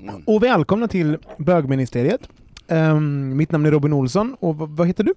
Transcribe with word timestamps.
Mm. 0.00 0.22
Och 0.26 0.42
välkomna 0.42 0.88
till 0.88 1.18
Bögministeriet. 1.38 2.20
Ehm, 2.68 3.36
mitt 3.36 3.50
namn 3.50 3.66
är 3.66 3.70
Robin 3.70 3.92
Olsson, 3.92 4.36
och 4.40 4.56
vad, 4.56 4.86
heter 4.86 5.04
du? 5.04 5.14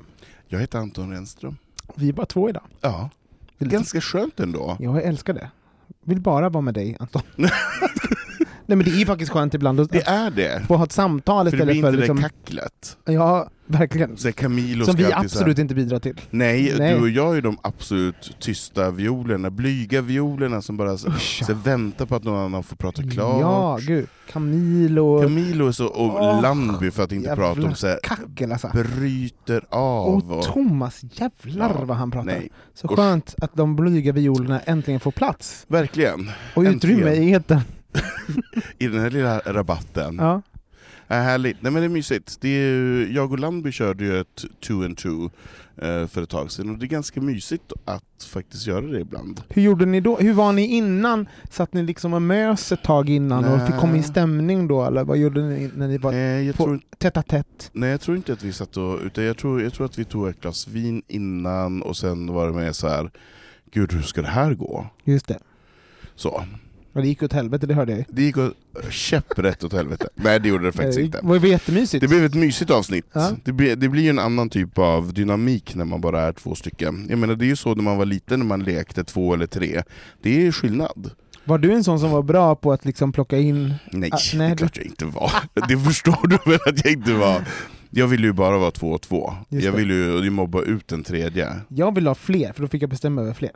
Jag 0.47 0.59
heter 0.59 0.79
Anton 0.79 1.11
Renström. 1.11 1.57
Vi 1.95 2.09
är 2.09 2.13
bara 2.13 2.25
två 2.25 2.49
idag. 2.49 2.63
Ja, 2.81 3.09
ganska 3.59 4.01
skönt 4.01 4.39
ändå. 4.39 4.77
Jag 4.79 5.03
älskar 5.03 5.33
det. 5.33 5.49
Vill 6.03 6.21
bara 6.21 6.49
vara 6.49 6.61
med 6.61 6.73
dig, 6.73 6.97
Anton. 6.99 7.21
Nej 8.65 8.77
men 8.77 8.79
det 8.79 9.01
är 9.01 9.05
faktiskt 9.05 9.31
skönt 9.31 9.53
ibland 9.53 9.79
att 9.79 9.91
Det 9.91 10.07
är 10.07 10.31
det. 10.31 10.63
få 10.67 10.75
ha 10.75 10.83
ett 10.85 10.91
samtal 10.91 11.49
För 11.49 11.57
det 11.57 11.65
blir 11.65 11.75
istället 11.75 11.93
inte 11.99 12.07
för 12.07 12.15
det 12.17 12.23
liksom... 12.23 12.39
kacklet. 12.45 12.97
Ja, 13.05 13.49
verkligen. 13.69 14.17
Så 14.17 14.31
Camilo 14.31 14.85
Som 14.85 14.95
vi 14.95 15.03
så 15.03 15.09
här- 15.11 15.19
absolut 15.19 15.59
inte 15.59 15.75
bidrar 15.75 15.99
till. 15.99 16.21
Nej, 16.29 16.75
Nej. 16.79 16.93
du 16.93 17.01
och 17.01 17.09
jag 17.09 17.37
är 17.37 17.41
de 17.41 17.57
absolut 17.61 18.35
tysta 18.39 18.91
violerna, 18.91 19.49
blyga 19.49 20.01
violerna 20.01 20.61
som 20.61 20.77
bara 20.77 20.97
så, 20.97 21.07
Usch, 21.07 21.43
så 21.45 21.53
väntar 21.53 22.05
på 22.05 22.15
att 22.15 22.23
någon 22.23 22.39
annan 22.45 22.63
får 22.63 22.75
prata 22.75 23.03
klart. 23.03 23.41
Ja, 23.41 23.79
gud. 23.81 24.07
Camilo... 24.31 25.21
Camilo 25.21 25.67
är 25.67 25.71
så, 25.71 25.85
och 25.87 26.15
Åh, 26.21 26.41
Landby 26.41 26.91
för 26.91 27.03
att 27.03 27.11
inte 27.11 27.35
prata 27.35 27.61
om 27.63 27.75
så 27.75 27.87
här, 27.87 27.99
Kackel 28.03 28.51
alltså. 28.51 28.69
bryter 28.73 29.63
av. 29.69 30.31
Och 30.33 30.43
Thomas, 30.43 31.01
jävlar 31.11 31.75
Ja, 31.79 31.85
vad 31.85 31.97
han 31.97 32.11
pratar. 32.11 32.25
Nej, 32.25 32.49
Så 32.73 32.87
usch. 32.87 32.95
skönt 32.95 33.35
att 33.41 33.53
de 33.55 33.75
blyga 33.75 34.11
violerna 34.11 34.59
äntligen 34.59 34.99
får 34.99 35.11
plats. 35.11 35.65
verkligen. 35.67 36.31
Och 36.55 36.61
utrymme 36.63 37.11
i 37.13 37.33
etern. 37.33 37.61
I 38.77 38.87
den 38.87 38.99
här 39.01 39.09
lilla 39.09 39.39
rabatten. 39.39 40.17
Ja. 40.19 40.41
Ja, 41.11 41.15
härligt. 41.15 41.61
Nej 41.61 41.71
men 41.71 41.81
det 41.81 41.87
är 41.87 41.89
mysigt. 41.89 42.37
Det 42.41 42.49
är, 42.49 42.73
ju- 42.73 43.11
jag 43.13 43.31
och 43.31 43.39
Landby 43.39 43.71
körde 43.71 44.03
ju 44.03 44.19
ett 44.19 44.45
two 44.67 44.71
and 44.85 44.97
two 44.97 45.29
eh, 45.77 46.07
för 46.07 46.21
ett 46.23 46.29
tag 46.29 46.51
sedan 46.51 46.69
och 46.69 46.77
det 46.77 46.85
är 46.85 46.87
ganska 46.87 47.21
mysigt 47.21 47.73
att 47.85 48.23
faktiskt 48.31 48.67
göra 48.67 48.81
det 48.85 48.99
ibland. 48.99 49.41
Hur 49.49 49.61
gjorde 49.61 49.85
ni 49.85 50.01
då? 50.01 50.17
Hur 50.17 50.33
var 50.33 50.51
ni 50.53 50.65
innan? 50.67 51.27
Satt 51.49 51.73
ni 51.73 51.83
liksom 51.83 52.13
och 52.13 52.21
mös 52.21 52.71
ett 52.71 52.83
tag 52.83 53.09
innan 53.09 53.45
och 53.45 53.67
fick 53.67 53.75
komma 53.77 53.97
i 53.97 54.03
stämning 54.03 54.67
då? 54.67 54.85
Eller 54.85 55.03
vad 55.03 55.17
gjorde 55.17 55.41
ni 55.41 55.69
när 55.75 55.87
ni 55.87 55.97
var 55.97 56.11
Nej 56.11 56.45
jag, 56.45 56.55
på- 56.55 56.63
tror, 56.63 56.79
tätt 56.97 57.17
a 57.17 57.21
tätt? 57.21 57.69
nej, 57.73 57.89
jag 57.89 58.01
tror 58.01 58.17
inte 58.17 58.33
att 58.33 58.43
vi 58.43 58.53
satt 58.53 58.77
och... 58.77 58.99
Utan 59.03 59.23
jag 59.23 59.37
tror, 59.37 59.61
jag 59.61 59.73
tror 59.73 59.85
att 59.85 59.99
vi 59.99 60.05
tog 60.05 60.27
ett 60.27 60.41
glas 60.41 60.67
vin 60.67 61.01
innan 61.07 61.81
och 61.81 61.97
sen 61.97 62.33
var 62.33 62.47
det 62.47 62.53
med 62.53 62.75
så 62.75 62.87
här. 62.87 63.11
Gud, 63.71 63.93
hur 63.93 64.01
ska 64.01 64.21
det 64.21 64.27
här 64.27 64.53
gå? 64.53 64.87
Just 65.03 65.27
det. 65.27 65.39
Så. 66.15 66.43
Och 66.93 67.01
det 67.01 67.07
gick 67.07 67.23
åt 67.23 67.33
helvete, 67.33 67.67
det 67.67 67.73
hörde 67.73 67.91
jag. 67.91 68.05
Det 68.09 68.21
gick 68.23 68.37
åt 68.37 68.53
käpprätt 68.89 69.63
åt 69.63 69.73
helvete. 69.73 70.07
Nej, 70.15 70.39
det 70.39 70.49
gjorde 70.49 70.65
det 70.65 70.71
faktiskt 70.71 70.97
Det 70.97 71.01
inte. 71.03 71.19
var 71.23 71.35
ju 71.39 71.47
jättemysigt. 71.47 72.01
Det 72.01 72.07
blev 72.07 72.25
ett 72.25 72.33
mysigt 72.35 72.71
avsnitt. 72.71 73.05
Ja. 73.13 73.31
Det, 73.43 73.51
blir, 73.51 73.75
det 73.75 73.89
blir 73.89 74.09
en 74.09 74.19
annan 74.19 74.49
typ 74.49 74.77
av 74.77 75.13
dynamik 75.13 75.75
när 75.75 75.85
man 75.85 76.01
bara 76.01 76.21
är 76.21 76.31
två 76.33 76.55
stycken. 76.55 77.05
Jag 77.09 77.19
menar, 77.19 77.35
det 77.35 77.45
är 77.45 77.47
ju 77.47 77.55
så 77.55 77.75
när 77.75 77.83
man 77.83 77.97
var 77.97 78.05
liten, 78.05 78.39
när 78.39 78.45
man 78.47 78.63
lekte 78.63 79.03
två 79.03 79.33
eller 79.33 79.45
tre. 79.47 79.83
Det 80.21 80.47
är 80.47 80.51
skillnad. 80.51 81.11
Var 81.45 81.57
du 81.57 81.71
en 81.73 81.83
sån 81.83 81.99
som 81.99 82.11
var 82.11 82.21
bra 82.23 82.55
på 82.55 82.71
att 82.71 82.85
liksom 82.85 83.11
plocka 83.11 83.37
in... 83.37 83.73
Nej, 83.91 84.09
Ah, 84.13 84.17
det 84.31 84.37
nej, 84.37 84.51
är 84.51 84.55
klart 84.55 84.77
jag 84.77 84.85
inte 84.85 85.05
var. 85.05 85.31
Det 85.67 85.77
förstår 85.77 86.27
du 86.27 86.37
väl 86.51 86.59
att 86.65 86.85
jag 86.85 86.93
inte 86.93 87.13
var. 87.13 87.41
Jag 87.89 88.07
ville 88.07 88.27
ju 88.27 88.33
bara 88.33 88.57
vara 88.57 88.71
två 88.71 88.91
och 88.91 89.01
två. 89.01 89.33
Just 89.49 89.65
Jag 89.65 89.73
det. 89.73 89.77
ville 89.77 89.93
ju 90.23 90.29
mobba 90.29 90.61
ut 90.61 90.87
den 90.87 91.03
tredje. 91.03 91.49
Jag 91.67 91.95
ville 91.95 92.09
ha 92.09 92.15
fler, 92.15 92.53
för 92.53 92.61
då 92.61 92.67
fick 92.67 92.81
jag 92.83 92.89
bestämma 92.89 93.21
över 93.21 93.33
fler. 93.33 93.51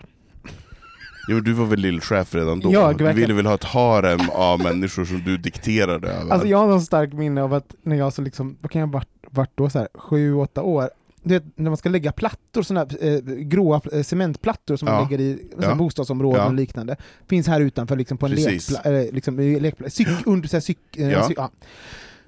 Men 1.27 1.43
du 1.43 1.53
var 1.53 1.65
väl 1.65 1.79
lillchef 1.79 2.35
redan 2.35 2.59
då? 2.59 2.73
Ja, 2.73 2.93
du 2.93 3.13
ville 3.13 3.33
väl 3.33 3.45
ha 3.45 3.55
ett 3.55 3.63
harem 3.63 4.19
av 4.29 4.59
människor 4.59 5.05
som 5.05 5.23
du 5.23 5.37
dikterade 5.37 6.07
över? 6.09 6.31
Alltså 6.31 6.47
jag 6.47 6.57
har 6.57 6.73
en 6.73 6.81
stark 6.81 7.13
minne 7.13 7.41
av 7.43 7.53
att 7.53 7.75
när 7.83 7.95
jag 7.95 8.13
så 8.13 8.21
liksom, 8.21 8.57
vad 8.61 8.71
kan 8.71 8.79
jag 8.79 8.87
varit, 8.91 9.07
varit 9.29 9.51
då, 9.55 9.69
så 9.69 9.79
här, 9.79 9.87
sju, 9.93 10.33
åtta 10.35 10.61
år, 10.61 10.89
du 11.23 11.33
vet, 11.33 11.43
när 11.55 11.69
man 11.69 11.77
ska 11.77 11.89
lägga 11.89 12.11
plattor, 12.11 12.61
såna 12.61 12.79
här 12.79 12.97
eh, 13.07 13.19
gråa 13.35 13.81
eh, 13.93 14.03
cementplattor 14.03 14.75
som 14.75 14.85
man 14.85 14.95
Ja. 14.95 15.01
lägger 15.03 15.19
i 15.23 15.39
Ja. 15.61 15.75
bostadsområden 15.75 16.41
Ja. 16.41 16.47
och 16.47 16.53
liknande, 16.53 16.95
finns 17.29 17.47
här 17.47 17.61
utanför 17.61 17.95
liksom 17.95 18.17
på 18.17 18.25
en 18.25 18.31
Precis. 18.31 18.69
lekpla, 18.71 18.91
eh, 19.01 19.11
liksom, 19.13 19.39
lekpla, 19.39 19.89
cyk, 19.89 20.07
under, 20.25 20.47
så, 20.49 20.55
här, 20.55 20.61
cyk, 20.61 20.77
eh, 20.97 21.09
Ja. 21.11 21.27
cy, 21.27 21.33
ja. 21.37 21.51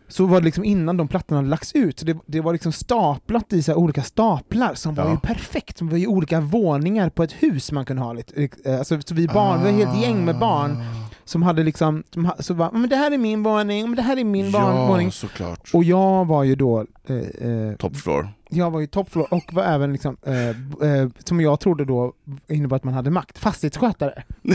Så 0.08 0.26
var 0.26 0.40
det 0.40 0.46
liksom 0.46 0.64
innan 0.64 0.98
de 0.98 1.08
plattorna 1.08 1.38
hade 1.38 1.50
lagts 1.50 1.74
ut, 1.76 2.00
så 2.00 2.06
det, 2.06 2.18
det 2.26 2.42
var 2.42 2.54
liksom 2.54 2.72
staplat 2.72 3.54
i 3.54 3.64
så 3.64 3.76
olika 3.76 4.04
staplar 4.04 4.74
som 4.74 4.96
var 4.96 5.04
Ja. 5.06 5.12
ju 5.12 5.18
perfekt, 5.18 5.78
som 5.78 5.90
var 5.90 5.98
i 5.98 6.08
olika 6.08 6.40
våningar 6.42 7.10
på 7.10 7.24
ett 7.24 7.32
hus 7.32 7.72
man 7.72 7.86
kunde 7.86 8.02
ha 8.02 8.14
lite, 8.14 8.50
eh, 8.66 8.78
alltså, 8.80 9.00
så 9.06 9.14
vi 9.16 9.28
barn, 9.28 9.64
vi 9.64 9.72
var 9.72 9.80
ett 9.80 9.88
helt 9.88 10.02
gäng 10.04 10.26
med 10.26 10.40
barn 10.40 10.84
som 11.26 11.44
hade 11.44 11.64
liksom, 11.64 12.04
som, 12.14 12.32
så 12.40 12.54
var, 12.54 12.72
men 12.72 12.90
det 12.90 12.96
här 12.96 13.12
är 13.12 13.18
min 13.18 13.44
våning, 13.44 13.86
men 13.90 13.96
det 13.96 14.02
här 14.02 14.18
är 14.18 14.24
min 14.24 14.52
Ja, 14.52 14.88
våning. 14.88 15.12
såklart. 15.12 15.70
Och 15.74 15.84
jag 15.84 16.26
var 16.28 16.44
ju 16.44 16.56
då, 16.56 16.86
eh, 17.08 17.16
eh, 17.50 17.76
Top 17.78 17.96
floor. 17.98 18.30
jag 18.50 18.72
var 18.72 18.80
ju 18.80 18.88
toppfloor 18.88 19.28
och 19.34 19.54
var 19.54 19.64
även 19.64 19.92
liksom, 19.94 20.18
eh, 20.26 20.50
eh, 20.90 21.10
som 21.24 21.42
jag 21.42 21.60
trodde 21.60 21.86
då 21.86 22.14
innebar 22.48 22.78
att 22.78 22.84
man 22.84 22.94
hade 22.94 23.10
makt, 23.12 23.38
fastighetsskötare. 23.38 24.24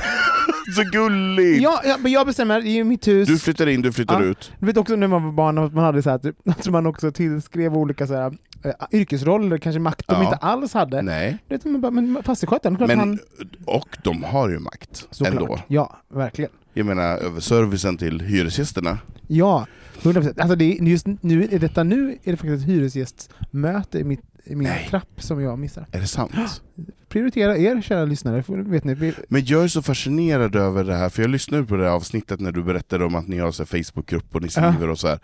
Så 0.77 0.83
gulligt! 0.93 1.63
Ja, 1.63 1.81
ja, 1.85 1.97
men 2.03 2.13
jag 2.13 2.27
bestämmer, 2.27 2.61
det 2.61 2.69
är 2.69 2.73
ju 2.75 2.85
mitt 2.85 3.09
hus. 3.09 3.29
Du 3.29 3.39
flyttar 3.39 3.67
in, 3.67 3.83
du 3.83 3.93
flyttar 3.93 4.21
Ja. 4.23 4.27
ut. 4.27 4.53
Du 4.59 4.67
vet 4.67 4.77
också 4.77 4.97
när 4.97 5.07
man 5.07 5.25
var 5.25 5.33
barn 5.33 5.59
att 5.59 5.75
man 5.75 5.85
hade 5.85 6.03
så 6.03 6.11
här, 6.11 6.19
typ, 6.19 6.37
att 6.49 6.67
man 6.67 6.87
också 6.87 7.11
tillskrev 7.13 7.77
olika 7.77 8.07
så 8.07 8.15
här, 8.15 8.35
eh, 8.65 8.73
yrkesroller, 9.01 9.59
kanske 9.59 9.79
makt 9.81 10.07
de 10.09 10.15
Ja. 10.15 10.25
inte 10.25 10.37
alls 10.37 10.75
hade. 10.75 11.03
Nej. 11.03 11.39
Du 11.49 11.55
vet, 11.55 11.65
man 11.65 11.81
bara, 11.81 11.91
men 11.91 12.23
fastighetsskötaren, 12.23 12.77
klart 12.77 12.89
Men, 12.89 12.99
han... 12.99 13.19
och 13.67 13.97
de 14.05 14.25
har 14.25 14.49
ju 14.49 14.59
makt 14.59 15.07
Såklart. 15.11 15.35
ändå. 15.41 15.59
Ja, 15.69 15.97
verkligen. 16.09 16.51
Jag 16.75 16.87
menar 16.87 17.17
över 17.19 17.41
servicen 17.41 17.97
till 17.97 18.21
hyresgästerna. 18.21 18.99
Ja, 19.27 19.67
100%. 20.03 20.41
Alltså 20.41 20.57
det 20.57 20.65
just 20.65 21.07
nu, 21.21 21.47
detta 21.47 21.83
nu 21.83 22.11
är 22.25 22.31
det 22.31 22.37
faktiskt 22.37 22.63
ett 22.63 22.69
hyresgästmöte 22.69 23.99
i, 23.99 24.05
mitt, 24.05 24.21
i 24.51 24.55
min 24.55 24.69
Nej. 24.69 24.87
trapp 24.91 25.09
som 25.17 25.43
jag 25.43 25.59
missar. 25.59 25.87
Är 25.93 26.01
det 26.01 26.07
sant? 26.07 26.63
Prioritera 27.09 27.57
er 27.57 27.81
kära 27.81 28.05
lyssnare, 28.05 28.45
vet 28.49 28.85
ni. 28.85 29.15
Men 29.29 29.45
jag 29.45 29.65
är 29.65 29.69
så 29.69 29.83
fascinerad 29.83 30.57
över 30.57 30.85
det 30.85 30.95
här, 30.95 31.09
för 31.09 31.23
jag 31.23 31.31
lyssnade 31.31 31.65
på 31.65 31.77
det 31.77 31.85
här 31.85 31.91
avsnittet 31.91 32.41
när 32.41 32.53
du 32.53 32.63
berättade 32.63 33.05
om 33.05 33.15
att 33.15 33.29
ni 33.29 33.39
har 33.39 33.53
så 33.53 33.67
Facebookgrupp 33.67 34.35
och 34.35 34.43
ni 34.43 34.49
skriver 34.49 34.89
och 34.89 34.99
så 34.99 35.09
här. 35.09 35.19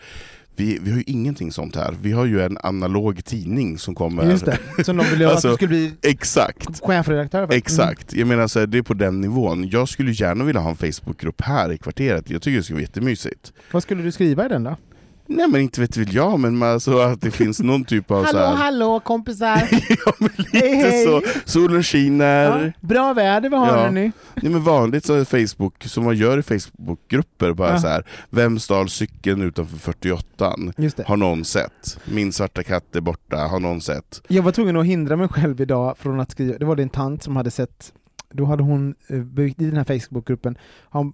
Vi, 0.59 0.79
vi 0.83 0.91
har 0.91 0.99
ju 0.99 1.05
ingenting 1.07 1.53
sånt 1.53 1.77
här. 1.77 1.95
Vi 2.03 2.13
har 2.13 2.25
ju 2.27 2.43
en 2.43 2.59
analog 2.63 3.25
tidning 3.25 3.79
som 3.79 3.95
kommer... 3.95 4.31
just 4.31 4.45
det, 4.45 4.85
som 4.85 4.97
de 4.97 5.07
ville 5.07 5.29
Alltså, 5.29 5.49
att 5.49 5.53
du 5.53 5.57
skulle 5.57 5.69
bli 5.69 5.93
Exakt! 6.03 6.81
chefredaktör. 6.81 7.47
för. 7.47 7.55
Exakt, 7.55 8.13
jag 8.13 8.29
menar 8.29 8.47
så 8.47 8.59
här, 8.61 8.67
det 8.67 8.79
är 8.79 8.83
på 8.83 8.95
den 8.95 9.21
nivån. 9.21 9.69
Jag 9.69 9.89
skulle 9.89 10.11
gärna 10.13 10.45
vilja 10.45 10.61
ha 10.61 10.71
en 10.71 10.77
Facebookgrupp 10.77 11.41
här 11.41 11.73
i 11.73 11.79
kvarteret, 11.79 12.31
jag 12.31 12.43
tycker 12.43 12.57
det 12.57 12.63
skulle 12.63 12.75
vara 12.75 12.83
jättemysigt. 12.83 13.53
Mm. 13.55 13.63
Vad 13.73 13.83
skulle 13.83 14.03
du 14.03 14.13
skriva 14.13 14.47
i 14.47 14.49
den 14.49 14.65
då? 14.65 14.77
Nej 15.29 15.49
men 15.49 15.61
inte 15.61 15.81
vet 15.81 15.97
väl 15.97 16.15
jag, 16.15 16.41
men 16.41 16.57
man- 16.59 16.69
alltså 16.69 16.99
att 16.99 17.21
det 17.21 17.31
finns 17.31 17.61
någon 17.61 17.85
typ 17.85 18.11
av 18.11 18.25
så 18.25 18.27
Hallå, 18.37 18.39
här, 18.57 18.65
hallå 18.65 19.01
kompisar! 19.01 19.63
ja, 20.07 20.13
men 20.19 20.31
lite 20.37 20.59
Hej, 20.59 20.75
hej. 20.77 21.05
så, 21.05 21.23
solen 21.45 21.83
skiner. 21.83 22.65
ja, 22.81 22.89
bra 22.89 23.13
väder 23.13 23.51
vi 23.51 23.57
har 23.57 23.79
Ja. 23.79 23.91
nu. 23.91 24.13
Nej, 24.35 24.53
men 24.53 24.65
vanligt 24.65 25.05
så 25.05 25.15
är 25.15 25.25
Facebook, 25.25 25.85
som 25.85 26.05
man 26.05 26.17
gör 26.17 26.39
i 26.39 26.43
Facebookgrupper, 26.43 27.53
bara 27.53 27.71
Ja. 27.73 27.79
så 27.79 27.89
här. 27.89 28.05
Vem 28.31 28.59
stal 28.59 28.89
cykeln 28.89 29.43
utanför 29.43 29.77
48 29.79 30.55
Just 30.77 30.97
det. 30.97 31.05
Har 31.07 31.17
någon 31.17 31.45
sett? 31.45 31.99
Min 32.05 32.33
svarta 32.33 32.63
katt 32.63 32.97
är 32.97 33.01
borta, 33.01 33.37
har 33.37 33.61
någon 33.61 33.81
sett? 33.81 34.23
Jag 34.29 34.43
var 34.43 34.53
tvungen 34.53 34.77
att 34.77 34.87
hindra 34.87 35.17
mig 35.17 35.29
själv 35.29 35.61
idag 35.61 35.99
från 35.99 36.21
att 36.21 36.31
skriva, 36.31 36.59
det 36.59 36.65
var 36.65 36.77
en 36.81 36.89
tant 36.89 37.23
som 37.23 37.37
hade 37.37 37.51
sett 37.51 37.93
då 38.31 38.45
hade 38.45 38.63
hon 38.63 38.95
eh, 39.09 39.17
byggt 39.19 39.61
i 39.63 39.65
den 39.71 39.77
här 39.77 39.99
Facebookgruppen, 40.01 40.59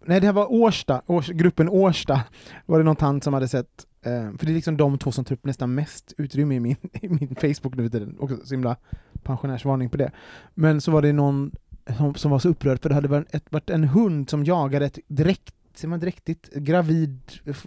nej 0.04 0.20
det 0.20 0.26
här 0.26 0.32
var 0.32 0.52
Årsta, 0.52 1.02
Års, 1.06 1.28
gruppen 1.28 1.68
Årsta, 1.68 2.20
var 2.66 2.78
det 2.78 2.84
någon 2.84 2.96
tant 2.96 3.24
som 3.24 3.34
hade 3.34 3.48
sett, 3.48 3.66
för 4.02 4.46
det 4.46 4.52
är 4.52 4.54
liksom 4.54 4.76
de 4.76 4.98
två 4.98 5.12
som 5.12 5.24
tar 5.24 5.34
upp 5.34 5.44
nästan 5.44 5.74
mest 5.74 6.14
utrymme 6.18 6.54
i 6.54 6.60
min, 6.60 6.76
i 6.92 7.08
min 7.08 7.34
Facebook 7.34 7.74
nu 7.74 7.82
för 7.82 7.90
tiden, 7.90 8.16
också 8.20 8.36
så 8.44 8.54
himla 8.54 8.76
pensionärsvarning 9.22 9.90
på 9.90 9.96
det. 9.96 10.10
Men 10.54 10.80
så 10.80 10.90
var 10.90 11.02
det 11.02 11.12
någon 11.12 11.52
som, 11.96 12.14
som 12.14 12.30
var 12.30 12.38
så 12.38 12.48
upprörd 12.48 12.82
för 12.82 12.88
det 12.88 12.94
hade 12.94 13.08
varit, 13.08 13.34
ett, 13.34 13.52
varit 13.52 13.70
en 13.70 13.84
hund 13.84 14.30
som 14.30 14.44
jagade 14.44 14.86
ett 14.86 14.98
direkt, 15.08 15.54
ser 15.74 15.88
man 15.88 16.00
dräktigt, 16.00 16.54
gravid 16.54 17.18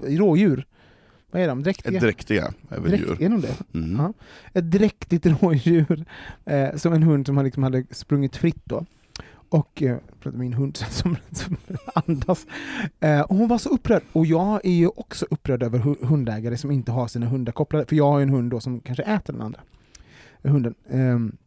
rådjur. 0.02 0.66
Vad 1.32 1.42
är 1.42 1.48
de? 1.48 1.64
Dräktiga? 1.64 2.00
Dräktiga 2.00 2.54
är 2.70 2.80
väl 2.80 2.90
Dräkt, 2.90 3.04
djur? 3.04 3.22
är 3.22 3.30
de 3.30 3.42
det? 3.42 3.56
Mm. 3.74 3.96
Ja. 3.98 4.14
Ett 4.54 4.72
dräktigt 4.72 5.26
rådjur, 5.42 6.06
eh, 6.46 6.76
som 6.76 6.94
en 6.94 7.04
hund 7.04 7.26
som 7.26 7.44
liksom 7.44 7.64
hade 7.64 7.86
sprungit 7.92 8.36
fritt 8.36 8.62
då. 8.64 8.86
Och, 9.50 9.82
eh, 9.84 9.98
min 10.24 10.54
hund 10.54 10.78
som, 10.90 11.18
som 11.32 11.58
andas. 11.94 12.46
Eh, 13.00 13.22
och 13.22 13.36
hon 13.36 13.48
var 13.48 13.58
så 13.58 13.70
upprörd, 13.70 14.04
och 14.14 14.26
jag 14.26 14.66
är 14.66 14.72
ju 14.72 14.88
också 14.88 15.26
upprörd 15.30 15.64
över 15.64 15.80
hu- 15.80 16.06
hundägare 16.06 16.58
som 16.58 16.72
inte 16.72 16.92
har 16.92 17.08
sina 17.08 17.26
hundar 17.26 17.54
kopplade, 17.54 17.86
för 17.86 17.96
jag 17.96 18.12
har 18.12 18.20
ju 18.20 18.24
en 18.24 18.30
hund 18.30 18.52
då 18.52 18.60
som 18.60 18.80
kanske 18.80 19.04
äter 19.04 19.34
den 19.34 19.42
andra 19.42 19.60
hunden. 20.44 20.76
Ehm, 20.90 21.38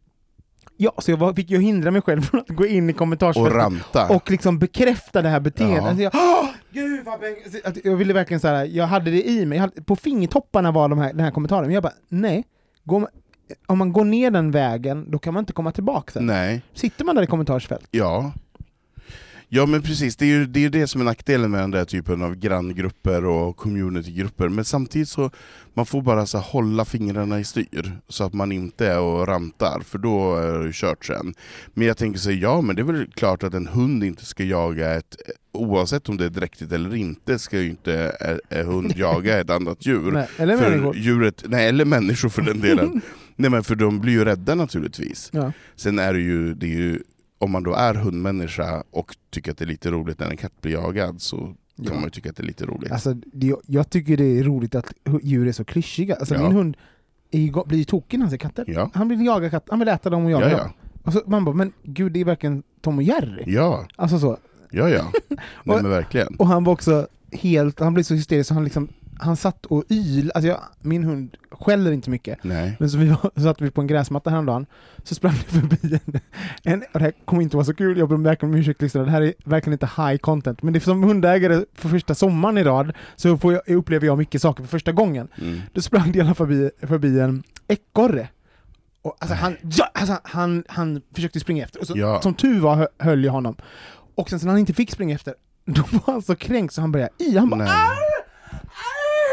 ja, 0.77 0.93
så 0.97 1.11
jag 1.11 1.17
var, 1.17 1.33
fick 1.33 1.49
ju 1.49 1.59
hindra 1.61 1.91
mig 1.91 2.01
själv 2.01 2.21
från 2.31 2.39
att 2.39 2.47
gå 2.49 2.65
in 2.65 2.89
i 2.89 2.93
Och 2.93 2.97
kommentarsfältet 2.97 3.53
ranta. 3.53 4.07
och 4.15 4.31
liksom 4.31 4.59
bekräfta 4.59 5.21
det 5.21 5.29
här 5.29 5.39
beteendet. 5.39 5.83
Ja. 5.83 5.87
Alltså 5.89 6.03
jag, 6.03 6.47
gud 6.71 7.05
vad 7.05 7.19
att 7.63 7.85
jag 7.85 7.95
ville 7.95 8.13
verkligen 8.13 8.39
såhär, 8.39 8.65
jag 8.65 8.87
hade 8.87 9.11
det 9.11 9.29
i 9.29 9.45
mig, 9.45 9.57
hade, 9.57 9.81
på 9.81 9.95
fingertopparna 9.95 10.71
var 10.71 10.89
de 10.89 10.99
här, 10.99 11.13
den 11.13 11.19
här 11.19 11.31
kommentaren, 11.31 11.65
men 11.65 11.73
jag 11.73 11.83
bara 11.83 11.93
nej, 12.09 12.43
man, 12.83 13.07
om 13.65 13.77
man 13.77 13.93
går 13.93 14.05
ner 14.05 14.31
den 14.31 14.51
vägen, 14.51 15.05
då 15.11 15.19
kan 15.19 15.33
man 15.33 15.41
inte 15.41 15.53
komma 15.53 15.71
tillbaka 15.71 16.11
sen. 16.11 16.25
Nej, 16.25 16.61
Sitter 16.73 17.05
man 17.05 17.15
där 17.15 17.23
i 17.23 17.27
kommentarsfält? 17.27 17.87
ja. 17.91 18.31
Ja 19.51 19.65
men 19.65 19.81
precis, 19.81 20.15
det 20.15 20.25
är 20.25 20.29
ju 20.29 20.45
det, 20.45 20.65
är 20.65 20.69
det 20.69 20.87
som 20.87 21.01
är 21.01 21.05
nackdelen 21.05 21.51
med 21.51 21.61
den 21.61 21.71
där 21.71 21.85
typen 21.85 22.21
av 22.21 22.35
granngrupper 22.35 23.25
och 23.25 23.57
communitygrupper, 23.57 24.49
men 24.49 24.65
samtidigt 24.65 25.09
så 25.09 25.31
man 25.73 25.85
får 25.85 26.01
bara 26.01 26.25
så 26.25 26.37
hålla 26.37 26.85
fingrarna 26.85 27.39
i 27.39 27.43
styr 27.43 27.91
så 28.07 28.23
att 28.23 28.33
man 28.33 28.51
inte 28.51 28.87
är 28.87 28.99
och 28.99 29.27
rantar, 29.27 29.81
för 29.85 29.97
då 29.97 30.35
är 30.35 30.59
det 30.59 30.73
kört 30.73 31.05
sen. 31.05 31.33
Men 31.73 31.87
jag 31.87 31.97
tänker 31.97 32.19
så 32.19 32.29
här, 32.29 32.37
ja 32.37 32.61
men 32.61 32.75
det 32.75 32.81
är 32.81 32.83
väl 32.83 33.07
klart 33.15 33.43
att 33.43 33.53
en 33.53 33.67
hund 33.67 34.03
inte 34.03 34.25
ska 34.25 34.43
jaga 34.43 34.93
ett, 34.93 35.15
oavsett 35.51 36.09
om 36.09 36.17
det 36.17 36.25
är 36.25 36.29
dräktigt 36.29 36.71
eller 36.71 36.95
inte, 36.95 37.39
ska 37.39 37.59
ju 37.59 37.69
inte 37.69 38.15
en 38.49 38.65
hund 38.67 38.93
jaga 38.95 39.39
ett 39.39 39.49
annat 39.49 39.85
djur. 39.85 40.11
Nej, 40.11 40.27
eller 40.37 40.57
för 40.57 40.69
människor? 40.69 40.95
djuret, 40.95 41.43
nej 41.47 41.67
eller 41.67 41.85
människor 41.85 42.29
för 42.29 42.41
den 42.41 42.59
delen. 42.59 43.01
nej 43.39 43.49
men 43.51 43.63
för 43.63 43.75
de 43.75 43.99
blir 43.99 44.13
ju 44.13 44.25
rädda 44.25 44.55
naturligtvis. 44.55 45.29
Ja. 45.33 45.51
Sen 45.75 45.99
är 45.99 46.13
det 46.13 46.19
ju, 46.19 46.53
det 46.53 46.65
är 46.65 46.77
ju, 46.77 46.99
om 47.37 47.51
man 47.51 47.63
då 47.63 47.73
är 47.73 47.93
hundmänniska 47.93 48.83
och 48.91 49.15
tycker 49.29 49.51
att 49.51 49.57
det 49.57 49.65
är 49.65 49.67
lite 49.67 49.91
roligt 49.91 50.19
när 50.19 50.29
en 50.29 50.37
katt 50.37 50.61
blir 50.61 50.71
jagad 50.73 51.21
så 51.21 51.55
kan 51.87 51.95
man 51.95 52.03
ju 52.03 52.09
tycka 52.09 52.29
att 52.29 52.35
det 52.35 52.43
är 52.43 52.47
lite 52.47 52.65
roligt. 52.65 52.91
Alltså, 52.91 53.13
det, 53.13 53.55
jag 53.65 53.89
tycker 53.89 54.17
det 54.17 54.39
är 54.39 54.43
roligt 54.43 54.75
att 54.75 54.93
djur 55.23 55.47
är 55.47 55.51
så 55.51 55.63
klyschiga. 55.65 56.15
Alltså. 56.15 56.33
Min 56.43 56.51
hund 56.51 56.77
är 57.31 57.67
blir 57.67 57.77
ju 57.77 57.83
tokig 57.83 58.17
när 58.17 58.23
han 58.25 58.31
ser 58.31 58.37
katter. 58.37 58.89
Han 58.93 59.09
vill 59.09 59.25
jaga 59.25 59.49
katter, 59.49 59.69
han 59.71 59.79
vill 59.79 59.87
äta 59.87 60.09
dem 60.09 60.25
och 60.25 60.31
jaga 60.31 60.49
Ja, 60.51 60.57
dem. 60.57 60.69
ja. 60.75 60.89
Och 61.03 61.13
så, 61.13 61.21
man 61.27 61.45
bara, 61.45 61.55
men 61.55 61.71
gud 61.83 62.11
det 62.11 62.19
är 62.21 62.25
verkligen 62.25 62.63
Tom 62.81 62.97
och 62.97 63.03
Jerry. 63.03 63.43
Ja, 63.53 63.87
Alltså 63.95 64.19
så. 64.19 64.37
ja, 64.71 64.89
ja. 64.89 65.11
Nej 65.29 65.75
Och- 65.75 65.81
men 65.81 65.89
verkligen. 65.91 66.35
Och 66.35 66.47
han 66.47 66.63
var 66.63 66.73
också 66.73 67.07
helt, 67.31 67.79
han 67.79 67.93
blev 67.93 68.03
så 68.03 68.13
hysterisk 68.13 68.47
så 68.47 68.53
han 68.53 68.63
liksom, 68.63 68.87
han 69.19 69.35
satt 69.35 69.65
och 69.65 69.83
yl, 69.89 70.31
alltså 70.35 70.47
jag, 70.49 70.59
min 70.81 71.03
hund 71.03 71.37
skäller 71.51 71.91
inte 71.91 72.09
mycket. 72.09 72.43
Nej. 72.43 72.75
Men 72.79 72.89
så, 72.89 72.97
vi 72.97 73.09
var, 73.09 73.31
så 73.35 73.41
satt 73.41 73.61
vi 73.61 73.71
på 73.71 73.81
en 73.81 73.87
gräsmatta 73.87 74.29
häromdagen, 74.29 74.65
så 75.03 75.15
sprang 75.15 75.33
det 75.33 75.59
förbi 75.59 75.99
en, 76.05 76.19
en 76.63 76.79
och 76.93 76.99
det 76.99 77.05
här 77.05 77.13
kommer 77.25 77.41
inte 77.41 77.55
vara 77.57 77.65
så 77.65 77.73
kul, 77.73 77.97
jag 77.97 78.09
ber 78.09 78.17
verkligen 78.17 78.53
om 78.53 78.59
ursäkt 78.59 78.81
lyssnare, 78.81 79.05
det 79.05 79.11
här 79.11 79.21
är 79.21 79.33
verkligen 79.45 79.73
inte 79.73 79.89
high 80.03 80.17
content, 80.17 80.63
men 80.63 80.73
det 80.73 80.79
är 80.79 80.81
som 80.81 81.03
hundägare 81.03 81.65
för 81.73 81.89
första 81.89 82.15
sommaren 82.15 82.57
i 82.57 82.63
rad, 82.63 82.93
så 83.15 83.39
jag, 83.43 83.69
upplever 83.77 84.05
jag 84.05 84.17
mycket 84.17 84.41
saker 84.41 84.63
för 84.63 84.69
första 84.69 84.91
gången. 84.91 85.27
Mm. 85.41 85.61
Då 85.73 85.81
sprang 85.81 86.11
det 86.11 86.17
i 86.17 86.21
alla 86.21 86.35
fall 86.35 86.47
förbi, 86.47 86.69
förbi 86.87 87.19
en 87.19 87.43
ekorre. 87.67 88.29
Och 89.01 89.17
alltså 89.19 89.35
han, 89.35 89.55
ja, 89.61 89.89
alltså 89.93 90.17
han, 90.23 90.63
han 90.67 91.01
försökte 91.15 91.39
springa 91.39 91.63
efter, 91.63 91.79
och 91.79 91.87
så, 91.87 91.93
Ja. 91.97 92.21
som 92.21 92.33
tur 92.33 92.59
var 92.59 92.75
hö- 92.75 92.87
höll 92.99 93.23
jag 93.23 93.31
honom. 93.31 93.55
Och 94.15 94.29
sen 94.29 94.39
så 94.39 94.45
när 94.45 94.51
han 94.53 94.59
inte 94.59 94.73
fick 94.73 94.91
springa 94.91 95.15
efter, 95.15 95.33
då 95.65 95.81
var 95.91 96.13
han 96.13 96.21
så 96.21 96.35
kränkt 96.35 96.73
så 96.73 96.81
han 96.81 96.91
började 96.91 97.11
i, 97.17 97.37
han 97.37 97.49
bara 97.49 97.63
Nej. 97.63 97.69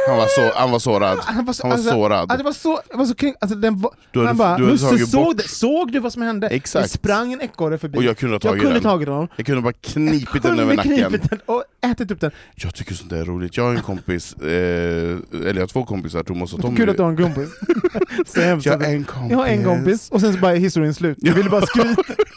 Han 0.09 0.17
var, 0.17 0.27
så, 0.27 0.51
han 0.55 0.71
var 0.71 0.79
sårad. 0.79 1.19
Han 1.25 1.45
var 1.45 1.53
så, 1.53 1.63
Han 1.63 1.71
var 1.71 1.77
alltså, 1.77 1.91
sårad. 1.91 2.27
Ja, 2.33 2.37
det 2.37 2.43
var 2.45 2.53
så, 2.53 2.81
det 2.91 2.97
var 2.97 3.05
så 3.07 3.15
kränkt, 3.15 3.39
alltså 3.41 3.57
den 3.59 3.79
var, 3.81 3.91
Du 4.13 4.21
hade- 4.27 4.35
bara, 4.35 4.57
du 4.57 4.65
hade 4.65 4.79
såg, 5.07 5.37
det, 5.37 5.49
såg 5.49 5.93
du 5.93 5.99
vad 6.01 6.13
som 6.13 6.23
hände? 6.23 6.49
Exakt. 6.49 6.85
Det 6.85 6.89
sprang 6.99 7.33
en 7.33 7.41
ekorre 7.41 7.79
förbi. 7.79 7.99
Och 7.99 8.05
jag 8.05 8.17
kunde 8.19 8.33
ha 8.33 8.35
jag 8.35 8.43
tagit 8.43 8.63
kunde 8.63 8.75
den. 8.77 8.83
tagit 8.83 9.09
honom. 9.09 9.29
Jag 9.37 9.47
kunde 9.47 9.63
bara 9.63 9.73
knipit 9.73 10.29
den 10.33 10.41
Kunde 10.43 10.63
över 10.63 10.77
nacken. 10.77 11.13
den 11.31 11.39
och 11.47 11.65
ätit 11.87 12.11
upp 12.11 12.21
den. 12.21 12.31
Jag 12.55 12.75
tycker 12.75 12.95
sånt 12.95 13.11
där 13.11 13.17
är 13.21 13.25
roligt. 13.25 13.57
Jag 13.57 13.65
har 13.65 13.75
en 13.75 13.83
kompis, 13.83 14.33
eh, 14.33 14.47
eller 14.47 15.55
jag 15.55 15.61
har 15.63 15.67
två 15.67 15.85
kompisar, 15.85 16.23
Thomas 16.23 16.53
och 16.53 16.61
Tommy. 16.61 16.77
Kul 16.77 16.91
att 16.91 16.97
du 16.97 17.03
har 17.03 17.11
en 17.11 17.17
kompis. 17.17 17.49
så 18.27 18.41
hemskt. 18.41 18.67
Jag 18.67 18.79
har 18.79 18.85
en 18.85 19.05
kompis. 19.05 19.31
Jag 19.31 19.39
har 19.39 19.47
en 19.47 19.65
kompis, 19.65 20.11
och 20.11 20.21
sen 20.21 20.33
så 20.33 20.39
bara 20.39 20.53
är 20.53 20.57
historien 20.57 20.95
slut. 20.95 21.19
Jag 21.21 21.35
ville 21.35 21.51
bara 21.51 21.67
skryta. 21.67 22.03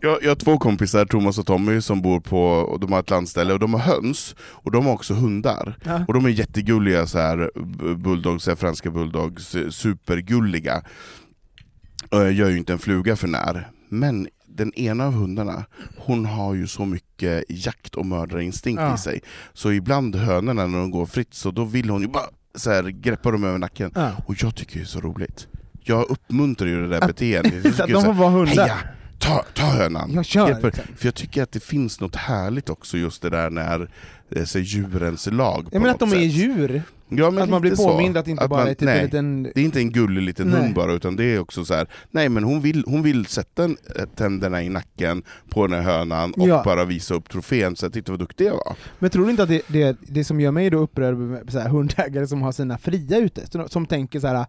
Jag, 0.00 0.22
jag 0.22 0.30
har 0.30 0.34
två 0.34 0.58
kompisar, 0.58 1.04
Thomas 1.06 1.38
och 1.38 1.46
Tommy, 1.46 1.80
som 1.80 2.02
bor 2.02 2.20
på, 2.20 2.78
de 2.80 2.92
har 2.92 3.00
ett 3.00 3.10
landställe, 3.10 3.52
och 3.52 3.58
de 3.58 3.74
har 3.74 3.80
höns, 3.80 4.34
och 4.40 4.70
de 4.72 4.86
har 4.86 4.92
också 4.92 5.14
hundar. 5.14 5.76
Ja. 5.84 6.04
Och 6.08 6.14
de 6.14 6.24
är 6.24 6.28
jättegulliga, 6.30 7.06
så 7.06 7.18
här, 7.18 7.50
bulldogs, 7.94 8.44
så 8.44 8.50
här, 8.50 8.56
franska 8.56 8.90
bulldogs, 8.90 9.54
eh, 9.54 9.68
supergulliga. 9.68 10.82
Jag 12.10 12.32
gör 12.32 12.48
ju 12.50 12.56
inte 12.58 12.72
en 12.72 12.78
fluga 12.78 13.16
för 13.16 13.28
när. 13.28 13.68
Men 13.88 14.28
den 14.46 14.72
ena 14.74 15.06
av 15.06 15.12
hundarna, 15.12 15.64
hon 15.96 16.26
har 16.26 16.54
ju 16.54 16.66
så 16.66 16.84
mycket 16.84 17.44
jakt 17.48 17.94
och 17.94 18.06
mördarinstinkt 18.06 18.82
Ja. 18.82 18.94
i 18.94 18.98
sig. 18.98 19.20
Så 19.52 19.72
ibland 19.72 20.16
hönorna 20.16 20.66
när 20.66 20.78
de 20.78 20.90
går 20.90 21.06
fritt, 21.06 21.34
så 21.34 21.50
då 21.50 21.64
vill 21.64 21.90
hon 21.90 22.02
ju 22.02 22.08
bara 22.08 22.24
så 22.54 22.70
här, 22.70 22.82
greppa 22.82 23.30
dem 23.30 23.44
över 23.44 23.58
nacken. 23.58 23.92
Ja. 23.94 24.10
Och 24.26 24.34
jag 24.38 24.54
tycker 24.56 24.76
det 24.78 24.82
är 24.82 24.86
så 24.86 25.00
roligt. 25.00 25.46
Jag 25.84 26.10
uppmuntrar 26.10 26.68
ju 26.68 26.80
det 26.82 26.88
där 26.88 27.06
beteendet. 27.06 27.76
De 27.88 28.04
får 28.04 28.12
vara 28.12 28.30
hundar. 28.30 28.62
Heja! 28.62 28.78
Ta, 29.28 29.44
ta 29.54 29.66
hönan! 29.66 30.12
Jag 30.12 30.24
kör, 30.24 30.48
Hjälper. 30.48 30.66
liksom. 30.66 30.84
För 30.96 31.06
jag 31.06 31.14
tycker 31.14 31.42
att 31.42 31.52
det 31.52 31.60
finns 31.62 32.00
något 32.00 32.16
härligt 32.16 32.70
också 32.70 32.98
just 32.98 33.22
det 33.22 33.30
där 33.30 33.50
när 33.50 33.90
är 34.30 34.44
så 34.44 34.58
djurens 34.58 35.26
lag 35.32 35.64
på 35.64 35.70
Jag 35.72 35.80
menar 35.82 35.94
att 35.94 36.00
de 36.00 36.08
är 36.08 36.14
sätt. 36.14 36.22
djur. 36.22 36.82
Ja, 37.10 37.30
men 37.30 37.42
att 37.42 37.48
man 37.48 37.60
blir 37.60 37.74
så. 37.74 37.88
påmind 37.88 38.16
att 38.16 38.24
det 38.24 38.30
inte 38.30 38.48
bara 38.48 38.60
man- 38.60 38.68
är 38.68 38.74
typ 38.74 38.80
nej, 38.80 38.98
en 38.98 39.04
liten... 39.04 39.42
Det 39.42 39.60
är 39.60 39.64
inte 39.64 39.80
en 39.80 39.92
gullig 39.92 40.22
liten 40.22 40.48
Nej. 40.48 40.60
hund 40.62 40.74
bara, 40.74 40.92
utan 40.92 41.16
det 41.16 41.24
är 41.24 41.38
också 41.40 41.64
så 41.64 41.74
här. 41.74 41.86
nej 42.10 42.28
men 42.28 42.44
hon 42.44 42.60
vill, 42.60 42.84
hon 42.86 43.02
vill 43.02 43.26
sätta 43.26 43.64
eh, 43.64 43.70
tänderna 44.16 44.62
i 44.62 44.68
nacken 44.68 45.22
på 45.50 45.66
den 45.66 45.82
här 45.84 45.98
hönan 45.98 46.32
och 46.32 46.48
Ja. 46.48 46.62
bara 46.64 46.84
visa 46.84 47.14
upp 47.14 47.28
trofén, 47.28 47.76
så 47.76 47.86
att 47.86 47.92
titta 47.92 48.12
vad 48.12 48.18
duktig 48.18 48.46
jag 48.46 48.52
var. 48.54 48.76
Men 48.98 49.10
tror 49.10 49.24
du 49.24 49.30
inte 49.30 49.42
att 49.42 49.48
det, 49.48 49.62
det, 49.68 49.96
det 50.00 50.24
som 50.24 50.40
gör 50.40 50.50
mig 50.50 50.70
då 50.70 50.78
upprörd 50.78 51.16
med 51.16 51.52
så 51.52 51.58
här, 51.58 51.68
hundägare 51.68 52.26
som 52.26 52.42
har 52.42 52.52
sina 52.52 52.78
fria 52.78 53.18
ute, 53.18 53.66
som 53.68 53.86
tänker 53.86 54.20
så 54.20 54.26
här, 54.26 54.46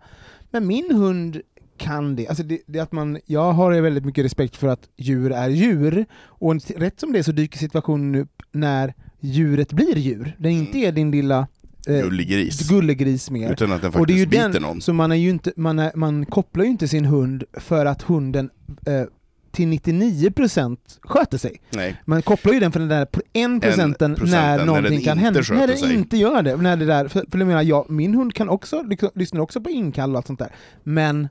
men 0.51 0.68
min 0.68 0.96
hund 0.96 1.42
kan 1.79 2.15
det. 2.15 2.27
Alltså 2.27 2.43
det, 2.43 2.62
det 2.65 2.79
att 2.79 2.91
man, 2.91 3.19
jag 3.25 3.51
har 3.51 3.81
väldigt 3.81 4.05
mycket 4.05 4.25
respekt 4.25 4.55
för 4.55 4.67
att 4.67 4.89
djur 4.98 5.31
är 5.31 5.50
djur, 5.50 6.05
och 6.25 6.55
rätt 6.75 7.00
som 7.00 7.13
det 7.13 7.24
så 7.24 7.31
dyker 7.31 7.57
situationen 7.59 8.21
upp 8.21 8.41
när 8.51 8.93
djuret 9.19 9.74
blir 9.74 9.98
djur. 9.98 10.36
Den 10.39 10.51
inte 10.51 10.77
är 10.77 10.91
din 10.91 11.12
lilla 11.12 11.48
eh, 11.88 12.01
Gulligris. 12.01 12.69
gullegris 12.69 13.31
mer. 13.31 13.51
Utan 13.51 13.71
att 13.71 13.81
den 13.81 13.93
Och 13.93 14.07
det 14.07 14.13
är 14.13 14.17
ju 14.17 14.24
faktiskt 14.24 14.41
biter 14.41 14.53
den, 14.53 14.62
någon. 14.62 14.81
så 14.81 14.93
man, 14.93 15.12
är 15.12 15.15
ju 15.15 15.29
inte, 15.29 15.53
man, 15.55 15.79
är, 15.79 15.91
man 15.95 16.25
kopplar 16.25 16.63
ju 16.63 16.69
inte 16.69 16.88
sin 16.88 17.05
hund 17.05 17.43
för 17.53 17.86
att 17.86 18.01
hunden 18.01 18.50
eh, 18.86 19.03
till 19.51 19.67
99% 19.67 20.77
sköter 21.01 21.38
sig. 21.38 21.62
Nej. 21.69 21.95
Man 22.05 22.21
kopplar 22.21 22.53
ju 22.53 22.59
den 22.59 22.71
för 22.71 22.79
den 22.79 22.89
där 22.89 23.05
pr- 23.05 23.21
en 23.33 23.59
procenten 23.59 24.15
procenten 24.15 24.41
när 24.41 24.57
när 24.57 24.65
någonting 24.65 24.91
den 24.91 25.01
kan 25.01 25.17
hända. 25.17 25.41
När 25.51 25.67
den 25.67 25.77
sig. 25.77 25.93
inte 25.93 26.17
gör 26.17 26.41
det. 26.41 26.57
När 26.57 26.77
det 26.77 26.86
där, 26.86 27.07
för, 27.07 27.25
för 27.31 27.38
jag 27.39 27.48
menar, 27.48 27.62
jag, 27.62 27.89
min 27.89 28.13
hund 28.15 28.33
kan 28.33 28.50
också, 28.50 28.83
liksom, 28.83 29.09
lyssnar 29.15 29.41
också 29.41 29.62
på 29.62 29.69
inkall 29.69 30.12
och 30.12 30.17
allt 30.17 30.27
sånt 30.27 30.39
där. 30.39 30.51
Men 30.83 31.27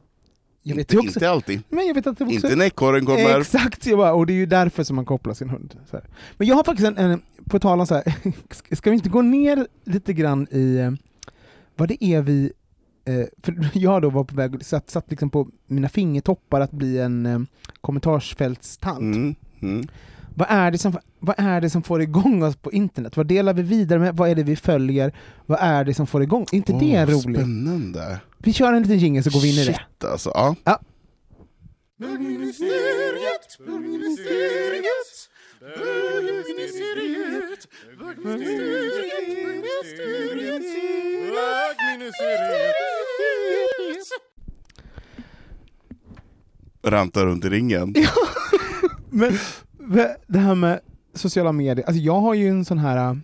Inte, 0.68 0.96
också... 0.98 1.08
inte 1.08 1.30
alltid. 1.30 1.62
Men 1.68 1.86
jag 1.86 1.94
vet 1.94 2.06
att 2.06 2.18
det 2.18 2.24
också... 2.24 2.34
Inte 2.34 2.56
när 2.56 2.64
ekorren 2.64 3.06
kommer. 3.06 3.40
Exakt, 3.40 3.86
jag 3.86 3.98
bara, 3.98 4.12
och 4.12 4.26
det 4.26 4.32
är 4.32 4.34
ju 4.34 4.46
därför 4.46 4.84
som 4.84 4.96
man 4.96 5.04
kopplar 5.04 5.34
sin 5.34 5.48
hund. 5.48 5.74
Men 6.36 6.48
jag 6.48 6.54
har 6.54 6.64
faktiskt 6.64 6.88
en, 6.88 6.98
en 6.98 7.22
på 7.44 7.58
tal 7.58 7.80
om 7.80 7.86
så 7.86 7.94
här, 7.94 8.14
ska 8.74 8.90
vi 8.90 8.96
inte 8.96 9.08
gå 9.08 9.22
ner 9.22 9.66
lite 9.84 10.12
grann 10.12 10.46
i 10.50 10.76
eh, 10.76 10.90
vad 11.76 11.88
det 11.88 12.04
är 12.04 12.22
vi 12.22 12.52
eh, 13.04 13.26
för 13.42 13.70
jag 13.78 14.02
då 14.02 14.10
var 14.10 14.24
på 14.24 14.34
väg, 14.34 14.64
satt, 14.64 14.90
satt 14.90 15.10
liksom 15.10 15.30
på 15.30 15.48
mina 15.66 15.88
fingertoppar 15.88 16.60
att 16.60 16.70
bli 16.70 16.98
en 16.98 17.26
eh, 17.26 17.40
kommentarsfältstant. 17.80 18.98
Mm. 19.00 19.34
Mm. 19.60 19.88
Vad 20.38 20.48
är, 20.50 20.70
det 20.70 20.78
som, 20.78 20.98
vad 21.18 21.34
är 21.38 21.60
det 21.60 21.70
som 21.70 21.82
får 21.82 22.02
igång 22.02 22.42
oss 22.42 22.56
på 22.56 22.72
internet? 22.72 23.16
Vad 23.16 23.26
delar 23.26 23.54
vi 23.54 23.62
vidare 23.62 23.98
med? 23.98 24.16
Vad 24.16 24.30
är 24.30 24.34
det 24.34 24.42
vi 24.42 24.56
följer? 24.56 25.12
Vad 25.46 25.58
är 25.60 25.84
det 25.84 25.94
som 25.94 26.06
får 26.06 26.22
igång? 26.22 26.46
Är 26.52 26.56
inte 26.56 26.72
det 26.72 27.02
Åh, 27.02 27.08
roligt? 27.10 27.22
Spännande. 27.22 28.20
Vi 28.38 28.52
kör 28.52 28.72
en 28.72 28.82
liten 28.82 28.98
jingle 28.98 29.22
så 29.22 29.30
går 29.30 29.40
vi 29.40 29.48
in 29.48 29.54
i 29.54 29.64
det. 29.64 29.74
Shit 29.74 30.04
alltså. 30.04 30.30
Ja. 30.34 30.54
Ja. 30.64 30.80
Bögministeriet, 31.98 33.58
bögministeriet, 33.66 35.28
bögministeriet, 35.60 37.68
bögministeriet, 37.98 40.62
bögministeriet. 41.78 42.74
Ranta 46.84 47.24
runt 47.24 47.44
i 47.44 47.48
ringen. 47.48 47.94
Men 49.10 49.38
det 50.26 50.38
här 50.38 50.54
med 50.54 50.80
sociala 51.14 51.52
medier, 51.52 51.86
alltså 51.86 52.02
jag 52.02 52.20
har 52.20 52.34
ju 52.34 52.48
en 52.48 52.64
sån 52.64 52.78
här... 52.78 53.10
uh, 53.10 53.18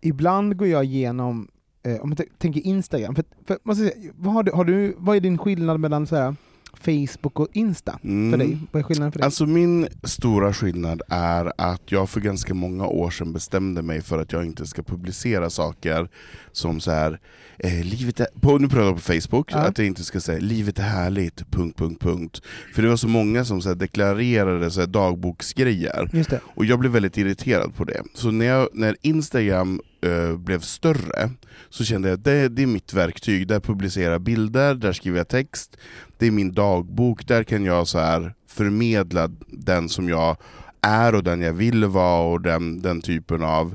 Ibland 0.00 0.56
går 0.56 0.68
jag 0.68 0.84
igenom, 0.84 1.48
uh, 1.88 2.00
om 2.00 2.08
man 2.08 2.16
tänker 2.38 2.60
Instagram, 2.60 3.14
för, 3.14 3.24
för, 3.46 3.58
man 3.62 3.76
ska 3.76 3.88
säga, 3.88 4.12
vad, 4.16 4.34
har 4.34 4.42
du, 4.42 4.52
har 4.52 4.64
du, 4.64 4.94
vad 4.98 5.16
är 5.16 5.20
din 5.20 5.38
skillnad 5.38 5.80
mellan 5.80 6.06
så 6.06 6.16
här, 6.16 6.36
Facebook 6.84 7.40
och 7.40 7.48
Insta 7.52 7.98
för 8.02 8.08
Mm. 8.08 8.38
dig? 8.38 8.58
Vad 8.72 8.80
är 8.80 8.84
skillnaden 8.84 9.12
för 9.12 9.18
dig? 9.18 9.24
Alltså 9.24 9.46
min 9.46 9.88
stora 10.02 10.52
skillnad 10.52 11.02
är 11.08 11.52
att 11.58 11.82
jag 11.92 12.10
för 12.10 12.20
ganska 12.20 12.54
många 12.54 12.86
år 12.86 13.10
sedan 13.10 13.32
bestämde 13.32 13.82
mig 13.82 14.02
för 14.02 14.18
att 14.18 14.32
jag 14.32 14.44
inte 14.44 14.66
ska 14.66 14.82
publicera 14.82 15.50
saker 15.50 16.08
som 16.52 16.80
så 16.80 16.90
här, 16.90 17.18
eh, 17.58 17.84
livet 17.84 18.20
är, 18.20 18.26
på, 18.40 18.58
nu 18.58 18.68
pratar 18.68 18.84
jag 18.84 18.94
på 18.94 19.00
Facebook, 19.20 19.52
Ja. 19.52 19.58
att 19.58 19.78
jag 19.78 19.86
inte 19.86 20.04
ska 20.04 20.20
säga 20.20 20.38
livet 20.40 20.78
är 20.78 20.82
härligt, 20.82 21.50
punkt, 21.50 21.78
punkt, 21.78 22.02
punkt. 22.02 22.42
För 22.74 22.82
det 22.82 22.88
var 22.88 22.96
så 22.96 23.08
många 23.08 23.44
som 23.44 23.62
så 23.62 23.68
här, 23.68 23.76
deklarerade 23.76 24.70
så 24.70 24.80
här, 24.80 24.86
dagboksgrejer, 24.86 26.24
och 26.54 26.64
jag 26.64 26.78
blev 26.78 26.92
väldigt 26.92 27.18
irriterad 27.18 27.74
på 27.74 27.84
det. 27.84 28.02
Så 28.14 28.30
när, 28.30 28.46
jag, 28.46 28.68
när 28.72 28.96
Instagram 29.02 29.80
eh, 30.04 30.36
blev 30.36 30.60
större 30.60 31.30
så 31.70 31.84
kände 31.84 32.08
jag 32.08 32.16
att 32.16 32.24
det, 32.24 32.48
det 32.48 32.62
är 32.62 32.66
mitt 32.66 32.92
verktyg, 32.92 33.48
där 33.48 33.60
publicerar 33.60 34.12
jag 34.12 34.20
bilder, 34.20 34.74
där 34.74 34.92
skriver 34.92 35.18
jag 35.18 35.28
text, 35.28 35.76
det 36.18 36.26
är 36.26 36.30
min 36.30 36.52
dagbok, 36.52 37.26
där 37.26 37.44
kan 37.44 37.64
jag 37.64 37.88
så 37.88 37.98
här 37.98 38.34
förmedla 38.48 39.30
den 39.46 39.88
som 39.88 40.08
jag 40.08 40.36
är 40.80 41.14
och 41.14 41.24
den 41.24 41.40
jag 41.40 41.52
vill 41.52 41.84
vara 41.84 42.32
och 42.32 42.40
den, 42.40 42.82
den 42.82 43.00
typen 43.00 43.42
av 43.42 43.74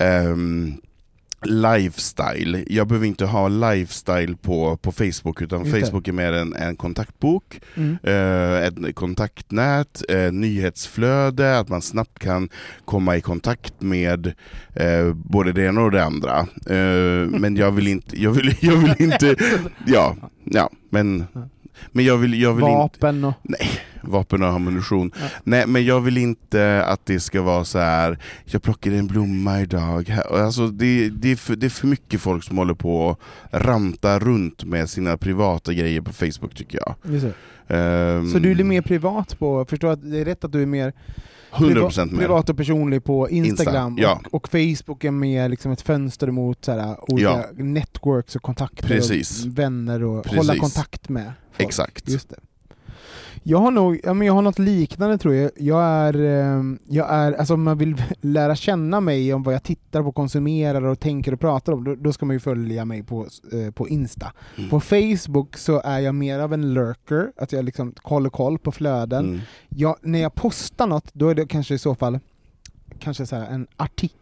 ehm, 0.00 0.74
lifestyle. 1.46 2.64
Jag 2.66 2.86
behöver 2.86 3.06
inte 3.06 3.24
ha 3.26 3.48
lifestyle 3.48 4.36
på, 4.36 4.76
på 4.76 4.92
Facebook, 4.92 5.42
utan 5.42 5.60
Just 5.64 5.74
det. 5.74 5.80
Facebook 5.80 6.08
är 6.08 6.12
mer 6.12 6.32
en, 6.32 6.54
en 6.56 6.76
kontaktbok, 6.76 7.60
Mm. 7.76 7.96
eh, 8.02 8.64
ett 8.66 8.94
kontaktnät, 8.94 10.02
eh, 10.08 10.32
nyhetsflöde, 10.32 11.58
att 11.58 11.68
man 11.68 11.82
snabbt 11.82 12.18
kan 12.18 12.48
komma 12.84 13.16
i 13.16 13.20
kontakt 13.20 13.74
med 13.82 14.26
eh, 14.74 15.12
både 15.14 15.52
det 15.52 15.62
ena 15.64 15.80
och 15.82 15.90
det 15.90 16.04
andra. 16.04 16.38
Eh, 16.66 17.28
men 17.30 17.56
jag 17.56 17.70
vill 17.72 17.88
inte, 17.88 18.22
jag 18.22 18.30
vill, 18.30 18.54
jag 18.60 18.76
vill 18.76 18.94
inte, 18.98 19.36
ja, 19.86 20.16
ja 20.44 20.70
men, 20.90 21.24
men 21.92 22.04
jag 22.04 22.16
vill, 22.16 22.40
jag 22.42 22.52
vill 22.54 22.64
inte 22.64 22.74
Vapen 22.76 23.24
och... 23.24 23.34
vapen 24.06 24.42
och 24.42 24.48
ammunition. 24.48 25.12
Ja. 25.20 25.26
Nej, 25.44 25.66
men 25.66 25.84
jag 25.84 26.00
vill 26.00 26.18
inte 26.18 26.84
att 26.84 27.06
det 27.06 27.20
ska 27.20 27.42
vara 27.42 27.64
så 27.64 27.78
här. 27.78 28.18
jag 28.44 28.62
plockade 28.62 28.96
en 28.96 29.06
blomma 29.06 29.60
idag. 29.60 30.16
Alltså, 30.30 30.68
det, 30.68 31.08
det, 31.08 31.30
är 31.32 31.36
för, 31.36 31.56
det 31.56 31.66
är 31.66 31.70
för 31.70 31.86
mycket 31.86 32.20
folk 32.20 32.44
som 32.44 32.58
håller 32.58 32.74
på 32.74 32.96
och 33.06 33.20
ranta 33.50 34.18
runt 34.18 34.64
med 34.64 34.90
sina 34.90 35.16
privata 35.16 35.72
grejer 35.72 36.00
på 36.00 36.12
Facebook 36.12 36.54
tycker 36.54 36.78
jag. 36.86 36.94
Um, 37.68 38.30
Så 38.30 38.38
du 38.38 38.50
är 38.50 38.64
mer 38.64 38.82
privat 38.82 39.38
på, 39.38 39.64
förstår 39.64 39.88
att 39.90 40.10
det 40.10 40.18
är 40.18 40.24
rätt 40.24 40.44
att 40.44 40.52
du 40.52 40.62
är 40.62 40.66
mer 40.66 40.92
100% 41.52 42.12
mer. 42.12 42.18
privat 42.18 42.50
och 42.50 42.56
personlig 42.56 43.04
på 43.04 43.30
Instagram, 43.30 43.92
Insta, 43.92 44.02
ja. 44.02 44.20
och, 44.26 44.34
och 44.34 44.48
Facebook 44.48 45.04
är 45.04 45.10
mer 45.10 45.48
liksom 45.48 45.72
ett 45.72 45.80
fönster 45.82 46.30
mot 46.30 46.64
så 46.64 46.72
här, 46.72 47.12
olika 47.12 47.28
Ja. 47.28 47.44
networks 47.56 48.36
och 48.36 48.42
kontakter 48.42 48.88
Precis. 48.88 49.44
och 49.44 49.58
vänner 49.58 50.02
och 50.04 50.24
Precis. 50.24 50.38
hålla 50.38 50.56
kontakt 50.56 51.08
med 51.08 51.32
folk. 51.52 51.68
Exakt. 51.68 52.08
Just 52.08 52.28
det. 52.30 52.36
Jag 53.42 53.58
har 53.58 53.70
nog, 53.70 54.00
ja, 54.04 54.14
men 54.14 54.26
jag 54.26 54.34
har 54.34 54.42
något 54.42 54.58
liknande 54.58 55.18
tror 55.18 55.34
jag. 55.34 55.50
Jag 55.56 55.82
är, 55.82 56.14
ehm, 56.14 56.78
jag 56.88 57.10
är, 57.10 57.32
alltså 57.32 57.54
om 57.54 57.62
man 57.62 57.78
vill 57.78 58.02
lära 58.20 58.56
känna 58.56 59.00
mig 59.00 59.34
om 59.34 59.42
vad 59.42 59.54
jag 59.54 59.62
tittar 59.62 60.02
på, 60.02 60.12
konsumerar 60.12 60.82
och 60.82 61.00
tänker 61.00 61.32
och 61.32 61.40
pratar 61.40 61.72
om, 61.72 61.84
då, 61.84 61.94
då 61.94 62.12
ska 62.12 62.26
man 62.26 62.36
ju 62.36 62.40
följa 62.40 62.84
mig 62.84 63.02
på, 63.02 63.26
eh, 63.52 63.70
på 63.70 63.88
Insta. 63.88 64.32
Mm. 64.58 64.70
På 64.70 64.80
Facebook 64.80 65.56
så 65.56 65.80
är 65.84 65.98
jag 65.98 66.14
mer 66.14 66.38
av 66.38 66.52
en 66.52 66.74
lurker, 66.74 67.32
att 67.36 67.52
jag 67.52 67.64
liksom 67.64 67.94
håller 68.02 68.30
koll 68.30 68.58
på 68.58 68.72
flöden. 68.72 69.24
Mm. 69.24 69.40
Jag, 69.68 69.96
när 70.00 70.18
jag 70.18 70.34
postar 70.34 70.86
något, 70.86 71.14
då 71.14 71.28
är 71.28 71.34
det 71.34 71.46
kanske 71.46 71.74
i 71.74 71.78
så 71.78 71.94
fall 71.94 72.18
kanske 72.98 73.26
så 73.26 73.36
en 73.36 73.66
artikel 73.76 74.18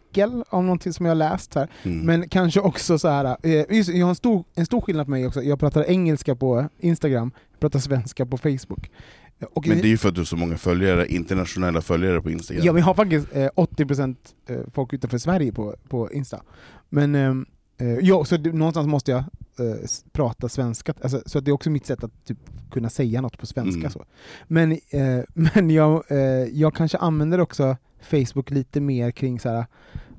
om 0.49 0.65
någonting 0.65 0.93
som 0.93 1.05
jag 1.05 1.17
läst. 1.17 1.55
Här. 1.55 1.67
Mm. 1.83 2.05
Men 2.05 2.29
kanske 2.29 2.59
också 2.59 2.99
så 2.99 3.07
här, 3.07 3.37
eh, 3.43 3.65
just, 3.69 3.89
jag 3.89 4.05
har 4.05 4.09
en 4.09 4.15
stor, 4.15 4.43
en 4.55 4.65
stor 4.65 4.81
skillnad 4.81 5.05
på 5.05 5.11
mig 5.11 5.27
också, 5.27 5.41
jag 5.41 5.59
pratar 5.59 5.83
engelska 5.83 6.35
på 6.35 6.69
Instagram, 6.79 7.31
jag 7.51 7.59
pratar 7.59 7.79
svenska 7.79 8.25
på 8.25 8.37
Facebook. 8.37 8.91
Och 9.53 9.67
Men 9.67 9.77
det 9.77 9.87
är 9.87 9.89
ju 9.89 9.97
för 9.97 10.09
att 10.09 10.15
du 10.15 10.21
har 10.21 10.25
så 10.25 10.37
många 10.37 10.57
följare, 10.57 11.07
internationella 11.07 11.81
följare 11.81 12.21
på 12.21 12.31
Instagram. 12.31 12.65
Ja, 12.65 12.73
vi 12.73 12.81
har 12.81 12.93
faktiskt 12.93 13.27
eh, 13.35 13.47
80% 13.55 14.15
eh, 14.47 14.57
folk 14.73 14.93
utanför 14.93 15.17
Sverige 15.17 15.51
på, 15.51 15.75
på 15.89 16.11
Insta. 16.11 16.41
Men 16.89 17.15
ehm, 17.15 17.45
eh, 17.77 17.87
ja, 17.87 18.25
så 18.25 18.37
någonstans 18.37 18.87
måste 18.87 19.11
jag 19.11 19.19
eh, 19.59 19.75
prata 20.11 20.49
svenska, 20.49 20.93
alltså, 21.01 21.21
så 21.25 21.37
att 21.37 21.45
det 21.45 21.51
är 21.51 21.53
också 21.53 21.69
mitt 21.69 21.85
sätt 21.85 22.03
att 22.03 22.25
typ, 22.25 22.37
kunna 22.71 22.89
säga 22.89 23.21
något 23.21 23.37
på 23.37 23.45
svenska. 23.45 23.79
Mm. 23.79 23.91
Så. 23.91 24.05
Men, 24.47 24.71
eh, 24.71 25.19
men 25.33 25.69
jag, 25.69 26.03
eh, 26.11 26.17
jag 26.51 26.75
kanske 26.75 26.97
använder 26.97 27.39
också 27.39 27.77
Facebook 28.01 28.51
lite 28.51 28.81
mer 28.81 29.11
kring 29.11 29.39
så 29.39 29.49
här, 29.49 29.65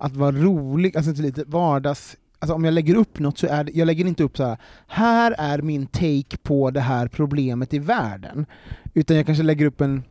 att 0.04 0.16
vara 0.16 0.32
rolig, 0.32 0.96
alltså 0.96 1.22
lite 1.22 1.44
vardags... 1.46 2.16
Alltså 2.38 2.54
om 2.54 2.64
jag 2.64 2.74
lägger 2.74 2.94
upp 2.94 3.18
något 3.18 3.38
så 3.38 3.46
är 3.46 3.64
det, 3.64 3.72
jag 3.74 3.86
lägger 3.86 4.04
inte 4.06 4.22
upp 4.22 4.36
så 4.36 4.44
här. 4.44 4.56
här 4.86 5.34
är 5.38 5.62
min 5.62 5.86
take 5.86 6.36
på 6.42 6.70
det 6.70 6.80
här 6.80 7.08
problemet 7.08 7.74
i 7.74 7.78
världen. 7.78 8.46
Utan 8.94 9.16
jag 9.16 9.26
kanske 9.26 9.44
lägger 9.44 9.66
upp 9.66 9.80
en, 9.80 10.02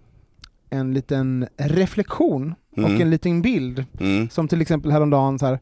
en 0.69 0.93
liten 0.93 1.47
reflektion 1.57 2.55
och 2.71 2.77
Mm. 2.77 3.01
en 3.01 3.09
liten 3.09 3.41
bild. 3.41 3.85
Mm. 3.99 4.29
Som 4.29 4.47
till 4.47 4.61
exempel 4.61 4.91
häromdagen 4.91 5.39
så 5.39 5.45
här. 5.45 5.59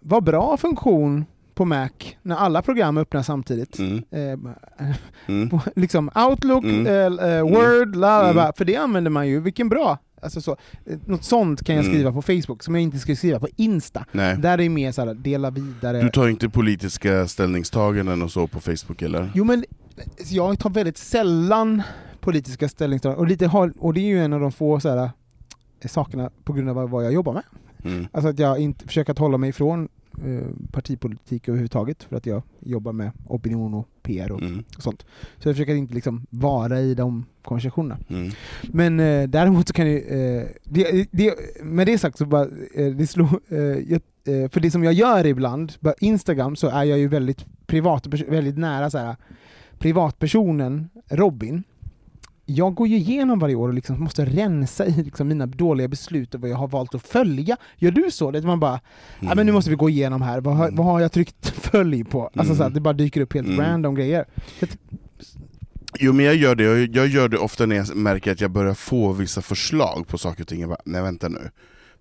Vad 0.00 0.24
bra 0.24 0.56
funktion 0.56 1.24
på 1.54 1.64
Mac 1.64 1.88
när 2.22 2.36
alla 2.36 2.62
program 2.62 2.98
öppnar 2.98 3.22
samtidigt. 3.22 3.78
Mm. 3.78 4.04
Eh, 4.10 4.52
Mm. 5.28 5.58
liksom 5.76 6.10
Outlook, 6.28 6.64
Mm. 6.64 6.86
eh, 6.86 7.28
eh, 7.30 7.42
Word, 7.42 7.96
la, 7.96 8.22
la, 8.22 8.24
Mm. 8.24 8.36
la, 8.36 8.52
för 8.56 8.64
det 8.64 8.76
använder 8.76 9.10
man 9.10 9.28
ju, 9.28 9.40
vilken 9.40 9.68
bra! 9.68 9.98
Alltså 10.22 10.40
så, 10.40 10.56
eh, 10.86 10.98
något 11.06 11.24
sånt 11.24 11.64
kan 11.64 11.76
jag 11.76 11.84
Mm. 11.84 11.94
skriva 11.94 12.12
på 12.12 12.22
Facebook 12.22 12.62
som 12.62 12.74
jag 12.74 12.82
inte 12.82 12.98
skulle 12.98 13.16
skriva 13.16 13.40
på 13.40 13.48
Insta. 13.56 14.04
Nej. 14.12 14.36
Där 14.36 14.52
är 14.52 14.56
det 14.58 14.68
mer 14.68 14.92
så 14.92 15.04
här, 15.06 15.14
dela 15.14 15.50
vidare. 15.50 16.02
Du 16.02 16.08
tar 16.10 16.28
inte 16.28 16.48
politiska 16.48 17.28
ställningstaganden 17.28 18.22
och 18.22 18.30
så 18.32 18.46
på 18.46 18.60
Facebook 18.60 19.02
eller? 19.02 19.30
Jo 19.34 19.44
men 19.44 19.64
jag 20.28 20.58
tar 20.58 20.70
väldigt 20.70 20.98
sällan 20.98 21.82
politiska 22.20 22.68
ställningstaganden, 22.68 23.20
och, 23.20 23.28
lite 23.28 23.46
och 23.78 23.94
det 23.94 24.00
är 24.00 24.06
ju 24.06 24.24
en 24.24 24.32
av 24.32 24.40
de 24.40 24.52
få 24.52 24.80
så 24.80 24.88
här, 24.88 25.10
eh, 25.80 25.88
sakerna 25.88 26.30
på 26.44 26.52
grund 26.52 26.68
av 26.70 26.90
vad 26.90 27.04
jag 27.04 27.12
jobbar 27.12 27.32
med. 27.32 27.42
Mm. 27.84 28.06
Alltså 28.12 28.28
att 28.28 28.38
jag 28.38 28.58
inte 28.58 28.86
försöker 28.86 29.12
att 29.12 29.18
hålla 29.18 29.38
mig 29.38 29.50
ifrån 29.50 29.82
eh, 29.82 29.88
partipolitik 30.72 31.48
överhuvudtaget, 31.48 32.02
för 32.02 32.16
att 32.16 32.26
jag 32.26 32.42
jobbar 32.60 32.92
med 32.92 33.10
opinion 33.26 33.74
och 33.74 33.88
PR 34.02 34.32
och, 34.32 34.42
Mm. 34.42 34.64
och 34.76 34.82
sånt. 34.82 35.06
Så 35.38 35.48
jag 35.48 35.54
försöker 35.56 35.74
inte 35.74 35.94
liksom 35.94 36.26
vara 36.30 36.80
i 36.80 36.94
de 36.94 37.24
konversationerna. 37.42 37.98
Mm. 38.08 38.30
Men 38.62 39.00
eh, 39.00 39.28
däremot 39.28 39.68
så 39.68 39.74
kan 39.74 39.86
det, 39.86 39.98
eh, 39.98 40.46
det, 40.64 41.08
det 41.10 41.34
Med 41.62 41.86
det 41.86 41.98
sagt 41.98 42.18
så 42.18 42.26
bara, 42.26 42.48
eh, 42.74 42.86
det 42.86 43.06
slog, 43.06 43.28
eh, 43.48 43.58
jag, 43.58 44.00
eh, 44.24 44.48
för 44.50 44.60
det 44.60 44.70
som 44.70 44.84
jag 44.84 44.92
gör 44.92 45.26
ibland, 45.26 45.80
på 45.80 45.94
Instagram 46.00 46.56
så 46.56 46.68
är 46.68 46.84
jag 46.84 46.98
ju 46.98 47.08
väldigt 47.08 47.44
privat, 47.66 48.06
väldigt 48.06 48.58
nära 48.58 48.90
så 48.90 48.98
här, 48.98 49.16
privatpersonen 49.78 50.88
Robin. 51.10 51.62
Jag 52.48 52.74
går 52.74 52.88
ju 52.88 52.96
igenom 52.96 53.38
varje 53.38 53.54
år 53.54 53.68
och 53.68 53.74
liksom 53.74 54.00
måste 54.00 54.24
rensa 54.24 54.86
i 54.86 54.90
liksom 55.02 55.28
mina 55.28 55.46
dåliga 55.46 55.88
beslut 55.88 56.34
och 56.34 56.40
vad 56.40 56.50
jag 56.50 56.56
har 56.56 56.68
valt 56.68 56.94
att 56.94 57.06
följa. 57.06 57.56
Gör 57.76 57.90
du 57.90 58.10
så? 58.10 58.30
Det 58.30 58.42
man 58.42 58.60
bara, 58.60 58.80
ja 59.20 59.34
men 59.34 59.46
nu 59.46 59.52
måste 59.52 59.70
vi 59.70 59.76
gå 59.76 59.90
igenom 59.90 60.22
här, 60.22 60.40
vad 60.40 60.56
har, 60.56 60.70
vad 60.70 60.86
har 60.86 61.00
jag 61.00 61.12
tryckt 61.12 61.48
följ 61.48 62.04
på? 62.04 62.30
Alltså 62.34 62.54
så 62.54 62.62
att 62.62 62.74
det 62.74 62.80
bara 62.80 62.94
dyker 62.94 63.20
upp 63.20 63.34
helt 63.34 63.48
Mm. 63.48 63.60
random 63.60 63.94
grejer. 63.94 64.24
Jo 66.00 66.12
men 66.12 66.24
jag 66.26 66.34
gör 66.34 66.54
det, 66.54 66.64
jag, 66.64 66.96
jag 66.96 67.06
gör 67.06 67.28
det 67.28 67.38
ofta 67.38 67.66
när 67.66 67.76
jag 67.76 67.96
märker 67.96 68.32
att 68.32 68.40
jag 68.40 68.50
börjar 68.50 68.74
få 68.74 69.12
vissa 69.12 69.42
förslag 69.42 70.04
på 70.08 70.18
saker 70.18 70.42
och 70.42 70.48
ting. 70.48 70.60
Jag 70.60 70.68
bara, 70.68 70.80
nej 70.84 71.02
vänta 71.02 71.28
nu. 71.28 71.50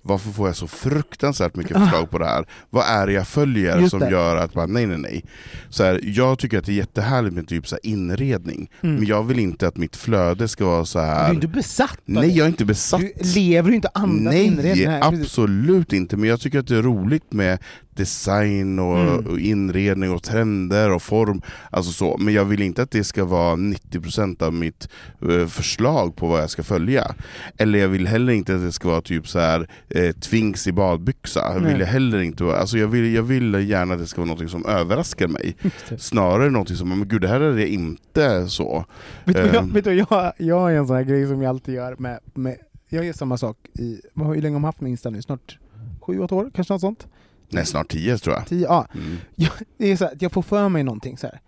Varför 0.07 0.29
får 0.31 0.47
jag 0.47 0.55
så 0.55 0.67
fruktansvärt 0.67 1.55
mycket 1.55 1.77
förslag 1.77 2.11
på 2.11 2.17
det 2.19 2.25
här? 2.25 2.45
Vad 2.69 2.85
är 2.87 3.07
det 3.07 3.13
jag 3.13 3.27
följer 3.27 3.79
Just 3.79 3.91
som 3.91 3.99
det. 3.99 4.09
gör 4.09 4.35
att 4.35 4.53
bara, 4.53 4.65
nej 4.65 4.85
nej 4.85 4.97
nej. 4.97 5.23
Så 5.69 5.83
här, 5.83 5.99
jag 6.03 6.39
tycker 6.39 6.57
att 6.59 6.65
det 6.65 6.71
är 6.71 6.75
jättehärligt 6.75 7.35
med 7.35 7.47
typ 7.47 7.67
så 7.67 7.75
här 7.75 7.91
inredning, 7.91 8.69
Mm. 8.83 8.95
men 8.95 9.05
jag 9.05 9.23
vill 9.23 9.39
inte 9.39 9.67
att 9.67 9.77
mitt 9.77 9.95
flöde 9.95 10.47
ska 10.47 10.65
vara 10.65 10.85
så 10.85 10.99
Du 10.99 11.05
här. 11.05 11.29
är 11.29 11.33
inte 11.33 11.47
besatt 11.47 11.99
Nej 12.05 12.37
jag 12.37 12.45
är 12.45 12.49
inte 12.49 12.65
besatt. 12.65 13.01
Du 13.01 13.13
lever 13.35 13.69
ju 13.69 13.75
inte 13.75 13.89
andas 13.93 14.33
Nej, 14.33 14.45
inredning. 14.45 14.85
Nej, 14.87 15.01
precis. 15.01 15.21
absolut 15.21 15.93
inte. 15.93 16.17
Men 16.17 16.29
jag 16.29 16.39
tycker 16.39 16.59
att 16.59 16.67
det 16.67 16.75
är 16.77 16.81
roligt 16.81 17.33
med 17.33 17.59
design 17.95 18.79
och, 18.79 18.99
Mm. 18.99 19.25
och 19.27 19.39
inredning 19.39 20.11
och 20.11 20.23
trender 20.23 20.91
och 20.91 21.01
form. 21.01 21.41
Alltså 21.71 21.91
så. 21.91 22.17
Men 22.17 22.33
jag 22.33 22.45
vill 22.45 22.61
inte 22.61 22.81
att 22.81 22.91
det 22.91 23.03
ska 23.03 23.25
vara 23.25 23.55
90% 23.55 24.41
av 24.43 24.53
mitt 24.53 24.89
eh, 25.29 25.47
förslag 25.47 26.15
på 26.15 26.27
vad 26.27 26.41
jag 26.41 26.49
ska 26.49 26.63
följa. 26.63 27.15
Eller 27.57 27.79
jag 27.79 27.87
vill 27.87 28.07
heller 28.07 28.33
inte 28.33 28.55
att 28.55 28.61
det 28.61 28.71
ska 28.71 28.87
vara 28.89 29.01
typ 29.01 29.27
så 29.27 29.39
här 29.39 29.69
eh, 29.89 30.11
twinks 30.11 30.67
i 30.67 30.71
badbyxa. 30.71 31.53
Nej. 31.59 31.71
vill 31.71 31.79
jag 31.81 31.87
heller 31.87 32.19
inte 32.21 32.43
vara. 32.43 32.57
Alltså 32.57 32.77
jag, 32.77 32.87
vill, 32.87 33.13
jag 33.13 33.23
vill 33.23 33.69
gärna 33.69 33.93
att 33.93 33.99
det 33.99 34.07
ska 34.07 34.21
vara 34.25 34.35
något 34.35 34.49
som 34.51 34.65
överraskar 34.65 35.27
mig. 35.27 35.55
Snarare 35.97 36.49
något 36.49 36.77
som, 36.77 36.89
men 36.89 37.07
gud 37.07 37.21
det 37.21 37.27
här 37.27 37.39
är 37.41 37.53
det 37.55 37.67
inte 37.67 38.47
så. 38.49 38.85
Vet 39.25 39.35
du 39.35 39.41
jag, 39.41 39.55
Ehm. 39.55 39.73
vet 39.73 39.83
du, 39.83 39.93
jag, 39.93 40.33
jag 40.37 40.59
har 40.59 40.71
en 40.71 40.87
sån 40.87 40.95
här 40.95 41.03
grej 41.03 41.27
som 41.27 41.41
jag 41.41 41.49
alltid 41.49 41.75
gör 41.75 41.95
med, 41.99 42.19
med 42.33 42.55
jag 42.89 43.05
gör 43.05 43.13
samma 43.13 43.37
sak 43.37 43.57
i, 43.79 44.01
hur 44.15 44.41
länge 44.41 44.55
har 44.55 44.59
man 44.59 44.63
haft 44.63 44.81
min 44.81 44.91
Insta 44.91 45.09
nu? 45.09 45.21
Snart 45.21 45.57
sju, 46.01 46.19
åtta 46.19 46.35
år? 46.35 46.51
Kanske 46.55 46.73
något 46.73 46.81
sånt? 46.81 47.07
Nej, 47.55 47.65
snart 47.65 47.87
10 47.91 48.17
tror 48.17 48.35
jag. 48.35 48.47
Tio? 48.47 48.65
Ja. 48.67 48.87
Mm. 48.93 49.17
Jag, 49.35 49.51
det 49.77 49.91
är 49.91 49.95
så 49.97 50.05
här, 50.05 50.17
jag 50.19 50.31
får 50.31 50.41
för 50.41 50.69
mig 50.69 50.83
någonting 50.83 51.17
så 51.17 51.27
här. 51.27 51.39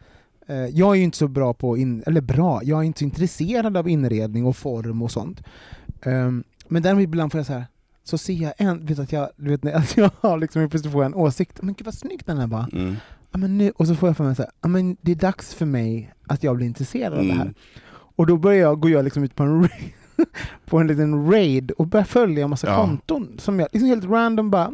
Eh, 0.47 0.69
Jag 0.75 0.91
är 0.91 0.95
ju 0.95 1.03
inte 1.03 1.17
så 1.17 1.27
bra 1.27 1.53
på, 1.53 1.77
in, 1.77 2.03
eller 2.05 2.21
bra, 2.21 2.61
jag 2.63 2.79
är 2.79 2.83
inte 2.83 2.99
så 2.99 3.05
intresserad 3.05 3.77
av 3.77 3.89
inredning 3.89 4.45
och 4.45 4.57
form 4.57 5.01
och 5.01 5.11
sånt. 5.11 5.43
Ehm, 6.01 6.43
Men 6.67 6.83
däremot 6.83 7.03
ibland 7.03 7.31
får 7.31 7.39
jag 7.39 7.45
så 7.45 7.53
här, 7.53 7.65
så 8.03 8.17
ser 8.17 8.33
jag 8.33 8.53
en, 8.57 8.85
vet 8.85 8.99
att 8.99 9.11
jag, 9.11 9.29
du 9.35 9.49
vet, 9.49 9.65
att 9.75 9.97
jag 9.97 10.11
har 10.19 10.37
liksom 10.37 10.69
plötsligt 10.69 10.93
får 10.93 11.03
en 11.03 11.13
åsikt, 11.15 11.61
men 11.61 11.73
gud 11.73 11.85
vad 11.85 11.93
snyggt 11.93 12.25
den 12.25 12.37
här 12.37 12.47
var. 12.47 12.69
Mm. 12.73 12.95
Ja, 13.31 13.37
men 13.37 13.57
nu, 13.57 13.71
och 13.71 13.87
så 13.87 13.95
får 13.95 14.09
jag 14.09 14.17
för 14.17 14.23
mig 14.23 14.35
så 14.35 14.41
här, 14.61 14.69
men 14.69 14.97
det 15.01 15.11
är 15.11 15.15
dags 15.15 15.53
för 15.53 15.65
mig 15.65 16.13
att 16.27 16.43
jag 16.43 16.55
blir 16.55 16.67
intresserad 16.67 17.13
av 17.13 17.25
det 17.25 17.33
här. 17.33 17.41
Mm. 17.41 17.53
Och 17.89 18.27
då 18.27 18.37
börjar 18.37 18.59
jag, 18.61 18.79
går 18.79 18.91
jag 18.91 19.03
liksom 19.03 19.23
ut 19.23 19.35
på 19.35 19.43
en, 19.43 19.69
på 20.65 20.77
en 20.79 20.87
liten 20.87 21.31
raid 21.31 21.71
och 21.71 21.87
börjar 21.87 22.05
följa 22.05 22.43
en 22.43 22.49
massa 22.49 22.67
Ja. 22.67 22.75
konton 22.75 23.35
som 23.37 23.59
jag 23.59 23.69
liksom 23.71 23.89
helt 23.89 24.05
random 24.05 24.49
bara 24.51 24.71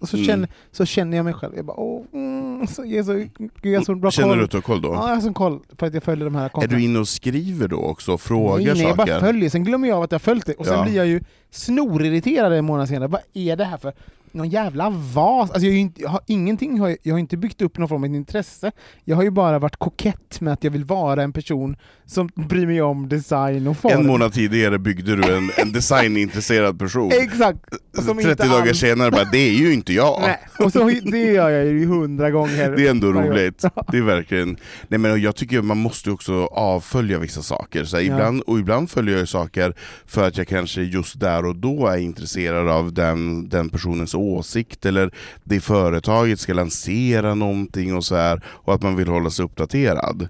och 0.00 0.08
så, 0.08 0.16
Mm. 0.16 0.26
känner, 0.26 0.48
så 0.72 0.84
känner 0.84 1.16
jag 1.16 1.24
mig 1.24 1.34
själv. 1.34 1.52
Jag 1.56 1.64
bara, 1.64 1.76
åh, 1.80 2.04
mm, 2.12 2.66
så, 2.66 2.82
jag, 2.84 2.92
är 2.92 3.02
så, 3.02 3.26
jag 3.68 3.84
så 3.84 3.94
bra 3.94 4.10
Känner 4.10 4.28
koll. 4.28 4.38
du 4.38 4.44
att 4.44 4.50
du 4.50 4.56
har 4.56 4.62
koll 4.62 4.80
då? 4.82 4.88
Ja, 4.88 5.08
jag 5.08 5.14
har 5.14 5.20
sån 5.20 5.34
koll 5.34 5.60
för 5.78 5.86
att 5.86 5.94
jag 5.94 6.02
följer 6.02 6.24
de 6.24 6.34
här 6.34 6.44
Är 6.44 6.48
kontona. 6.48 6.76
du 6.76 6.82
inne 6.84 6.98
och 6.98 7.08
skriver 7.08 7.68
då 7.68 7.76
också 7.76 8.12
och 8.12 8.20
frågar 8.20 8.56
nej, 8.56 8.64
nej, 8.74 8.82
jag 8.82 8.96
saker? 8.96 9.12
bara 9.12 9.20
följer, 9.20 9.50
sen 9.50 9.64
glömmer 9.64 9.88
jag 9.88 9.96
av 9.96 10.02
att 10.02 10.12
jag 10.12 10.18
har 10.18 10.20
följt 10.20 10.46
det 10.46 10.54
och 10.54 10.66
sen 10.66 10.78
Ja. 10.78 10.84
blir 10.84 10.96
jag 10.96 11.06
ju 11.06 11.20
snorirriterad 11.50 12.52
en 12.52 12.64
månad 12.64 12.88
senare. 12.88 13.08
Vad 13.08 13.20
är 13.34 13.56
det 13.56 13.64
här 13.64 13.76
för 13.78 13.92
någon 14.34 14.48
jävla 14.48 14.90
vas? 14.90 15.50
Alltså 15.50 15.66
jag, 15.66 15.76
inte, 15.76 16.02
jag 16.02 16.08
har 16.08 16.20
ingenting, 16.26 16.80
har 16.80 16.96
jag, 17.02 17.14
har 17.14 17.18
inte 17.18 17.36
byggt 17.36 17.62
upp 17.62 17.78
någon 17.78 17.88
form 17.88 18.04
av 18.04 18.14
intresse. 18.14 18.72
Jag 19.04 19.16
har 19.16 19.22
ju 19.22 19.30
bara 19.30 19.58
varit 19.58 19.76
kokett 19.76 20.40
med 20.40 20.52
att 20.52 20.64
jag 20.64 20.70
vill 20.70 20.84
vara 20.84 21.22
en 21.22 21.32
person 21.32 21.76
som 22.06 22.28
bryr 22.34 22.66
mig 22.66 22.82
om 22.82 23.08
design 23.08 23.66
och 23.66 23.76
form. 23.76 24.00
En 24.00 24.06
månad 24.06 24.32
tidigare 24.32 24.78
byggde 24.78 25.16
du 25.16 25.36
en, 25.36 25.50
en 25.56 25.72
designintresserad 25.72 26.78
person. 26.78 27.10
Exakt! 27.22 27.58
Som 27.92 28.16
30 28.16 28.30
inte 28.30 28.48
dagar 28.48 28.68
alls- 28.68 28.78
senare 28.80 29.10
bara, 29.10 29.24
det 29.24 29.38
är 29.38 29.52
ju 29.52 29.72
inte 29.74 29.92
jag. 29.92 30.20
Nej. 30.20 30.38
Och 30.58 30.72
så, 30.72 30.90
det 31.04 31.18
gör 31.32 31.50
jag 31.50 31.66
ju 31.66 31.86
hundra 31.86 32.30
gånger. 32.30 32.70
Det 32.76 32.86
är 32.86 32.90
ändå 32.90 33.12
roligt. 33.12 33.64
Det 33.92 33.96
är 33.98 34.02
verkligen... 34.02 34.56
Nej 34.88 34.98
men 34.98 35.22
jag 35.22 35.36
tycker 35.36 35.62
man 35.62 35.78
måste 35.78 36.10
också 36.10 36.44
avfölja 36.44 37.18
vissa 37.18 37.42
saker. 37.42 37.84
Så 37.84 37.96
här, 37.96 38.04
Ja. 38.04 38.14
ibland, 38.14 38.40
och 38.40 38.58
ibland 38.58 38.90
följer 38.90 39.18
jag 39.18 39.28
saker 39.28 39.74
för 40.06 40.28
att 40.28 40.38
jag 40.38 40.48
kanske 40.48 40.82
just 40.82 41.20
där 41.20 41.44
och 41.46 41.56
då 41.56 41.86
är 41.86 41.96
intresserad 41.98 42.68
av 42.68 42.92
den, 42.92 43.48
den 43.48 43.68
personens 43.68 44.14
åsikt 44.14 44.23
eller 44.86 45.10
det 45.44 45.60
företaget 45.60 46.40
ska 46.40 46.52
lansera 46.52 47.34
någonting 47.34 47.96
och 47.96 48.04
så 48.04 48.14
här 48.14 48.42
och 48.46 48.74
att 48.74 48.82
man 48.82 48.96
vill 48.96 49.08
hålla 49.08 49.30
sig 49.30 49.44
uppdaterad. 49.44 50.28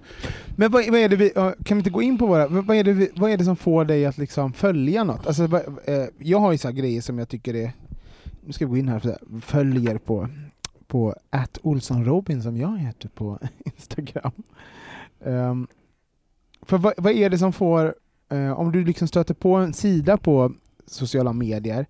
Men 0.57 0.71
vad, 0.71 0.91
vad 0.91 1.01
är 1.01 1.09
det 1.09 1.17
vi, 1.17 1.31
kan 1.65 1.77
vi 1.77 1.79
inte 1.79 1.91
gå 1.91 2.03
in 2.03 2.19
på 2.19 2.27
våra, 2.27 2.47
vad 2.47 2.77
är 2.77 2.85
det, 2.85 3.09
vad 3.17 3.31
är 3.31 3.37
det 3.37 3.45
som 3.45 3.57
får 3.57 3.85
dig 3.85 4.07
att 4.07 4.19
liksom 4.19 4.53
följa 4.53 5.05
något? 5.05 5.27
Alltså, 5.27 5.45
eh, 5.85 6.05
jag 6.19 6.39
har 6.39 6.53
ju 6.53 6.59
så 6.59 6.69
här 6.69 6.75
grejer 6.75 7.01
som 7.01 7.19
jag 7.19 7.29
tycker 7.29 7.55
är, 7.55 7.73
nu 8.47 8.53
ska 8.53 8.67
vi 8.67 8.71
gå 8.71 8.77
in 8.77 8.89
här, 8.89 8.99
för 8.99 9.09
här, 9.09 9.41
följer 9.41 9.99
på, 9.99 10.29
på 10.87 11.15
att 11.31 11.59
Olssonrobin 11.63 12.43
som 12.43 12.57
jag 12.57 12.79
heter 12.79 13.09
på 13.09 13.39
Instagram. 13.65 14.33
Um, 15.25 15.67
för 16.63 16.79
vad, 16.79 16.95
vad 16.97 17.13
är 17.13 17.31
det 17.31 17.39
som 17.39 17.53
får, 17.53 17.95
uh, 18.33 18.53
om 18.53 18.73
du 18.73 18.85
liksom 18.85 19.09
stöter 19.09 19.35
på 19.35 19.55
en 19.55 19.73
sida 19.73 20.17
på 20.17 20.53
sociala 20.87 21.33
medier 21.33 21.87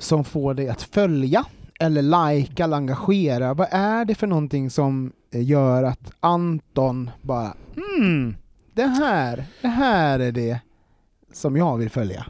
som 0.00 0.24
får 0.24 0.54
dig 0.54 0.68
att 0.68 0.82
följa 0.82 1.44
eller 1.80 2.02
lajka 2.02 2.64
eller 2.64 2.76
engagera, 2.76 3.54
vad 3.54 3.68
är 3.70 4.04
det 4.04 4.14
för 4.14 4.26
någonting 4.26 4.70
som 4.70 5.12
eh, 5.32 5.44
gör 5.44 5.82
att 5.82 6.12
Anton 6.20 7.10
bara 7.22 7.54
hmm, 7.76 8.36
det 8.74 8.86
här, 8.86 9.44
det 9.62 9.68
här 9.68 10.18
är 10.18 10.32
det 10.32 10.60
som 11.32 11.56
jag 11.56 11.76
vill 11.76 11.90
följa. 11.90 12.26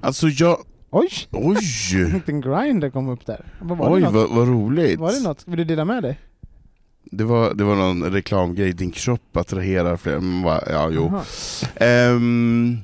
Alltså 0.00 0.28
jag... 0.28 0.58
Oj! 0.90 1.10
Oj! 1.30 1.56
En 2.04 2.12
liten 2.12 2.40
grinder 2.40 2.90
kom 2.90 3.08
upp 3.08 3.26
där. 3.26 3.44
Var, 3.60 3.92
Oj 3.94 4.02
vad, 4.02 4.30
vad 4.30 4.48
roligt! 4.48 5.00
var 5.00 5.12
det 5.12 5.20
något? 5.20 5.42
Vill 5.46 5.56
du 5.56 5.64
dela 5.64 5.84
med 5.84 6.02
dig? 6.02 6.18
Det 7.04 7.24
var, 7.24 7.54
det 7.54 7.64
var 7.64 7.76
någon 7.76 8.12
reklamgrej, 8.12 8.72
din 8.72 8.90
kropp 8.90 9.36
attraherar 9.36 9.96
fler. 9.96 10.42
Bara, 10.44 10.62
ja, 10.70 10.90
jo. 10.90 11.20
Ehm, 11.76 12.78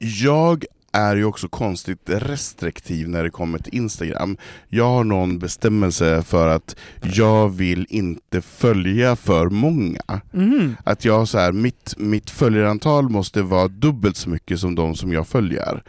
jag 0.00 0.64
är 0.92 1.16
ju 1.16 1.24
också 1.24 1.48
konstigt 1.48 2.00
restriktiv 2.04 3.08
när 3.08 3.24
det 3.24 3.30
kommer 3.30 3.58
till 3.58 3.74
Instagram. 3.74 4.36
Jag 4.68 4.84
har 4.84 5.04
någon 5.04 5.38
bestämmelse 5.38 6.22
för 6.22 6.48
att 6.48 6.76
jag 7.14 7.48
vill 7.48 7.86
inte 7.88 8.40
följa 8.40 9.16
för 9.16 9.48
många. 9.48 10.20
Mhm. 10.32 10.76
Att 10.84 11.04
jag 11.04 11.28
så 11.28 11.38
här, 11.38 11.52
mitt, 11.52 11.94
mitt 11.98 12.30
följarantal 12.30 13.08
måste 13.08 13.42
vara 13.42 13.68
dubbelt 13.68 14.16
så 14.16 14.30
mycket 14.30 14.60
som 14.60 14.74
de 14.74 14.94
som 14.94 15.12
jag 15.12 15.28
följer. 15.28 15.82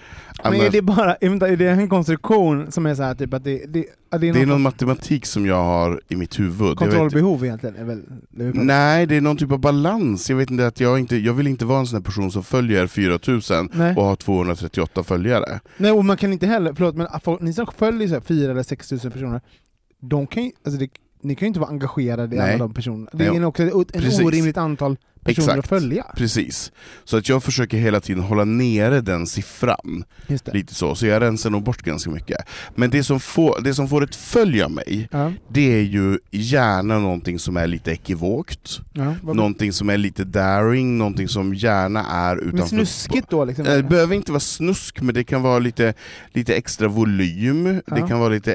Men 0.43 0.61
är 0.61 0.69
det 0.69 0.81
bara 0.81 1.15
är 1.15 1.57
det 1.57 1.69
en 1.69 1.89
konstruktion 1.89 2.71
som 2.71 2.85
är 2.85 2.95
så 2.95 3.03
här 3.03 3.15
typ 3.15 3.33
att 3.33 3.43
det, 3.43 3.65
det, 3.65 3.85
att 4.09 4.21
det 4.21 4.29
är 4.29 4.33
det 4.33 4.39
är 4.39 4.45
någon 4.45 4.49
någon 4.49 4.61
matematik 4.61 5.25
som 5.25 5.45
jag 5.45 5.63
har 5.63 6.01
i 6.07 6.15
mitt 6.15 6.39
huvud. 6.39 6.77
Kontrollbehov 6.77 7.45
egentligen? 7.45 7.75
Är 7.75 7.83
väl, 7.83 8.03
det 8.29 8.45
är 8.45 8.53
Nej, 8.53 9.05
det 9.05 9.17
är 9.17 9.21
någon 9.21 9.37
typ 9.37 9.51
av 9.51 9.59
balans. 9.59 10.29
Jag 10.29 10.37
vet 10.37 10.51
inte 10.51 10.67
att 10.67 10.79
jag 10.79 10.99
inte, 10.99 11.15
jag 11.15 11.33
vill 11.33 11.47
inte 11.47 11.65
vara 11.65 11.79
en 11.79 11.87
sån 11.87 11.97
här 11.97 12.03
person 12.03 12.31
som 12.31 12.43
följer 12.43 12.87
4000 12.87 13.69
Nej. 13.73 13.95
och 13.95 14.03
har 14.03 14.15
238 14.15 15.03
följare. 15.03 15.59
Nej, 15.77 15.91
och 15.91 16.05
man 16.05 16.17
kan 16.17 16.33
inte 16.33 16.47
heller, 16.47 16.73
förlåt 16.73 16.95
men 16.95 17.07
folk, 17.23 17.41
ni 17.41 17.53
som 17.53 17.67
följer 17.77 18.07
så 18.07 18.13
här 18.13 18.21
4 18.21 18.51
eller 18.51 18.63
6 18.63 18.89
tusen 18.89 19.11
personer, 19.11 19.41
de 19.99 20.27
kan 20.27 20.43
ju, 20.43 20.51
alltså 20.65 20.79
det, 20.79 20.89
ni 21.21 21.35
kan 21.35 21.45
ju 21.45 21.47
inte 21.47 21.59
vara 21.59 21.69
engagerade 21.69 22.35
i 22.35 22.39
Nej. 22.39 22.49
alla 22.49 22.59
de 22.59 22.73
personerna. 22.73 23.09
Det 23.13 23.25
är 23.25 23.45
också 23.45 23.63
ett 23.63 23.93
precis. 23.93 24.21
orimligt 24.21 24.57
antal 24.57 24.97
personer 25.23 25.47
Exakt. 25.47 25.59
att 25.59 25.67
följa. 25.67 26.03
Precis. 26.15 26.71
Så 27.03 27.17
att 27.17 27.29
jag 27.29 27.43
försöker 27.43 27.77
hela 27.77 27.99
tiden 27.99 28.23
hålla 28.23 28.45
nere 28.45 29.01
den 29.01 29.27
siffran. 29.27 30.03
Det. 30.27 30.53
Lite 30.53 30.75
så, 30.75 30.95
så 30.95 31.05
jag 31.05 31.21
rensar 31.21 31.49
nog 31.49 31.63
bort 31.63 31.81
ganska 31.81 32.09
mycket. 32.09 32.37
Men 32.75 32.89
det 32.89 33.03
som 33.03 33.19
får, 33.19 33.61
det 33.61 33.73
som 33.73 33.87
får 33.89 34.03
ett 34.03 34.15
följ 34.15 34.61
av 34.61 34.71
mig, 34.71 35.07
Ja. 35.11 35.31
det 35.49 35.73
är 35.73 35.81
ju 35.81 36.19
gärna 36.31 36.99
någonting 36.99 37.39
som 37.39 37.57
är 37.57 37.67
lite 37.67 37.91
ekivokt, 37.91 38.79
Ja. 38.93 39.15
Någonting 39.23 39.73
som 39.73 39.89
är 39.89 39.97
lite 39.97 40.23
daring, 40.23 40.97
någonting 40.97 41.27
som 41.27 41.53
gärna 41.53 42.05
är 42.05 42.35
utanför... 42.35 42.57
men 42.57 42.67
snuskigt 42.85 43.29
då 43.29 43.45
liksom? 43.45 43.65
Eh, 43.65 43.75
Det 43.75 43.83
behöver 43.83 44.15
inte 44.15 44.31
vara 44.31 44.39
snusk, 44.39 45.01
men 45.01 45.15
det 45.15 45.23
kan 45.23 45.41
vara 45.41 45.59
lite, 45.59 45.93
lite 46.33 46.55
extra 46.55 46.87
volym, 46.87 47.63
det 47.63 47.81
Ja. 47.99 48.07
kan 48.07 48.19
vara 48.19 48.29
lite 48.29 48.53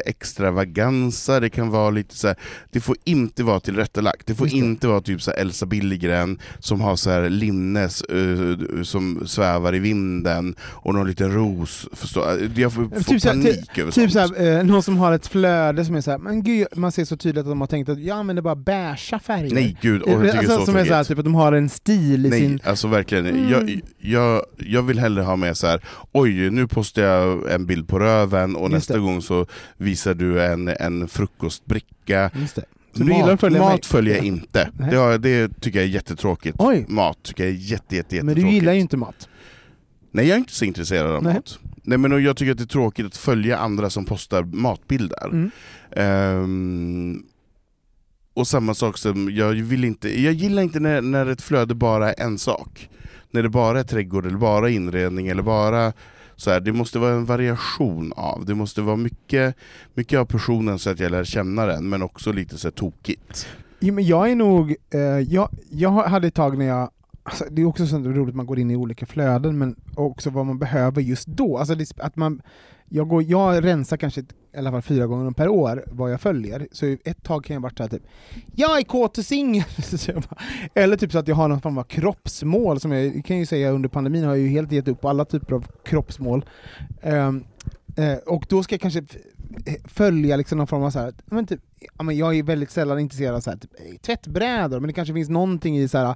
extravaganza, 0.56 1.40
det 1.40 1.50
kan 1.50 1.70
vara 1.70 1.90
lite 1.90 2.16
så 2.16 2.26
här, 2.26 2.36
det 2.70 2.80
får 2.80 2.96
inte 3.04 3.42
vara 3.44 3.60
tillrättalagt. 3.60 4.26
Det 4.26 4.34
får 4.34 4.46
Just 4.46 4.54
det. 4.60 4.66
inte 4.66 4.88
vara 4.88 5.00
typ 5.00 5.22
så 5.22 5.30
Elsa 5.30 5.66
Billgren 5.66 6.38
som 6.58 6.80
har 6.80 6.96
så 6.96 7.10
här 7.10 7.28
linnes 7.28 8.02
eh, 8.02 8.82
som 8.82 9.22
svävar 9.26 9.74
i 9.74 9.78
vinden 9.78 10.54
och 10.60 10.94
någon 10.94 11.06
liten 11.08 11.32
ros. 11.34 11.88
Förstår? 11.92 12.24
Jag 12.56 12.72
får, 12.72 12.82
får 12.88 13.00
Typ 13.02 13.22
så 13.22 13.28
här- 13.28 13.34
panik 13.34 13.78
över 13.78 13.92
Typ 13.92 14.10
sånt. 14.12 14.28
såhär, 14.36 14.58
eh, 14.58 14.64
någon 14.64 14.82
som 14.82 14.96
har 14.98 15.12
ett 15.12 15.26
flöde 15.26 15.84
som 15.84 15.94
är 15.94 16.00
såhär, 16.00 16.18
men 16.18 16.42
gud, 16.42 16.66
man 16.76 16.92
ser 16.92 17.04
så 17.04 17.16
tydligt 17.16 17.40
att 17.40 17.48
de 17.50 17.60
har 17.60 17.66
tänkt 17.68 17.88
att 17.88 18.00
jag 18.00 18.18
använder 18.18 18.42
bara 18.42 18.56
beiga 18.56 19.18
färger. 19.22 19.54
Nej 19.54 19.76
gud, 19.80 20.02
åh, 20.06 20.26
jag 20.26 20.36
alltså, 20.36 20.58
så 20.58 20.64
som 20.66 20.76
är 20.76 20.84
såhär, 20.84 21.04
tråkigt. 21.04 21.08
typ 21.08 21.18
att 21.18 21.24
de 21.24 21.34
har 21.34 21.52
en 21.52 21.68
stil 21.68 22.26
i 22.26 22.28
Nej, 22.30 22.40
sin... 22.40 22.60
alltså 22.64 22.88
verkligen. 22.88 23.26
Mm. 23.26 23.48
Jag, 23.50 23.80
jag, 23.98 24.42
jag 24.58 24.82
vill 24.82 24.98
hellre 24.98 25.22
ha 25.22 25.36
med 25.36 25.56
så 25.56 25.66
här. 25.66 25.80
oj 26.12 26.50
nu 26.50 26.66
postar 26.68 27.02
jag 27.02 27.52
en 27.52 27.66
bild 27.66 27.88
på 27.88 27.98
röven 27.98 28.56
och 28.56 28.62
Just 28.62 28.72
nästa 28.72 28.94
det. 28.94 29.00
gång 29.00 29.22
så 29.22 29.46
visar 29.76 30.14
du 30.14 30.42
en, 30.44 30.68
en 30.68 31.08
frukostbricka. 31.08 32.30
Så 32.96 33.02
du 33.04 33.12
gillar 33.12 33.24
Mat, 33.26 33.34
att 33.34 33.40
följa 33.40 33.58
mig? 33.58 33.68
mat 33.68 33.86
följer 33.86 34.14
jag 34.16 34.24
inte. 34.24 34.70
Det, 34.90 34.96
har, 34.96 35.18
det 35.18 35.60
tycker 35.60 35.78
jag 35.78 35.86
är 35.88 35.92
jättetråkigt. 35.92 36.56
Oj. 36.58 36.84
Mat 36.88 37.22
tycker 37.22 37.44
jag 37.44 37.52
är 37.52 37.56
jätte, 37.56 37.96
jätte, 37.96 38.16
Men 38.16 38.28
jättetråkigt. 38.28 38.46
du 38.46 38.54
gillar 38.54 38.72
ju 38.72 38.80
inte 38.80 38.96
mat. 38.96 39.28
Nej 40.10 40.26
jag 40.26 40.34
är 40.34 40.38
inte 40.38 40.52
så 40.52 40.64
intresserad 40.64 41.10
av 41.10 41.22
Nej. 41.22 41.34
mat. 41.34 41.58
Nej 41.82 41.98
men 41.98 42.24
jag 42.24 42.36
tycker 42.36 42.52
att 42.52 42.58
det 42.58 42.64
är 42.64 42.66
tråkigt 42.66 43.06
att 43.06 43.16
följa 43.16 43.58
andra 43.58 43.90
som 43.90 44.04
postar 44.04 44.42
matbilder. 44.42 45.24
Mm. 45.24 45.50
Ehm, 45.96 47.22
och 48.34 48.46
samma 48.48 48.74
sak 48.74 48.98
som, 48.98 49.30
jag 49.32 49.52
vill 49.52 49.84
inte, 49.84 50.22
jag 50.22 50.32
gillar 50.34 50.62
inte 50.62 50.80
när, 50.80 51.00
när 51.00 51.26
ett 51.26 51.42
flöde 51.42 51.74
bara 51.74 52.12
är 52.12 52.24
en 52.24 52.38
sak. 52.38 52.88
När 53.30 53.42
det 53.42 53.48
bara 53.48 53.80
är 53.80 53.84
trädgård 53.84 54.26
eller 54.26 54.38
bara 54.38 54.70
inredning 54.70 55.28
eller 55.28 55.42
bara 55.42 55.92
så 56.36 56.50
här, 56.50 56.60
det 56.60 56.72
måste 56.72 56.98
vara 56.98 57.12
en 57.12 57.24
variation 57.24 58.12
av, 58.16 58.44
det 58.44 58.54
måste 58.54 58.82
vara 58.82 58.96
mycket, 58.96 59.56
mycket 59.94 60.18
av 60.18 60.24
personen 60.24 60.78
så 60.78 60.90
att 60.90 61.00
jag 61.00 61.10
lär 61.10 61.24
känna 61.24 61.66
den, 61.66 61.88
men 61.88 62.02
också 62.02 62.32
lite 62.32 62.58
så 62.58 62.66
här 62.66 62.72
tokigt. 62.72 63.46
Ja, 63.80 63.92
men 63.92 64.04
jag 64.04 64.30
är 64.30 64.34
nog, 64.34 64.76
eh, 64.90 65.00
jag, 65.00 65.48
jag 65.70 65.90
hade 65.90 66.26
ett 66.26 66.34
tag 66.34 66.58
när 66.58 66.66
jag 66.66 66.90
Alltså, 67.28 67.44
det 67.50 67.62
är 67.62 67.66
också 67.66 67.86
så 67.86 67.98
roligt 67.98 68.28
att 68.28 68.36
man 68.36 68.46
går 68.46 68.58
in 68.58 68.70
i 68.70 68.76
olika 68.76 69.06
flöden, 69.06 69.58
men 69.58 69.76
också 69.94 70.30
vad 70.30 70.46
man 70.46 70.58
behöver 70.58 71.02
just 71.02 71.26
då. 71.26 71.58
Alltså, 71.58 71.74
det, 71.74 71.92
att 71.98 72.16
man, 72.16 72.42
jag, 72.88 73.08
går, 73.08 73.22
jag 73.22 73.64
rensar 73.64 73.96
kanske 73.96 74.20
i 74.20 74.58
alla 74.58 74.70
fall 74.70 74.82
fyra 74.82 75.06
gånger 75.06 75.30
per 75.30 75.48
år 75.48 75.84
vad 75.86 76.12
jag 76.12 76.20
följer, 76.20 76.68
så 76.72 76.96
ett 77.04 77.22
tag 77.22 77.44
kan 77.44 77.54
jag 77.54 77.60
vara 77.60 77.72
såhär 77.76 77.90
typ 77.90 78.02
Jag 78.54 78.78
är 78.78 78.82
kåt 78.82 79.18
och 79.18 79.24
singel! 79.24 79.64
Eller 80.74 80.96
typ 80.96 81.12
så 81.12 81.18
att 81.18 81.28
jag 81.28 81.36
har 81.36 81.48
någon 81.48 81.60
form 81.60 81.78
av 81.78 81.82
kroppsmål, 81.82 82.80
som 82.80 82.92
jag 82.92 83.24
kan 83.24 83.38
ju 83.38 83.46
säga 83.46 83.70
under 83.70 83.88
pandemin 83.88 84.24
har 84.24 84.30
jag 84.30 84.38
ju 84.38 84.48
helt 84.48 84.72
gett 84.72 84.88
upp 84.88 85.00
på 85.00 85.08
alla 85.08 85.24
typer 85.24 85.54
av 85.54 85.66
kroppsmål. 85.84 86.44
Um, 87.02 87.44
uh, 87.98 88.16
och 88.26 88.46
då 88.48 88.62
ska 88.62 88.74
jag 88.74 88.80
kanske 88.80 88.98
eh, 89.66 89.74
följa 89.84 90.36
liksom 90.36 90.58
någon 90.58 90.66
form 90.66 90.82
av 90.82 90.90
så 90.90 90.98
här, 90.98 91.14
men 91.26 91.46
typ, 91.46 91.60
ja, 91.98 92.02
men 92.02 92.16
jag 92.16 92.38
är 92.38 92.42
väldigt 92.42 92.70
sällan 92.70 92.98
intresserad 92.98 93.34
av 93.34 93.40
så 93.40 93.50
här, 93.50 93.56
typ, 93.56 93.72
eh, 93.74 93.96
tvättbrädor, 93.96 94.80
men 94.80 94.88
det 94.88 94.94
kanske 94.94 95.14
finns 95.14 95.28
någonting 95.28 95.78
i 95.78 95.88
så 95.88 95.98
här, 95.98 96.14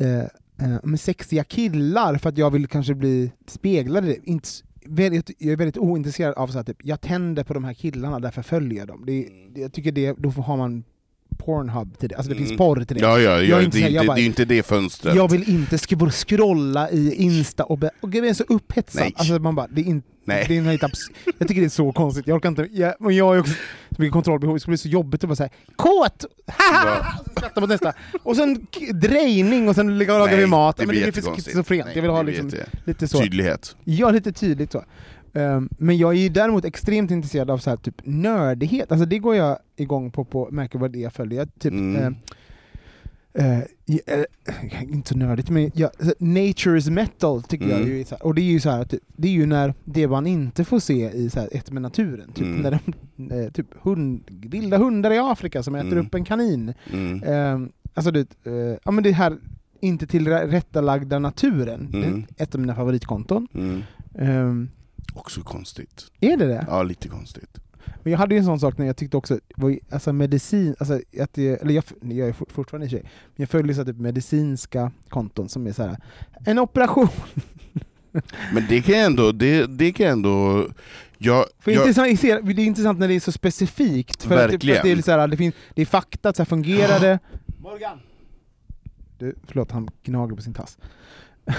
uh, 0.00 0.78
med 0.82 1.00
sexiga 1.00 1.44
killar 1.44 2.16
för 2.16 2.28
att 2.28 2.38
jag 2.38 2.50
vill 2.50 2.66
kanske 2.66 2.94
bli 2.94 3.32
speglad 3.46 4.04
i 4.04 4.08
det. 4.08 4.30
Inte, 4.30 4.48
väldigt, 4.90 5.30
jag 5.38 5.52
är 5.52 5.56
väldigt 5.56 5.78
ointresserad 5.78 6.34
av 6.34 6.46
så 6.48 6.58
här, 6.58 6.64
typ, 6.64 6.76
jag 6.84 7.00
tänder 7.00 7.44
på 7.44 7.54
de 7.54 7.64
här 7.64 7.74
killarna, 7.74 8.18
därför 8.20 8.42
följer 8.42 8.78
jag 8.78 8.88
dem. 8.88 9.04
Det, 9.06 9.28
det, 9.54 9.60
jag 9.60 9.72
tycker 9.72 9.92
det, 9.92 10.12
då 10.18 10.30
får- 10.30 10.42
har 10.42 10.56
man 10.56 10.84
Pornhub 11.38 11.98
till 11.98 12.08
det, 12.08 12.14
alltså 12.14 12.30
det 12.32 12.36
finns 12.36 12.50
Mm. 12.50 12.58
porr 12.58 12.84
till 12.84 12.96
det. 12.96 13.02
Ja, 13.02 13.18
ja, 13.18 13.30
Jag 13.30 13.44
ja 13.44 13.54
är 13.56 13.58
det, 13.58 13.64
inte 13.64 13.76
så 13.78 13.82
här, 13.82 13.90
jag 13.90 14.06
bara- 14.06 14.14
det 14.14 14.22
är 14.22 14.26
inte 14.26 14.44
det 14.44 14.62
fönstret. 14.66 15.14
Jag 15.16 15.30
vill 15.30 15.48
inte 15.50 15.78
scrolla 16.10 16.90
i 16.90 17.14
Insta 17.14 17.64
och, 17.64 17.78
be- 17.78 17.90
och 18.00 18.14
jag 18.14 18.26
är 18.26 18.34
så 18.34 18.44
upphetsad. 18.48 19.00
Nej. 19.02 19.12
Alltså 19.16 19.38
man 19.38 19.54
bara, 19.54 19.66
det 19.70 19.80
är 19.80 19.84
inte 19.84 20.06
Nej. 20.24 20.44
det 20.48 20.56
är 20.56 20.62
helt 20.62 20.82
abs- 20.82 21.10
jag 21.38 21.48
tycker 21.48 21.60
det 21.60 21.66
är 21.66 21.68
så 21.68 21.92
konstigt, 21.92 22.26
jag 22.26 22.36
orkar 22.36 22.48
inte, 22.48 22.68
jag, 22.72 22.94
men 23.00 23.16
jag 23.16 23.36
är 23.36 23.40
också 23.40 23.52
så 23.96 24.02
mycket 24.02 24.12
kontrollbehov, 24.12 24.56
det 24.56 24.60
skulle 24.60 24.72
bli 24.72 24.78
så 24.78 24.88
jobbigt 24.88 25.24
att 25.24 25.28
bara 25.28 25.36
säga 25.36 25.48
Kåt! 25.76 26.24
Haha! 26.46 27.18
Skratta 27.36 27.60
mot 27.60 27.70
nästa. 27.70 27.92
Och 28.22 28.36
sen 28.36 28.66
drejning 28.94 29.68
och 29.68 29.74
sen 29.74 29.98
ligga 29.98 30.12
och 30.14 30.18
laga 30.18 30.30
Nej, 30.32 30.40
vid 30.40 30.48
mat. 30.48 30.76
det 30.76 30.82
men 30.82 30.88
blir 30.88 31.00
det 31.00 31.08
är 31.08 31.12
för 31.12 31.18
jättekonstigt. 31.18 31.46
schizofrent, 31.48 31.88
jag 31.94 32.02
vill 32.02 32.10
ha 32.10 32.18
det 32.18 32.24
blir 32.24 32.42
liksom 32.42 32.60
lite 32.84 33.08
så. 33.08 33.20
Tydlighet. 33.20 33.76
Ja, 33.84 34.10
lite 34.10 34.32
tydligt 34.32 34.72
så. 34.72 34.84
Ehm, 35.32 35.68
men 35.78 35.98
jag 35.98 36.10
är 36.14 36.18
ju 36.20 36.28
däremot 36.28 36.64
extremt 36.64 37.10
intresserad 37.10 37.50
av 37.50 37.58
så 37.58 37.70
här, 37.70 37.76
typ 37.76 37.94
nördighet, 38.04 38.92
alltså 38.92 39.06
det 39.06 39.18
går 39.18 39.36
jag 39.36 39.58
igång 39.76 40.10
på, 40.10 40.24
på 40.24 40.48
märker 40.52 40.78
vad 40.78 40.90
det 40.92 40.98
är 40.98 41.02
jag 41.02 41.12
följer. 41.12 41.38
Jag, 41.38 41.48
Typ, 41.58 41.72
Mm. 41.72 41.96
ehm, 42.04 42.14
eh, 43.34 43.58
i- 43.86 44.00
eh, 44.06 44.82
inte 44.82 45.08
så 45.08 45.16
nördigt, 45.18 45.50
men 45.50 45.70
ja, 45.74 45.90
så 45.98 46.10
Nature's 46.18 46.90
metal 46.90 47.42
tycker 47.42 47.68
jag 47.68 47.80
Mm. 47.80 47.96
ju 47.96 48.04
så 48.04 48.14
här, 48.14 48.26
och 48.26 48.34
det 48.34 48.42
är 48.42 48.52
ju 48.52 48.60
så 48.60 48.70
här, 48.70 48.84
typ, 48.84 49.00
det 49.16 49.28
är 49.28 49.32
ju 49.32 49.46
när 49.46 49.74
det 49.84 50.08
man 50.08 50.26
inte 50.26 50.64
får 50.64 50.78
se 50.78 51.10
i 51.10 51.30
så 51.30 51.40
här, 51.40 51.48
ett 51.52 51.70
med 51.70 51.82
naturen, 51.82 52.32
typ, 52.34 52.44
Mm. 52.46 52.60
när 52.62 52.80
de, 53.16 53.34
eh, 53.44 53.50
typ 53.52 53.66
hund, 53.82 54.22
vilda 54.28 54.78
hundar 54.78 55.10
i 55.10 55.18
Afrika 55.18 55.62
som 55.62 55.74
äter 55.74 55.92
Mm. 55.92 56.06
upp 56.06 56.14
en 56.14 56.24
kanin. 56.24 56.74
Ehm, 57.26 57.72
alltså 57.94 58.10
det, 58.10 58.28
eh, 58.44 58.78
ja 58.84 58.90
men 58.90 59.04
det 59.04 59.12
här 59.12 59.36
inte 59.80 60.06
tillrättalagda 60.06 61.18
naturen, 61.18 61.88
Mm. 61.94 62.24
det 62.28 62.40
är 62.42 62.44
ett 62.44 62.54
av 62.54 62.60
mina 62.60 62.74
favoritkonton. 62.74 63.48
Mm. 64.14 64.68
Också 65.14 65.40
konstigt. 65.42 66.06
är 66.20 66.36
det 66.36 66.46
det? 66.46 66.64
Ja, 66.68 66.82
lite 66.82 67.08
konstigt. 67.08 67.58
Men 68.02 68.10
jag 68.10 68.18
hade 68.18 68.34
ju 68.34 68.38
en 68.38 68.44
sån 68.44 68.60
sak 68.60 68.78
när 68.78 68.86
jag 68.86 68.96
tyckte 68.96 69.16
också, 69.16 69.38
alltså 69.90 70.12
medicin, 70.12 70.74
alltså 70.78 71.00
att 71.20 71.32
det, 71.34 71.62
eller 71.62 71.74
jag, 71.74 71.84
jag 72.00 72.28
är 72.28 72.32
fort- 72.32 72.52
fortfarande 72.52 72.88
sig, 72.88 73.00
men 73.02 73.10
jag 73.36 73.48
följer 73.48 73.74
så 73.74 73.84
typ 73.84 73.96
medicinska 73.96 74.92
konton 75.08 75.48
som 75.48 75.66
är 75.66 75.72
så 75.72 75.82
här 75.82 75.96
en 76.46 76.58
operation. 76.58 77.08
Men 78.54 78.66
det 78.68 78.82
kan 78.82 78.94
jag 78.94 79.06
ändå, 79.06 79.32
det, 79.32 79.66
det 79.66 79.92
kan 79.92 80.06
jag 80.06 80.12
ändå... 80.12 80.68
Jag, 81.18 81.44
För 81.58 81.70
jag, 81.70 81.80
intressant, 81.88 82.20
det 82.46 82.62
är 82.62 82.66
intressant 82.66 82.98
när 82.98 83.08
det 83.08 83.14
är 83.14 83.20
så 83.20 83.32
specifikt, 83.32 84.22
för, 84.22 84.44
att, 84.44 84.50
typ, 84.50 84.62
för 84.62 84.76
att 84.76 84.82
det, 84.82 84.90
är 84.92 85.02
så 85.02 85.10
här, 85.10 85.28
det, 85.28 85.36
finns, 85.36 85.54
det 85.74 85.82
är 85.82 85.86
fakta, 85.86 86.28
att 86.28 86.36
så 86.36 86.42
här 86.42 86.46
fungerar 86.46 87.00
det. 87.06 87.18
Morgan! 87.58 88.00
Du, 89.18 89.34
förlåt, 89.46 89.70
han 89.70 89.88
gnager 90.02 90.36
på 90.36 90.42
sin 90.42 90.54
tass. 90.54 90.78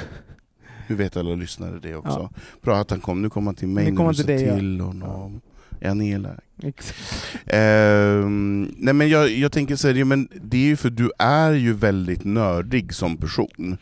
nu 0.91 0.97
vet 0.97 1.17
alla 1.17 1.35
lyssnare 1.35 1.79
det 1.81 1.95
också. 1.95 2.29
Ja. 2.33 2.41
Bra 2.61 2.77
att 2.77 2.91
han 2.91 2.99
kom, 2.99 3.21
nu 3.21 3.29
kommer 3.29 3.45
han 3.45 3.55
till 3.55 3.67
mig 3.67 3.85
Nu 3.85 3.91
när 3.91 3.97
kommer 3.97 4.09
du 4.09 4.17
sa 4.17 4.23
till 4.23 4.47
ja. 4.47 4.55
till 4.55 4.79
honom. 4.79 5.41
Är 5.79 5.87
han 5.87 6.01
elak? 6.01 6.39
Ehm, 7.45 8.73
nej 8.77 8.93
men 8.93 9.09
jag, 9.09 9.29
jag 9.29 9.51
tänker 9.51 9.75
så 9.75 9.87
här, 9.87 9.95
ja, 9.95 10.05
men 10.05 10.27
det 10.43 10.57
är 10.57 10.65
ju 10.65 10.75
för 10.75 10.89
du 10.89 11.11
är 11.19 11.51
ju 11.51 11.73
väldigt 11.73 12.23
nördig 12.23 12.93
som 12.93 13.17
person. 13.17 13.77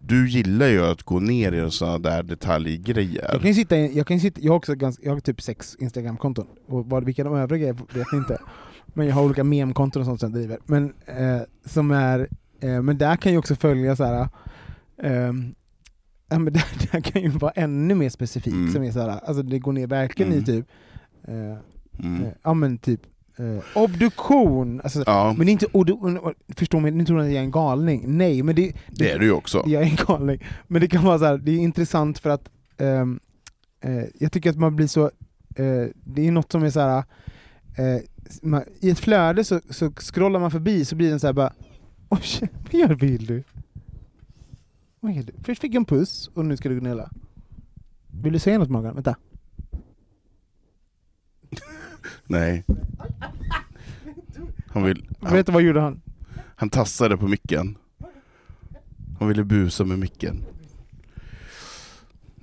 Du 0.00 0.28
gillar 0.28 0.66
ju 0.66 0.84
att 0.84 1.02
gå 1.02 1.20
ner 1.20 1.52
i 1.52 1.70
sådana 1.70 1.98
där 1.98 2.22
detaljgrejer. 2.22 3.28
Jag 3.32 3.40
kan 3.40 3.48
ju 3.48 3.54
sitta, 3.54 3.76
jag 3.76 4.06
kan 4.06 4.20
sitta, 4.20 4.40
jag 4.40 4.52
har 4.52 4.56
också 4.56 4.74
ganska, 4.74 5.04
jag 5.06 5.12
har 5.12 5.20
typ 5.20 5.42
sex 5.42 5.76
Instagram-konton, 5.80 6.46
och 6.68 6.86
vad, 6.86 7.04
vilka 7.04 7.24
de 7.24 7.34
övriga 7.34 7.68
är 7.68 7.72
vet 7.72 8.06
jag 8.12 8.20
inte. 8.20 8.38
Men 8.86 9.06
jag 9.06 9.14
har 9.14 9.22
olika 9.22 9.44
mem-konton 9.44 10.00
och 10.00 10.06
sånt 10.06 10.20
som 10.20 10.30
jag 10.30 10.38
driver. 10.38 10.58
Men, 10.66 10.92
eh, 11.06 11.42
som 11.64 11.90
är, 11.90 12.28
eh, 12.60 12.82
men 12.82 12.98
där 12.98 13.16
kan 13.16 13.32
ju 13.32 13.38
också 13.38 13.54
följa 13.56 13.96
så 13.96 14.04
här. 14.04 14.28
ehm, 15.02 15.54
ja, 16.32 16.38
men 16.38 16.52
där, 16.52 16.64
där 16.92 17.00
kan 17.00 17.22
ju 17.22 17.28
vara 17.28 17.52
ännu 17.52 17.94
mer 17.94 18.08
specifikt, 18.08 18.54
Mm. 18.56 18.72
som 18.72 18.82
är 18.82 18.92
så 18.92 19.00
här, 19.00 19.08
alltså 19.08 19.42
det 19.42 19.58
går 19.58 19.72
ner 19.72 19.86
verkligen 19.86 20.32
i 20.32 20.34
Mm. 20.34 20.44
typ, 20.44 20.66
eh, 21.28 21.34
Mm. 22.04 22.22
eh, 22.24 22.28
ja 22.42 22.54
men 22.54 22.78
typ, 22.78 23.00
eh, 23.36 23.82
obduktion, 23.82 24.80
alltså, 24.84 25.02
Ja, 25.06 25.34
men 25.36 25.46
det 25.46 25.50
är 25.50 25.52
inte, 25.52 25.66
och, 25.66 25.86
förstå 26.56 26.80
mig, 26.80 26.90
nu 26.90 27.04
tror 27.04 27.18
jag 27.18 27.26
att 27.26 27.32
jag 27.32 27.40
är 27.40 27.44
en 27.44 27.50
galning, 27.50 28.04
nej 28.06 28.42
men 28.42 28.54
det, 28.54 28.72
det 28.88 29.10
är 29.10 29.18
du 29.18 29.24
ju 29.24 29.32
också. 29.32 29.62
jag 29.66 29.82
är 29.82 29.86
en 29.86 29.96
galning. 30.06 30.44
Men 30.66 30.80
det 30.80 30.88
kan 30.88 31.04
vara 31.04 31.18
så 31.18 31.24
här, 31.24 31.38
det 31.38 31.50
är 31.52 31.58
intressant 31.58 32.18
för 32.18 32.30
att 32.30 32.48
ehm, 32.78 33.20
eh, 33.80 34.04
jag 34.20 34.32
tycker 34.32 34.50
att 34.50 34.58
man 34.58 34.76
blir 34.76 34.86
så, 34.86 35.04
eh, 35.56 35.86
det 36.04 36.26
är 36.26 36.32
något 36.32 36.52
som 36.52 36.62
är 36.62 36.70
så 36.70 36.80
här. 36.80 36.98
Eh, 37.76 38.00
man, 38.42 38.62
i 38.80 38.90
ett 38.90 38.98
flöde 38.98 39.44
så, 39.44 39.60
så 39.70 39.90
scrollar 39.92 40.40
man 40.40 40.50
förbi 40.50 40.84
så 40.84 40.96
blir 40.96 41.10
den 41.10 41.20
så 41.20 41.26
här 41.26 41.34
bara 41.34 41.52
Oj, 42.08 42.20
vad 42.72 42.74
gör 42.80 42.94
vill 42.94 43.42
Först 45.44 45.60
fick 45.60 45.74
jag 45.74 45.80
en 45.80 45.84
puss 45.84 46.30
och 46.34 46.44
nu 46.44 46.56
ska 46.56 46.68
du 46.68 46.80
gnälla. 46.80 47.10
Vill 48.22 48.32
du 48.32 48.38
säga 48.38 48.58
något 48.58 48.70
Morgan? 48.70 48.94
Vänta. 48.94 49.16
Nej. 52.24 52.64
Han, 54.66 54.82
vill, 54.82 55.08
han, 55.20 55.32
Vet 55.32 55.46
du 55.46 55.52
vad 55.52 55.62
gjorde 55.62 55.80
han? 55.80 56.00
han 56.56 56.70
tassade 56.70 57.16
på 57.16 57.28
micken. 57.28 57.78
Han 59.18 59.28
ville 59.28 59.44
busa 59.44 59.84
med 59.84 59.98
micken. 59.98 60.44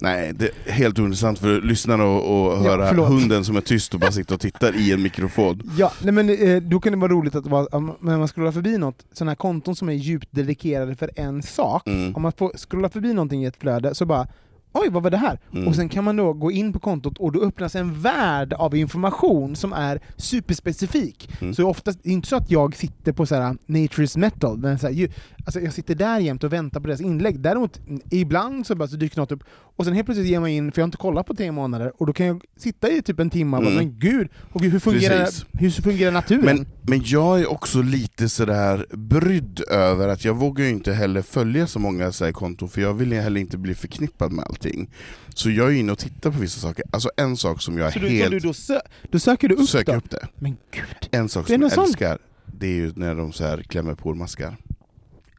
Nej, 0.01 0.33
det 0.33 0.49
är 0.65 0.71
helt 0.71 0.99
ointressant 0.99 1.39
för 1.39 1.61
lyssnarna 1.61 2.03
att 2.03 2.23
Ja, 2.25 2.55
höra 2.55 2.87
förlåt. 2.89 3.09
hunden 3.09 3.45
som 3.45 3.55
är 3.57 3.61
tyst 3.61 3.93
och 3.93 3.99
bara 3.99 4.11
sitter 4.11 4.33
och 4.35 4.41
tittar 4.41 4.75
i 4.75 4.91
en 4.93 5.01
mikrofon. 5.01 5.61
Ja, 5.77 5.91
nej 6.03 6.11
men 6.13 6.29
eh, 6.29 6.61
då 6.61 6.79
kan 6.79 6.91
det 6.93 6.97
vara 6.99 7.11
roligt 7.11 7.35
att 7.35 7.45
vara, 7.47 7.65
om- 7.65 7.95
när 8.01 8.17
man 8.17 8.27
scrollar 8.27 8.51
förbi 8.51 8.77
något, 8.77 9.05
sådana 9.13 9.31
här 9.31 9.35
konton 9.35 9.75
som 9.75 9.89
är 9.89 9.93
djupt 9.93 10.27
dedikerade 10.31 10.95
för 10.95 11.11
en 11.15 11.41
sak, 11.43 11.87
Mm. 11.87 12.15
om 12.15 12.21
man 12.21 12.31
får 12.31 12.51
scrolla 12.57 12.89
förbi 12.89 13.13
någonting 13.13 13.43
i 13.43 13.45
ett 13.45 13.57
flöde 13.57 13.95
så 13.95 14.05
bara 14.05 14.27
Oj, 14.73 14.89
vad 14.91 15.03
var 15.03 15.09
det 15.09 15.17
här? 15.17 15.39
Mm. 15.53 15.67
Och 15.67 15.75
sen 15.75 15.89
kan 15.89 16.03
man 16.03 16.15
då 16.15 16.33
gå 16.33 16.51
in 16.51 16.73
på 16.73 16.79
kontot 16.79 17.17
och 17.17 17.31
då 17.31 17.41
öppnas 17.41 17.75
en 17.75 18.01
värld 18.01 18.53
av 18.53 18.75
information 18.75 19.55
som 19.55 19.73
är 19.73 19.99
superspecifik. 20.17 21.29
Mm. 21.41 21.53
Så 21.53 21.69
oftast, 21.69 21.99
det 22.03 22.09
är 22.09 22.13
inte 22.13 22.27
så 22.27 22.35
att 22.35 22.51
jag 22.51 22.75
sitter 22.75 23.11
på 23.11 23.25
så 23.25 23.35
här 23.35 23.57
Nature's 23.67 24.17
Metal, 24.17 24.57
men 24.57 24.79
så 24.79 24.87
här, 24.87 24.93
ju, 24.93 25.09
alltså 25.45 25.59
jag 25.59 25.73
sitter 25.73 25.95
där 25.95 26.19
jämt 26.19 26.43
och 26.43 26.53
väntar 26.53 26.79
på 26.79 26.87
deras 26.87 27.01
inlägg. 27.01 27.39
Däremot, 27.39 27.79
ibland 28.11 28.67
så, 28.67 28.75
bara 28.75 28.87
så 28.87 28.95
dyker 28.95 29.17
något 29.19 29.31
upp, 29.31 29.43
och 29.79 29.85
sen 29.85 29.93
helt 29.93 30.05
plötsligt 30.05 30.27
ger 30.27 30.39
man 30.39 30.49
in, 30.49 30.71
för 30.71 30.79
jag 30.81 30.83
har 30.83 30.87
inte 30.87 30.97
kollat 30.97 31.25
på 31.27 31.35
tre 31.35 31.51
månader, 31.51 31.91
och 31.97 32.05
då 32.07 32.13
kan 32.13 32.25
jag 32.25 32.41
sitta 32.57 32.89
i 32.91 33.01
typ 33.01 33.19
en 33.19 33.29
timme 33.29 33.57
och 33.57 33.63
bara, 33.63 33.71
Mm. 33.71 33.85
men 33.85 33.99
gud, 33.99 34.27
och 34.51 34.61
hur, 34.61 34.79
fungerar, 34.79 35.25
Precis. 35.25 35.45
hur 35.53 35.69
fungerar 35.69 36.11
naturen? 36.11 36.45
Men, 36.45 36.67
men 36.81 37.01
jag 37.05 37.39
är 37.39 37.51
också 37.51 37.81
lite 37.81 38.29
sådär 38.29 38.85
brydd 38.91 39.61
över 39.69 40.07
att 40.07 40.25
jag 40.25 40.33
vågar 40.33 40.65
inte 40.65 40.93
heller 40.93 41.21
följa 41.21 41.67
så 41.67 41.79
många 41.79 42.11
så 42.11 42.25
här 42.25 42.31
konton, 42.31 42.69
för 42.69 42.81
jag 42.81 42.93
vill 42.93 43.13
heller 43.13 43.41
inte 43.41 43.57
bli 43.57 43.75
förknippad 43.75 44.31
med 44.31 44.45
allting. 44.45 44.89
Så 45.35 45.49
jag 45.51 45.67
är 45.67 45.73
inne 45.75 45.91
och 45.91 45.97
tittar 45.97 46.31
på 46.31 46.39
vissa 46.39 46.59
saker. 46.59 46.85
Alltså 46.91 47.09
en 47.17 47.37
sak 47.37 47.61
som 47.61 47.77
jag 47.77 47.93
så 47.93 47.99
du, 47.99 48.07
helt 48.09 48.23
så 48.25 48.29
du 48.31 48.39
då, 48.39 48.53
sö, 48.53 48.79
då 49.11 49.19
söker 49.19 49.47
du 49.49 49.55
upp 49.55 49.69
söker 49.69 49.91
då? 49.91 49.97
upp 49.97 50.09
det. 50.09 50.27
Men 50.35 50.51
gud. 50.71 51.09
En 51.11 51.29
sak 51.29 51.47
som 51.47 51.61
jag 51.61 51.77
älskar, 51.77 52.17
det 52.45 52.67
är 52.67 52.73
ju 52.75 52.91
när 52.95 53.15
de 53.15 53.31
så 53.33 53.43
här 53.43 53.63
klämmer 53.63 53.95
pormaskar. 53.95 54.57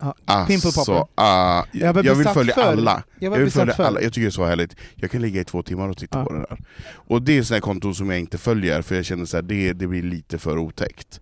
Ja, 0.01 0.45
Pimple 0.49 0.71
popper. 0.71 0.93
Alltså, 0.93 1.09
ah, 1.15 1.65
Jag 1.73 1.97
jag 2.07 2.15
vill 2.15 2.27
följa 2.29 2.55
förr. 2.55 2.63
alla. 2.63 3.03
Jag 3.19 3.33
Jag 3.35 3.39
vill 3.41 3.51
följa 3.51 3.75
förr. 3.75 3.85
alla. 3.85 4.01
Jag 4.03 4.13
tycker 4.13 4.23
det 4.27 4.29
är 4.29 4.31
så 4.31 4.45
härligt. 4.45 4.77
Jag 4.95 5.11
kan 5.11 5.23
ligga 5.23 5.41
i 5.41 5.45
två 5.45 5.63
timmar 5.63 5.89
och 5.89 5.97
titta 5.97 6.19
Ja. 6.19 6.25
på 6.25 6.33
det 6.33 6.39
där. 6.39 6.59
Och 6.93 7.23
det 7.23 7.39
är 7.39 7.43
sådana 7.43 7.61
konton 7.61 7.95
som 7.95 8.11
jag 8.11 8.21
inte 8.21 8.39
följer, 8.39 8.83
för 8.83 8.95
jag 8.95 9.05
känner 9.05 9.37
att 9.39 9.49
det, 9.49 9.73
det 9.73 9.87
blir 9.87 10.03
lite 10.03 10.39
för 10.39 10.59
otäckt. 10.59 11.21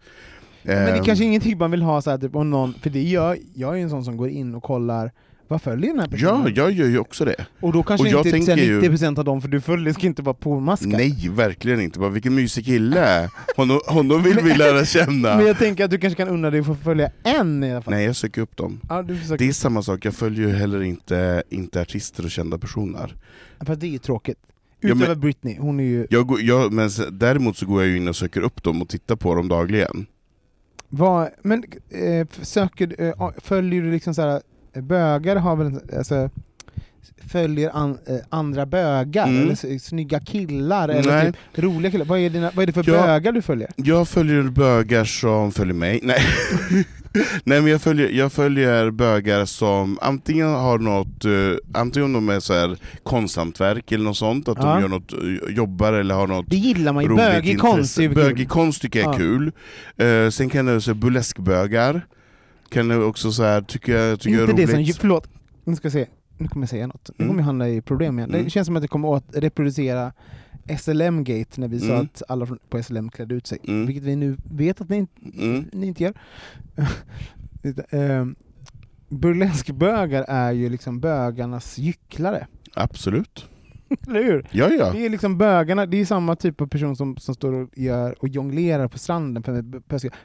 Men 0.62 0.76
det 0.76 0.82
är 0.92 0.96
Ehm, 0.98 1.04
kanske 1.04 1.24
ingenting 1.24 1.58
man 1.58 1.70
vill 1.70 1.82
ha 1.82 2.02
så 2.02 2.10
här, 2.10 2.18
typ, 2.18 2.36
om 2.36 2.50
någon, 2.50 2.74
för 2.74 2.90
det 2.90 3.02
gör, 3.02 3.38
jag 3.54 3.72
är 3.72 3.76
ju 3.76 3.82
en 3.82 3.90
sån 3.90 4.04
som 4.04 4.16
går 4.16 4.28
in 4.28 4.54
och 4.54 4.62
kollar 4.62 5.12
vad 5.48 5.62
följer 5.62 5.90
den 5.90 6.00
här 6.00 6.06
personen? 6.08 6.42
Ja, 6.56 6.62
jag 6.64 6.72
gör 6.72 6.87
ju 6.87 6.98
också 6.98 7.24
det. 7.24 7.46
och 7.61 7.72
då 7.72 7.82
kanske 7.82 8.14
och 8.16 8.18
inte 8.26 8.30
tänker 8.30 8.56
sen 8.56 8.58
ju- 8.64 8.80
90% 8.80 9.18
av 9.18 9.24
dem, 9.24 9.40
för 9.42 9.48
du 9.48 9.61
följer, 9.61 9.92
ska 9.92 10.06
inte 10.06 10.22
vara 10.22 10.34
pormaskar. 10.34 10.87
Nej, 10.88 11.28
verkligen 11.32 11.80
inte. 11.80 11.98
Bara, 11.98 12.11
vilken 12.11 12.34
mysig 12.34 12.64
kille! 12.64 13.30
Honom, 13.56 13.80
honom 13.87 14.22
vill 14.22 14.38
vi 14.42 14.54
lära 14.54 14.84
känna. 14.84 15.37
Men 15.37 15.46
jag 15.46 15.58
tänker 15.58 15.84
att 15.84 15.90
du 15.90 15.98
kanske 15.98 16.16
kan 16.16 16.28
unna 16.28 16.50
dig 16.50 16.61
att 16.61 16.66
få 16.66 16.74
följa 16.74 17.11
en 17.22 17.64
i 17.64 17.72
alla 17.72 17.82
fall. 17.82 17.94
Nej, 17.94 18.04
jag 18.04 18.16
söker 18.16 18.40
upp 18.42 18.56
dem. 18.56 18.80
Ja, 18.88 19.02
du 19.02 19.16
försöker. 19.16 19.38
Det 19.38 19.48
är 19.48 19.52
samma 19.52 19.82
sak, 19.82 20.04
jag 20.04 20.14
följer 20.14 20.48
ju 20.48 20.54
heller 20.54 20.82
inte, 20.82 21.42
inte 21.50 21.80
artister 21.80 22.24
och 22.24 22.30
kända 22.30 22.58
personer. 22.58 23.14
Fast 23.66 23.80
det 23.80 23.87
är 23.87 23.90
ju 23.90 23.98
tråkigt. 23.98 24.38
Ja, 24.80 24.88
men- 24.88 24.96
Utöver 24.98 25.14
Britney, 25.14 25.56
hon 25.61 25.80
är 25.80 25.84
ju... 25.84 26.06
Jag 26.11 26.26
går, 26.26 26.40
jag, 26.40 26.72
men 26.72 26.90
däremot 27.11 27.56
så 27.56 27.66
går 27.66 27.82
jag 27.82 27.90
ju 27.90 27.96
in 27.96 28.08
och 28.08 28.16
söker 28.16 28.40
upp 28.40 28.62
dem 28.62 28.82
och 28.82 28.88
tittar 28.88 29.16
på 29.16 29.34
dem 29.34 29.48
dagligen. 29.48 30.06
Vad, 30.88 31.28
men 31.42 31.64
eh, 31.90 32.26
söker, 32.42 32.94
eh, 33.02 33.30
följer 33.38 33.82
du 33.82 33.90
liksom 33.90 34.14
så 34.14 34.22
här 34.22 34.42
bögar 34.74 35.37
har 35.37 35.57
väl, 35.57 35.81
alltså, 35.98 36.31
följer 37.31 37.70
an, 37.76 37.98
eh, 38.07 38.14
andra 38.28 38.66
bögar, 38.66 39.26
Mm. 39.26 39.42
eller 39.42 39.78
snygga 39.78 40.20
killar, 40.20 40.88
eller 40.88 41.12
Nej. 41.12 41.26
typ 41.26 41.64
roliga 41.64 41.90
killar. 41.90 42.04
Vad 42.07 42.18
är, 42.18 42.31
dina, 42.31 42.50
vad 42.54 42.62
är 42.62 42.66
det 42.66 42.72
för 42.72 42.85
Ja. 42.90 43.07
bögar 43.07 43.33
du 43.33 43.42
följer? 43.42 43.70
Jag 43.76 44.09
följer 44.09 44.42
bögar 44.42 45.04
som 45.04 45.52
följer 45.52 45.74
mig. 45.74 46.00
Nej, 46.02 46.20
Nej 47.44 47.61
men 47.61 47.66
jag 47.72 47.83
följer, 47.83 48.09
jag 48.09 48.33
följer 48.33 48.90
bögar 48.90 49.44
som 49.44 49.98
antingen 50.00 50.48
har 50.48 50.78
något, 50.78 51.24
uh, 51.24 51.57
antingen 51.74 52.12
de 52.12 52.28
är 52.28 52.40
så 52.40 52.52
här 52.54 52.76
konsthantverk 53.02 53.92
eller 53.92 54.04
något 54.04 54.16
sånt, 54.16 54.48
att 54.48 54.59
Ja. 54.61 54.74
de 54.74 54.81
gör 54.81 54.88
något, 54.88 55.12
eh, 55.12 55.54
jobbar 55.57 55.92
eller 55.92 56.14
har 56.14 56.26
något 56.26 56.50
Det 56.50 56.57
gillar 56.57 56.92
man 56.92 57.04
ju, 57.04 57.14
bögig 57.16 57.59
konst 57.61 57.98
är 57.98 58.02
ju 58.02 58.09
kul. 58.09 58.16
Bögig 58.16 58.48
konst 58.48 58.83
tycker 58.83 58.98
jag 59.00 59.09
är 59.09 59.12
Ja. 59.12 59.18
kul. 59.18 59.52
Eh, 60.24 60.31
sen 60.31 60.50
kan 60.50 60.66
det 60.66 60.81
säga 60.81 60.94
burleskbögar, 60.94 62.07
kan 62.70 62.90
jag 62.90 63.09
också 63.09 63.33
så 63.33 63.42
här, 63.42 63.62
tycker 63.62 63.96
jag, 63.96 64.20
tycker 64.20 64.40
Inte 64.40 64.52
är 64.52 64.57
det 64.57 64.66
som, 64.66 64.76
roligt. 64.81 64.96
förlåt, 64.96 65.28
nu 65.64 65.76
ska 65.76 65.87
jag 65.87 65.92
se, 65.92 66.07
nu 66.38 66.48
kommer 66.48 66.62
jag 66.62 66.70
säga 66.70 66.87
något. 66.87 67.11
Nu 67.16 67.24
Mm. 67.24 67.28
kommer 67.28 67.40
jag 67.42 67.46
hamna 67.46 67.68
i 67.68 67.81
problem 67.83 68.18
igen. 68.18 68.31
Mm. 68.31 68.44
Det 68.44 68.50
känns 68.50 68.66
som 68.66 68.76
att 68.76 68.83
det 68.83 68.88
kommer 68.88 69.16
att 69.16 69.24
reproducera 69.33 70.12
SLM-gate 70.78 71.61
när 71.61 71.68
vi 71.68 71.81
sa 71.81 71.87
Mm. 71.92 72.00
att 72.00 72.22
alla 72.28 72.46
på 72.68 72.83
SLM 72.83 73.11
klädde 73.11 73.35
ut 73.35 73.46
sig. 73.46 73.59
Mm. 73.68 73.87
Vilket 73.87 74.04
vi 74.04 74.16
nu 74.16 74.37
vet 74.50 74.81
att 74.81 74.88
ni, 74.88 74.96
inte- 74.96 75.20
Mm. 75.42 75.64
ni 75.72 75.87
inte 75.87 76.02
gör. 76.02 76.14
um, 78.20 78.35
burleskbögar 79.09 80.24
är 80.28 80.52
ju 80.52 80.68
liksom 80.68 81.00
bögarnas 81.00 81.78
gycklare. 81.78 82.46
Absolut. 82.74 83.48
Eller 84.09 84.22
hur? 84.24 84.46
Ja, 84.51 84.68
ja. 84.79 84.90
Det 84.92 85.07
är 85.07 85.11
liksom 85.11 85.38
bögarna, 85.38 85.87
det 85.87 86.01
är 86.01 86.05
samma 86.05 86.37
typ 86.37 86.61
av 86.61 86.66
person 86.66 86.96
som, 86.96 87.16
som 87.16 87.35
står 87.35 87.53
och, 87.53 87.68
gör, 87.77 88.14
och 88.18 88.29
jonglerar 88.29 88.88
på 88.88 88.98
stranden. 88.98 89.42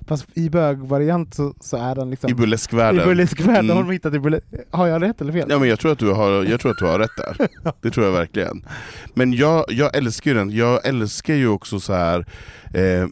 Fast 0.07 0.37
i 0.37 0.49
bögvariant 0.49 1.33
så, 1.33 1.53
så 1.59 1.77
är 1.77 1.95
den 1.95 2.09
liksom... 2.09 2.29
I 2.31 2.33
burleskvärlden. 2.33 3.03
I 3.03 3.05
burleskvärlden 3.05 3.65
Mm. 3.65 3.75
har 3.77 3.83
de 3.83 3.91
hittat 3.91 4.13
i 4.13 4.19
burlesk... 4.19 4.45
Har 4.71 4.87
jag 4.87 5.01
rätt 5.01 5.21
eller 5.21 5.33
fel? 5.33 5.47
Ja, 5.49 5.59
men 5.59 5.69
jag, 5.69 5.79
tror 5.79 5.91
att 5.91 5.99
du 5.99 6.11
har, 6.11 6.43
jag 6.43 6.59
tror 6.59 6.71
att 6.71 6.77
du 6.77 6.85
har 6.85 6.99
rätt 6.99 7.17
där. 7.17 7.47
Det 7.81 7.91
tror 7.91 8.05
jag 8.05 8.13
verkligen. 8.13 8.65
Men 9.13 9.33
jag, 9.33 9.65
jag 9.69 9.95
älskar 9.97 10.31
ju 10.31 10.37
den. 10.37 10.49
Jag 10.51 10.87
älskar 10.87 11.33
ju 11.33 11.47
också 11.47 11.79
så 11.79 11.93
här 11.93 12.25
eh, 12.73 13.03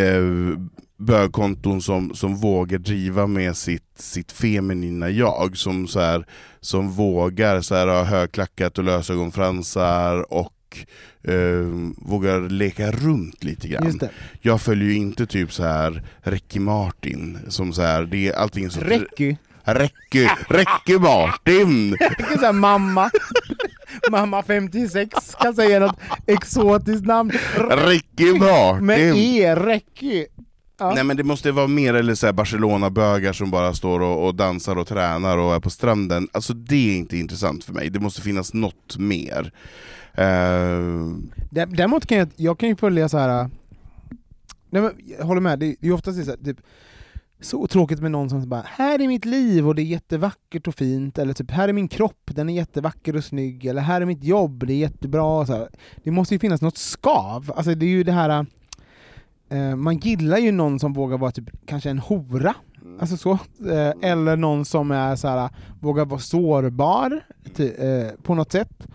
eh, 0.00 0.22
bögkonton 0.96 1.82
som, 1.82 2.14
som 2.14 2.36
vågar 2.36 2.78
driva 2.78 3.26
med 3.26 3.56
sitt, 3.56 3.98
sitt 3.98 4.32
feminina 4.32 5.10
jag. 5.10 5.56
Som, 5.56 5.88
så 5.88 6.00
här, 6.00 6.26
som 6.60 6.90
vågar 6.90 7.60
så 7.60 7.74
här, 7.74 7.86
ha 7.86 8.04
högklackat 8.04 8.78
och 8.78 8.84
lösögonfransar 8.84 10.32
och 10.32 10.52
eh, 11.22 11.66
vågar 11.96 12.48
leka 12.48 12.90
runt 12.90 13.44
lite 13.44 13.68
grann. 13.68 14.00
Jag 14.40 14.60
följer 14.60 14.88
ju 14.88 14.96
inte 14.96 15.26
typ 15.26 15.52
så 15.52 15.62
här 15.62 16.02
Ricky 16.22 16.58
Martin, 16.58 17.38
som 17.48 17.72
så 17.72 17.82
här, 17.82 18.02
det 18.02 18.28
är 18.28 18.32
allting 18.32 18.70
så... 18.70 18.80
Recky. 18.80 19.36
Räcky, 19.68 20.28
Räcky 20.48 20.98
Martin! 20.98 21.96
Sån 22.34 22.44
här 22.44 22.52
mamma. 22.52 23.10
mamma 24.10 24.42
56 24.42 25.34
kan 25.40 25.54
säga 25.54 25.80
något 25.80 26.00
exotiskt 26.26 27.06
namn. 27.06 27.32
Ricky 27.70 28.32
Martin! 28.32 28.86
Med 28.86 29.16
E, 29.16 29.54
Recky. 29.54 30.26
Ja. 30.78 30.94
Nej 30.94 31.04
men 31.04 31.16
det 31.16 31.24
måste 31.24 31.52
vara 31.52 31.66
mer 31.66 31.94
eller 31.94 32.14
så 32.14 32.26
här 32.26 32.32
Barcelona-bögar 32.32 33.32
som 33.32 33.50
bara 33.50 33.74
står 33.74 34.00
och, 34.00 34.26
och 34.26 34.34
dansar 34.34 34.76
och 34.76 34.86
tränar 34.86 35.38
och 35.38 35.54
är 35.54 35.60
på 35.60 35.70
stranden. 35.70 36.28
Alltså 36.32 36.54
det 36.54 36.92
är 36.92 36.96
inte 36.96 37.16
intressant 37.16 37.64
för 37.64 37.72
mig, 37.72 37.90
det 37.90 38.00
måste 38.00 38.20
finnas 38.22 38.54
något 38.54 38.98
mer. 38.98 39.52
Dä- 41.50 41.66
Däremot 41.76 42.06
kan 42.06 42.18
jag, 42.18 42.28
jag 42.36 42.58
kan 42.58 42.68
ju 42.68 42.76
följa 42.76 43.08
så 43.08 43.18
här. 43.18 43.50
Nej, 44.70 44.82
men, 44.82 44.92
jag 45.18 45.26
håller 45.26 45.40
med, 45.40 45.58
det 45.58 45.66
är 45.66 45.76
ju 45.80 45.92
oftast 45.92 46.24
så, 46.24 46.30
här, 46.30 46.38
typ, 46.44 46.56
så 47.40 47.66
tråkigt 47.66 48.00
med 48.00 48.10
någon 48.10 48.30
som 48.30 48.48
bara 48.48 48.64
här 48.66 48.98
är 49.00 49.08
mitt 49.08 49.24
liv 49.24 49.68
och 49.68 49.74
det 49.74 49.82
är 49.82 49.84
jättevackert 49.84 50.68
och 50.68 50.74
fint, 50.74 51.18
eller 51.18 51.32
typ 51.34 51.50
här 51.50 51.68
är 51.68 51.72
min 51.72 51.88
kropp, 51.88 52.22
den 52.24 52.48
är 52.48 52.54
jättevacker 52.54 53.16
och 53.16 53.24
snygg, 53.24 53.66
eller 53.66 53.82
här 53.82 54.00
är 54.00 54.04
mitt 54.06 54.24
jobb, 54.24 54.66
det 54.66 54.72
är 54.72 54.76
jättebra. 54.76 55.46
Så 55.46 55.52
här. 55.52 55.68
Det 56.04 56.10
måste 56.10 56.34
ju 56.34 56.38
finnas 56.38 56.60
något 56.62 56.78
skav, 56.78 57.52
alltså 57.56 57.74
det 57.74 57.86
är 57.86 57.90
ju 57.90 58.02
det 58.04 58.12
här 58.12 58.46
eh, 59.50 59.76
man 59.76 59.96
gillar 59.98 60.38
ju 60.38 60.52
någon 60.52 60.78
som 60.80 60.92
vågar 60.92 61.18
vara 61.18 61.30
typ 61.30 61.44
kanske 61.66 61.90
en 61.90 61.98
hora, 61.98 62.54
alltså 63.00 63.16
så, 63.16 63.32
eh, 63.70 64.10
eller 64.10 64.36
någon 64.36 64.64
som 64.64 64.90
är 64.90 65.16
så 65.16 65.28
här, 65.28 65.50
vågar 65.80 66.04
vara 66.04 66.20
sårbar 66.20 67.20
ty, 67.56 67.68
eh, 67.68 68.08
på 68.22 68.34
något 68.34 68.52
sätt. 68.52 68.86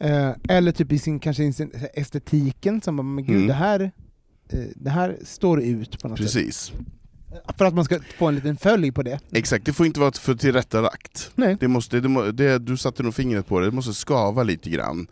Eh, 0.00 0.30
eller 0.48 0.72
typ 0.72 0.92
i 0.92 0.98
sin, 0.98 1.18
kanske 1.20 1.44
i 1.44 1.52
sin 1.52 1.70
estetiken, 1.94 2.80
som 2.80 2.96
bara, 2.96 3.02
men 3.02 3.24
gud 3.24 3.36
Mm. 3.36 3.46
det 3.48 3.54
här 3.54 3.80
eh, 4.52 4.58
det 4.76 4.90
här 4.90 5.16
står 5.24 5.60
ut 5.62 6.02
på 6.02 6.08
något 6.08 6.18
sätt. 6.18 6.26
precis. 6.26 6.72
För 7.58 7.64
att 7.64 7.74
man 7.74 7.84
ska 7.84 7.98
få 8.18 8.26
en 8.26 8.34
liten 8.34 8.56
följ 8.56 8.92
på 8.92 9.02
det. 9.02 9.20
Exakt, 9.32 9.64
det 9.66 9.72
får 9.72 9.86
inte 9.86 10.00
vara 10.00 10.12
för 10.12 10.34
tillrättalagt. 10.34 11.30
Nej. 11.34 11.56
Det 11.60 11.68
måste, 11.68 12.00
det, 12.00 12.08
må- 12.08 12.30
det, 12.30 12.58
du 12.58 12.76
satte 12.76 13.02
nog 13.02 13.14
fingret 13.14 13.46
på 13.46 13.60
det, 13.60 13.66
det 13.66 13.72
måste 13.72 13.94
skava 13.94 14.42
lite 14.42 14.70
grann. 14.70 15.06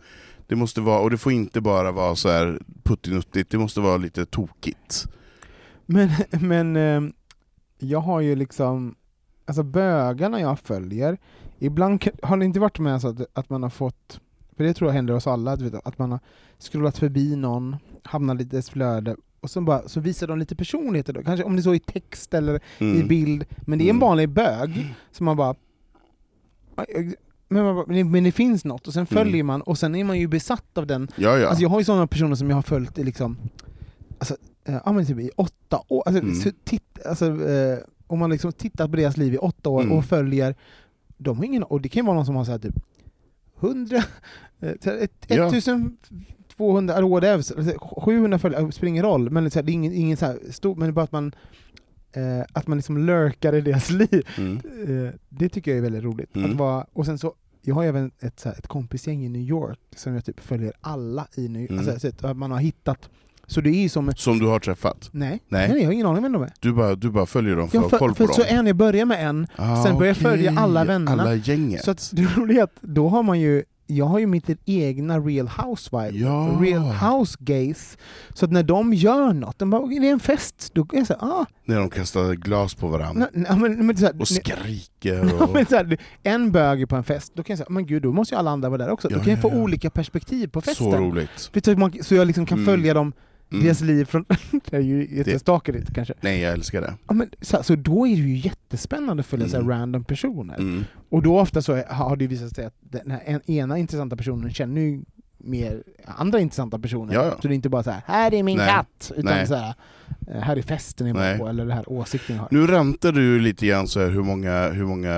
Det 0.47 0.55
måste 0.55 0.81
vara, 0.81 0.99
och 0.99 1.09
det 1.09 1.17
får 1.17 1.31
inte 1.31 1.61
bara 1.61 1.91
vara 1.91 2.15
så 2.15 2.29
här 2.29 2.59
puttinuttigt, 2.83 3.51
det 3.51 3.57
måste 3.57 3.79
vara 3.79 3.97
lite 3.97 4.25
tokigt. 4.25 5.05
Men, 5.85 6.09
men 6.41 6.75
eh, 6.75 7.01
jag 7.79 7.99
har 7.99 8.21
ju 8.21 8.35
liksom, 8.35 8.95
alltså 9.45 9.63
bögarna 9.63 10.41
jag 10.41 10.59
följer, 10.59 11.17
ibland 11.59 12.05
har 12.23 12.37
det 12.37 12.45
inte 12.45 12.59
varit 12.59 12.79
med 12.79 13.01
så 13.01 13.07
att, 13.07 13.21
att 13.33 13.49
man 13.49 13.63
har 13.63 13.69
fått, 13.69 14.19
för 14.57 14.63
det 14.63 14.73
tror 14.73 14.89
jag 14.89 14.95
händer 14.95 15.13
oss 15.13 15.27
alla, 15.27 15.51
att 15.83 15.97
man 15.97 16.11
har 16.11 16.19
scrollat 16.59 16.97
förbi 16.97 17.35
någon, 17.35 17.75
hamnat 18.03 18.41
i 18.41 18.43
dess 18.43 18.69
flöde, 18.69 19.15
och 19.39 19.49
så, 19.49 19.61
bara, 19.61 19.87
så 19.87 19.99
visar 19.99 20.27
de 20.27 20.39
lite 20.39 20.55
personligheter 20.55 21.13
då, 21.13 21.23
kanske 21.23 21.43
om 21.45 21.55
det 21.55 21.59
är 21.59 21.63
så 21.63 21.73
i 21.73 21.79
text 21.79 22.33
eller 22.33 22.55
i 22.55 22.59
Mm. 22.79 23.07
bild, 23.07 23.45
men 23.59 23.79
det 23.79 23.83
är 23.85 23.89
en 23.89 23.95
Mm. 23.95 23.99
vanlig 24.07 24.29
bög, 24.29 24.95
som 25.11 25.25
man 25.25 25.37
bara 25.37 25.55
men, 27.47 27.63
man 27.63 27.75
bara, 27.75 27.85
men 27.87 28.11
det- 28.11 28.19
det 28.21 28.31
finns 28.31 28.65
något, 28.65 28.87
och 28.87 28.93
sen 28.93 29.05
följer 29.05 29.33
Mm. 29.33 29.45
man, 29.47 29.61
och 29.61 29.77
sen 29.77 29.95
är 29.95 30.03
man 30.03 30.19
ju 30.19 30.27
besatt 30.27 30.77
av 30.77 30.87
den 30.87 31.07
Ja, 31.15 31.37
ja. 31.37 31.47
Alltså 31.47 31.61
jag 31.61 31.69
har 31.69 31.79
ju 31.79 31.85
sådana 31.85 32.07
personer 32.07 32.35
som 32.35 32.49
jag 32.49 32.57
har 32.57 32.61
följt 32.61 32.97
i 32.97 33.03
liksom, 33.03 33.37
alltså, 34.19 34.35
eh, 34.65 34.77
ja, 34.85 34.91
men 34.91 35.05
typ 35.05 35.19
i 35.19 35.29
åtta 35.35 35.81
år, 35.87 36.03
alltså, 36.05 36.21
Mm. 36.23 36.35
så 36.35 36.49
titt, 36.63 37.05
alltså, 37.05 37.25
eh, 37.49 37.77
om 38.07 38.19
man 38.19 38.29
liksom 38.29 38.51
tittat 38.51 38.91
på 38.91 38.97
deras 38.97 39.17
liv 39.17 39.33
i 39.33 39.37
åtta 39.37 39.69
år 39.69 39.81
Mm. 39.81 39.97
och 39.97 40.05
följer, 40.05 40.55
de 41.17 41.37
har 41.37 41.45
ingen, 41.45 41.63
och 41.63 41.81
det 41.81 41.89
kan 41.89 42.01
ju 42.03 42.05
vara 42.05 42.15
någon 42.15 42.25
som 42.25 42.35
har 42.35 42.45
så 42.45 42.51
här 42.51 42.59
typ 42.59 42.75
100, 43.59 43.97
eh, 44.59 44.71
så 44.83 44.89
här, 44.89 44.97
ett- 44.97 45.25
Ja. 45.27 45.49
1200, 45.49 46.93
eller 46.95 47.07
whatever, 47.07 47.33
alltså, 47.35 47.79
700 47.79 48.39
följare, 48.39 48.71
spelar 48.71 48.87
ingen 48.89 49.03
roll, 49.05 49.29
men 49.29 49.43
det 49.43 49.55
är 49.55 49.69
ingen, 49.69 49.93
ingen 49.93 50.17
så 50.17 50.25
här 50.25 50.39
stor, 50.51 50.75
men 50.75 50.87
det 50.87 50.93
bara 50.93 51.03
att 51.03 51.11
man 51.11 51.31
eh, 52.11 52.45
att 52.53 52.67
man 52.67 52.77
liksom 52.77 52.97
lurkar 52.97 53.55
i 53.55 53.61
deras 53.61 53.89
liv. 54.01 54.27
Mm. 54.37 54.55
Eh, 54.87 55.13
det 55.29 55.49
tycker 55.49 55.71
jag 55.71 55.77
är 55.77 55.81
väldigt 55.81 56.03
roligt. 56.03 56.35
Mm. 56.35 56.51
Att 56.51 56.57
vara, 56.57 56.85
och 56.93 57.05
sen 57.05 57.17
så, 57.17 57.33
jag 57.61 57.75
har 57.75 57.83
även 57.83 58.11
ett, 58.19 58.39
så 58.39 58.49
här, 58.49 58.55
ett 58.57 58.67
kompisgäng 58.67 59.25
i 59.25 59.29
New 59.29 59.41
York 59.41 59.79
som 59.95 60.13
jag 60.13 60.25
typ 60.25 60.39
följer 60.39 60.73
alla 60.81 61.27
i 61.35 61.47
New 61.47 61.61
York. 61.61 61.71
Mm. 61.71 61.89
Alltså, 61.89 62.11
så 62.19 62.27
att 62.27 62.37
man 62.37 62.51
har 62.51 62.59
hittat, 62.59 63.09
så 63.47 63.61
det 63.61 63.69
är 63.69 63.89
som... 63.89 64.11
Som 64.15 64.39
du 64.39 64.45
har 64.45 64.59
träffat? 64.59 65.09
Nej, 65.11 65.29
Nej. 65.49 65.69
nej. 65.69 65.79
jag 65.79 65.85
har 65.87 65.93
ingen 65.93 66.05
aning 66.05 66.17
om 66.17 66.23
vem 66.23 66.31
de 66.31 66.41
är. 66.41 66.51
Du 66.59 66.73
bara, 66.73 66.95
du 66.95 67.09
bara 67.09 67.25
följer 67.25 67.55
dem 67.55 67.69
för 67.69 67.77
Jag 67.77 67.85
att 67.85 67.91
ha 67.91 67.97
koll 67.99 68.13
på 68.15 68.23
dem? 68.25 68.33
så 68.33 68.43
en, 68.43 68.67
jag 68.67 68.75
börjar 68.75 69.05
med 69.05 69.27
en, 69.29 69.47
Ah, 69.55 69.83
sen 69.83 69.97
börjar 69.97 70.07
jag 70.09 70.17
följa 70.17 70.51
alla 70.59 70.85
vännerna. 70.85 71.21
Alla 71.23 71.35
gänget? 71.35 71.83
så 71.83 71.91
att 71.91 72.09
det 72.13 72.21
roliga 72.21 72.59
är 72.59 72.63
att 72.63 72.75
då 72.81 73.09
har 73.09 73.23
man 73.23 73.39
ju, 73.39 73.63
jag 73.87 74.05
har 74.05 74.19
ju 74.19 74.27
mitt 74.27 74.49
egna 74.65 75.19
Real 75.19 75.47
Housewife, 75.47 76.17
Ja. 76.17 76.57
Real 76.61 76.83
House 76.83 77.37
Gays, 77.39 77.97
så 78.33 78.45
att 78.45 78.51
när 78.51 78.63
de 78.63 78.93
gör 78.93 79.33
något, 79.33 79.59
de 79.59 79.69
bara, 79.69 79.87
det 79.87 79.95
är 80.07 80.11
en 80.11 80.19
fest, 80.19 80.69
då 80.73 80.81
är 80.81 80.97
jag 80.97 81.07
såhär, 81.07 81.21
ah, 81.23 81.45
När 81.65 81.79
de 81.79 81.89
kastar 81.89 82.33
glas 82.33 82.75
på 82.75 82.87
varandra 82.87 83.27
nej, 83.33 83.45
nej, 83.49 83.59
men, 83.59 83.85
men, 83.87 83.97
så 83.97 84.05
här, 84.05 84.21
och 84.21 84.27
skriker 84.27 85.41
och... 85.41 85.67
så 85.69 85.75
här, 85.75 85.97
en 86.23 86.51
bög 86.51 86.89
på 86.89 86.95
en 86.95 87.03
fest, 87.03 87.31
då 87.35 87.43
kan 87.43 87.53
jag 87.53 87.57
säga 87.57 87.67
men 87.69 87.85
gud, 87.85 88.03
då 88.03 88.11
måste 88.11 88.35
ju 88.35 88.39
alla 88.39 88.51
andra 88.51 88.69
vara 88.69 88.77
där 88.77 88.89
också. 88.89 89.07
Ja, 89.11 89.17
då 89.17 89.23
kan 89.23 89.29
jag 89.33 89.37
ja, 89.43 89.49
få 89.49 89.57
olika 89.57 89.89
perspektiv 89.89 90.47
på 90.47 90.61
festen. 90.61 90.91
Så 90.91 90.97
roligt. 90.97 91.29
Så, 91.65 91.77
man, 91.77 91.93
så 92.01 92.15
jag 92.15 92.27
liksom 92.27 92.45
kan 92.45 92.57
Mm. 92.57 92.65
följa 92.65 92.93
dem, 92.93 93.13
Mm. 93.51 93.63
deras 93.63 93.81
liv 93.81 94.05
från... 94.05 94.25
det 94.69 94.77
är 94.77 94.81
ju 94.81 95.15
jättestakigt 95.17 95.93
kanske. 95.93 96.13
Nej, 96.21 96.39
jag 96.39 96.53
älskar 96.53 96.81
det. 96.81 96.93
Ja, 97.07 97.13
men, 97.13 97.29
så, 97.41 97.63
så 97.63 97.75
då 97.75 98.07
är 98.07 98.15
det 98.15 98.21
ju 98.21 98.37
jättespännande 98.37 99.21
att 99.21 99.27
följa 99.27 99.47
så 99.49 99.57
Mm. 99.57 99.69
här 99.69 99.77
random 99.79 100.03
personer. 100.03 100.55
Mm. 100.59 100.83
Och 101.09 101.23
då 101.23 101.39
ofta 101.39 101.61
så 101.61 101.83
har 101.87 102.15
det 102.15 102.27
visat 102.27 102.55
sig 102.55 102.65
att 102.65 102.75
den 102.79 103.11
här 103.11 103.21
en, 103.25 103.51
ena 103.51 103.77
intressanta 103.77 104.15
personen 104.17 104.53
känner 104.53 104.81
ju 104.81 105.01
mer 105.47 105.83
andra 106.05 106.39
intressanta 106.39 106.79
personer. 106.79 107.13
Ja, 107.13 107.25
ja. 107.25 107.31
Så 107.41 107.47
det 107.47 107.53
är 107.53 107.55
inte 107.55 107.69
bara 107.69 107.83
så 107.83 107.91
här, 107.91 108.01
här 108.05 108.33
är 108.33 108.43
min 108.43 108.57
Nej. 108.57 108.69
katt, 108.69 109.11
utan 109.15 109.25
Nej. 109.33 109.47
så 109.47 109.55
här, 109.55 109.73
eh, 110.27 110.41
här 110.41 110.55
är 110.57 110.61
festen 110.61 111.07
jag 111.07 111.13
var 111.13 111.37
på, 111.37 111.47
eller 111.47 111.65
det 111.65 111.73
här 111.73 111.91
åsikten 111.91 112.35
jag 112.35 112.43
har. 112.43 112.49
Nu 112.51 112.67
rantar 112.67 113.11
du 113.11 113.39
lite 113.39 113.67
grann 113.67 113.87
så 113.87 113.99
här 113.99 114.09
hur 114.09 114.23
många, 114.23 114.69
hur 114.69 114.85
många 114.85 115.13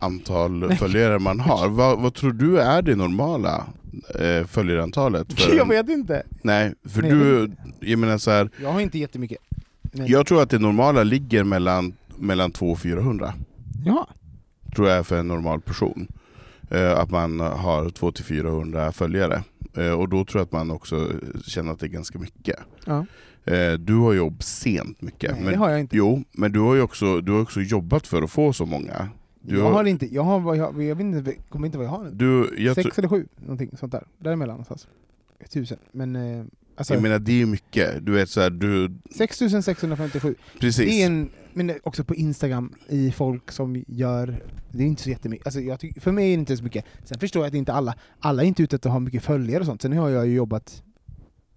antal 0.00 0.74
följare 0.76 1.18
man 1.18 1.40
har. 1.40 1.68
Vad, 1.78 1.98
vad 2.00 2.14
tror 2.14 2.32
du 2.32 2.60
är 2.60 2.82
det 2.82 2.96
normala 2.96 3.66
eh, 4.20 4.46
följarantalet? 4.46 5.40
För 5.40 5.56
jag 5.56 5.68
vet 5.68 5.88
inte. 5.88 6.22
Nej, 6.42 6.74
för 6.88 7.02
Nej, 7.02 7.10
du, 7.10 7.50
jag 7.80 7.98
menar 7.98 8.18
så 8.18 8.30
här, 8.30 8.50
Jag 8.62 8.72
har 8.72 8.80
inte 8.80 8.98
jättemycket. 8.98 9.38
Men, 9.92 10.06
jag 10.06 10.26
tror 10.26 10.42
att 10.42 10.50
det 10.50 10.58
normala 10.58 11.02
ligger 11.02 11.44
mellan, 11.44 11.92
mellan 12.16 12.50
200 12.50 12.72
och 12.72 12.78
400. 12.80 13.34
ja. 13.84 14.08
tror 14.74 14.88
jag 14.88 15.06
för 15.06 15.18
en 15.18 15.28
normal 15.28 15.60
person. 15.60 16.08
Eh, 16.70 16.98
att 16.98 17.10
man 17.10 17.40
har 17.40 17.84
200-400 17.88 18.92
följare. 18.92 19.42
Eh, 19.76 19.90
och 19.92 20.08
då 20.08 20.24
tror 20.24 20.40
jag 20.40 20.44
att 20.44 20.52
man 20.52 20.70
också 20.70 21.08
känner 21.46 21.72
att 21.72 21.80
det 21.80 21.86
är 21.86 21.90
ganska 21.90 22.18
mycket. 22.18 22.56
ja. 22.84 23.06
Eh, 23.44 23.72
du 23.72 23.94
har 23.94 24.12
ju 24.12 24.20
obscent 24.20 25.02
mycket. 25.02 25.30
Nej, 25.32 25.42
men, 25.42 25.52
det 25.52 25.58
har 25.58 25.70
jag 25.70 25.80
inte. 25.80 25.96
Jo, 25.96 26.22
men 26.32 26.52
du 26.52 26.60
har 26.60 26.74
ju 26.74 26.80
också, 26.82 27.20
du 27.20 27.32
har 27.32 27.40
också 27.42 27.60
jobbat 27.60 28.06
för 28.06 28.22
att 28.22 28.30
få 28.30 28.52
så 28.52 28.66
många. 28.66 29.08
Du 29.40 29.56
jag 29.56 29.64
har- 29.64 29.72
har 29.72 29.84
inte, 29.84 30.14
jag 30.14 30.22
har, 30.22 30.54
jag, 30.54 30.82
jag 30.82 30.94
vet 30.96 31.04
inte, 31.04 31.32
kommer 31.48 31.66
inte 31.66 31.78
vad 31.78 31.86
jag 31.86 31.90
har 31.90 32.04
nu. 32.04 32.10
Du, 32.12 32.54
jag, 32.64 32.74
Sex 32.74 32.98
eller 32.98 33.08
sju, 33.08 33.26
någonting 33.36 33.70
sånt 33.80 33.92
där. 33.92 34.04
Däremellan 34.18 34.52
någonstans. 34.54 34.88
Tusen. 35.52 35.78
Men 35.92 36.16
alltså, 36.76 36.94
jag 36.94 37.02
menar 37.02 37.18
det 37.18 37.42
är 37.42 37.46
mycket, 37.46 38.06
du 38.06 38.12
vet 38.12 38.28
såhär, 38.30 38.50
du... 38.50 38.98
6657. 39.16 40.34
Precis. 40.60 40.86
Det 40.90 41.02
är 41.02 41.06
en, 41.06 41.28
men 41.58 41.78
också 41.82 42.04
på 42.04 42.14
Instagram, 42.14 42.74
i 42.88 43.12
folk 43.12 43.52
som 43.52 43.84
gör, 43.88 44.42
det 44.70 44.82
är 44.82 44.86
inte 44.86 45.02
så 45.02 45.10
jättemycket, 45.10 45.46
alltså 45.46 45.60
jag 45.60 45.80
tycker, 45.80 46.00
för 46.00 46.12
mig 46.12 46.32
är 46.32 46.36
det 46.36 46.40
inte 46.40 46.56
så 46.56 46.64
mycket. 46.64 46.84
Sen 47.04 47.18
förstår 47.18 47.42
jag 47.42 47.48
att 47.48 47.54
inte 47.54 47.72
alla, 47.72 47.94
alla 48.20 48.42
är 48.42 48.46
inte 48.46 48.62
ute 48.62 48.76
efter 48.76 48.88
att 48.88 48.92
ha 48.92 49.00
mycket 49.00 49.22
följare 49.22 49.60
och 49.60 49.66
sånt. 49.66 49.82
Sen 49.82 49.92
har 49.92 50.08
jag 50.08 50.26
ju 50.26 50.34
jobbat 50.34 50.82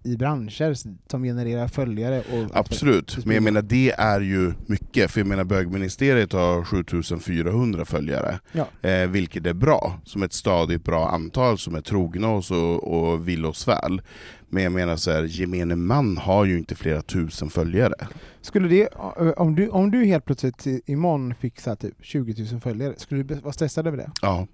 i 0.04 0.16
branscher 0.16 0.74
som 1.10 1.22
genererar 1.22 1.68
följare. 1.68 2.18
Och 2.20 2.56
Absolut, 2.56 3.26
men 3.26 3.34
jag 3.34 3.42
menar 3.42 3.62
det 3.62 3.90
är 3.98 4.20
ju 4.20 4.52
mycket, 4.66 5.10
för 5.10 5.20
jag 5.20 5.26
menar 5.26 5.44
bögministeriet 5.44 6.32
har 6.32 6.64
7400 6.64 7.84
följare, 7.84 8.38
Ja. 8.52 8.88
eh, 8.88 9.08
vilket 9.10 9.46
är 9.46 9.52
bra, 9.54 10.00
som 10.04 10.22
ett 10.22 10.32
stadigt 10.32 10.84
bra 10.84 11.08
antal 11.08 11.58
som 11.58 11.74
är 11.74 11.80
trogna 11.80 12.28
oss 12.30 12.50
och, 12.50 12.84
och 13.12 13.28
vill 13.28 13.44
oss 13.46 13.68
väl. 13.68 14.02
Men 14.48 14.62
jag 14.62 14.72
menar 14.72 14.96
så 14.96 15.10
här, 15.10 15.22
gemene 15.22 15.76
man 15.76 16.16
har 16.16 16.44
ju 16.44 16.58
inte 16.58 16.74
flera 16.74 17.02
tusen 17.02 17.50
följare. 17.50 17.94
Skulle 18.40 18.68
det, 18.68 18.88
om 19.36 19.54
du, 19.54 19.68
om 19.68 19.90
du 19.90 20.04
helt 20.04 20.24
plötsligt 20.24 20.66
imorgon 20.86 21.34
fick 21.34 21.60
så 21.60 21.70
här 21.70 21.76
typ 21.76 21.94
20 22.00 22.44
000 22.52 22.60
följare, 22.60 22.94
skulle 22.96 23.22
du 23.22 23.34
vara 23.34 23.52
stressad 23.52 23.86
över 23.86 23.96
det? 23.96 24.10
Ja. 24.22 24.46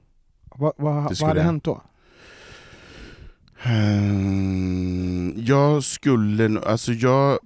Vad, 0.56 0.72
vad, 0.76 0.94
Det 1.08 1.20
vad 1.20 1.28
hade 1.28 1.40
jag. 1.40 1.44
hänt 1.44 1.64
då? 1.64 1.82
Ehm, 3.62 5.34
jag 5.36 5.84
skulle, 5.84 6.60
alltså 6.60 6.92
jag, 6.92 7.38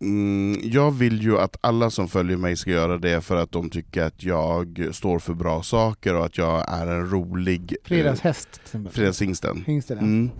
mm, 0.00 0.60
jag 0.64 0.90
vill 0.90 1.22
ju 1.22 1.38
att 1.38 1.56
alla 1.60 1.90
som 1.90 2.08
följer 2.08 2.36
mig 2.36 2.56
ska 2.56 2.70
göra 2.70 2.98
det 2.98 3.20
för 3.20 3.36
att 3.36 3.52
de 3.52 3.70
tycker 3.70 4.02
att 4.02 4.22
jag 4.22 4.88
står 4.92 5.18
för 5.18 5.34
bra 5.34 5.62
saker 5.62 6.14
och 6.14 6.24
att 6.26 6.38
jag 6.38 6.64
är 6.72 6.86
en 6.86 7.10
rolig 7.10 7.76
Fredagshäst 7.84 8.52
till 8.52 8.60
exempel. 8.62 8.86
eh, 8.90 8.94
fredagshingsten. 8.94 9.64
Hingsten, 9.66 9.96
ja. 9.96 10.02
Mm. 10.04 10.30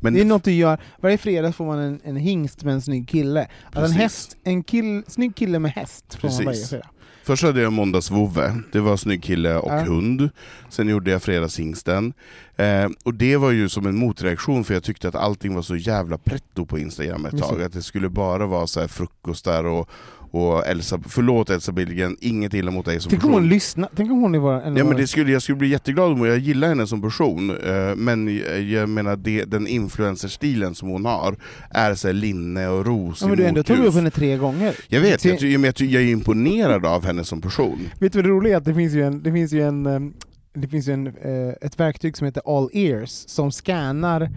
Men 0.00 0.14
det 0.14 0.20
är 0.20 0.24
något 0.24 0.44
du 0.44 0.52
gör, 0.52 0.78
varje 1.00 1.18
fredag 1.18 1.52
får 1.52 1.64
man 1.66 1.78
en, 1.78 2.00
en 2.04 2.16
hingst 2.16 2.64
med 2.64 2.74
en 2.74 2.82
snygg 2.82 3.08
kille. 3.08 3.40
Alltså 3.64 3.78
en 3.80 3.82
Precis. 3.82 3.98
häst, 4.00 4.36
en 4.44 4.62
kill, 4.62 5.02
snygg 5.06 5.36
kille 5.36 5.58
med 5.58 5.70
häst 5.72 6.14
får 6.20 6.28
man 6.28 6.36
varje 6.36 6.46
Precis. 6.48 6.70
fredag. 6.70 6.88
Först 7.30 7.42
hade 7.42 7.60
jag 7.60 7.72
måndagsvovve, 7.72 8.60
det 8.72 8.80
var 8.80 8.96
snygg 8.96 9.22
kille 9.22 9.56
och 9.56 9.72
Ja. 9.72 9.80
hund. 9.80 10.30
Sen 10.68 10.88
gjorde 10.88 11.10
jag 11.10 11.22
fredagshingsten. 11.22 12.12
Eh, 12.56 12.88
och 13.04 13.14
det 13.14 13.36
var 13.36 13.50
ju 13.50 13.68
som 13.68 13.86
en 13.86 13.96
motreaktion 13.96 14.64
för 14.64 14.74
jag 14.74 14.82
tyckte 14.82 15.08
att 15.08 15.14
allting 15.14 15.54
var 15.54 15.62
så 15.62 15.76
jävla 15.76 16.18
pretto 16.18 16.66
på 16.66 16.78
Instagram 16.78 17.26
ett 17.26 17.38
tag. 17.38 17.58
det. 17.58 17.66
Att 17.66 17.72
det 17.72 17.82
skulle 17.82 18.08
bara 18.08 18.46
vara 18.46 18.66
så 18.66 18.80
här 18.80 18.88
frukostar 18.88 19.64
och, 19.64 19.88
och 20.30 20.66
Elsa, 20.66 21.00
förlåt 21.08 21.50
Elsa 21.50 21.72
Billgren, 21.72 22.16
inget 22.20 22.54
illa 22.54 22.70
mot 22.70 22.84
dig 22.84 23.00
som 23.00 23.10
Tänk 23.10 23.24
om 23.24 23.28
person. 23.30 23.42
hon 23.42 23.48
lyssnar, 23.48 23.88
tänk 23.96 24.10
om 24.10 24.20
hon 24.20 24.34
är 24.34 24.38
vår... 24.38 24.52
Ja, 24.52 24.84
men 24.84 24.96
det 24.96 25.06
skulle, 25.06 25.32
jag 25.32 25.42
skulle 25.42 25.56
bli 25.56 25.68
jätteglad 25.68 26.12
om 26.12 26.24
jag 26.26 26.38
gillar 26.38 26.68
henne 26.68 26.86
som 26.86 27.02
person, 27.02 27.50
eh, 27.50 27.94
men 27.96 28.36
jag, 28.36 28.60
jag 28.62 28.88
menar 28.88 29.16
det, 29.16 29.44
den 29.44 29.66
influencerstilen 29.66 30.74
som 30.74 30.88
hon 30.88 31.04
har 31.04 31.36
är 31.70 31.94
så 31.94 32.12
linne 32.12 32.68
och 32.68 32.86
ros 32.86 33.22
ja, 33.22 33.28
men 33.28 33.36
du 33.36 33.44
ändå 33.46 33.62
tagit 33.62 33.84
upp 33.84 33.94
henne 33.94 34.10
tre 34.10 34.36
gånger. 34.36 34.74
Jag 34.88 35.00
vet, 35.00 35.24
jag, 35.24 35.42
jag, 35.42 35.74
ty- 35.74 35.86
jag 35.86 36.02
är 36.02 36.06
imponerad 36.06 36.86
av 36.86 37.04
henne 37.04 37.24
som 37.24 37.40
person. 37.40 37.78
Vet 38.00 38.12
du 38.12 38.18
vad 38.18 38.24
det 38.24 38.30
roliga 38.30 38.52
är? 38.52 38.58
Att 38.58 38.64
det 38.64 38.74
finns 38.74 38.92
ju 38.94 39.02
en, 39.02 39.22
det 39.22 39.32
finns 39.32 39.52
ju 39.52 39.62
en, 39.62 39.86
ehm, 39.86 40.12
det 40.54 40.68
finns 40.68 40.88
ju 40.88 40.92
en, 40.92 41.06
eh, 41.06 41.54
ett 41.60 41.80
verktyg 41.80 42.16
som 42.16 42.24
heter 42.24 42.42
All 42.58 42.68
Ears 42.72 43.10
som 43.10 43.52
scannar 43.52 44.30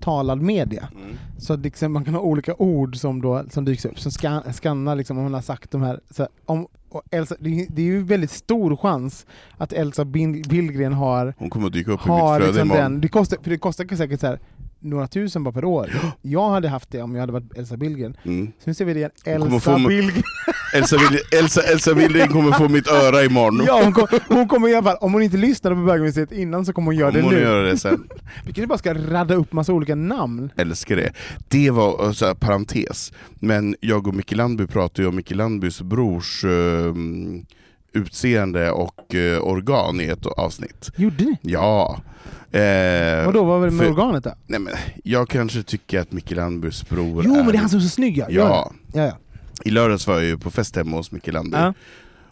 talad 0.00 0.42
media. 0.42 0.88
Så 1.38 1.52
att 1.52 1.60
liksom 1.60 1.92
man 1.92 2.04
kan 2.04 2.14
ha 2.14 2.20
olika 2.20 2.54
ord 2.54 2.96
som, 2.96 3.22
då, 3.22 3.44
som 3.50 3.64
dyks 3.64 3.84
upp, 3.84 3.98
som 4.00 4.12
scan, 4.12 4.42
scannar 4.52 4.96
liksom 4.96 5.18
om 5.18 5.24
man 5.24 5.34
har 5.34 5.40
sagt 5.40 5.70
de 5.70 5.82
här... 5.82 6.00
Så 6.10 6.28
om, 6.46 6.66
Elsa, 7.10 7.34
det, 7.40 7.60
är- 7.60 7.66
det 7.70 7.82
är 7.82 7.86
ju 7.86 8.02
väldigt 8.02 8.30
stor 8.30 8.76
chans 8.76 9.26
att 9.58 9.72
Elsa 9.72 10.04
Bil- 10.04 10.48
Billgren 10.48 10.92
har, 10.92 11.34
Hon 11.38 11.50
kommer 11.50 11.66
att 11.66 11.72
dyka 11.72 11.92
upp 11.92 12.00
i 12.06 12.08
mitt 12.10 12.18
flöde 12.18 12.46
liksom 12.46 12.62
imorgon. 12.66 12.82
den, 12.92 13.00
det 13.00 13.08
kostar, 13.08 13.38
för 13.42 13.50
det 13.50 13.58
kostar 13.58 13.96
säkert 13.96 14.20
så 14.20 14.26
här, 14.26 14.38
några 14.84 15.06
tusen 15.06 15.44
bara 15.44 15.52
per 15.52 15.64
år. 15.64 15.90
Jag 16.22 16.50
hade 16.50 16.68
haft 16.68 16.90
det 16.90 17.02
om 17.02 17.14
jag 17.14 17.20
hade 17.20 17.32
varit 17.32 17.58
Elsa 17.58 17.76
Billgren. 17.76 18.16
Mm. 18.24 18.46
Så 18.46 18.62
nu 18.64 18.74
ser 18.74 18.84
vi 18.84 18.92
det 18.92 18.98
igen, 18.98 19.10
Elsa 19.24 19.78
Billgren. 19.78 20.22
Elsa, 20.74 20.96
Elsa, 21.38 21.62
Elsa 21.62 21.94
Billgren 21.94 22.28
kommer 22.28 22.52
få 22.52 22.68
mitt 22.68 22.88
öra 22.88 23.24
imorgon. 23.24 23.64
Ja, 23.66 23.80
hon, 23.84 23.92
kom, 23.92 24.06
hon 24.28 24.48
kommer 24.48 24.68
i 24.68 24.74
alla 24.74 24.82
fall, 24.82 24.96
om 25.00 25.12
hon 25.12 25.22
inte 25.22 25.36
lyssnade 25.36 25.76
på 25.76 25.82
bögmuseet 25.82 26.32
innan 26.32 26.64
så 26.64 26.72
kommer 26.72 26.86
hon 26.86 26.96
göra 26.96 27.08
Om 27.08 27.14
det 27.14 27.22
hon 27.22 27.34
nu. 27.34 27.40
gör 27.40 27.62
det 27.64 27.78
sen. 27.78 28.08
Vi 28.44 28.52
kanske 28.52 28.66
bara 28.66 28.78
ska 28.78 28.94
radda 28.94 29.34
upp 29.34 29.52
massa 29.52 29.72
olika 29.72 29.94
namn. 29.94 30.50
Älskar 30.56 30.96
det. 30.96 31.12
Det 31.48 31.70
var, 31.70 32.04
eh, 32.06 32.12
så 32.12 32.26
här, 32.26 32.34
parentes, 32.34 33.12
men 33.34 33.76
jag 33.80 34.06
och 34.08 34.14
Micke 34.14 34.32
Landby 34.32 34.66
pratade 34.66 35.02
ju 35.02 35.08
om 35.08 35.16
Micke 35.16 35.30
Landbys 35.34 35.82
brors 35.82 36.44
eh, 36.44 36.94
utseende 37.94 38.70
och 38.70 39.14
eh, 39.14 39.38
organ 39.40 40.00
i 40.00 40.04
ett 40.04 40.26
avsnitt. 40.26 40.90
Gjorde 40.96 41.24
ni? 41.24 41.36
Ja. 41.42 42.00
Eh, 42.50 43.26
Vadå, 43.26 43.44
vad 43.44 43.60
var 43.60 43.66
det 43.66 43.72
med 43.72 43.86
för- 43.86 43.92
organet 43.92 44.24
då? 44.24 44.32
Nej, 44.46 44.60
men 44.60 44.72
jag 45.04 45.28
kanske 45.28 45.62
tycker 45.62 46.00
att 46.00 46.12
Micke 46.12 46.30
Landbys 46.30 46.88
bror 46.88 47.22
Jo 47.26 47.34
men 47.34 47.46
det 47.46 47.52
är 47.52 47.58
han 47.58 47.68
som 47.68 47.78
är 47.78 47.82
så 47.82 47.88
snygg 47.88 48.18
ja! 48.18 48.26
Ja. 48.28 48.72
ja, 48.92 49.02
ja. 49.04 49.18
I 49.64 49.70
lördags 49.70 50.06
var 50.06 50.14
jag 50.14 50.24
ju 50.24 50.38
på 50.38 50.50
fest 50.50 50.76
hemma 50.76 50.96
hos 50.96 51.12
Micke 51.12 51.32
Landby. 51.32 51.56
ja. 51.56 51.74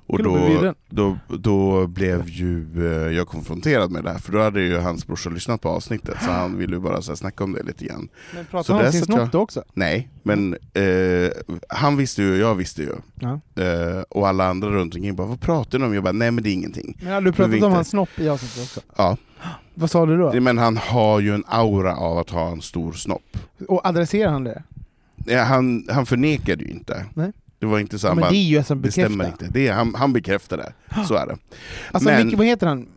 Och 0.06 0.22
då, 0.22 0.74
då, 0.88 1.18
då 1.28 1.86
blev 1.86 2.28
ju 2.28 2.66
eh, 2.86 3.16
jag 3.16 3.28
konfronterad 3.28 3.90
med 3.90 4.04
det 4.04 4.10
här, 4.10 4.18
för 4.18 4.32
då 4.32 4.42
hade 4.42 4.60
ju 4.60 4.78
hans 4.78 5.06
brorsa 5.06 5.30
lyssnat 5.30 5.60
på 5.60 5.68
avsnittet, 5.68 6.16
så 6.22 6.30
han 6.30 6.58
ville 6.58 6.76
ju 6.76 6.80
bara 6.80 7.02
så 7.02 7.10
här, 7.10 7.16
snacka 7.16 7.44
om 7.44 7.52
det 7.52 7.62
lite 7.62 7.84
grann. 7.84 8.08
Men 8.34 8.44
Så 8.44 8.50
pratar 8.50 8.74
han 8.74 8.86
om 8.86 8.92
sin 8.92 9.02
snopp 9.02 9.34
också? 9.34 9.64
Nej, 9.74 10.08
men 10.22 10.56
eh, 10.74 11.30
han 11.68 11.96
visste 11.96 12.22
ju, 12.22 12.36
jag 12.36 12.54
visste 12.54 12.82
ju. 12.82 12.92
Ja. 13.14 13.40
Eh, 13.62 14.02
och 14.08 14.28
alla 14.28 14.46
andra 14.48 14.70
runt 14.70 14.94
omkring 14.94 15.16
bara, 15.16 15.26
vad 15.26 15.40
pratar 15.40 15.78
ni 15.78 15.84
om? 15.84 15.94
Jag 15.94 16.02
bara, 16.02 16.12
nej 16.12 16.30
men 16.30 16.44
det 16.44 16.50
är 16.50 16.54
ingenting. 16.54 16.98
Men 17.02 17.12
hade 17.12 17.26
du 17.26 17.32
pratat 17.32 17.48
om 17.50 17.54
inte. 17.54 17.66
hans 17.66 17.88
snopp 17.88 18.18
i 18.18 18.28
avsnittet 18.28 18.62
också? 18.62 18.80
Ja. 18.96 19.16
Vad 19.74 19.90
sa 19.90 20.06
du 20.06 20.18
då? 20.18 20.40
Men 20.40 20.58
han 20.58 20.76
har 20.76 21.20
ju 21.20 21.34
en 21.34 21.44
aura 21.46 21.96
av 21.96 22.18
att 22.18 22.30
ha 22.30 22.48
en 22.50 22.62
stor 22.62 22.92
snopp. 22.92 23.36
Och 23.68 23.86
adresserar 23.86 24.32
han 24.32 24.44
det? 24.44 24.62
Han, 25.36 25.86
han 25.90 26.06
förnekade 26.06 26.64
ju 26.64 26.70
inte. 26.70 27.06
Nej. 27.14 27.32
Det 27.62 27.66
var 27.66 27.78
inte 27.78 27.98
så 27.98 28.06
Ja, 28.06 28.14
men 28.14 28.24
det 28.32 28.36
är 28.36 28.42
ju 28.48 28.58
alltså 28.58 28.74
det 28.74 28.92
stämmer 28.92 29.26
inte. 29.26 29.46
Det 29.50 29.68
är, 29.68 29.72
han, 29.72 29.94
han 29.94 30.12
bekräftar 30.12 30.56
det, 30.56 30.72
så 31.06 31.14
är 31.14 31.26
det. 31.26 31.36
Alltså 31.92 32.08
Men- 32.10 32.26
Micke, 32.26 32.38
vad 32.38 32.46
heter 32.46 32.66
han? 32.66 32.88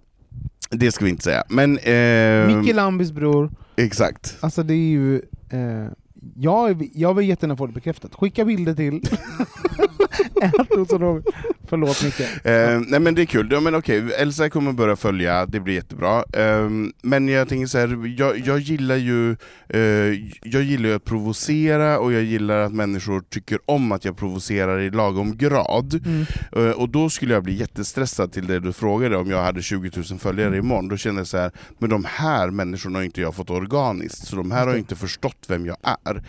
Det 0.70 0.92
ska 0.92 1.06
vi 1.06 1.12
inte 1.12 1.24
säga. 1.24 1.44
Men, 1.50 1.78
eh, 1.78 2.58
Micke 2.58 2.76
Lambis 2.76 3.12
bror. 3.12 3.52
exakt. 3.76 4.38
Alltså 4.40 4.64
det 4.64 4.74
är 4.74 4.78
ju... 4.78 5.16
Eh, 5.50 5.92
jag, 6.36 6.90
jag 6.94 7.14
vill 7.14 7.30
jättegärna 7.30 7.58
få 7.58 7.68
det 7.68 7.74
bekräftat. 7.74 8.16
Skicka 8.16 8.46
bilder 8.46 8.74
till... 8.74 9.02
Förlåt 11.68 12.04
Micke. 12.04 12.20
Eh, 12.20 12.80
nej 12.88 13.00
men 13.00 13.16
det 13.16 13.22
är 13.22 13.26
kul, 13.26 13.48
ja, 13.52 13.60
men 13.60 13.76
okej, 13.76 14.14
Elsa 14.18 14.50
kommer 14.50 14.72
börja 14.72 14.96
följa, 14.96 15.46
det 15.46 15.60
blir 15.60 15.74
jättebra. 15.74 16.24
Eh, 16.34 16.70
men 17.02 17.28
jag 17.28 17.50
tänker 17.50 17.68
så 17.68 17.78
här, 17.78 18.16
jag, 18.18 18.40
jag 18.40 18.60
gillar 18.60 18.96
ju 18.96 19.32
eh, 19.70 19.80
jag 20.44 20.64
gillar 20.64 20.90
att 20.90 21.04
provocera 21.04 22.00
och 22.00 22.14
jag 22.14 22.24
gillar 22.24 22.60
att 22.60 22.74
människor 22.74 23.22
tycker 23.30 23.60
om 23.66 23.92
att 23.92 24.06
jag 24.06 24.18
provocerar 24.18 24.80
i 24.80 24.90
lagom 24.90 25.38
grad. 25.38 26.02
Mm. 26.06 26.26
Eh, 26.56 26.72
och 26.72 26.90
då 26.90 27.10
skulle 27.10 27.34
jag 27.34 27.44
bli 27.44 27.54
jättestressad 27.54 28.32
till 28.32 28.48
det 28.48 28.60
du 28.60 28.74
frågade 28.74 29.18
om 29.18 29.30
jag 29.30 29.44
hade 29.44 29.62
20 29.62 29.92
000 30.10 30.20
följare 30.20 30.58
imorgon. 30.58 30.88
Då 30.88 30.98
känner 30.98 31.20
jag 31.20 31.28
så 31.28 31.38
här, 31.38 31.52
men 31.80 31.90
de 31.90 32.06
här 32.06 32.50
människorna 32.50 33.00
har 33.00 33.04
inte 33.04 33.22
jag 33.22 33.36
fått 33.36 33.50
organiskt, 33.50 34.28
så 34.28 34.36
de 34.36 34.52
här 34.52 34.68
har 34.68 34.76
inte 34.76 34.96
förstått 34.96 35.46
vem 35.48 35.66
jag 35.66 35.78
är. 36.06 36.24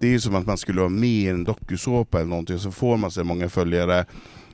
Det 0.00 0.06
är 0.06 0.10
ju 0.10 0.20
som 0.20 0.34
att 0.34 0.46
man 0.46 0.56
skulle 0.56 0.80
vara 0.80 0.88
med 0.88 1.08
i 1.08 1.28
en 1.28 1.44
dokusåpa 1.44 2.18
eller 2.18 2.30
någonting, 2.30 2.58
så 2.58 2.70
får 2.70 2.96
man 2.96 3.10
så 3.10 3.24
många 3.24 3.48
följare 3.48 4.04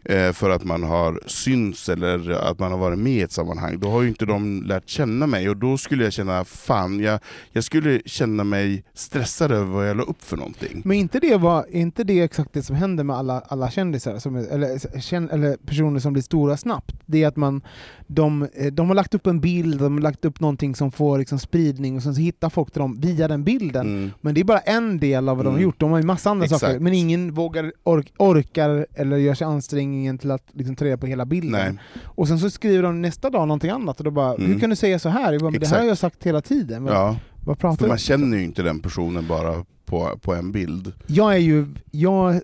eh, 0.05 0.33
för 0.33 0.51
att 0.51 0.65
man 0.65 0.83
har 0.83 1.21
synts 1.27 1.89
eller 1.89 2.31
att 2.31 2.59
man 2.59 2.71
har 2.71 2.79
varit 2.79 2.99
med 2.99 3.13
i 3.13 3.23
ett 3.23 3.33
sammanhang. 3.33 3.81
Då 3.81 3.91
har 3.91 4.03
ju 4.03 4.09
inte 4.09 4.27
de 4.27 4.63
lärt 4.63 4.89
känna 4.89 5.27
mig 5.27 5.49
och 5.49 5.57
då 5.57 5.79
skulle 5.79 6.05
jag 6.05 6.13
känna, 6.13 6.45
fan, 6.45 7.01
jag, 7.01 7.21
jag 7.53 7.65
skulle 7.65 8.01
känna 8.05 8.45
mig 8.45 8.85
stressad 8.95 9.53
över 9.53 9.65
vad 9.65 9.89
jag 9.89 9.97
la 9.97 10.03
upp 10.03 10.23
för 10.23 10.37
någonting. 10.37 10.83
Men 10.85 10.97
inte 10.97 11.21
det, 11.21 11.37
var, 11.37 11.59
är 11.61 11.81
inte 11.81 12.05
det 12.05 12.21
exakt 12.21 12.53
det 12.53 12.63
som 12.63 12.77
händer 12.77 13.05
med 13.05 13.17
alla, 13.17 13.41
alla 13.41 13.71
kändisar, 13.71 14.19
som, 14.19 14.37
eller, 14.37 15.01
känn, 15.01 15.31
eller 15.31 15.57
personer 15.57 16.01
som 16.01 16.13
blir 16.13 16.23
stora 16.23 16.57
snabbt? 16.57 16.95
Det 17.07 17.23
är 17.23 17.29
att 17.29 17.37
man, 17.37 17.63
de, 18.07 18.43
eh, 18.55 18.67
de 18.73 18.89
har 18.89 18.95
lagt 18.95 19.15
upp 19.15 19.27
en 19.27 19.41
bild, 19.41 19.79
de 19.81 19.93
har 19.95 20.01
lagt 20.01 20.25
upp 20.25 20.41
någonting 20.41 20.75
som 20.75 20.93
får 20.93 21.19
liksom 21.19 21.39
spridning 21.39 21.97
och 21.97 22.03
sen 22.03 22.15
så 22.15 22.21
hittar 22.21 22.51
folk 22.51 22.71
till 22.73 22.81
dem 22.81 23.01
via 23.01 23.29
den 23.29 23.45
bilden. 23.45 23.87
Mm. 23.87 24.11
Men 24.21 24.35
det 24.35 24.41
är 24.41 24.45
bara 24.45 24.59
en 24.59 24.99
del 24.99 25.29
av 25.29 25.37
vad 25.37 25.47
de 25.47 25.49
har 25.49 25.55
Mm. 25.55 25.63
gjort, 25.63 25.81
de 25.81 25.91
har 25.91 25.99
ju 25.99 26.05
massa 26.05 26.31
andra 26.31 26.45
Exakt. 26.45 26.61
saker, 26.61 26.79
men 26.79 26.93
ingen 26.95 27.33
vågar, 27.35 27.73
ork, 27.83 28.13
orkar 28.19 28.87
eller 28.95 29.17
gör 29.17 29.35
sig 29.35 29.45
ansträngningen 29.47 30.19
till 30.19 30.31
att 30.31 30.47
liksom, 30.53 30.77
ta 30.77 30.85
reda 30.85 30.97
på 30.97 31.07
hela 31.07 31.27
bilden. 31.27 31.75
Nej. 31.75 31.79
Och 32.05 32.29
sen 32.29 32.39
så 32.39 32.51
skriver 32.51 32.83
de 32.83 33.03
nästa 33.03 33.31
dag 33.31 33.49
någonting 33.49 33.71
annat 33.71 33.99
och 33.99 34.05
då 34.05 34.11
bara, 34.11 34.35
Mm. 34.35 34.53
hur 34.53 34.61
kan 34.61 34.71
du 34.71 34.77
säga 34.77 34.99
så 34.99 35.09
här? 35.09 35.33
Jag 35.33 35.43
bara, 35.43 35.51
det 35.51 35.67
här 35.69 35.79
har 35.81 35.87
jag 35.87 35.99
sagt 35.99 36.27
hela 36.27 36.41
tiden. 36.43 36.83
Men, 36.85 36.93
Ja, 36.93 37.17
Vad 37.45 37.59
pratar 37.59 37.77
för 37.77 37.89
man 37.89 37.99
känner 37.99 38.37
ju 38.37 38.45
inte 38.45 38.63
den 38.63 38.81
personen 38.81 39.27
bara 39.29 39.65
på, 39.85 40.19
på 40.23 40.35
en 40.35 40.53
bild. 40.53 40.93
Jag 41.07 41.35
är 41.35 41.39
ju, 41.39 41.67
jag, 41.91 42.41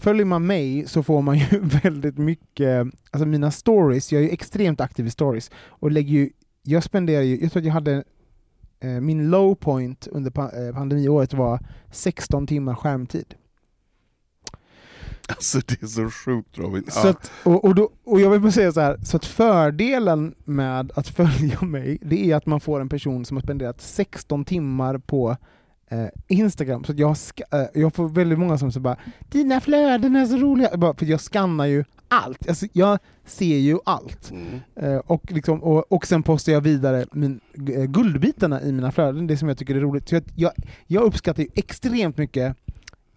följer 0.00 0.24
man 0.24 0.46
mig 0.46 0.86
så 0.86 1.02
får 1.02 1.22
man 1.22 1.38
ju 1.38 1.46
väldigt 1.82 2.18
mycket, 2.18 2.86
alltså 3.10 3.26
mina 3.26 3.50
stories, 3.50 4.12
jag 4.12 4.22
är 4.22 4.26
ju 4.26 4.30
extremt 4.32 4.80
aktiv 4.80 5.06
i 5.06 5.10
stories 5.10 5.50
och 5.68 5.90
lägger 5.90 6.12
ju, 6.12 6.30
jag 6.62 6.82
spenderar 6.84 7.22
ju, 7.22 7.40
jag 7.40 7.52
tror 7.52 7.60
att 7.60 7.66
jag 7.66 7.72
hade 7.72 8.04
eh, 8.80 8.90
min 9.00 9.30
low 9.30 9.54
point 9.54 10.06
under 10.06 10.30
eh, 10.68 10.74
pandemiåret 10.74 11.34
var 11.34 11.60
16 11.92 12.46
timmar 12.46 12.74
skärmtid. 12.74 13.34
Alltså 15.28 15.58
det 15.66 15.82
är 15.82 15.86
så 15.86 16.10
sjukt 16.10 16.58
Robin. 16.58 16.84
Så 16.88 17.00
Ja. 17.06 17.10
att, 17.10 17.30
och, 17.44 17.64
och, 17.64 17.74
då, 17.74 17.90
och 18.04 18.20
jag 18.20 18.30
vill 18.30 18.40
bara 18.40 18.52
säga 18.52 18.72
så 18.72 18.80
här, 18.80 18.98
så 19.02 19.16
att 19.16 19.24
fördelen 19.24 20.34
med 20.44 20.92
att 20.94 21.08
följa 21.16 21.60
mig, 21.62 21.98
det 22.02 22.30
är 22.30 22.36
att 22.36 22.46
man 22.46 22.60
får 22.60 22.80
en 22.80 22.88
person 22.88 23.24
som 23.24 23.36
har 23.36 23.42
spenderat 23.42 23.80
16 23.80 24.44
timmar 24.44 24.98
på 24.98 25.36
eh, 25.90 26.06
Instagram. 26.28 26.84
Så 26.84 26.92
jag, 26.96 27.16
eh, 27.52 27.66
jag 27.74 27.94
får 27.94 28.08
väldigt 28.08 28.38
många 28.38 28.58
som 28.58 28.72
säger 28.72 28.82
bara 28.82 28.96
”Dina 29.28 29.60
flöden 29.60 30.16
är 30.16 30.26
så 30.26 30.36
roliga”, 30.36 30.68
Jag 30.70 30.80
bara, 30.80 30.94
för 30.94 31.06
jag 31.06 31.20
skannar 31.20 31.66
ju 31.66 31.84
allt. 32.08 32.48
Alltså, 32.48 32.66
jag 32.72 32.98
ser 33.24 33.56
ju 33.56 33.78
allt. 33.84 34.30
Mm. 34.30 34.60
Eh, 34.76 34.98
och, 34.98 35.32
liksom, 35.32 35.62
och, 35.62 35.92
och 35.92 36.06
sen 36.06 36.22
postar 36.22 36.52
jag 36.52 36.60
vidare 36.60 37.06
min, 37.12 37.40
eh, 37.74 37.84
guldbitarna 37.84 38.62
i 38.62 38.72
mina 38.72 38.92
flöden, 38.92 39.26
det 39.26 39.36
som 39.36 39.48
jag 39.48 39.58
tycker 39.58 39.74
är 39.74 39.80
roligt. 39.80 40.08
Så 40.08 40.16
att 40.16 40.32
jag, 40.34 40.52
jag 40.86 41.02
uppskattar 41.02 41.42
ju 41.42 41.48
extremt 41.54 42.18
mycket 42.18 42.56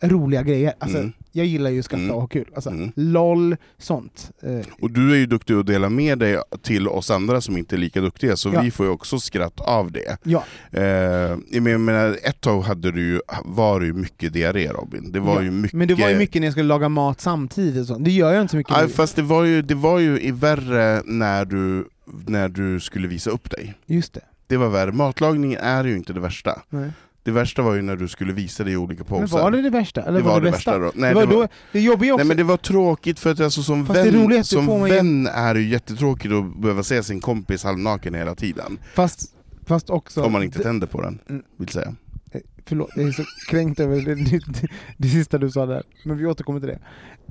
roliga 0.02 0.44
grejer. 0.44 0.74
Alltså, 0.80 0.98
Mm. 0.98 1.12
Jag 1.32 1.46
gillar 1.46 1.70
ju 1.70 1.80
att 1.80 1.86
skratta 1.86 2.04
Mm. 2.04 2.16
och 2.16 2.22
ha 2.22 2.28
kul. 2.28 2.46
Alltså, 2.56 2.70
Mm. 2.70 2.92
LOL, 2.96 3.56
sånt. 3.78 4.32
Eh, 4.44 4.66
Och 4.82 4.92
du 4.92 5.12
är 5.14 5.16
ju 5.18 5.26
duktig 5.26 5.54
att 5.54 5.66
dela 5.68 5.90
med 5.90 6.20
dig 6.20 6.38
till 6.62 6.88
oss 6.88 7.12
andra 7.12 7.42
som 7.42 7.58
inte 7.58 7.76
är 7.76 7.78
lika 7.78 8.02
duktiga, 8.02 8.36
så 8.36 8.50
Ja. 8.54 8.62
vi 8.62 8.72
får 8.72 8.86
ju 8.86 8.92
också 8.92 9.20
skratt 9.20 9.60
av 9.60 9.92
det. 9.92 10.18
ja, 10.24 10.44
Eh, 10.72 11.38
men 11.62 11.86
menar, 11.86 12.18
ett 12.24 12.42
tag 12.42 12.62
hade 12.62 12.92
du 12.92 13.02
ju, 13.08 13.22
var 13.46 13.80
det 13.80 13.86
ju 13.86 13.94
mycket 13.94 14.34
diarré 14.34 14.68
Robin. 14.68 15.12
Det 15.12 15.20
var 15.20 15.36
Ja, 15.36 15.42
ju 15.44 15.52
mycket... 15.52 15.74
men 15.78 15.88
det 15.88 15.96
var 15.96 16.10
ju 16.10 16.16
mycket 16.18 16.42
när 16.42 16.48
jag 16.48 16.54
skulle 16.54 16.68
laga 16.68 16.90
mat 16.90 17.22
samtidigt. 17.22 17.88
Så. 17.88 17.98
Det 17.98 18.12
gör 18.12 18.34
jag 18.34 18.42
inte 18.42 18.52
så 18.52 18.58
mycket 18.58 18.82
nu. 18.82 18.88
fast 18.88 19.16
det 19.16 19.22
var 19.22 19.44
ju, 19.44 19.62
det 19.62 19.76
var 19.76 20.00
ju 20.00 20.20
i 20.22 20.32
värre 20.32 21.02
när 21.06 21.46
du, 21.46 21.88
när 22.28 22.50
du 22.50 22.80
skulle 22.80 23.08
visa 23.08 23.30
upp 23.30 23.50
dig. 23.52 23.74
Just 23.86 24.14
det. 24.14 24.22
Det 24.48 24.58
var 24.58 24.70
värre. 24.70 24.92
Matlagningen 24.92 25.60
är 25.60 25.84
ju 25.84 25.96
inte 25.96 26.14
det 26.14 26.20
värsta. 26.20 26.62
Nej. 26.70 26.90
Det 27.30 27.34
värsta 27.34 27.62
var 27.62 27.74
ju 27.76 27.82
när 27.82 27.96
du 27.96 28.08
skulle 28.08 28.34
visa 28.34 28.64
dig 28.64 28.74
i 28.74 28.78
olika 28.78 29.04
poser. 29.04 29.20
Men 29.22 29.44
var 29.44 29.52
det 29.52 29.62
det 29.62 29.70
värsta? 29.70 30.02
Eller 30.02 30.18
Det 30.20 30.26
var 30.26 30.42
det 30.42 30.52
bästa? 30.52 30.72
värsta 30.80 30.86
då. 30.86 30.92
Nej, 31.02 31.10
det 31.10 31.16
var, 31.16 31.22
det 31.28 31.36
var- 31.36 31.42
då, 31.44 31.48
det 31.72 31.80
jobbiga 31.80 32.14
också. 32.14 32.20
Nej 32.24 32.28
men 32.28 32.38
det 32.38 32.44
var 32.44 32.58
tråkigt 32.58 33.20
för 33.20 33.32
att 33.32 33.40
alltså, 33.40 33.64
som 33.64 33.86
Fast 33.86 34.04
det 34.04 34.12
vän, 34.12 34.32
är 34.32 34.44
som 34.44 34.66
man 34.66 34.84
vän 34.90 35.28
är 35.28 35.54
det 35.54 35.62
ju 35.62 35.70
jättetråkigt 35.70 36.34
att 36.34 36.58
behöva 36.62 36.84
se 36.84 37.04
sin 37.04 37.22
kompis 37.22 37.64
halvnaken 37.64 38.14
hela 38.16 38.36
tiden. 38.36 38.80
fast, 38.96 39.34
fast 39.66 39.90
också... 39.90 40.22
om 40.24 40.32
man 40.32 40.44
inte 40.44 40.58
det, 40.58 40.64
tänder 40.64 40.88
på 40.88 41.02
den, 41.02 41.20
Mm. 41.30 41.44
vill 41.58 41.70
säga. 41.70 41.96
eh, 42.32 42.42
Förlåt, 42.66 42.90
jag 42.96 43.08
är 43.08 43.12
så 43.12 43.24
kränkt 43.50 43.80
över 43.80 43.96
det, 44.02 44.16
det, 44.16 44.40
det, 44.62 44.68
det 44.98 45.08
sista 45.08 45.38
du 45.38 45.50
sa 45.52 45.66
där. 45.66 45.84
Men 46.06 46.18
vi 46.18 46.26
återkommer 46.26 46.60
till 46.60 46.70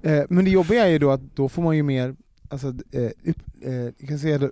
det. 0.03 0.18
Eh, 0.18 0.24
men 0.28 0.44
det 0.44 0.51
jobbiga 0.51 0.84
är 0.86 0.90
ju 0.90 0.99
då 0.99 1.11
att 1.11 1.20
då 1.36 1.49
får 1.49 1.62
man 1.62 1.76
ju 1.76 1.82
mer, 1.82 2.16
alltså, 2.49 2.66
eh, 2.68 3.03
upp, 3.24 3.36
eh, 3.62 3.72
jag 3.74 4.09
kan 4.09 4.18
säga 4.18 4.38
det, 4.38 4.51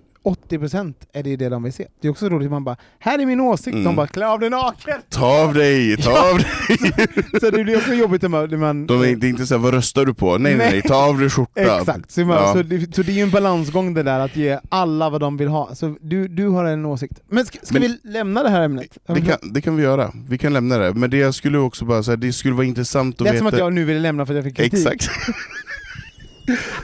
80% 0.49 0.93
är 1.13 1.23
det 1.23 1.29
ju 1.29 1.35
det 1.35 1.49
de 1.49 1.63
vill 1.63 1.73
se. 1.73 1.87
Det 2.01 2.07
är 2.07 2.11
också 2.11 2.29
roligt 2.29 2.51
man 2.51 2.63
bara, 2.63 2.75
här 2.99 3.19
är 3.19 3.25
min 3.25 3.39
åsikt, 3.39 3.73
Mm. 3.73 3.83
de 3.83 3.95
bara 3.95 4.07
klä 4.07 4.27
av 4.27 4.39
dig 4.39 4.49
naken! 4.49 4.97
Ta 5.09 5.41
av 5.43 5.53
dig, 5.53 5.97
ta 5.97 6.11
Ja. 6.11 6.31
av 6.31 6.37
dig! 6.37 7.07
Så 7.41 7.49
det 7.49 7.63
blir 7.63 7.77
också 7.77 7.93
jobbigt 7.93 8.21
när 8.21 8.29
man... 8.29 8.49
när 8.49 8.57
man 8.57 8.87
De 8.87 9.01
är, 9.01 9.25
inte 9.25 9.45
såhär, 9.47 9.61
vad 9.61 9.73
röstar 9.73 10.05
du 10.05 10.13
på? 10.13 10.37
Nej 10.37 10.55
nej, 10.55 10.69
nej 10.71 10.81
ta 10.81 10.95
av 10.95 11.19
dig 11.19 11.29
skjortan. 11.29 11.79
Exakt, 11.79 12.11
så, 12.11 12.21
man, 12.21 12.37
Ja. 12.37 12.53
så, 12.53 12.61
det, 12.63 12.95
så 12.95 13.03
det 13.03 13.11
är 13.11 13.15
ju 13.15 13.21
en 13.21 13.29
balansgång 13.31 13.93
det 13.93 14.03
där 14.03 14.19
att 14.19 14.35
ge 14.35 14.59
alla 14.69 15.09
vad 15.09 15.21
de 15.21 15.37
vill 15.37 15.47
ha. 15.47 15.75
Så 15.75 15.95
du, 16.01 16.27
du 16.27 16.47
har 16.47 16.65
en 16.65 16.85
åsikt. 16.85 17.19
Men 17.29 17.45
ska, 17.45 17.57
ska 17.63 17.73
Men- 17.79 17.81
vi 17.81 17.99
lämna 18.11 18.43
det 18.43 18.49
här 18.49 18.61
ämnet? 18.61 18.97
Det 19.07 19.21
kan, 19.21 19.37
det 19.53 19.61
kan 19.61 19.75
vi 19.75 19.83
göra, 19.83 20.11
vi 20.29 20.37
kan 20.37 20.53
lämna 20.53 20.77
det. 20.77 20.93
Men 20.93 21.09
det 21.09 21.17
jag 21.17 21.33
skulle 21.35 21.57
också 21.57 21.85
bara 21.85 22.03
säga, 22.03 22.15
det 22.17 22.33
skulle 22.33 22.53
vara 22.55 22.65
intressant 22.65 23.15
att 23.15 23.17
det 23.25 23.29
är 23.29 23.33
veta... 23.33 23.37
som 23.37 23.47
att 23.47 23.57
jag 23.59 23.73
nu 23.73 23.85
ville 23.85 23.99
lämna 23.99 24.25
för 24.25 24.33
att 24.33 24.35
jag 24.35 24.43
fick 24.45 24.55
kritik. 24.57 24.73
Exakt. 24.73 25.09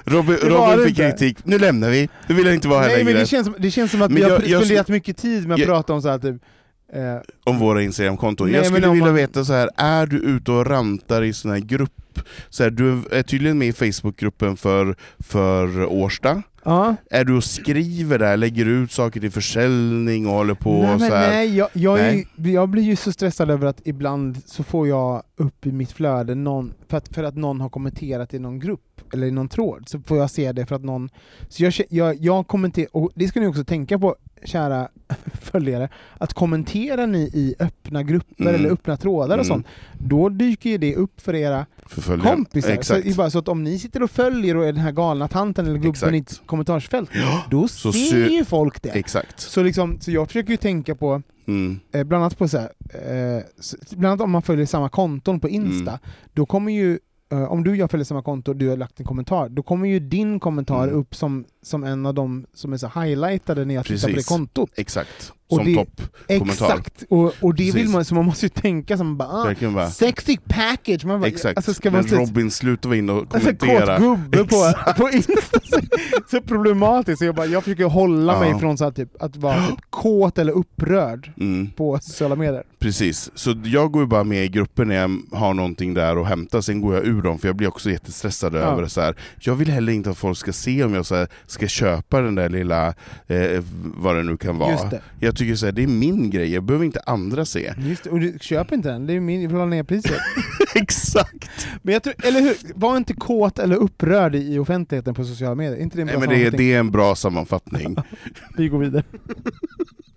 Robin, 0.05 0.35
Robin 0.35 0.85
fick 0.85 0.95
kritik, 0.95 1.37
nu 1.43 1.59
lämnar 1.59 1.89
vi. 1.89 2.09
Nu 2.27 2.35
vill 2.35 2.45
jag 2.45 2.55
inte 2.55 2.67
vara 2.67 2.79
här 2.81 2.87
Nej 2.87 2.97
men 2.97 3.05
längre. 3.05 3.19
det 3.19 3.25
känns, 3.25 3.45
som, 3.45 3.55
det 3.59 3.71
känns 3.71 3.91
som 3.91 4.01
att 4.01 4.11
Men 4.11 4.15
vi 4.15 4.23
har 4.23 4.29
jag- 4.31 4.47
jag 4.47 4.61
spenderat 4.63 4.87
mycket 4.87 5.17
tid 5.17 5.47
med 5.47 5.53
att 5.55 5.59
Jag- 5.59 5.67
prata 5.69 5.93
om 5.93 6.01
så 6.01 6.09
här 6.09 6.19
typ... 6.19 6.35
Eh, 6.93 7.01
om 7.43 7.59
våra 7.59 7.81
Instagramkonton. 7.81 8.47
Jag 8.51 8.55
men 8.61 8.65
skulle 8.65 8.87
vilja 8.89 9.05
man- 9.05 9.15
veta 9.15 9.45
så 9.45 9.53
här, 9.53 9.69
är 9.77 10.05
du 10.05 10.17
ute 10.17 10.51
och 10.51 10.65
rantar 10.65 11.21
i 11.21 11.33
sån 11.33 11.51
här 11.51 11.57
Så 12.49 12.63
här, 12.63 12.69
du 12.71 12.99
är 13.11 13.23
tydligen 13.23 13.57
med 13.57 13.67
i 13.67 13.73
Facebookgruppen 13.73 14.57
för, 14.57 14.95
för 15.19 15.85
Årsta. 15.85 16.43
ja. 16.63 16.95
Är 17.09 17.25
du 17.25 17.33
och 17.37 17.43
skriver 17.43 18.19
där, 18.19 18.37
lägger 18.37 18.65
ut 18.65 18.91
saker 18.91 19.19
till 19.19 19.31
försäljning 19.31 20.27
och 20.27 20.33
håller 20.33 20.53
på 20.53 20.81
nej, 20.83 20.93
och 20.93 20.99
så 21.01 21.05
här? 21.15 21.29
nej, 21.29 21.57
jag, 21.57 21.69
jag, 21.73 21.97
Nej. 21.99 22.27
ju- 22.35 22.51
jag 22.51 22.69
blir 22.69 22.83
ju 22.83 22.95
så 22.95 23.11
stressad 23.11 23.51
över 23.51 23.67
att 23.67 23.81
ibland 23.85 24.37
så 24.45 24.63
får 24.63 24.87
jag 24.87 25.23
upp 25.35 25.65
i 25.65 25.71
mitt 25.71 25.91
flöde 25.91 26.35
någon, 26.35 26.73
för, 26.89 26.97
att, 26.97 27.15
för 27.15 27.23
att 27.23 27.35
någon 27.35 27.61
har 27.61 27.69
kommenterat 27.69 28.33
i 28.33 28.39
någon 28.39 28.59
grupp, 28.59 29.01
eller 29.13 29.27
i 29.27 29.31
någon 29.31 29.49
tråd, 29.49 29.83
så 29.89 29.99
får 29.99 30.17
jag 30.17 30.29
se 30.31 30.51
det 30.51 30.65
för 30.65 30.75
att 30.75 30.83
någon... 30.83 31.09
Så 31.49 31.63
jag, 31.63 31.73
jag, 31.89 32.15
jag 32.15 32.47
kommenterar, 32.47 32.89
och 32.91 33.11
det 33.15 33.27
ska 33.27 33.39
ni 33.39 33.47
också 33.47 33.63
tänka 33.63 33.99
på, 33.99 34.15
kära 34.45 34.87
följare, 35.41 35.89
att 36.17 36.33
kommenterar 36.33 37.07
ni 37.07 37.19
i 37.19 37.55
öppna 37.59 38.03
grupper 38.03 38.43
Mm. 38.43 38.55
eller 38.55 38.69
öppna 38.69 38.97
trådar 38.97 39.37
och 39.37 39.45
Mm. 39.45 39.47
sånt, 39.47 39.67
då 39.93 40.29
dyker 40.29 40.69
ju 40.69 40.77
det 40.77 40.95
upp 40.95 41.21
för 41.21 41.35
era 41.35 41.65
Förföljare. 41.85 42.29
kompisar. 42.35 42.67
Så, 42.69 42.73
Exakt. 42.73 43.05
är 43.05 43.13
bara 43.15 43.29
så 43.29 43.39
att 43.39 43.47
om 43.47 43.63
ni 43.63 43.79
sitter 43.79 44.03
och 44.03 44.11
följer 44.11 44.57
och 44.57 44.63
är 44.67 44.73
den 44.73 44.81
här 44.81 44.91
galna 44.91 45.27
tanten 45.27 45.65
eller 45.67 45.79
gubben 45.79 46.15
i 46.15 46.17
ett 46.17 46.41
kommentarsfält, 46.45 47.09
då 47.49 47.67
Så 47.67 47.91
ser 47.93 47.99
sy- 47.99 48.27
ju 48.35 48.45
folk 48.45 48.81
det. 48.81 48.89
Exakt. 48.89 49.39
Så, 49.39 49.63
liksom, 49.63 49.97
så 50.01 50.11
jag 50.11 50.27
försöker 50.27 50.49
ju 50.51 50.57
tänka 50.57 50.95
på, 50.95 51.21
Mm. 51.47 51.79
eh, 51.93 52.03
bland 52.03 52.23
annat 52.23 52.37
på 52.37 52.47
så 52.47 52.57
här, 52.57 52.69
eh, 53.37 53.43
bland 53.91 54.05
annat 54.05 54.21
om 54.21 54.31
man 54.31 54.41
följer 54.41 54.65
samma 54.65 54.89
konton 54.89 55.39
på 55.39 55.49
Insta, 55.49 55.91
Mm. 55.91 55.99
då 56.33 56.45
kommer 56.45 56.71
ju 56.71 56.99
eh, 57.33 57.51
om 57.51 57.63
du 57.63 57.69
och 57.71 57.75
jag 57.77 57.91
följer 57.91 58.05
samma 58.05 58.21
konto 58.21 58.51
och 58.51 58.55
du 58.57 58.69
har 58.69 58.77
lagt 58.77 58.99
en 58.99 59.05
kommentar, 59.05 59.49
då 59.49 59.63
kommer 59.63 59.87
ju 59.87 59.99
din 59.99 60.39
kommentar 60.39 60.83
Mm. 60.87 60.95
upp 60.95 61.15
som, 61.15 61.45
som 61.61 61.83
en 61.83 62.05
av 62.05 62.13
de 62.13 62.45
som 62.53 62.73
är 62.73 62.77
så 62.77 62.87
highlightade 63.01 63.65
när 63.65 63.75
jag 63.75 63.85
tittar 63.85 64.01
på 64.01 64.07
det 64.07 64.13
Precis. 64.13 64.29
kontot. 64.29 64.69
Exakt. 64.75 65.33
Och 65.53 65.57
Som 65.57 65.65
det- 65.65 65.75
topp. 65.75 66.01
Kommentar. 66.27 66.65
Exakt! 66.65 67.03
Och, 67.09 67.33
och 67.41 67.55
det 67.55 67.71
vill 67.71 67.89
man, 67.89 68.05
så 68.05 68.15
man 68.15 68.25
måste 68.25 68.45
ju 68.45 68.49
tänka 68.49 68.97
som 68.97 69.17
bara, 69.17 69.29
ah, 69.29 69.69
bara. 69.73 69.89
sexy 69.89 70.37
package! 70.47 71.05
Man 71.05 71.19
bara, 71.21 71.27
Exakt. 71.27 71.57
Alltså 71.57 71.73
ska 71.73 71.91
man 71.91 72.05
Men 72.09 72.19
Robin, 72.19 72.51
sluta 72.51 72.87
vara 72.87 72.97
inne 72.97 73.11
och 73.11 73.35
Alltså 73.35 73.55
kommentera. 73.55 73.97
kåt 73.97 74.19
gubbe 74.19 74.37
på, 74.37 74.73
på 74.97 75.09
Insta, 75.09 75.59
så, 75.63 75.79
så 76.31 76.41
problematiskt. 76.41 77.19
Så 77.19 77.25
jag, 77.25 77.35
bara, 77.35 77.45
jag 77.45 77.63
försöker 77.63 77.85
hålla 77.85 78.33
Ja. 78.33 78.39
mig 78.39 78.59
från 78.59 78.77
så 78.77 78.83
här, 78.83 78.91
typ, 78.91 79.21
att 79.23 79.35
vara 79.37 79.67
typ, 79.67 79.79
kåt 79.89 80.37
eller 80.37 80.53
upprörd 80.53 81.31
Mm. 81.39 81.67
på 81.71 81.99
sociala 82.01 82.35
medier. 82.35 82.63
Precis, 82.79 83.31
så 83.35 83.55
jag 83.63 83.91
går 83.91 84.01
ju 84.01 84.07
bara 84.07 84.23
med 84.23 84.45
i 84.45 84.47
grupper 84.47 84.85
när 84.85 84.95
jag 84.95 85.17
har 85.31 85.53
någonting 85.53 85.93
där 85.93 86.21
att 86.21 86.27
hämta, 86.27 86.61
sen 86.61 86.81
går 86.81 86.95
jag 86.95 87.05
ur 87.05 87.21
dem 87.21 87.39
för 87.39 87.47
jag 87.47 87.55
blir 87.55 87.67
också 87.67 87.91
jättestressad 87.91 88.55
över 88.55 88.81
det. 88.81 88.89
Så 88.89 89.01
här. 89.01 89.15
Jag 89.39 89.55
vill 89.55 89.69
heller 89.69 89.93
inte 89.93 90.09
att 90.09 90.17
folk 90.17 90.37
ska 90.37 90.53
se 90.53 90.83
om 90.83 90.93
jag 90.93 91.05
så 91.05 91.15
här, 91.15 91.27
ska 91.47 91.67
köpa 91.67 92.21
den 92.21 92.35
där 92.35 92.49
lilla, 92.49 92.87
eh, 93.27 93.63
vad 93.97 94.15
det 94.15 94.23
nu 94.23 94.37
kan 94.37 94.57
vara. 94.57 94.91
Jag 95.19 95.35
tycker 95.43 95.55
så 95.55 95.65
här, 95.65 95.73
det 95.73 95.83
är 95.83 95.87
min 95.87 96.29
grej, 96.29 96.53
jag 96.53 96.63
behöver 96.63 96.85
inte 96.85 96.99
andra 97.05 97.45
se. 97.45 97.73
Just. 97.77 98.05
Och 98.05 98.19
du, 98.19 98.37
köp 98.41 98.71
inte 98.71 98.89
den, 98.89 99.07
det 99.07 99.13
är 99.13 99.19
min, 99.19 99.41
jag 99.41 99.49
vill 99.49 99.57
ha 99.59 99.65
ner 99.65 99.83
priset. 99.83 100.19
Exakt! 100.75 101.67
Men 101.81 101.93
jag 101.93 102.03
tror, 102.03 102.13
eller 102.23 102.41
hur, 102.41 102.55
var 102.75 102.97
inte 102.97 103.13
kåt 103.13 103.59
eller 103.59 103.75
upprörd 103.75 104.35
i 104.35 104.59
offentligheten 104.59 105.13
på 105.13 105.25
sociala 105.25 105.55
medier. 105.55 105.77
Inte 105.81 105.97
det 105.97 106.01
en 106.01 106.07
bra 106.07 106.19
Nej, 106.19 106.27
men 106.27 106.29
det, 106.29 106.35
är- 106.45 106.51
sammanfattning? 106.51 106.67
det 106.69 106.73
är 106.75 106.79
en 106.79 106.91
bra 106.91 107.15
sammanfattning. 107.15 107.95
Vi 108.57 108.67
går 108.67 108.79
vidare. 108.79 109.03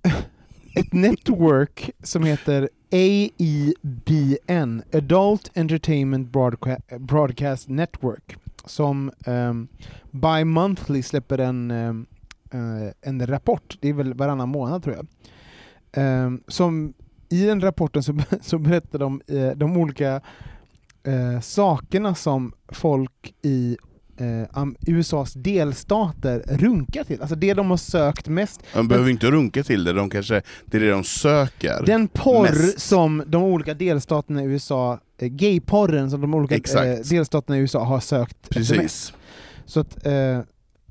ett 0.75 0.93
network 0.93 1.91
som 2.03 2.23
heter 2.23 2.69
AEBN, 2.93 4.83
Adult 4.93 5.51
Entertainment 5.55 6.29
Broadca- 6.33 6.99
Broadcast 6.99 7.69
Network, 7.69 8.37
som 8.65 9.11
um, 9.27 9.69
bi-monthly 10.11 11.03
släpper 11.03 11.39
en, 11.39 11.71
um, 11.71 12.07
uh, 12.55 12.91
en 13.01 13.27
rapport, 13.27 13.79
det 13.81 13.89
är 13.89 13.93
väl 13.93 14.15
varannan 14.15 14.49
månad 14.49 14.83
tror 14.83 14.97
jag. 14.97 15.07
um, 16.27 16.43
som 16.49 16.95
I 17.29 17.45
den 17.45 17.61
rapporten 17.61 18.03
så, 18.03 18.19
så 18.41 18.59
berättar 18.59 18.99
de 18.99 19.21
uh, 19.31 19.51
de 19.51 19.77
olika 19.77 20.21
uh, 21.09 21.41
sakerna 21.41 22.15
som 22.15 22.53
folk 22.69 23.35
i 23.43 23.77
eh, 24.21 24.67
USAs 24.87 25.33
delstater 25.33 26.43
runkar 26.47 27.05
till. 27.05 27.21
Alltså 27.21 27.37
det 27.37 27.55
de 27.55 27.71
har 27.71 27.77
sökt 27.77 28.29
mest. 28.29 28.61
De 28.75 28.89
behöver 28.89 29.11
inte 29.11 29.31
runka 29.31 29.63
till 29.63 29.85
det, 29.85 29.93
de 29.93 30.11
kanske, 30.11 30.43
det 30.65 30.77
är 30.77 30.81
det 30.81 30.91
de 30.91 31.05
söker. 31.05 31.87
Den 31.87 32.09
porr 32.09 32.43
Mest. 32.43 32.81
som 32.81 33.23
de 33.27 33.43
olika 33.43 33.75
delstaterna 33.75 34.43
i 34.43 34.47
USA, 34.47 35.01
eh, 35.19 35.29
gayporren 35.29 36.11
som 36.11 36.21
de 36.21 36.35
olika 36.35 36.55
eh, 36.55 36.99
delstaterna 37.11 37.57
i 37.59 37.61
USA 37.61 37.85
har 37.85 38.01
sökt 38.01 38.37
efter 38.43 38.61
mest. 38.61 38.73
Precis. 38.73 39.13
Så 39.67 39.81
att 39.81 40.07
eh, 40.07 40.39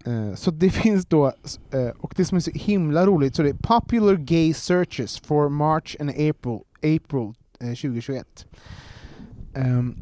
eh, 0.05 0.35
så 0.35 0.51
det 0.51 0.69
finns 0.83 1.05
då, 1.05 1.25
eh, 1.71 1.87
och 1.99 2.13
det 2.17 2.25
som 2.25 2.35
är 2.35 2.39
så 2.39 2.51
himla 2.51 3.05
roligt, 3.05 3.35
så 3.35 3.43
det 3.43 3.49
är 3.49 3.53
Popular 3.53 4.15
Gay 4.15 4.53
Searches 4.53 5.19
for 5.19 5.49
March 5.49 5.95
and 5.99 6.09
April, 6.09 6.59
April 6.77 7.33
eh, 7.59 7.67
2021. 7.67 8.45
Ehm, 9.55 9.95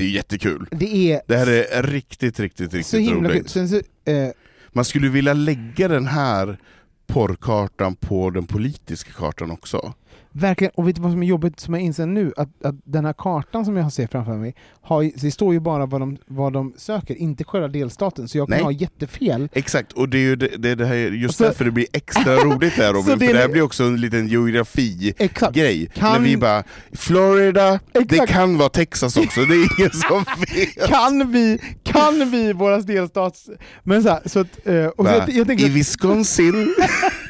Det 0.00 0.04
är 0.06 0.10
jättekul. 0.10 0.66
det 0.70 1.12
är 1.12 1.20
Det 1.26 1.36
här 1.36 1.46
är 1.46 1.82
riktigt, 1.82 2.40
riktigt, 2.40 2.74
riktigt 2.74 2.86
så 2.86 2.96
himla 2.96 3.28
roligt. 3.28 3.50
Sen 3.50 3.68
så, 3.68 3.76
eh, 3.76 4.28
Man 4.72 4.84
skulle 4.84 5.08
vilja 5.08 5.32
lägga 5.32 5.88
den 5.88 6.06
här 6.06 6.58
porrkartan 7.06 7.94
på 7.96 8.30
den 8.30 8.46
politiska 8.46 9.12
kartan 9.12 9.50
också. 9.50 9.94
Verkligen, 10.32 10.72
och 10.74 10.88
vet 10.88 10.96
du 10.96 11.02
vad 11.02 11.12
som 11.12 11.22
är 11.22 11.26
jobbigt 11.26 11.60
som 11.60 11.74
jag 11.74 11.82
inser 11.82 12.06
nu? 12.06 12.32
Att, 12.36 12.48
att 12.64 12.74
den 12.84 13.04
här 13.04 13.12
kartan 13.12 13.64
som 13.64 13.76
jag 13.76 13.82
har 13.82 13.90
sett 13.90 14.10
framför 14.10 14.36
mig, 14.36 14.54
har, 14.82 15.10
det 15.22 15.30
står 15.30 15.52
ju 15.54 15.60
bara 15.60 15.86
vad 15.86 16.00
de, 16.00 16.16
vad 16.26 16.52
de 16.52 16.72
söker, 16.76 17.14
inte 17.14 17.44
själva 17.44 17.68
delstaten, 17.68 18.28
så 18.28 18.38
jag 18.38 18.48
kan 18.48 18.56
Nej. 18.56 18.64
ha 18.64 18.70
jättefel. 18.72 19.48
Exakt, 19.52 19.92
och 19.92 20.08
det 20.08 20.18
är 20.18 20.22
ju 20.22 20.36
det, 20.36 20.48
det, 20.58 20.74
det 20.74 20.86
här, 20.86 20.94
just 20.96 21.38
så- 21.38 21.44
därför 21.44 21.64
det 21.64 21.70
blir 21.70 21.86
extra 21.92 22.36
roligt 22.44 22.72
här 22.72 22.92
Robin, 22.92 23.18
det 23.18 23.26
för 23.26 23.34
det 23.34 23.40
här 23.40 23.48
blir 23.48 23.62
också 23.62 23.84
en 23.84 24.00
liten 24.00 24.28
geografi 24.28 25.14
Exakt. 25.18 25.54
grej. 25.56 25.90
Kan- 25.94 26.12
När 26.12 26.28
vi 26.28 26.36
bara, 26.36 26.64
Florida, 26.92 27.80
det 27.92 27.98
Exakt. 28.00 28.32
kan 28.32 28.58
vara 28.58 28.68
Texas 28.68 29.16
också, 29.16 29.40
det 29.44 29.54
är 29.54 29.78
ingen 29.78 29.90
som 29.90 30.24
vet. 30.54 30.88
Kan 30.88 31.32
vi, 31.32 31.58
kan 31.82 32.30
vi 32.30 32.52
våra 32.52 32.78
delstats... 32.80 33.50
Men 33.82 34.02
så, 34.02 34.08
här, 34.08 34.20
så 34.26 34.40
att, 34.40 34.66
eh, 34.66 34.84
och 34.86 35.06
så 35.06 35.12
jag, 35.12 35.30
jag 35.30 35.46
tänker, 35.46 35.66
I 35.66 35.68
Wisconsin, 35.68 36.74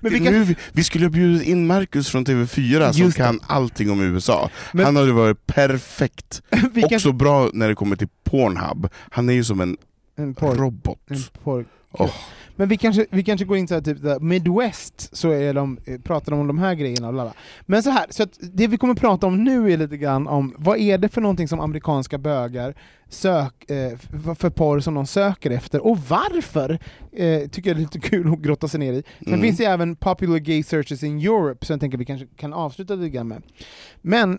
men 0.00 0.12
vi 0.12 0.18
kan, 0.20 0.32
nu, 0.32 0.54
vi 0.72 0.84
skulle 0.84 1.04
ha 1.04 1.10
bjudit 1.10 1.42
in 1.42 1.66
Marcus 1.66 2.08
från 2.08 2.26
TV4 2.26 2.92
som 2.92 3.12
kan 3.12 3.40
allting 3.46 3.90
om 3.90 4.00
USA. 4.00 4.50
Men- 4.72 4.84
Han 4.84 4.96
hade 4.96 5.12
varit 5.12 5.46
perfekt. 5.46 6.42
kan, 6.50 6.84
Också 6.84 7.12
bra 7.12 7.50
när 7.52 7.68
det 7.68 7.74
kommer 7.74 7.96
till 7.96 8.08
Pornhub. 8.24 8.88
Han 9.10 9.28
är 9.28 9.32
ju 9.32 9.44
som 9.44 9.60
en 9.60 9.76
en 10.16 10.34
robot. 10.34 10.98
en 11.08 11.22
porr. 11.44 11.64
Men 12.58 12.68
vi 12.68 12.76
kanske, 12.76 13.06
vi 13.10 13.22
kanske 13.24 13.46
går 13.46 13.56
in 13.56 13.68
så 13.68 13.74
här, 13.74 13.80
typ 13.80 14.02
där, 14.02 14.20
Midwest, 14.20 15.16
så 15.16 15.30
är 15.30 15.54
de, 15.54 15.78
eh, 15.84 16.00
pratar 16.00 16.32
de 16.32 16.40
om 16.40 16.46
de 16.46 16.58
här 16.58 16.74
grejerna. 16.74 17.06
Och 17.08 17.12
lalala. 17.14 17.34
Men 17.66 17.82
så 17.82 17.90
här, 17.90 18.06
så 18.10 18.26
det 18.40 18.66
vi 18.66 18.76
kommer 18.76 18.94
prata 18.94 19.26
om 19.26 19.44
nu 19.44 19.72
är 19.72 19.76
lite 19.76 19.96
grann 19.96 20.26
om 20.26 20.54
vad 20.58 20.78
är 20.78 20.98
det 20.98 21.08
för 21.08 21.20
någonting 21.20 21.48
som 21.48 21.60
amerikanska 21.60 22.18
bögar 22.18 22.74
sök, 23.08 23.70
eh, 23.70 23.98
för 24.34 24.50
porr 24.50 24.80
som 24.80 24.94
de 24.94 25.06
söker 25.06 25.50
efter, 25.50 25.86
och 25.86 25.98
varför 25.98 26.78
eh, 27.12 27.48
tycker 27.48 27.70
jag 27.70 27.76
är 27.76 27.80
lite 27.80 28.00
kul 28.00 28.32
att 28.32 28.38
grotta 28.38 28.68
sig 28.68 28.80
ner 28.80 28.92
i. 28.92 29.02
Sen 29.18 29.28
Mm. 29.28 29.40
finns 29.42 29.56
det 29.58 29.64
även 29.64 29.96
popular 29.96 30.38
gay 30.38 30.62
searches 30.62 31.02
in 31.02 31.18
Europe, 31.20 31.66
så 31.66 31.72
jag 31.72 31.80
tänker 31.80 31.98
vi 31.98 32.04
kanske 32.04 32.26
kan 32.36 32.52
avsluta 32.52 32.94
lite 32.94 33.10
grann 33.10 33.28
med. 33.28 33.42
Men 34.02 34.32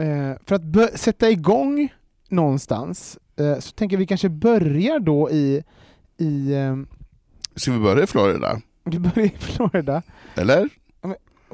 eh, 0.00 0.32
för 0.46 0.54
att 0.54 1.00
sätta 1.00 1.30
igång 1.30 1.88
någonstans, 2.28 3.18
eh, 3.36 3.58
så 3.58 3.70
tänker 3.72 3.96
vi 3.96 4.06
kanske 4.06 4.28
börjar 4.28 4.98
då 4.98 5.30
i, 5.30 5.62
i 6.18 6.52
eh, 6.54 6.76
Ska 7.58 7.72
vi 7.72 7.78
börja 7.78 8.04
i 8.04 8.06
Florida? 8.06 8.60
vi 8.84 8.98
börjar 8.98 9.26
i 9.26 9.38
Florida, 9.38 10.02
Eller? 10.34 10.68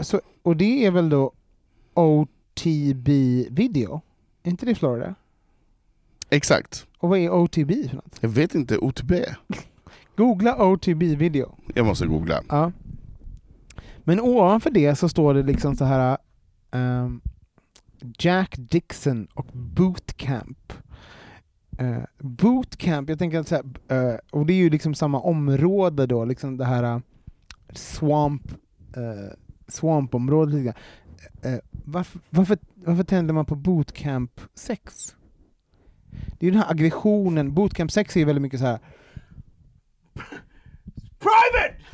så, 0.01 0.21
och 0.43 0.57
det 0.57 0.87
är 0.87 0.91
väl 0.91 1.09
då 1.09 1.33
OTB 1.95 3.09
video? 3.51 4.01
Är 4.43 4.51
inte 4.51 4.67
det 4.67 4.73
i 4.73 4.75
Florida? 4.75 5.15
Exakt. 6.31 6.87
Och 6.99 7.09
vad 7.09 7.19
är 7.19 7.31
OTB 7.31 7.71
för 7.89 7.97
något? 7.97 8.19
Jag 8.21 8.29
vet 8.29 8.55
inte, 8.55 8.79
OTB? 8.79 9.13
Googla 10.17 10.65
OTB 10.67 11.03
video. 11.03 11.55
Jag 11.75 11.87
måste 11.87 12.07
googla. 12.07 12.43
Ja. 12.49 12.73
Men 14.05 14.21
ovanför 14.21 14.71
det 14.71 14.97
så 14.97 15.09
står 15.09 15.35
det 15.35 15.43
liksom 15.43 15.77
så 15.77 15.85
här 15.85 16.19
ehm, 16.71 17.21
Jack 18.19 18.55
Dixon 18.59 19.27
och 19.35 19.47
Bootcamp. 19.53 20.73
Uh, 21.81 22.05
bootcamp, 22.19 23.09
jag 23.09 23.19
tänker 23.19 23.39
att 23.39 23.49
så 23.49 23.55
här, 23.55 23.65
eh, 24.13 24.19
och 24.31 24.47
det 24.47 24.53
är 24.53 24.57
ju 24.57 24.71
liksom 24.71 24.95
samma 24.95 25.21
område 25.21 26.07
då, 26.07 26.25
liksom 26.25 26.57
det 26.57 26.65
här 26.65 26.83
eh, 26.83 27.01
swamp, 27.73 28.43
uh, 28.97 29.33
swampområdet. 29.69 30.65
grann. 30.65 30.75
Eh, 31.43 31.59
varför, 31.71 32.21
varför, 32.31 32.59
varför 32.75 33.05
tänder 33.05 33.35
man 33.35 33.47
på 33.47 33.55
bootcamp 33.55 34.41
sex? 34.55 35.17
Det 36.11 36.41
är 36.41 36.45
ju 36.45 36.51
den 36.51 36.61
här 36.61 36.71
aggressionen, 36.71 37.55
bootcamp 37.55 37.91
sex 37.91 38.17
är 38.17 38.21
ju 38.21 38.27
väldigt 38.27 38.43
mycket 38.43 38.61
så 38.61 38.67
här. 38.67 38.79
Private! 41.19 41.85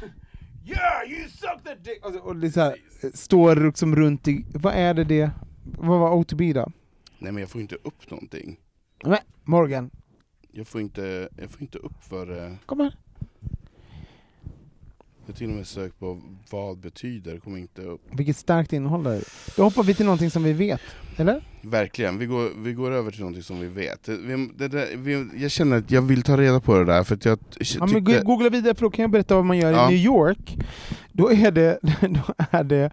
Yeah, 0.64 1.12
you 1.12 1.28
suck 1.28 1.64
that 1.64 1.84
dick! 1.84 2.06
Och, 2.06 2.14
och 2.14 2.36
det 2.36 2.52
så 2.52 2.60
här, 2.60 2.76
eh, 3.02 3.10
står 3.14 3.56
liksom 3.56 3.96
runt 3.96 4.28
i, 4.28 4.46
vad 4.54 4.74
är 4.74 4.94
det 4.94 5.04
det, 5.04 5.30
vad 5.64 6.00
var 6.00 6.14
OTB 6.14 6.40
då? 6.54 6.72
Nej 7.18 7.32
men 7.32 7.36
jag 7.36 7.50
får 7.50 7.60
inte 7.60 7.74
upp 7.74 8.10
någonting. 8.10 8.56
Men, 9.04 9.18
Morgan, 9.44 9.90
Jag 10.52 10.66
får 10.66 10.80
inte, 10.80 11.28
jag 11.36 11.50
får 11.50 11.62
inte 11.62 11.78
upp 11.78 12.04
för... 12.08 12.46
eh, 12.46 12.52
kom 12.66 12.80
här. 12.80 12.94
Jag 15.26 15.32
har 15.34 15.38
till 15.38 15.50
och 15.50 15.56
med 15.56 15.66
sökt 15.66 15.98
på 15.98 16.20
vad 16.50 16.78
betyder, 16.78 17.38
kommer 17.38 17.58
inte 17.58 17.82
upp. 17.82 18.00
Vilket 18.12 18.36
starkt 18.36 18.72
innehåll 18.72 19.02
det 19.02 19.10
är. 19.14 19.22
Då 19.56 19.62
hoppar 19.62 19.82
vi 19.82 19.94
till 19.94 20.04
någonting 20.04 20.30
som 20.30 20.42
vi 20.42 20.52
vet, 20.52 20.80
eller? 21.16 21.44
Verkligen, 21.62 22.18
vi 22.18 22.26
går, 22.26 22.50
vi 22.62 22.72
går 22.72 22.90
över 22.90 23.10
till 23.10 23.20
någonting 23.20 23.42
som 23.42 23.60
vi 23.60 23.68
vet. 23.68 24.02
Det, 24.04 24.16
vi, 24.16 24.50
det 24.56 24.68
där, 24.68 24.96
vi, 24.96 25.28
jag 25.42 25.50
känner 25.50 25.78
att 25.78 25.90
jag 25.90 26.02
vill 26.02 26.22
ta 26.22 26.36
reda 26.36 26.60
på 26.60 26.78
det 26.78 26.84
där, 26.84 27.04
för 27.04 27.14
att 27.14 27.24
jag 27.24 27.38
Ja, 27.78 27.86
men 27.86 28.04
googla 28.24 28.48
vidare 28.48 28.74
för 28.74 28.82
då 28.82 28.90
kan 28.90 29.02
jag 29.02 29.10
berätta 29.10 29.34
vad 29.34 29.44
man 29.44 29.58
gör 29.58 29.72
Ja. 29.72 29.90
i 29.90 29.94
New 29.94 30.04
York. 30.04 30.56
Då 31.12 31.32
är 31.32 31.50
det, 31.50 31.78
då 32.00 32.34
är 32.50 32.64
det 32.64 32.90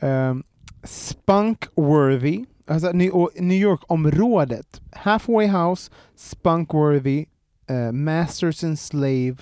um, 0.00 0.42
Spunkworthy, 0.84 2.44
alltså 2.66 2.92
New, 2.92 3.12
New 3.40 3.58
York-området. 3.58 4.80
Halfway 4.92 5.46
House, 5.46 5.90
Spunkworthy, 6.14 7.26
uh, 7.70 7.92
Masters 7.92 8.64
and 8.64 8.78
Slave, 8.78 9.36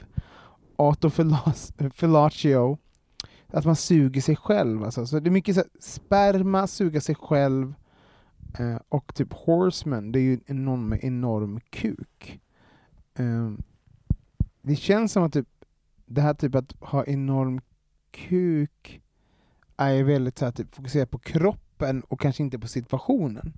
Autofellatio. 0.77 2.79
Att 3.53 3.65
man 3.65 3.77
suger 3.77 4.21
sig 4.21 4.37
själv. 4.37 4.85
Alltså. 4.85 5.07
Så 5.07 5.21
det 5.21 5.29
är 5.29 5.33
mycket 5.33 5.55
så 5.55 5.61
här, 5.61 5.71
sperma, 5.81 6.67
suga 6.67 7.01
sig 7.01 7.15
själv, 7.15 7.75
uh, 8.61 8.77
och 8.89 9.15
typ 9.15 9.33
Horseman, 9.33 10.13
det 10.13 10.19
är 10.19 10.23
ju 10.23 10.33
en 10.33 10.43
enorm, 10.47 10.95
enorm 11.01 11.61
kuk. 11.71 12.41
Uh, 13.21 13.53
det 14.63 14.77
känns 14.77 15.13
som 15.13 15.23
att 15.23 15.33
typ, 15.33 15.49
det 16.07 16.21
här 16.21 16.35
typ 16.35 16.55
att 16.55 16.75
ha 16.81 17.05
enorm 17.05 17.61
kuk 18.11 19.01
är 19.77 20.03
väldigt 20.03 20.39
så 20.39 20.45
här, 20.45 20.53
typ, 20.53 20.75
fokuserat 20.75 21.11
på 21.11 21.19
kroppen 21.81 22.03
och 22.09 22.21
kanske 22.21 22.43
inte 22.43 22.59
på 22.59 22.69
situationen. 22.69 23.53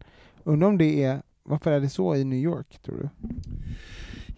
Undrar 0.45 0.69
om 0.69 0.79
det 0.79 1.03
är, 1.03 1.23
varför 1.43 1.73
är 1.73 1.81
det 1.81 1.89
så 1.89 2.17
i 2.17 2.25
New 2.25 2.39
York 2.39 2.79
tror 2.83 2.97
du? 2.97 3.09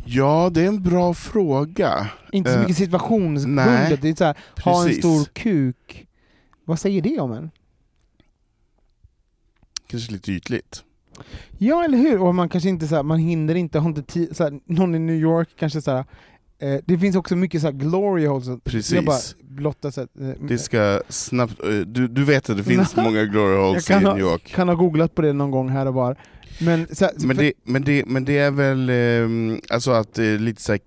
Ja, 0.07 0.51
det 0.53 0.63
är 0.63 0.69
en 0.69 0.83
bra 0.83 1.15
fråga. 1.15 2.11
Inte 2.33 2.51
så 2.51 2.57
Eh, 2.57 2.61
mycket 2.61 2.77
situationsbundet, 2.77 3.67
nej, 3.67 3.99
det 4.03 4.09
är 4.09 4.15
så 4.15 4.25
här, 4.25 4.37
ha 4.65 4.89
en 4.89 4.95
stor 4.95 5.25
kuk. 5.25 6.07
Vad 6.65 6.79
säger 6.79 7.03
det 7.03 7.21
om 7.21 7.33
en? 7.33 7.51
Kanske 9.87 10.13
lite 10.13 10.33
ytligt. 10.33 10.85
Ja, 11.59 11.85
eller 11.85 11.99
hur? 11.99 12.19
Och 12.21 12.35
man 12.35 12.49
kanske 12.49 12.69
inte 12.69 12.87
så 12.89 12.95
här, 12.95 13.03
man 13.03 13.19
hinner 13.19 13.55
inte, 13.55 13.79
har 13.79 13.89
inte 13.89 14.03
tid, 14.03 14.37
någon 14.65 14.95
i 14.95 14.99
New 14.99 15.17
York 15.17 15.49
kanske 15.57 15.83
så 15.83 15.91
här, 15.91 16.05
eh, 16.59 16.77
det 16.87 16.99
finns 16.99 17.17
också 17.17 17.37
mycket 17.37 17.61
så 17.61 17.67
här 17.67 17.73
glory 17.75 18.27
holes. 18.27 18.47
så 18.47 18.59
Precis. 18.59 18.93
Jag 18.93 19.05
bara 19.05 19.19
blottar 19.43 19.91
så 19.91 20.01
här, 20.01 20.09
eh, 20.31 20.35
Det 20.49 20.59
ska 20.59 21.01
snabbt... 21.09 21.63
eh, 21.65 21.69
Du, 21.71 22.09
du 22.09 22.25
vet 22.25 22.51
att 22.51 22.57
det 22.57 22.65
finns 22.65 22.97
många 23.05 23.25
glory 23.25 23.55
jag 23.55 23.67
holes 23.69 23.91
i 23.91 23.95
New 23.95 24.19
York. 24.19 24.53
kan 24.55 24.69
ha 24.69 24.75
googlat 24.75 25.15
på 25.15 25.23
det 25.23 25.33
någon 25.33 25.51
gång 25.51 25.69
här 25.69 25.87
och 25.87 25.95
var. 25.95 26.17
Men, 26.61 26.87
så 26.93 27.05
här, 27.05 27.13
Men 27.19 27.37
för- 27.37 27.43
det, 27.45 27.53
men, 27.65 27.85
det, 27.85 28.05
men 28.07 28.25
det 28.25 28.39
är 28.39 28.51
väl 28.51 28.91
ehm, 28.91 29.61
alltså 29.71 29.91
att 29.91 30.15
det 30.15 30.25
är 30.27 30.39
lite, 30.39 30.63
så 30.63 30.73
här, 30.73 30.81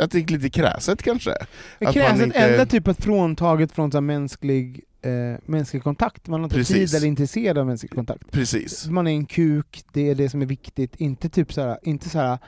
att 0.00 0.10
det 0.10 0.18
är 0.18 0.26
lite 0.32 0.50
kräset 0.50 1.02
kanske? 1.02 1.30
Men 1.78 1.92
kräset 1.92 2.22
inte- 2.26 2.38
eller 2.38 2.66
typ 2.66 2.88
att 2.88 3.04
fråntaget 3.04 3.72
från 3.72 3.90
så 3.92 3.96
här 3.96 4.02
mänsklig, 4.02 4.80
eh, 5.02 5.10
mänsklig 5.46 5.82
kontakt. 5.82 6.28
Man 6.28 6.40
har 6.40 6.44
inte 6.58 6.72
tid 6.74 6.94
eller 6.94 7.06
intresserad 7.06 7.58
av 7.58 7.66
mänsklig 7.66 7.90
kontakt. 7.90 8.30
Precis. 8.30 8.86
Man 8.86 9.06
är 9.06 9.10
en 9.10 9.26
kuk, 9.26 9.82
det 9.92 10.10
är 10.10 10.14
det 10.14 10.28
som 10.28 10.42
är 10.42 10.46
viktigt. 10.46 10.96
Inte 10.96 11.28
typ 11.28 11.52
så 11.52 11.60
här, 11.60 11.78
inte 11.82 12.08
så 12.08 12.18
här 12.18 12.38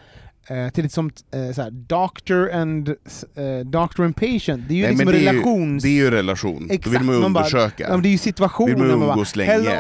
eh, 0.47 0.69
till 0.69 0.91
som 0.91 1.11
eh, 1.35 1.53
så 1.55 1.63
här, 1.63 1.71
doctor 1.71 2.53
and 2.53 2.89
eh, 2.89 2.95
doctor 3.65 4.05
and 4.05 4.17
patient. 4.17 4.69
Det 4.69 4.75
är 4.75 4.77
ju 4.77 4.83
Nej, 4.83 4.91
liksom 4.91 5.07
det 5.13 5.19
är 5.19 5.21
ju- 5.21 5.27
relations... 5.27 5.83
Det 5.83 5.89
är 5.89 5.93
ju 5.93 6.11
relation, 6.11 6.69
då 6.85 6.91
vill 6.91 7.01
man 7.03 7.15
ju 7.15 7.21
man 7.21 7.33
bara- 7.33 7.41
undersöka. 7.45 7.87
ja, 7.89 7.97
det 7.97 8.09
är 8.09 8.11
ju 8.11 8.19
situationen. 8.19 8.75
Vill 8.75 8.97
man 8.97 9.03
umgås 9.11 9.37
länge. 9.37 9.51
Hello, 9.53 9.71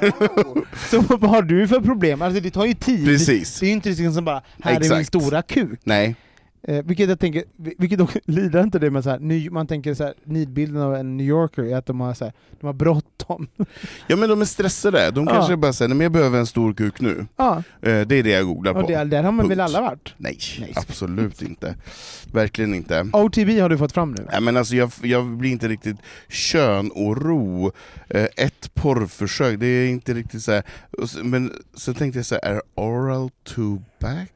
hello. 0.00 0.64
så 0.90 1.00
vad 1.00 1.30
har 1.30 1.42
du 1.42 1.68
för 1.68 1.80
problem? 1.80 2.22
Alltså 2.22 2.40
det 2.40 2.50
tar 2.50 2.64
ju 2.64 2.74
tid. 2.74 3.06
Precis. 3.06 3.60
Det 3.60 3.66
är 3.66 3.68
ju 3.68 3.72
inte 3.74 3.88
liksom 3.88 4.12
som 4.14 4.24
bara, 4.24 4.42
här 4.62 4.70
är 4.76 4.80
min 4.80 4.82
Exakt. 4.92 5.06
stora 5.08 5.42
kuk. 5.42 5.80
Nej, 5.84 6.16
Eh, 6.62 6.84
vilket 6.84 7.08
jag 7.08 7.20
tänker, 7.20 7.44
vilket 7.56 8.00
också 8.00 8.18
lider 8.26 8.62
inte 8.62 8.78
det 8.78 8.90
med 8.90 9.04
så 9.04 9.10
här, 9.10 9.18
ny, 9.18 9.50
man 9.50 9.66
tänker 9.66 9.94
så 9.94 10.04
här, 10.04 10.14
nidbilden 10.24 10.82
av 10.82 10.94
en 10.94 11.16
New 11.16 11.26
Yorker 11.26 11.62
är 11.62 11.76
att 11.76 11.86
de 11.86 12.00
har, 12.00 12.14
så 12.14 12.24
här, 12.24 12.32
de 12.60 12.66
har 12.66 12.72
bråttom. 12.74 13.48
ja 14.06 14.16
men 14.16 14.28
de 14.28 14.40
är 14.40 14.44
stressade, 14.44 15.10
de 15.10 15.24
Ja. 15.26 15.32
kanske 15.32 15.56
bara 15.56 15.72
säger 15.72 15.88
nej 15.94 16.02
jag 16.04 16.12
behöver 16.12 16.38
en 16.38 16.46
stor 16.46 16.74
kuk 16.74 17.00
nu. 17.00 17.26
ja, 17.36 17.56
Eh, 17.82 18.00
Det 18.06 18.14
är 18.16 18.22
det 18.22 18.30
jag 18.30 18.44
googlar 18.46 18.72
på. 18.74 18.80
och 18.80 18.86
det, 18.86 19.04
där 19.04 19.22
har 19.22 19.32
man 19.32 19.48
väl 19.48 19.58
Punkt. 19.58 19.68
alla 19.76 19.80
varit? 19.88 20.14
Nej, 20.16 20.38
Nej. 20.60 20.72
absolut 20.76 21.42
inte. 21.42 21.74
Verkligen 22.32 22.74
inte. 22.74 23.06
OTB 23.12 23.60
har 23.60 23.68
du 23.68 23.78
fått 23.78 23.92
fram 23.92 24.12
nu? 24.12 24.26
Nej, 24.32 24.40
men 24.40 24.56
alltså 24.56 24.74
jag, 24.76 24.90
jag 25.02 25.26
blir 25.26 25.50
inte 25.50 25.68
riktigt 25.68 25.96
könoro. 26.28 27.72
Eh, 28.10 28.26
ett 28.36 28.74
porrförsök, 28.74 29.58
det 29.60 29.66
är 29.66 29.88
inte 29.88 30.14
riktigt 30.14 30.42
så. 30.42 30.62
Och 30.98 31.24
Men 31.24 31.52
så 31.74 31.94
tänkte 31.94 32.18
jag 32.18 32.26
så 32.26 32.34
här, 32.42 32.52
är 32.52 32.62
oral 32.74 33.30
tobacco? 33.44 34.26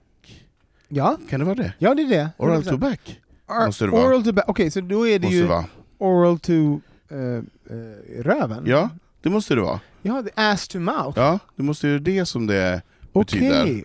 Ja, 0.88 1.16
Kan 1.30 1.40
det 1.40 1.46
vara 1.46 1.54
det? 1.54 1.72
ja 1.78 1.94
det 1.94 2.02
är 2.02 2.08
det. 2.08 2.30
Oral 2.36 2.62
100%. 2.62 2.70
tobacco? 2.70 3.12
Ar- 3.46 3.66
måste 3.66 3.84
det 3.84 3.90
vara. 3.90 4.06
Oral 4.06 4.24
tobacco, 4.24 4.50
okej 4.50 4.70
så 4.70 4.80
då 4.80 5.08
är 5.08 5.18
det 5.18 5.26
Måste 5.26 5.36
ju 5.36 5.46
det 5.48 5.64
oral 5.98 6.38
to 6.38 6.80
eh, 7.10 7.18
eh, 7.18 8.22
röven? 8.22 8.64
Ja, 8.66 8.90
det 9.22 9.30
måste 9.30 9.54
det 9.54 9.60
vara. 9.60 9.80
Ja, 10.02 10.22
det 10.22 10.30
ass 10.42 10.68
to 10.68 10.78
mouth. 10.78 11.18
Ja, 11.20 11.38
det 11.56 11.62
måste 11.62 11.88
ju 11.88 11.98
det 11.98 12.26
som 12.26 12.46
det 12.46 12.82
Okej. 13.12 13.40
betyder. 13.40 13.84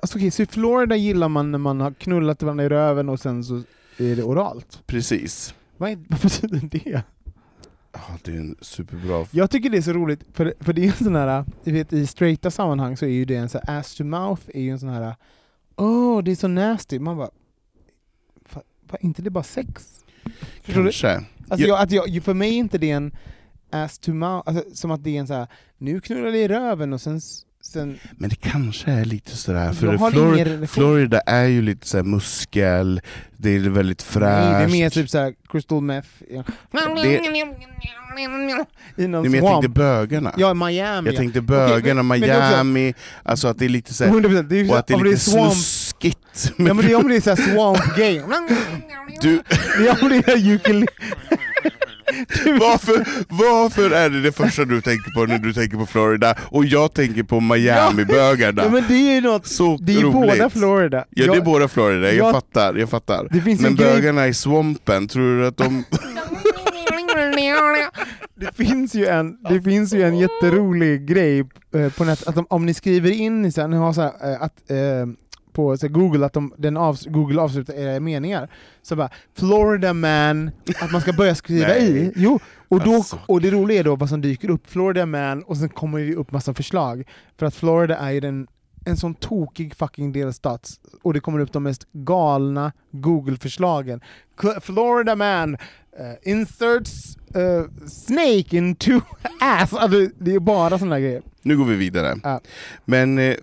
Alltså, 0.00 0.18
okej, 0.18 0.30
så 0.30 0.42
i 0.42 0.46
Florida 0.46 0.96
gillar 0.96 1.28
man 1.28 1.50
när 1.52 1.58
man 1.58 1.80
har 1.80 1.90
knullat 1.92 2.42
varandra 2.42 2.64
i 2.64 2.68
röven 2.68 3.08
och 3.08 3.20
sen 3.20 3.44
så 3.44 3.62
är 3.96 4.16
det 4.16 4.22
oralt? 4.22 4.82
Precis. 4.86 5.54
Vad, 5.76 5.90
är, 5.90 5.98
vad 6.08 6.20
betyder 6.20 6.60
det? 6.70 7.02
det 8.24 8.32
är 8.32 8.36
en 8.36 8.56
superbra... 8.60 9.26
Jag 9.30 9.50
tycker 9.50 9.70
det 9.70 9.76
är 9.76 9.82
så 9.82 9.92
roligt, 9.92 10.20
för, 10.32 10.54
för 10.60 10.72
det 10.72 10.82
är 10.82 10.86
en 10.86 11.04
sån 11.04 11.16
här, 11.16 11.44
vet 11.64 11.92
i 11.92 12.06
straighta 12.06 12.50
sammanhang 12.50 12.96
så 12.96 13.04
är 13.04 13.08
ju 13.10 13.24
det 13.24 13.36
en 13.36 13.48
sån 13.48 13.60
här, 13.64 13.78
ass 13.78 13.94
to 13.94 14.04
mouth 14.04 14.42
är 14.54 14.60
ju 14.60 14.70
en 14.70 14.78
sån 14.78 14.88
här 14.88 15.14
Åh, 15.78 16.22
det 16.22 16.30
är 16.30 16.36
så 16.36 16.48
nasty. 16.48 16.98
Man 16.98 17.16
bara, 17.16 17.30
"Fa- 18.50 18.62
fa- 18.88 18.96
inte 19.00 19.22
det 19.22 19.30
bara 19.30 19.44
sex? 19.44 20.04
Kanske. 20.66 21.10
Alltså 21.48 21.66
Ja. 21.66 21.68
jag, 21.68 21.80
att 21.82 21.92
jag, 22.14 22.22
för 22.24 22.34
mig 22.34 22.48
är 22.48 22.58
inte 22.58 22.78
det 22.78 22.90
en 22.90 23.16
ass 23.70 23.98
to 23.98 24.12
mouth, 24.12 24.42
alltså, 24.48 24.64
som 24.74 24.90
att 24.90 25.04
det 25.04 25.16
är 25.16 25.20
en 25.20 25.26
så 25.26 25.34
här, 25.34 25.46
nu 25.78 26.00
knullar 26.00 26.30
det 26.32 26.38
i 26.38 26.48
röven 26.48 26.92
och 26.92 27.00
sen, 27.00 27.20
sen 27.68 27.98
Men 28.16 28.30
det 28.30 28.36
kanske 28.36 28.90
är 28.90 29.04
lite 29.04 29.36
sådär, 29.36 29.72
för 29.72 29.98
Flor-. 30.10 30.66
Florida 30.66 31.20
är 31.20 31.44
ju 31.44 31.62
lite 31.62 31.88
såhär 31.88 32.04
muskel, 32.04 33.00
det 33.36 33.50
är 33.50 33.58
väldigt 33.60 34.02
fräscht. 34.02 34.20
nej, 34.50 34.52
det 34.58 34.64
är 34.64 34.68
mer 34.68 34.90
typ 34.90 35.10
såhär 35.10 35.34
crystal 35.48 35.82
meth. 35.82 36.08
Ja. 36.30 36.44
Det- 37.02 37.20
I 38.96 39.06
någon 39.08 39.22
Nej, 39.22 39.30
men 39.30 39.34
jag 39.44 39.52
tänkte 39.52 39.68
bögarna. 39.68 40.34
Ja, 40.36 40.54
Miami. 40.54 41.08
jag 41.08 41.16
tänkte 41.16 41.40
bögarna, 41.40 42.02
men- 42.02 42.20
men 42.20 42.28
det 42.28 42.34
är 42.34 42.38
också- 42.50 42.64
Miami, 42.64 42.94
alltså 43.22 43.48
att 43.48 43.58
det 43.58 43.64
är 43.64 43.68
lite 43.68 43.94
såhär, 43.94 44.10
100%, 44.10 44.48
det 44.48 44.56
är 44.56 44.62
ju 44.64 44.70
och 44.70 44.78
att 44.78 44.86
det 44.86 44.94
är 44.94 45.04
lite 45.04 45.20
swamp, 45.20 45.52
snuskigt. 45.52 46.17
Ja 46.56 46.74
men 46.74 46.76
det 46.76 46.92
är 46.92 46.96
om 46.96 47.08
det 47.08 47.16
är 47.16 47.20
såhär 47.20 47.36
swamp 47.52 47.96
game. 47.96 48.48
Du, 49.20 49.42
Det 49.78 49.88
är 49.88 50.02
om 50.02 50.08
det 50.08 50.28
är 50.32 50.54
ukulele. 50.54 50.86
varför, 52.60 53.06
varför 53.28 53.90
är 53.90 54.10
det 54.10 54.22
det 54.22 54.32
första 54.32 54.64
du 54.64 54.80
tänker 54.80 55.10
på 55.10 55.26
när 55.26 55.38
du 55.38 55.52
tänker 55.52 55.76
på 55.76 55.86
Florida, 55.86 56.34
och 56.50 56.64
jag 56.64 56.94
tänker 56.94 57.22
på 57.22 57.40
Miami-bögarna? 57.40 58.62
Ja 58.64 58.70
men 58.70 58.84
det 58.88 58.94
är 58.94 59.14
ju 59.14 59.20
något, 59.20 59.46
Så 59.46 59.78
det 59.80 59.92
är 59.94 60.00
roligt. 60.00 60.12
båda 60.38 60.50
Florida. 60.50 61.04
Ja 61.10 61.32
det 61.32 61.38
är 61.38 61.42
båda 61.42 61.68
Florida, 61.68 62.06
jag, 62.06 62.14
jag- 62.16 62.34
fattar, 62.34 62.74
jag 62.74 62.90
fattar. 62.90 63.28
Men 63.30 63.66
en 63.66 63.76
grej- 63.76 63.94
bögarna 63.94 64.28
i 64.28 64.34
swampen, 64.34 65.08
tror 65.08 65.40
du 65.40 65.46
att 65.46 65.56
de... 65.56 65.84
Det 68.40 68.56
finns 68.56 68.94
ju 68.94 69.06
en, 69.06 69.36
det 69.50 69.62
finns 69.62 69.94
ju 69.94 70.02
en 70.02 70.18
jätterolig 70.18 71.06
grej 71.06 71.38
eh, 71.74 71.92
på 71.92 72.04
nätet, 72.04 72.28
att 72.28 72.34
de, 72.34 72.46
om 72.50 72.66
ni 72.66 72.74
skriver 72.74 73.10
in 73.10 73.44
i 73.44 73.52
så 73.52 73.60
här, 73.60 73.68
ni 73.68 73.76
har 73.76 73.92
så 73.92 74.00
här, 74.02 74.12
eh, 74.32 74.42
att, 74.42 74.70
eh, 74.70 74.76
på 75.58 75.76
så 75.76 75.88
Google, 75.88 76.26
att 76.26 76.32
de, 76.32 76.54
den 76.58 76.76
avs, 76.76 77.06
Google 77.06 77.40
avslutar 77.40 77.74
era 77.74 78.00
meningar, 78.00 78.48
så 78.82 78.96
bara 78.96 79.10
Florida 79.38 79.92
man, 79.92 80.50
att 80.80 80.92
man 80.92 81.00
ska 81.00 81.12
börja 81.12 81.34
skriva 81.34 81.76
i. 81.78 82.12
Jo, 82.16 82.38
och, 82.68 82.84
då, 82.84 82.94
Alltså. 82.94 83.18
och 83.26 83.40
det 83.40 83.50
roliga 83.50 83.80
är 83.80 83.84
då 83.84 83.96
vad 83.96 84.08
som 84.08 84.20
dyker 84.20 84.50
upp, 84.50 84.70
Florida 84.70 85.06
man, 85.06 85.42
och 85.42 85.56
sen 85.56 85.68
kommer 85.68 85.98
det 85.98 86.14
upp 86.14 86.32
massa 86.32 86.54
förslag. 86.54 87.04
För 87.38 87.46
att 87.46 87.54
Florida 87.54 87.96
är 87.96 88.10
ju 88.10 88.20
den, 88.20 88.46
en 88.84 88.96
sån 88.96 89.14
tokig 89.14 89.74
fucking 89.74 90.12
delstat, 90.12 90.70
och 91.02 91.14
det 91.14 91.20
kommer 91.20 91.40
upp 91.40 91.52
de 91.52 91.62
mest 91.62 91.86
galna 91.92 92.72
Google-förslagen. 92.90 94.00
Florida 94.60 95.16
man 95.16 95.54
eh, 95.98 96.32
inserts 96.32 97.16
eh, 97.34 97.64
snake 97.88 98.56
into 98.56 99.00
ass. 99.40 99.72
Alltså, 99.72 100.08
det 100.18 100.34
är 100.34 100.40
bara 100.40 100.78
såna 100.78 101.00
grejer. 101.00 101.22
Nu 101.42 101.56
går 101.56 101.64
vi 101.64 101.76
vidare. 101.76 102.16
Ja. 102.22 102.40
Men 102.84 103.18
eh, 103.18 103.34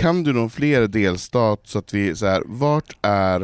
kan 0.00 0.22
du 0.22 0.32
någon 0.32 0.50
fler 0.50 0.86
delstat 0.86 1.60
så 1.64 1.78
att 1.78 1.94
vi, 1.94 2.16
så 2.16 2.26
här, 2.26 2.42
vart 2.46 2.96
är... 3.02 3.38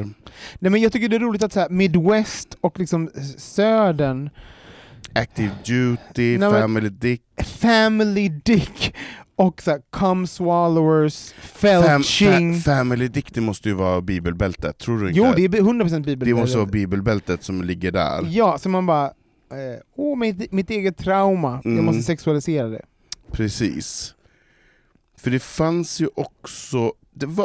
Nej, 0.59 0.71
men 0.73 0.81
jag 0.81 0.93
tycker 0.93 1.09
det 1.09 1.17
är 1.17 1.21
roligt 1.21 1.43
att 1.43 1.53
så 1.53 1.61
här, 1.61 1.69
Midwest 1.69 2.57
och 2.61 2.79
liksom 2.79 3.11
södern, 3.37 4.31
Active 5.15 5.51
Duty, 5.67 6.39
Nej, 6.39 6.51
Family 6.51 6.89
Dick, 6.89 7.23
Family 7.45 8.29
Dick 8.29 8.95
och 9.37 9.63
så 9.63 9.71
här, 9.71 9.81
Cum 9.93 10.27
Swallowers, 10.27 11.33
fam, 11.33 11.83
Felching. 11.83 12.55
fa, 12.61 12.71
Family 12.71 13.09
Dick 13.09 13.35
det 13.35 13.41
måste 13.41 13.69
ju 13.69 13.75
vara 13.75 14.01
bibelbältet, 14.01 14.79
tror 14.79 14.99
du 14.99 15.09
inte? 15.09 15.19
jo, 15.19 15.33
det 15.37 15.45
är 15.45 15.49
100% 15.49 16.05
bibel. 16.05 16.29
det 16.29 16.35
måste 16.35 16.57
vara 16.57 16.67
bibelbältet 16.67 17.43
som 17.43 17.63
ligger 17.63 17.93
där. 17.93 18.27
Ja, 18.31 18.59
så 18.59 18.69
man 18.69 18.87
bara, 18.87 19.05
eh, 19.07 19.81
åh 19.97 20.19
mitt, 20.19 20.53
mitt 20.53 20.71
eget 20.71 20.97
trauma, 20.99 21.61
jag 21.65 21.73
Mm. 21.73 21.85
måste 21.85 22.03
sexualisera 22.03 22.69
det. 22.69 22.83
Precis. 23.33 24.15
För 25.27 25.31
det 25.31 25.39
fanns 25.43 26.01
ju 26.01 26.09
också, 26.15 26.93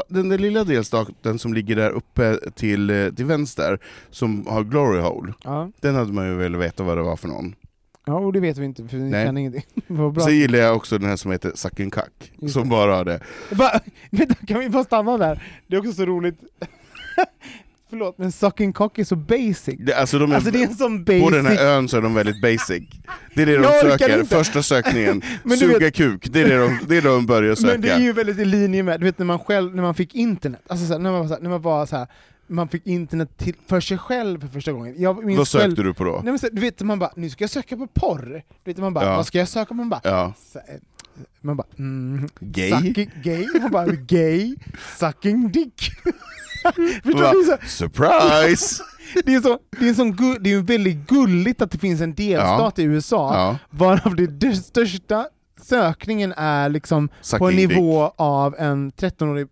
den 0.08 0.30
där 0.30 0.38
lilla 0.38 0.64
delstaten 0.64 1.40
som 1.40 1.54
ligger 1.54 1.76
där 1.76 1.90
uppe 1.92 2.38
till, 2.56 2.90
eh, 2.90 3.10
till 3.10 3.26
vänster, 3.26 3.80
som 4.10 4.48
har 4.48 4.64
Glory 4.64 5.00
Hole, 5.02 5.34
Ja. 5.44 5.72
den 5.80 5.96
hade 5.96 6.14
man 6.14 6.28
ju 6.28 6.36
velat 6.36 6.62
veta 6.62 6.84
vad 6.84 6.98
det 6.98 7.04
var 7.04 7.16
för 7.16 7.28
någon. 7.28 7.56
ja, 8.06 8.14
och 8.18 8.34
det 8.34 8.40
vet 8.40 8.58
vi 8.58 8.66
inte 8.66 8.88
för 8.88 8.98
vi 8.98 9.04
Nej. 9.10 9.26
kan 9.26 9.38
ingenting. 9.38 9.64
Vad. 9.88 10.24
Sen 10.24 10.36
gillar 10.36 10.60
jag 10.60 10.76
också 10.76 10.98
den 10.98 11.10
här 11.10 11.16
som 11.16 11.32
heter 11.32 11.52
Sucking 11.56 11.90
Kack, 11.92 12.32
Just 12.42 12.54
som 12.54 12.70
bara 12.70 12.96
har 12.96 13.06
det. 13.06 13.20
Va? 13.52 13.80
Vänta, 14.12 14.36
kan 14.48 14.60
vi 14.60 14.70
bara 14.70 14.84
stanna 14.84 15.18
där? 15.18 15.44
Det 15.68 15.76
är 15.76 15.80
också 15.80 15.94
så 15.94 16.06
roligt. 16.06 16.40
Förlåt, 17.92 18.18
men 18.18 18.32
sucking 18.32 18.74
cock 18.74 19.00
är 19.00 19.04
så 19.04 19.16
basic. 19.16 19.76
det 19.80 19.94
alltså 19.94 20.20
de 20.20 20.32
är, 20.32 20.36
Alltså 20.36 20.52
det 20.52 20.64
är 20.64 20.68
en 20.68 20.76
sån 20.76 21.04
basic... 21.04 21.24
på 21.24 21.30
den 21.30 21.46
här 21.46 21.66
ön 21.66 21.90
så 21.90 21.98
är 21.98 22.02
de 22.02 22.14
väldigt 22.14 22.42
basic. 22.42 22.84
Det 23.36 23.42
är 23.42 23.46
det 23.46 23.56
de 23.58 23.64
Jag 23.64 23.82
söker, 23.82 24.24
första 24.24 24.64
sökningen. 24.64 25.22
Suga 25.60 25.80
vet- 25.80 25.96
kuk, 25.96 26.28
det 26.32 26.42
är 26.42 26.50
det 26.50 26.58
de, 26.58 26.80
det 26.88 26.98
är 26.98 27.02
det 27.02 27.08
de 27.10 27.26
börjar 27.26 27.56
söka. 27.56 27.72
Men 27.72 27.82
det 27.82 27.90
är 27.90 28.00
ju 28.00 28.14
väldigt 28.14 28.40
i 28.40 28.46
linje 28.46 28.84
med, 28.84 29.00
du 29.00 29.06
vet 29.06 29.18
när 29.20 29.26
man 29.26 29.40
själv, 29.40 29.76
när 29.76 29.82
man 29.84 29.94
fick 29.96 30.16
internet, 30.16 30.62
alltså 30.68 30.86
så 30.88 30.94
här, 30.94 31.00
när 31.00 31.12
man 31.12 31.20
var 31.22 31.28
så 31.28 31.34
här, 31.34 31.42
när 31.42 31.50
man 31.50 31.62
var 31.62 31.86
så 31.86 31.96
här, 31.98 32.08
man 32.48 32.68
fick 32.68 32.88
internet 32.88 33.38
till, 33.38 33.56
för 33.68 33.80
sig 33.80 33.98
själv 33.98 34.40
för 34.42 34.48
första 34.48 34.72
gången. 34.72 34.96
Jag 34.98 35.14
Vad 35.38 35.48
sökte 35.48 35.68
själv, 35.68 35.76
du 35.86 35.94
på 35.94 36.04
då? 36.04 36.12
Nej, 36.12 36.24
men 36.24 36.40
så, 36.40 36.48
du 36.52 36.62
vet 36.62 36.82
man 36.82 37.00
bara, 37.00 37.12
nu 37.16 37.30
ska 37.30 37.44
jag 37.44 37.52
söka 37.52 37.78
på 37.78 37.88
porr. 37.88 38.44
Du 38.64 38.72
vet 38.72 38.78
man 38.78 38.94
bara, 38.94 39.06
Ja. 39.06 39.16
vad 39.16 39.26
ska 39.26 39.38
jag 39.40 39.48
söka 39.48 39.66
på? 39.66 39.74
Man 39.74 39.90
bara, 39.90 40.02
Ja. 40.04 40.34
eh, 40.56 40.62
man 41.42 41.58
bara, 41.58 41.68
mm, 41.80 42.30
Gay? 42.40 42.72
Sucking, 42.72 43.12
gay? 43.24 43.48
Man 43.62 43.72
bara, 43.72 43.86
gay, 43.88 44.56
sucking 45.00 45.52
dick. 45.52 45.92
Förstår 47.04 47.22
Va? 47.24 47.32
du? 47.32 47.44
Så, 47.46 47.58
Surprise! 47.78 48.84
det 49.26 49.34
är 49.36 49.42
så, 49.42 49.60
det 49.80 49.90
är 49.90 50.12
gull, 50.12 50.38
det 50.44 50.50
är 50.50 50.54
ju 50.54 50.62
väldigt 50.62 51.08
gulligt 51.08 51.62
att 51.62 51.72
det 51.72 51.78
finns 51.78 52.02
en 52.02 52.14
delstat 52.16 52.80
i 52.80 52.84
USA, 52.84 53.34
Ja. 53.36 53.58
varav 53.70 54.16
det 54.16 54.28
d- 54.28 54.56
största 54.56 55.28
sökningen 55.62 56.34
är 56.38 56.70
liksom 56.70 57.10
på 57.40 57.50
en 57.50 57.56
nivå 57.56 58.14
av 58.18 58.56
en 58.60 58.92
13-årig 58.92 59.48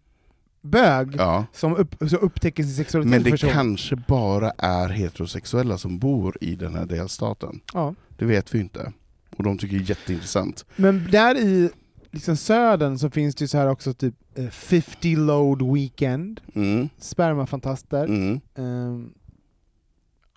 bög 0.61 1.15
Ja. 1.17 1.45
som, 1.53 1.75
upp, 1.75 1.95
som 2.09 2.19
upptäcker 2.21 2.63
sin 2.63 2.73
sexualitet 2.75 3.11
Men 3.11 3.23
det 3.23 3.41
gången. 3.41 3.55
kanske 3.55 3.95
bara 3.95 4.51
är 4.57 4.89
heterosexuella 4.89 5.77
som 5.77 5.99
bor 5.99 6.37
i 6.41 6.55
den 6.55 6.75
här 6.75 6.85
delstaten. 6.85 7.59
Ja. 7.73 7.95
Det 8.17 8.25
vet 8.25 8.55
vi 8.55 8.59
inte. 8.59 8.91
Och 9.37 9.43
de 9.43 9.57
tycker 9.57 9.77
det 9.77 9.83
är 9.83 9.89
jätteintressant. 9.89 10.65
Men 10.75 11.07
där 11.11 11.37
i 11.37 11.69
liksom 12.11 12.37
södern 12.37 12.97
så 12.97 13.09
finns 13.09 13.35
det 13.35 13.43
ju 13.43 13.47
så 13.47 13.57
här 13.57 13.67
också 13.69 13.93
typ 13.93 14.15
eh, 14.35 14.47
50 14.49 15.15
load 15.15 15.73
weekend, 15.73 16.41
Mm. 16.53 16.89
spermafantaster, 16.97 18.05
Mm. 18.05 18.39
ehm, 18.55 19.13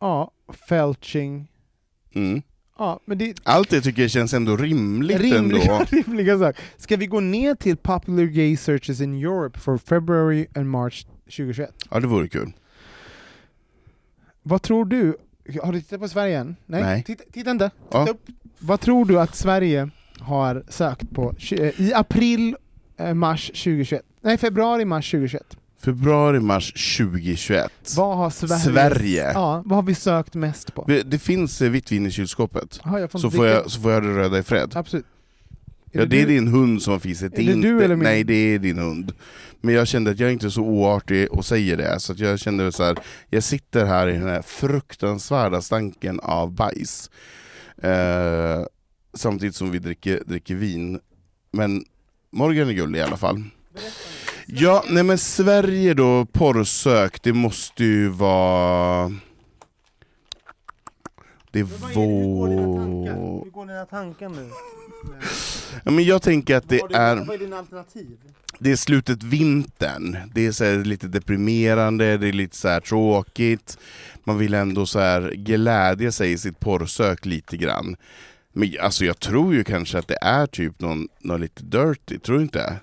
ja, 0.01 0.31
felching, 0.69 1.49
Mm. 2.15 2.43
ja 2.79 3.01
men 3.05 3.19
det 3.19 3.35
Allt 3.43 3.71
det 3.71 3.81
tycker 3.81 4.03
jag 4.03 4.11
känns 4.11 4.35
ändå 4.35 4.57
rimligt 4.57 5.21
rimliga, 5.21 5.63
ändå. 5.73 5.85
rimliga 5.91 6.39
saker. 6.39 6.63
Ska 6.77 6.97
vi 6.97 7.07
gå 7.07 7.21
ner 7.21 7.55
till 7.55 7.77
popular 7.77 8.25
gay 8.25 8.57
searches 8.57 9.01
in 9.01 9.15
Europe 9.25 9.59
for 9.61 9.79
February 9.79 10.47
and 10.55 10.69
March 10.71 11.07
2021? 11.25 11.75
Ja, 11.91 12.01
det 12.01 12.07
vore 12.07 12.29
kul. 12.29 12.53
Vad 14.43 14.63
tror 14.63 14.85
du? 14.85 15.17
Har 15.63 15.73
du 15.73 15.81
tittat 15.81 16.01
på 16.01 16.09
Sverige 16.09 16.39
än? 16.39 16.57
Nej, 16.67 16.83
Nej. 16.83 17.03
Titta, 17.03 17.25
titta 17.33 17.51
inte. 17.51 17.71
Ja. 17.91 18.07
Titta 18.07 18.11
upp. 18.19 18.27
Vad 18.59 18.81
tror 18.81 19.05
du 19.05 19.21
att 19.21 19.35
Sverige 19.37 19.91
har 20.23 20.65
sökt 20.69 21.11
på 21.15 21.35
eh, 21.51 21.81
i 21.81 21.93
april, 21.95 22.57
eh, 22.99 23.15
mars 23.15 23.47
2021? 23.47 24.03
Nej, 24.21 24.39
februari, 24.39 24.85
mars 24.85 25.11
2021. 25.11 25.57
Februari, 25.85 26.41
mars 26.41 26.97
2021. 26.99 27.73
Vad 27.97 28.17
har 28.17 28.31
Sverige, 28.31 28.61
Sverige. 28.61 29.33
Ja, 29.33 29.63
vad 29.67 29.77
har 29.77 29.83
vi 29.83 29.95
sökt 29.95 30.35
mest 30.35 30.75
på? 30.75 30.85
Det 31.05 31.19
finns 31.19 31.63
eh, 31.63 31.71
vitt 31.71 31.93
vin 31.93 32.07
i 32.07 32.11
kylskåpet. 32.11 32.81
Jaha, 32.85 33.01
jag 33.01 33.11
får 33.11 33.19
Så 33.19 33.27
inte 33.27 33.37
får, 33.37 33.47
jag, 33.47 33.71
så 33.71 33.81
får 33.81 33.93
jag 33.93 34.03
det 34.03 34.17
röda 34.17 34.39
i 34.39 34.43
fred. 34.43 34.73
Absolut. 34.75 35.07
Ja, 35.93 36.05
det 36.05 36.21
är 36.21 36.27
du? 36.27 36.35
din 36.35 36.49
hund 36.49 36.83
som 36.83 36.93
har 36.93 37.01
fisit. 37.01 37.33
Är 37.33 37.37
det 37.37 37.43
inte, 37.43 37.69
du 37.69 37.85
eller 37.85 37.97
min? 37.97 38.05
Nej, 38.05 38.25
det 38.25 38.35
är 38.35 38.59
din 38.59 38.79
hund. 38.79 39.13
Men 39.61 39.75
jag 39.75 39.89
kände 39.89 40.11
att 40.11 40.21
jag 40.21 40.33
inte 40.33 40.47
är 40.47 40.51
så 40.51 40.63
oartig 40.63 41.33
och 41.33 41.45
säger 41.45 41.77
det, 41.77 42.01
så 42.01 42.15
jag 42.17 42.39
kände 42.39 42.73
så 42.73 42.85
här. 42.85 42.97
jag 43.31 43.43
sitter 43.43 43.85
här 43.87 44.09
i 44.09 44.13
den 44.13 44.29
här 44.29 44.43
fruktansvärda 44.43 45.63
stanken 45.63 46.21
av 46.21 46.53
bajs. 46.53 47.11
Eh, 47.83 48.63
samtidigt 49.15 49.57
som 49.57 49.71
vi 49.71 49.79
dricker, 49.79 50.23
dricker 50.27 50.55
vin. 50.55 51.01
Men 51.51 51.85
Morgan 52.31 52.69
är 52.69 52.73
gullig 52.73 52.99
i 52.99 53.03
alla 53.03 53.17
fall. 53.17 53.45
Ja, 54.47 54.85
nej 54.89 55.03
men 55.03 55.19
Sverige 55.19 55.95
då, 55.95 56.27
porrsök, 56.27 57.23
det 57.23 57.33
måste 57.33 57.85
ju 57.85 58.09
vara... 58.09 59.13
Det 61.51 61.63
var... 61.63 62.49
Hur 63.45 63.51
går 63.51 63.67
dina 63.67 63.85
tankar 63.87 64.29
nu? 64.29 64.51
Ja, 65.85 65.91
men 65.91 66.05
jag 66.05 66.23
tänker 66.23 66.57
att 66.57 66.69
det 66.69 66.81
är... 66.95 67.17
Vad 67.17 67.35
är 67.35 67.39
dina 67.39 67.59
alternativ? 67.59 68.19
det 68.63 68.73
är 68.73 68.77
slutet 68.77 69.23
vintern, 69.23 70.17
det 70.35 70.47
är 70.47 70.53
så 70.53 70.77
lite 70.77 71.09
deprimerande, 71.09 72.17
det 72.17 72.29
är 72.29 72.33
lite 72.33 72.57
så 72.57 72.81
tråkigt, 72.81 73.79
man 74.25 74.39
vill 74.39 74.55
ändå 74.55 74.87
så 74.87 74.99
här 74.99 75.31
glädja 75.31 76.13
sig 76.13 76.33
i 76.33 76.39
sitt 76.39 76.61
porrsök 76.61 77.27
lite 77.27 77.57
grann. 77.57 77.97
Men 78.53 78.75
alltså 78.81 79.05
jag 79.05 79.21
tror 79.21 79.55
ju 79.55 79.65
kanske 79.65 79.99
att 79.99 80.09
det 80.09 80.19
är 80.21 80.47
typ 80.47 80.81
någon, 80.81 81.09
någon 81.21 81.41
lite 81.41 81.63
dirty, 81.63 82.19
tror 82.19 82.37
du 82.37 82.43
inte? 82.43 82.77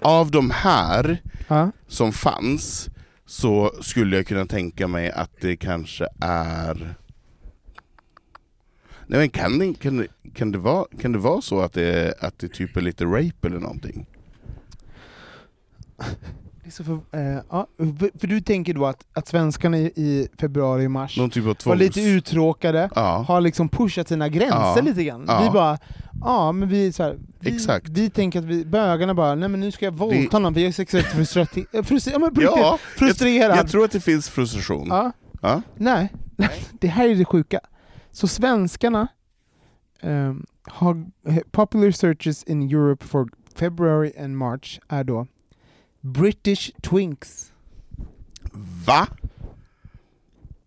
Av 0.00 0.30
de 0.30 0.50
här 0.50 1.22
Ja. 1.48 1.70
som 1.86 2.12
fanns 2.12 2.88
så 3.26 3.72
skulle 3.80 4.16
jag 4.16 4.26
kunna 4.26 4.46
tänka 4.46 4.88
mig 4.88 5.10
att 5.10 5.30
det 5.40 5.56
kanske 5.56 6.06
är... 6.20 6.94
Nej 9.06 9.18
men 9.20 9.30
kan 9.30 9.58
det, 9.58 9.74
kan, 9.74 9.96
det, 9.96 10.06
kan, 10.34 10.52
det 10.52 10.58
vara, 10.58 10.86
kan 11.00 11.12
det 11.12 11.18
vara 11.18 11.40
så 11.40 11.60
att 11.60 11.72
det, 11.72 12.14
att 12.20 12.38
det 12.38 12.48
typ 12.48 12.76
är 12.76 12.80
lite 12.80 13.04
rape 13.04 13.46
eller 13.46 13.58
någonting? 13.58 14.06
Så 16.70 16.84
för, 16.84 16.92
eh, 16.92 17.40
ja, 17.50 17.66
för, 17.78 18.18
för 18.18 18.26
du 18.26 18.40
tänker 18.40 18.74
då 18.74 18.86
att, 18.86 19.04
att 19.12 19.28
svenskarna 19.28 19.78
i, 19.78 19.84
i 19.96 20.28
februari 20.40 20.86
och 20.86 20.90
mars 20.90 21.14
typ 21.14 21.36
av 21.36 21.42
var 21.44 21.54
tvångs... 21.54 21.78
lite 21.80 22.00
uttråkade, 22.00 22.90
Ja, 22.94 23.24
har 23.28 23.40
liksom 23.40 23.68
pushat 23.68 24.08
sina 24.08 24.28
gränser 24.28 24.56
Ja. 24.76 24.80
lite 24.80 25.04
grann. 25.04 25.24
Ja. 25.28 25.42
Vi 25.42 25.50
bara, 25.50 25.78
ja 26.20 26.52
men 26.52 26.68
vi, 26.68 26.92
så 26.92 27.02
här, 27.02 27.18
vi, 27.40 27.54
Exakt. 27.54 27.88
vi 27.88 28.10
tänker 28.10 28.38
att 28.38 28.44
vi, 28.44 28.64
bögarna 28.64 29.14
bara, 29.14 29.34
nej 29.34 29.48
men 29.48 29.60
nu 29.60 29.70
ska 29.72 29.84
jag 29.84 29.92
våldta 29.92 30.16
Det- 30.36 30.38
någon, 30.38 30.54
vi 30.54 30.66
är 30.66 30.72
sexuellt 30.72 31.06
frustrerade. 31.06 31.82
Frustrer, 31.84 32.12
ja, 32.12 32.18
men 32.18 32.30
ja 32.42 32.78
frustrerad. 32.96 33.58
jag 33.58 33.68
tror 33.68 33.84
att 33.84 33.90
det 33.92 34.00
finns 34.00 34.28
frustration. 34.28 34.86
ja. 34.88 35.12
Ja. 35.42 35.62
Nej, 35.76 36.12
det 36.80 36.88
här 36.88 37.08
är 37.08 37.14
det 37.14 37.24
sjuka. 37.24 37.60
Så 38.10 38.28
svenskarna 38.28 39.08
ehm, 40.00 40.46
har 40.62 41.04
popular 41.50 41.90
searches 41.90 42.44
in 42.44 42.62
Europe 42.62 43.06
for 43.06 43.28
February 43.54 44.12
and 44.24 44.36
March 44.36 44.80
är 44.88 45.04
då 45.04 45.26
British 46.00 46.70
Twinks. 46.82 47.52
Va? 48.86 49.08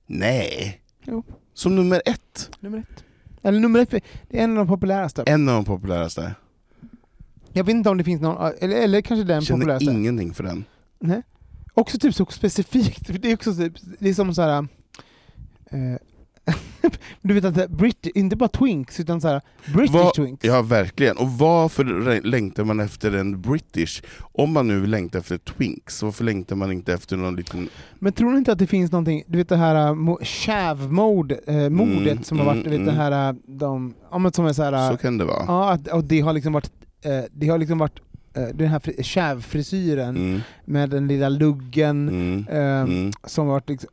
Nej. 0.07 0.81
Jo. 1.05 1.23
Som 1.53 1.75
nummer 1.75 2.01
ett? 2.05 2.51
Nummer 2.59 2.77
ett. 2.77 3.03
Eller 3.43 3.59
nummer 3.59 3.79
ett, 3.79 3.89
det 3.89 4.39
är 4.39 4.43
en 4.43 4.51
av 4.51 4.57
de 4.57 4.67
populäraste. 4.67 5.23
En 5.25 5.49
av 5.49 5.55
de 5.55 5.65
populäraste. 5.65 6.35
Jag 7.53 7.63
vet 7.63 7.75
inte 7.75 7.89
om 7.89 7.97
det 7.97 8.03
finns 8.03 8.21
någon, 8.21 8.53
eller, 8.59 8.75
eller 8.75 9.01
kanske 9.01 9.23
den 9.23 9.41
känner 9.41 9.59
populäraste. 9.59 9.91
ingenting 9.91 10.33
för 10.33 10.43
den. 10.43 10.65
Nej. 10.99 11.21
Också 11.73 11.99
typ 11.99 12.15
så 12.15 12.25
specifikt, 12.25 13.21
det 13.21 13.31
är 13.31 13.33
också 13.33 13.55
typ, 13.55 13.73
det 13.99 14.09
är 14.09 14.13
som 14.13 14.35
så 14.35 14.41
här. 14.41 14.67
Eh, 15.65 15.95
du 17.21 17.33
vet 17.33 17.45
att 17.45 17.55
det- 17.55 17.67
Brit, 17.67 18.05
inte 18.15 18.35
bara 18.35 18.49
Twinks, 18.49 18.99
utan 18.99 19.21
så 19.21 19.27
här, 19.27 19.41
British 19.73 19.93
Vad- 19.93 20.13
Twinks. 20.13 20.45
Ja, 20.45 20.61
verkligen. 20.61 21.17
Och 21.17 21.31
varför 21.31 22.21
längtar 22.27 22.63
man 22.63 22.79
efter 22.79 23.11
en 23.15 23.41
British? 23.41 24.01
Om 24.19 24.53
man 24.53 24.67
nu 24.67 24.87
längtar 24.87 25.19
efter 25.19 25.37
Twinks, 25.37 26.01
varför 26.03 26.23
längtar 26.23 26.55
man 26.55 26.71
inte 26.71 26.93
efter 26.93 27.17
någon 27.17 27.35
liten... 27.35 27.69
Men 27.99 28.13
tror 28.13 28.31
ni 28.31 28.37
inte 28.37 28.51
att 28.51 28.59
det 28.59 28.67
finns 28.67 28.91
någonting, 28.91 29.23
du 29.27 29.37
vet 29.37 29.49
det 29.49 29.55
här 29.57 29.75
uh, 29.89 29.95
mo- 29.95 30.23
chav-mode, 30.23 31.39
eh, 31.47 31.69
modet 31.69 32.11
Mm, 32.11 32.23
som 32.23 32.39
har 32.39 32.45
varit, 32.45 32.65
mm, 32.65 32.71
du 32.71 32.77
vet 32.77 32.85
det 32.85 32.91
mm. 33.01 33.13
här, 33.13 33.29
uh, 33.33 33.39
de, 33.47 33.93
ja 34.11 34.17
men 34.17 34.33
som 34.33 34.45
är 34.45 34.53
så 34.53 34.63
här, 34.63 34.91
Så 34.91 34.97
kan 34.97 35.17
det 35.17 35.25
vara. 35.25 35.43
ja, 35.47 35.71
att, 35.71 35.87
och 35.87 36.03
det 36.03 36.19
har 36.21 36.33
liksom 36.33 36.53
varit, 36.53 36.71
det 37.31 37.47
har 37.47 37.57
liksom 37.57 37.77
varit 37.77 37.99
den 38.53 38.67
här 38.67 38.79
fri- 38.79 39.03
chav-frisyren 39.03 40.17
Mm, 40.17 40.41
med 40.65 40.89
den 40.89 41.07
lilla 41.07 41.29
luggen, 41.29 42.09
mm, 42.09 42.45
mm. 42.49 43.11
som 43.23 43.45
har 43.47 43.53
varit 43.53 43.69
liksom, 43.69 43.89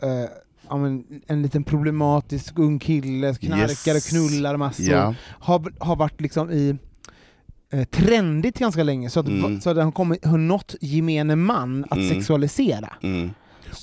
ja, 0.70 0.76
men 0.76 1.04
en 1.26 1.42
liten 1.42 1.64
problematisk 1.64 2.58
ung 2.58 2.78
kille, 2.78 3.34
knarkar 3.34 3.94
Yes. 3.94 4.04
och 4.06 4.10
knullar 4.10 4.56
massor. 4.56 4.86
Ja. 4.86 5.14
Har, 5.28 5.72
har 5.78 5.96
varit 5.96 6.20
liksom 6.20 6.50
i 6.50 6.76
eh, 7.70 7.84
trendigt 7.84 8.58
ganska 8.58 8.82
länge, 8.82 9.10
så 9.10 9.20
att, 9.20 9.26
Mm. 9.28 9.60
så 9.60 9.70
att 9.70 9.76
har, 9.76 9.92
kommit, 9.92 10.24
har 10.24 10.38
nått 10.38 10.74
gemene 10.80 11.36
man 11.36 11.84
att 11.90 11.98
Mm. 11.98 12.08
sexualisera. 12.08 12.92
Mm. 13.02 13.30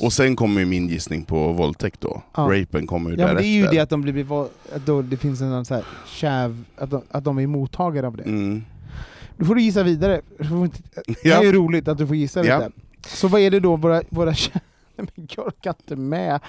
Och 0.01 0.13
sen 0.13 0.35
kommer 0.35 0.59
ju 0.59 0.65
min 0.65 0.87
gissning 0.87 1.23
på 1.25 1.51
våldtäkt 1.53 2.01
då. 2.01 2.21
Ja. 2.35 2.41
Rapen 2.51 2.87
kommer 2.87 3.09
ju 3.09 3.15
Ja 3.15 3.27
därefter. 3.27 3.41
det 3.43 3.47
är 3.47 3.55
ju 3.55 3.67
det 3.67 3.79
att 3.79 3.89
de 3.89 4.01
blir, 4.01 4.43
att 4.75 4.85
då 4.85 5.01
det 5.01 5.17
finns 5.17 5.41
en 5.41 5.49
sån 5.51 5.65
så 5.65 5.73
här 5.73 5.83
käv, 6.07 6.63
att 6.77 6.89
de, 6.89 7.01
att 7.11 7.23
de 7.23 7.39
är 7.39 7.47
mottagare 7.47 8.07
av 8.07 8.17
det. 8.17 8.23
Mm. 8.23 8.63
Då 9.37 9.45
får 9.45 9.55
du 9.55 9.61
gissa 9.61 9.83
vidare. 9.83 10.21
Det 11.23 11.29
är 11.31 11.43
ju 11.43 11.51
roligt 11.51 11.87
att 11.87 11.97
du 11.97 12.07
får 12.07 12.15
gissa 12.15 12.45
Ja. 12.45 12.57
lite. 12.57 12.71
Så 13.07 13.27
vad 13.27 13.41
är 13.41 13.51
det 13.51 13.59
då 13.59 13.75
våra, 13.75 14.01
våra 14.09 14.31
kä- 14.33 14.59
Nej, 14.97 15.07
men 15.15 15.27
jag 15.35 15.47
orkar 15.47 15.69
inte 15.81 15.95
med 15.95 16.39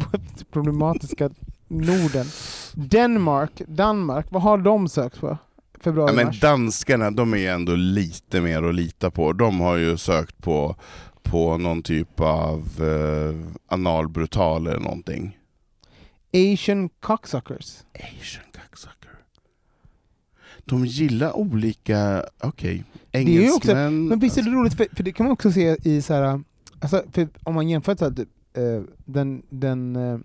problematiska 0.50 1.30
Norden. 1.68 2.26
Danmark, 2.74 3.62
Danmark, 3.68 4.26
vad 4.30 4.42
har 4.42 4.58
de 4.58 4.88
sökt 4.88 5.20
på? 5.20 5.38
Februari, 5.80 6.10
Ja, 6.10 6.24
men 6.24 6.38
danskarna, 6.40 7.10
de 7.10 7.32
är 7.34 7.38
ju 7.38 7.46
ändå 7.46 7.74
lite 7.74 8.40
mer 8.40 8.62
att 8.62 8.74
lita 8.74 9.10
på. 9.10 9.32
De 9.32 9.60
har 9.60 9.76
ju 9.76 9.96
sökt 9.96 10.38
på, 10.38 10.76
på 11.22 11.58
någon 11.58 11.82
typ 11.82 12.20
av 12.20 12.62
eh, 12.80 13.58
analbrutal 13.74 14.66
eller 14.66 14.80
någonting. 14.80 15.38
Asian 16.34 16.88
cocksuckers. 17.00 17.76
Asian 17.94 18.44
cocksucker. 18.52 19.10
De 20.64 20.86
gillar 20.86 21.36
olika, 21.36 22.24
okej, 22.40 22.84
är 23.12 23.20
ju 23.20 23.52
också- 23.52 23.70
engelsmän. 23.70 24.08
Men 24.08 24.18
visst 24.18 24.38
är 24.38 24.42
det 24.42 24.50
roligt, 24.50 24.74
för, 24.74 24.86
för 24.92 25.02
det 25.02 25.12
kan 25.12 25.26
man 25.26 25.32
också 25.32 25.52
se 25.52 25.76
i 25.82 26.02
så 26.02 26.14
här, 26.14 26.40
alltså, 26.80 27.02
om 27.42 27.54
man 27.54 27.68
jämför 27.68 27.96
så 27.96 28.04
här, 28.04 28.12
typ, 28.12 28.28
den, 29.04 29.42
den, 29.48 29.96
eh, 29.96 30.18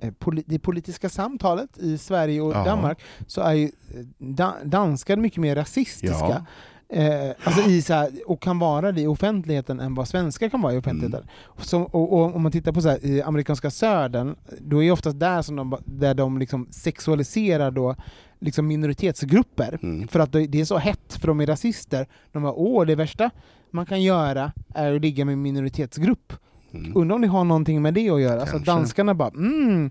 eh, 0.00 0.12
det 0.46 0.58
politiska 0.58 1.08
samtalet 1.08 1.78
i 1.78 1.98
Sverige 1.98 2.40
och 2.40 2.52
Ja. 2.52 2.64
Danmark, 2.64 3.00
så 3.26 3.40
är 3.40 3.52
ju 3.52 3.64
eh, 3.64 3.70
da, 4.18 4.54
danskar 4.64 5.16
mycket 5.16 5.38
mer 5.38 5.56
rasistiska. 5.56 6.16
Ja. 6.28 6.44
Eh, 6.90 7.34
alltså 7.44 7.70
i 7.70 7.82
så 7.82 7.94
här, 7.94 8.10
och 8.26 8.42
kan 8.42 8.58
vara 8.58 8.92
det 8.92 9.00
i 9.00 9.06
offentligheten 9.06 9.80
än 9.80 9.94
vad 9.94 10.08
svenskar 10.08 10.48
kan 10.48 10.62
vara 10.62 10.74
i 10.74 10.78
offentligheten. 10.78 11.20
Mm. 11.20 11.64
Så, 11.64 11.80
och, 11.80 12.12
och 12.12 12.36
om 12.36 12.42
man 12.42 12.52
tittar 12.52 12.72
på 12.72 12.80
så 12.80 12.88
här, 12.88 13.06
i 13.06 13.22
amerikanska 13.22 13.70
södern, 13.70 14.36
då 14.60 14.82
är 14.82 14.86
det 14.86 14.92
oftast 14.92 15.20
där 15.20 15.42
som 15.42 15.56
de, 15.56 15.76
där 15.84 16.14
de 16.14 16.38
liksom 16.38 16.68
sexualiserar 16.70 17.70
då, 17.70 17.94
liksom 18.38 18.66
minoritetsgrupper. 18.66 19.78
Mm. 19.82 20.08
För 20.08 20.20
att 20.20 20.32
det 20.32 20.46
det 20.46 20.60
är 20.60 20.64
så 20.64 20.78
hett, 20.78 21.14
för 21.20 21.26
de 21.26 21.40
är 21.40 21.46
rasister. 21.46 22.06
De 22.32 22.42
bara 22.42 22.52
åh, 22.52 22.86
det 22.86 22.94
värsta 22.94 23.30
man 23.70 23.86
kan 23.86 24.02
göra 24.02 24.52
är 24.74 24.94
att 24.94 25.02
ligga 25.02 25.24
med 25.24 25.32
en 25.32 25.42
minoritetsgrupp. 25.42 26.32
Mm. 26.72 26.92
Undrar 26.96 27.14
om 27.14 27.22
det 27.22 27.28
har 27.28 27.44
någonting 27.44 27.82
med 27.82 27.94
det 27.94 28.10
att 28.10 28.20
göra? 28.20 28.36
Så 28.38 28.42
att 28.42 28.50
Kanske. 28.50 28.70
danskarna 28.70 29.14
bara 29.14 29.28
mm, 29.28 29.90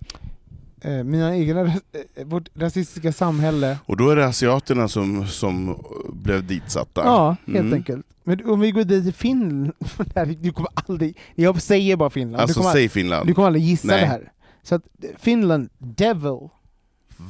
eh, 0.81 0.91
mina 1.03 1.35
egna, 1.37 1.61
eh, 1.61 2.25
vårt 2.25 2.49
rasistiska 2.55 3.13
samhälle. 3.13 3.77
Och 3.85 3.97
då 3.97 4.09
är 4.09 4.15
det 4.15 4.25
asiaterna 4.25 4.87
som, 4.87 5.27
som 5.27 5.83
blev 6.13 6.47
ditsatta. 6.47 7.01
Ja, 7.03 7.35
helt 7.45 7.57
Mm. 7.59 7.73
enkelt. 7.73 8.05
Men 8.23 8.49
om 8.49 8.59
vi 8.59 8.71
går 8.71 8.83
dit 8.83 9.03
till 9.03 9.13
Finland, 9.13 9.71
du 10.41 10.51
kommer 10.51 10.69
aldrig, 10.87 11.17
jag 11.35 11.61
säger 11.61 11.95
bara 11.95 12.09
Finland, 12.09 12.41
Alltså 12.41 12.59
du, 12.59 12.63
kommer, 12.63 12.73
säg 12.73 12.89
Finland. 12.89 13.27
du 13.27 13.33
kommer 13.33 13.47
aldrig 13.47 13.63
gissa 13.65 13.87
Nej. 13.87 13.99
det 14.01 14.07
här. 14.07 14.31
Så 14.63 14.75
att 14.75 14.81
eh, 15.03 15.09
Finland, 15.19 15.69
Devil, 15.77 16.49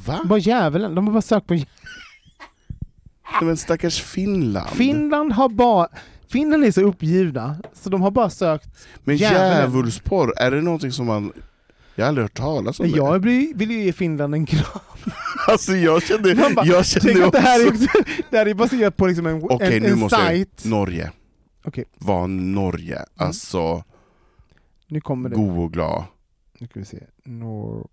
Va? 0.06 0.20
bara 0.26 0.40
djävulen, 0.40 0.96
de 0.96 1.08
har 1.08 1.14
bara 1.14 1.22
sökt 1.22 1.48
på 1.48 1.58
Men 3.42 3.58
stackars 3.58 4.02
Finland. 4.02 4.70
Finland 4.70 5.32
har 5.34 5.50
bara, 5.50 5.88
Finland 6.30 6.64
är 6.64 6.72
så 6.72 6.82
uppgivna, 6.82 7.56
så 7.74 7.90
de 7.90 8.02
har 8.02 8.12
bara 8.12 8.30
sökt 8.30 8.70
Men 9.04 9.18
djävulsporr, 9.18 10.34
är 10.38 10.52
det 10.52 10.62
någonting 10.62 10.92
som 10.92 11.06
man... 11.06 11.34
Jag 11.96 12.06
har 12.06 12.08
aldrig 12.10 12.24
hört 12.24 12.34
talas 12.38 12.80
om 12.80 12.92
det. 12.92 12.98
jag 12.98 13.20
vill 13.20 13.72
ju 13.72 13.84
ge 13.84 13.94
Finland 13.94 14.34
en 14.36 14.46
kram. 14.46 14.64
Alltså 15.48 15.76
jag 15.76 16.04
kände, 16.04 16.36
Man 16.36 16.56
bara, 16.56 16.66
jag 16.66 16.86
kände 16.86 17.26
att 17.26 17.32
det 17.32 17.40
här 17.40 17.66
är, 17.66 17.70
också... 17.70 17.84
också, 17.84 18.04
det 18.30 18.38
här 18.38 18.46
är 18.46 18.54
baserat 18.54 18.98
på 18.98 19.08
liksom 19.08 19.26
en, 19.26 19.44
Okej 19.44 19.78
en, 19.78 19.84
nu 19.84 19.90
en 19.90 20.00
måste 20.00 20.16
jag... 20.16 20.26
sajt. 20.28 20.66
Norge. 20.66 21.12
Okej. 21.66 21.86
Var 21.98 22.28
Norge. 22.28 23.06
Alltså, 23.16 23.84
Nu 24.88 25.02
kommer 25.02 25.30
det. 25.30 25.36
god 25.36 25.60
och 25.64 25.74
glad. 25.74 26.04
Nu 26.60 26.68
ska 26.68 26.80
vi 26.80 26.86
se. 26.86 27.04
Nor... 27.24 27.88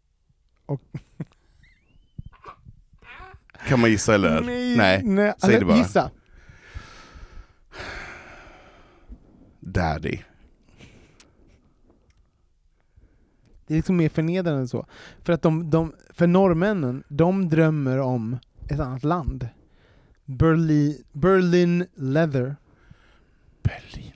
Kan 3.68 3.80
man 3.80 3.90
gissa 3.90 4.14
eller? 4.14 4.40
Nej. 4.76 5.02
nej 5.04 5.32
säg 5.38 5.48
eller 5.48 5.58
det 5.58 5.64
bara. 5.66 5.76
Gissa. 5.78 6.10
Daddy. 9.74 10.18
Det 13.66 13.74
är 13.74 13.78
liksom 13.78 13.96
mer 13.96 14.08
förnedrande 14.08 14.60
än 14.60 14.68
så. 14.68 14.86
För 15.22 15.32
att 15.32 15.42
de, 15.42 15.70
de, 15.70 15.92
för 16.10 16.26
norrmännen, 16.26 17.04
de 17.08 17.48
drömmer 17.48 17.98
om 17.98 18.38
ett 18.68 18.80
annat 18.80 19.04
land. 19.04 19.48
Berlin, 20.24 21.04
Berlin 21.12 21.86
leather. 21.94 22.56
Berlin. 23.62 24.10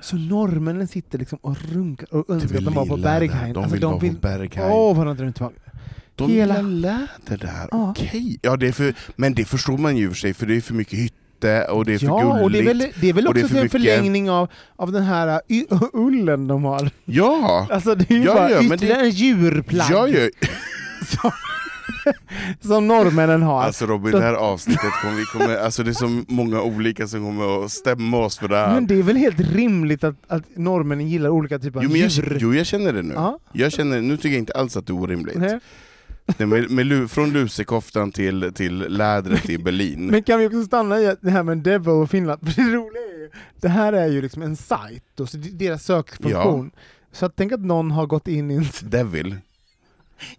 Så 0.00 0.16
norrmännen 0.16 0.88
sitter 0.88 1.18
liksom 1.18 1.38
och 1.42 1.56
runkar 1.72 2.14
och 2.14 2.30
önskar 2.30 2.58
att 2.58 2.64
de 2.64 2.74
var 2.74 2.86
på. 2.86 2.96
Berghain. 2.96 3.52
De 3.54 3.58
Alltså, 3.60 3.74
vill 3.74 3.84
vara 3.84 4.00
på 4.00 4.06
Berghain. 4.20 4.72
Åh, 4.72 4.96
vad 4.96 5.06
de 5.06 5.16
drömmer 5.16 5.32
tillbaka. 5.32 5.60
De 6.14 6.30
hela- 6.30 6.56
gillar 6.56 6.70
läder 6.70 7.38
där, 7.46 7.68
Ja. 7.70 7.90
okej. 7.90 8.38
Ja, 8.42 8.56
det 8.56 8.68
är 8.68 8.72
för, 8.72 8.94
men 9.16 9.34
det 9.34 9.44
förstår 9.44 9.78
man 9.78 9.96
ju 9.96 10.08
för 10.08 10.14
sig, 10.16 10.34
för 10.34 10.46
det 10.46 10.56
är 10.56 10.60
för 10.60 10.74
mycket 10.74 10.98
hytte 11.38 11.64
och 11.70 11.84
det 11.84 11.94
är 11.94 11.98
för 11.98 12.06
Ja, 12.06 12.20
gulligt. 12.20 12.42
och 12.44 12.50
det 12.50 12.58
är 12.58 12.62
väl, 12.64 12.78
det 13.00 13.08
är 13.08 13.12
väl 13.12 13.24
det 13.24 13.30
är 13.30 13.44
också 13.44 13.48
för 13.48 13.56
en 13.56 13.62
mycket- 13.62 13.72
förlängning 13.72 14.30
av, 14.30 14.48
av 14.76 14.92
den 14.92 15.02
här 15.02 15.40
y- 15.48 15.66
ullen 15.92 16.46
de 16.48 16.64
har. 16.64 16.90
Ja! 17.04 17.66
Alltså 17.70 17.94
det 17.94 18.10
är 18.10 18.14
ju 18.18 18.24
Ja, 18.24 18.34
bara 18.34 18.50
ja, 18.50 18.62
ytterligare 18.62 19.00
en 19.00 19.10
djurplagg 19.10 19.90
Ja, 19.90 20.08
ja. 20.08 20.28
som, 21.06 21.30
som 22.68 22.88
norrmännen 22.88 23.42
har. 23.42 23.62
Alltså 23.62 23.86
Robin, 23.86 24.12
det 24.12 24.20
här 24.20 24.34
avsnittet 24.34 24.92
kommer 25.02 25.16
vi 25.16 25.24
kommer, 25.24 25.56
alltså 25.56 25.82
det 25.82 25.90
är 25.90 25.94
så 25.94 26.22
många 26.28 26.62
olika 26.62 27.06
som 27.08 27.24
kommer 27.24 27.64
att 27.64 27.70
stämma 27.70 28.16
oss 28.18 28.38
för 28.38 28.48
det 28.48 28.56
här. 28.56 28.74
men 28.74 28.86
det 28.86 28.94
är 28.98 29.02
väl 29.02 29.16
helt 29.16 29.40
rimligt 29.40 30.04
att, 30.04 30.16
att 30.28 30.42
norrmännen 30.56 31.08
gillar 31.08 31.30
olika 31.30 31.58
typer 31.58 31.78
av 31.78 31.84
Jo, 31.84 31.90
men 31.90 32.00
jag, 32.00 32.10
djur? 32.10 32.38
jo, 32.40 32.54
jag 32.54 32.66
känner 32.66 32.92
det 32.92 33.02
nu. 33.02 33.14
Ja. 33.14 33.38
Jag 33.52 33.72
känner, 33.72 34.00
nu 34.00 34.16
tycker 34.16 34.28
jag 34.28 34.38
inte 34.38 34.52
alls 34.52 34.76
att 34.76 34.86
det 34.86 34.90
är 34.92 34.94
orimligt. 35.02 35.36
Nej. 35.36 35.58
Nej, 36.36 36.46
med, 36.48 36.70
med, 36.70 37.10
från 37.10 37.30
lusekoftan 37.32 38.12
till, 38.12 38.52
till 38.54 38.78
lädret 38.78 39.50
i 39.50 39.58
Berlin. 39.58 40.06
Men 40.06 40.22
kan 40.22 40.38
vi 40.40 40.46
också 40.46 40.64
stanna 40.64 41.00
i 41.00 41.16
det 41.20 41.30
här 41.30 41.42
med 41.42 41.58
Devil 41.58 41.88
och 41.88 42.10
Finland? 42.10 42.40
För 42.54 42.62
det 42.62 42.76
roliga 42.76 43.02
är 43.02 43.18
ju, 43.18 43.30
det 43.60 43.68
här 43.68 43.92
är 43.92 44.06
ju 44.06 44.22
liksom 44.22 44.42
en 44.42 44.56
sajt, 44.56 45.20
och 45.20 45.28
så 45.28 45.36
deras 45.36 45.84
sökfunktion. 45.84 46.70
Så 47.12 47.26
att 47.26 47.32
tänk 47.36 47.52
att 47.52 47.60
någon 47.60 47.90
har 47.90 48.06
gått 48.06 48.28
in 48.28 48.50
i 48.50 48.54
en... 48.54 48.64
Devil. 48.82 49.36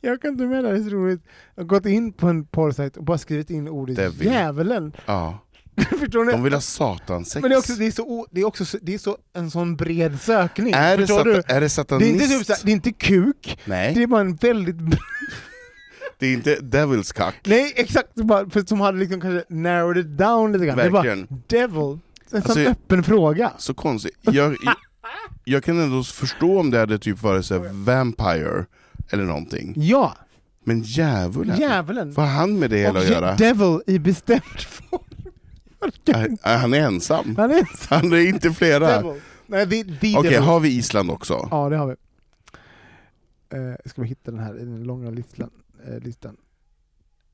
Jag 0.02 0.22
kan 0.22 0.32
inte 0.32 0.44
med 0.44 0.64
det, 0.64 0.68
här, 0.68 0.76
det 0.76 0.82
är 0.82 0.90
så 0.90 0.96
roligt. 0.96 1.22
Jag 1.56 1.64
har 1.64 1.68
gått 1.68 1.86
in 1.86 2.14
på 2.14 2.28
en 2.28 2.46
porrsajt 2.46 2.98
och 2.98 3.04
bara 3.04 3.18
skrivit 3.18 3.50
in 3.50 3.68
ordet 3.68 3.96
Devil. 3.96 4.28
djävulen. 4.28 4.94
Ja. 5.06 5.40
Förstår 6.00 6.26
ni? 6.26 6.32
De 6.32 6.44
vill 6.44 6.54
ha 6.54 6.62
satansex. 6.62 7.42
Men 7.42 7.50
det 7.50 7.56
är 7.56 7.60
också, 7.60 7.74
det 7.74 7.86
är 7.88 7.92
så, 7.92 8.28
det 8.32 8.42
är 8.42 8.46
också 8.46 8.66
så, 8.66 8.78
det 8.82 8.94
är 8.94 8.98
så, 8.98 9.18
en 9.34 9.52
sån 9.52 9.76
bred 9.76 10.22
sökning. 10.22 10.74
är, 10.74 10.98
det 10.98 11.08
satan, 11.08 11.28
är 11.28 11.36
det 11.36 11.60
Det 11.60 11.66
är, 11.66 11.68
satanist? 11.68 12.22
inte 12.22 12.28
typ 12.38 12.64
det 12.64 12.72
är 12.72 12.74
inte 12.74 12.92
kuk, 12.92 13.60
Nej, 13.66 13.94
det 13.96 14.04
är 14.04 14.08
bara 14.08 14.22
en 14.22 14.36
väldigt... 14.36 14.76
det 16.20 16.28
är 16.28 16.34
inte 16.34 16.56
devil's 16.56 17.14
cock. 17.18 17.36
Nej 17.46 17.74
exakt, 17.76 18.10
det 18.14 18.24
bara, 18.24 18.50
för 18.50 18.66
som 18.66 18.80
hade 18.82 18.98
liksom 18.98 19.22
kanske 19.22 19.54
narrowed 19.54 19.98
it 19.98 20.18
down 20.18 20.52
lite 20.52 20.66
grann. 20.66 20.78
Det 20.78 20.90
Verkligen. 20.90 21.26
bara 21.30 21.40
devil, 21.48 22.00
en 22.32 22.42
sån 22.42 22.42
Alltså, 22.42 22.60
öppen 22.60 23.04
fråga. 23.04 23.52
Så 23.58 23.74
konstigt. 23.74 24.18
Jag, 24.22 24.56
jag, 25.44 25.64
kan 25.64 25.80
ändå 25.80 26.04
förstå 26.04 26.60
om 26.60 26.72
det 26.72 26.80
hade 26.80 27.00
typ 27.00 27.22
varit 27.24 27.46
så 27.46 27.54
här 27.64 27.70
vampire 27.74 28.66
eller 29.10 29.24
någonting. 29.24 29.74
Ja, 29.78 30.18
Men 30.64 30.82
djävulen, 30.82 31.60
djävulen. 31.60 32.14
vad 32.14 32.26
har 32.28 32.34
han 32.34 32.60
med 32.60 32.70
det 32.70 32.78
hela 32.78 33.00
Och 33.00 33.06
att 33.06 33.10
göra? 33.10 33.36
devil 33.36 33.82
i 33.88 34.00
bestämd 34.00 34.60
form. 34.60 35.00
Är, 36.06 36.38
är 36.42 36.58
han 36.58 36.74
ensam? 36.74 37.36
Han 37.38 37.52
är 37.52 37.90
Han 37.90 38.14
är 38.14 38.18
inte 38.28 38.52
flera. 38.52 39.00
Okej, 39.00 39.22
det, 39.48 39.84
det 39.84 40.22
devil. 40.22 40.40
har 40.40 40.60
vi 40.60 40.70
Island 40.70 41.12
också? 41.12 41.48
Ja, 41.52 41.70
det 41.70 41.78
har 41.78 41.88
vi. 41.88 41.96
Uh, 43.58 43.76
ska 43.86 44.02
vi 44.02 44.08
hitta 44.08 44.32
den 44.32 44.40
här 44.40 44.56
i 44.56 44.60
den 44.60 44.84
långa 44.84 45.10
listan? 45.10 45.50
Eh, 45.88 46.00
listan. 46.00 46.38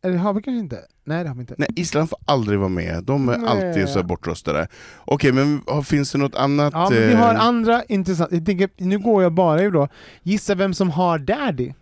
Eller 0.02 0.18
har 0.18 0.34
vi 0.34 0.42
kanske 0.42 0.60
inte? 0.60 0.86
Nej, 1.04 1.24
det 1.24 1.30
har 1.30 1.36
vi 1.36 1.42
inte. 1.42 1.56
Nej, 1.58 1.68
Island 1.76 2.10
får 2.10 2.20
aldrig 2.26 2.60
vara 2.60 2.70
med, 2.70 3.04
de 3.04 3.30
är 3.30 3.38
Nej. 3.38 3.50
alltid 3.50 3.90
så 3.90 4.00
här 4.00 4.04
bortröstade. 4.04 4.68
Okej, 5.06 5.32
men 5.32 5.62
finns 5.84 6.12
det 6.12 6.18
något 6.18 6.36
annat? 6.36 6.74
Ja, 6.74 6.90
men 6.90 7.08
vi 7.08 7.14
har 7.14 7.34
eh, 7.34 7.42
andra 7.42 7.84
intressanta... 7.84 8.36
Jag 8.36 8.46
tänker, 8.46 8.70
nu 8.78 9.00
går 9.00 9.24
jag 9.24 9.34
bara 9.34 9.64
i 9.64 9.70
då. 9.70 9.88
Gissa 10.24 10.56
vem 10.56 10.74
som 10.74 10.90
har 10.90 11.20
daddy? 11.20 11.74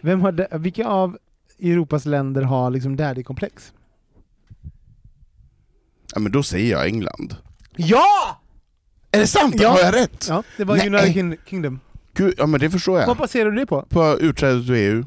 Vem 0.00 0.20
har 0.20 0.32
da- 0.32 0.58
vilka 0.58 0.86
av 0.88 1.18
Europas 1.58 2.04
länder 2.06 2.42
har 2.42 2.70
liksom 2.70 2.96
daddy-komplex? 2.96 3.72
Ja, 6.14 6.20
men 6.20 6.32
då 6.32 6.42
säger 6.42 6.70
jag 6.70 6.86
England. 6.86 7.36
Ja! 7.76 8.40
Är 9.10 9.18
det 9.18 9.26
sant? 9.26 9.54
Ja. 9.58 9.70
Har 9.70 9.78
jag 9.78 9.94
rätt? 9.94 10.26
Ja, 10.28 10.42
det 10.56 10.64
var 10.64 10.76
Nej. 10.76 10.86
United 10.88 11.14
King- 11.14 11.36
Kingdom. 11.46 11.80
Gud, 12.14 12.34
ja 12.38 12.46
men 12.46 12.60
det 12.60 12.70
förstår 12.70 13.00
jag. 13.00 13.06
Vad 13.06 13.16
baserar 13.16 13.50
du 13.50 13.56
det 13.56 13.66
på? 13.66 13.82
På 13.88 14.18
utträdet 14.20 14.68
ur 14.68 14.74
EU. 14.74 15.04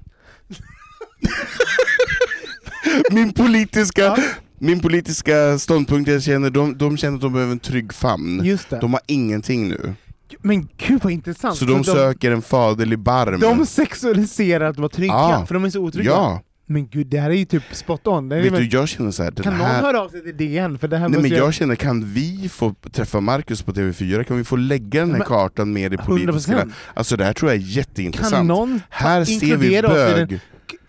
min, 3.11 3.33
politiska, 3.33 4.17
min 4.59 4.79
politiska 4.79 5.59
ståndpunkt, 5.59 6.09
jag 6.09 6.23
känner, 6.23 6.49
de, 6.49 6.77
de 6.77 6.97
känner 6.97 7.15
att 7.15 7.21
de 7.21 7.33
behöver 7.33 7.51
en 7.51 7.59
trygg 7.59 7.93
famn. 7.93 8.45
Just 8.45 8.69
det. 8.69 8.79
De 8.79 8.93
har 8.93 9.01
ingenting 9.07 9.67
nu. 9.69 9.93
Men 10.41 10.67
gud 10.77 11.03
vad 11.03 11.13
intressant. 11.13 11.57
Så 11.57 11.65
de 11.65 11.83
söker 11.83 12.31
en 12.31 12.41
faderlig 12.41 12.99
barm. 12.99 13.39
de 13.39 13.65
sexualiserar 13.65 14.69
att 14.69 14.77
vara 14.77 14.89
trygga, 14.89 15.13
Ja. 15.13 15.45
för 15.47 15.53
de 15.53 15.65
är 15.65 15.69
så 15.69 15.79
otrygga. 15.79 16.11
Ja, 16.11 16.41
Men 16.67 16.87
gud, 16.87 17.07
det 17.07 17.19
här 17.19 17.29
är 17.29 17.35
ju 17.35 17.45
typ 17.45 17.63
spot 17.71 18.07
on. 18.07 18.29
Vet 18.29 18.55
du 18.55 18.65
jag 18.65 18.87
känner 18.87 19.11
så 19.11 19.23
här, 19.23 19.31
kan 19.31 19.57
någon 19.57 19.67
här... 19.67 19.81
höra 19.81 20.01
av 20.01 20.09
sig 20.09 20.21
till 20.23 20.37
DN? 20.37 20.77
För 20.77 20.87
det 20.87 20.97
här 20.97 21.09
Nej, 21.09 21.19
men 21.19 21.21
måste 21.29 21.35
jag 21.35 21.53
känner, 21.53 21.75
kan 21.75 22.13
vi 22.13 22.49
få 22.49 22.75
träffa 22.91 23.19
Marcus 23.19 23.61
på 23.61 23.71
TV4? 23.73 24.23
Kan 24.23 24.37
vi 24.37 24.43
få 24.43 24.55
lägga 24.55 24.99
den 24.99 25.11
här 25.11 25.17
Men- 25.17 25.27
kartan 25.27 25.73
med 25.73 25.93
i 25.93 25.97
politiska... 25.97 26.51
100%. 26.63 26.71
Alltså 26.93 27.17
det 27.17 27.23
här 27.25 27.33
tror 27.33 27.51
jag 27.51 27.55
är 27.57 27.61
Kan 27.61 27.69
jätteintressant. 27.69 28.47
någon 28.47 28.81
Här 28.89 29.25
ser 29.25 29.57
vi 29.57 29.81
bög, 29.81 30.39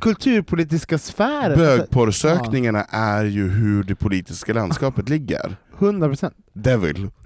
kulturpolitiska 0.01 0.99
sfären? 0.99 1.59
bögporrsökningarna 1.59 2.85
är 2.91 3.24
ju 3.24 3.49
hur 3.49 3.83
det 3.83 3.95
politiska 3.95 4.53
landskapet 4.53 5.09
ligger. 5.09 5.57
100 5.79 6.09
procent. 6.09 6.35
Devil. 6.55 7.11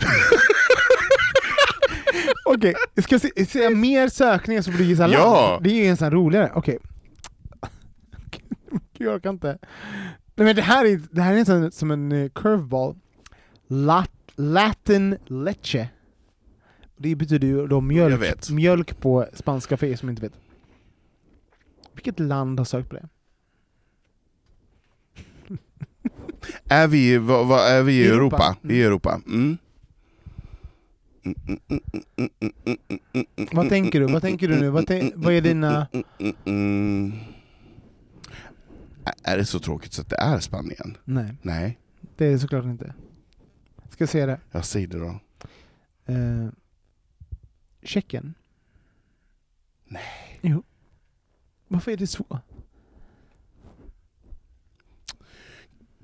Okej, 2.45 2.75
ska 3.03 3.15
jag 3.15 3.21
se, 3.21 3.47
säga 3.47 3.71
mer 3.71 4.09
sökningar 4.09 4.63
så 4.63 4.71
blir 4.71 4.79
det 4.81 4.85
gissa? 4.85 5.09
Ja! 5.09 5.61
Det 5.63 5.71
är 5.71 5.75
ju 5.75 5.87
en 5.87 5.97
sån 5.97 6.11
roligare. 6.11 6.51
Okej. 6.55 6.79
Gud, 6.83 6.90
jag 9.05 9.23
kan 9.23 9.35
inte. 9.35 9.59
Nej, 10.35 10.47
men 10.47 10.57
det 10.57 10.63
här 10.63 10.85
är, 10.85 11.01
det 11.11 11.23
här 11.23 11.35
är 11.35 11.45
sån, 11.45 11.73
som 11.73 11.91
en 11.91 12.13
uh, 12.13 12.29
curveball. 12.29 12.97
Lat, 13.67 14.11
Latin 14.37 15.17
leche. 15.27 15.89
Det 16.97 17.15
betyder 17.15 17.49
ju 17.49 17.67
då 17.67 17.81
mjölk, 17.81 18.51
mjölk 18.51 19.01
på 19.01 19.27
spanska 19.35 19.77
för 19.77 19.87
er 19.87 19.97
som 19.97 20.09
inte 20.09 20.23
vet. 20.23 20.33
Vilket 21.93 22.21
land 22.21 22.61
har 22.61 22.65
sökt 22.65 22.89
på 22.89 22.95
det? 22.95 23.09
Är 26.69 26.89
vi, 26.89 27.19
vad, 27.19 27.47
vad, 27.47 27.61
är 27.61 27.83
vi 27.83 27.93
i 27.93 28.07
Europa. 28.07 28.37
Europa? 28.37 28.57
Mm. 28.63 28.77
I 28.77 28.83
Europa? 28.83 29.21
Mm. 29.27 29.59
Mm, 31.23 31.35
mm, 31.49 31.61
mm, 31.69 31.81
mm, 32.17 32.31
mm, 32.41 32.53
mm, 32.65 32.79
mm, 33.13 33.27
mm, 33.37 33.49
Vad 33.53 33.69
tänker 33.69 34.01
du? 34.01 34.07
Vad 34.07 34.23
tänker 34.23 34.49
du 34.49 34.61
nu? 34.61 34.71
Vad, 34.71 34.85
vad 35.15 35.33
är 35.33 35.41
dina... 35.41 35.87
Är 39.23 39.37
det 39.37 39.45
så 39.45 39.59
tråkigt 39.59 39.93
så 39.93 40.03
att 40.03 40.09
det 40.09 40.17
är 40.17 40.41
Spanien? 40.41 40.97
Nej, 41.05 41.35
Nej, 41.43 41.79
det 42.17 42.27
är 42.27 42.31
det 42.31 42.39
såklart 42.39 42.65
inte. 42.65 42.95
Ska 43.91 44.07
se 44.07 44.27
det. 44.27 44.41
jag 44.51 44.65
säger 44.65 44.87
det 44.87 44.99
då. 44.99 45.21
Eh, 46.13 46.49
Tjeckien? 47.83 48.35
Nej. 49.85 50.39
Jo. 50.41 50.63
Varför 51.69 51.93
är 51.93 51.97
det 51.97 52.07
så? 52.07 52.39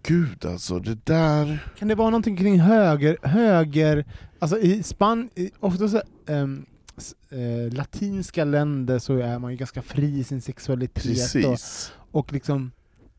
Gud 0.03 0.45
alltså, 0.45 0.79
det 0.79 1.07
där... 1.07 1.69
Kan 1.79 1.89
det 1.89 1.95
vara 1.95 2.11
någonting 2.11 2.37
kring 2.37 2.61
höger, 2.61 3.17
höger, 3.23 4.05
alltså 4.39 4.59
i 4.59 4.83
Span, 4.83 5.31
i, 5.35 5.51
ofta 5.61 5.89
så, 5.89 6.03
ehm, 6.27 6.67
s- 6.97 7.15
eh, 7.33 7.73
latinska 7.73 8.45
länder 8.45 8.99
så 8.99 9.17
är 9.19 9.39
man 9.39 9.51
ju 9.51 9.57
ganska 9.57 9.83
fri 9.83 10.19
i 10.19 10.25
sin 10.25 10.41
sexualitet 10.43 11.05
och, 11.07 11.13
Precis. 11.33 11.93
och 12.11 12.33
liksom 12.33 12.73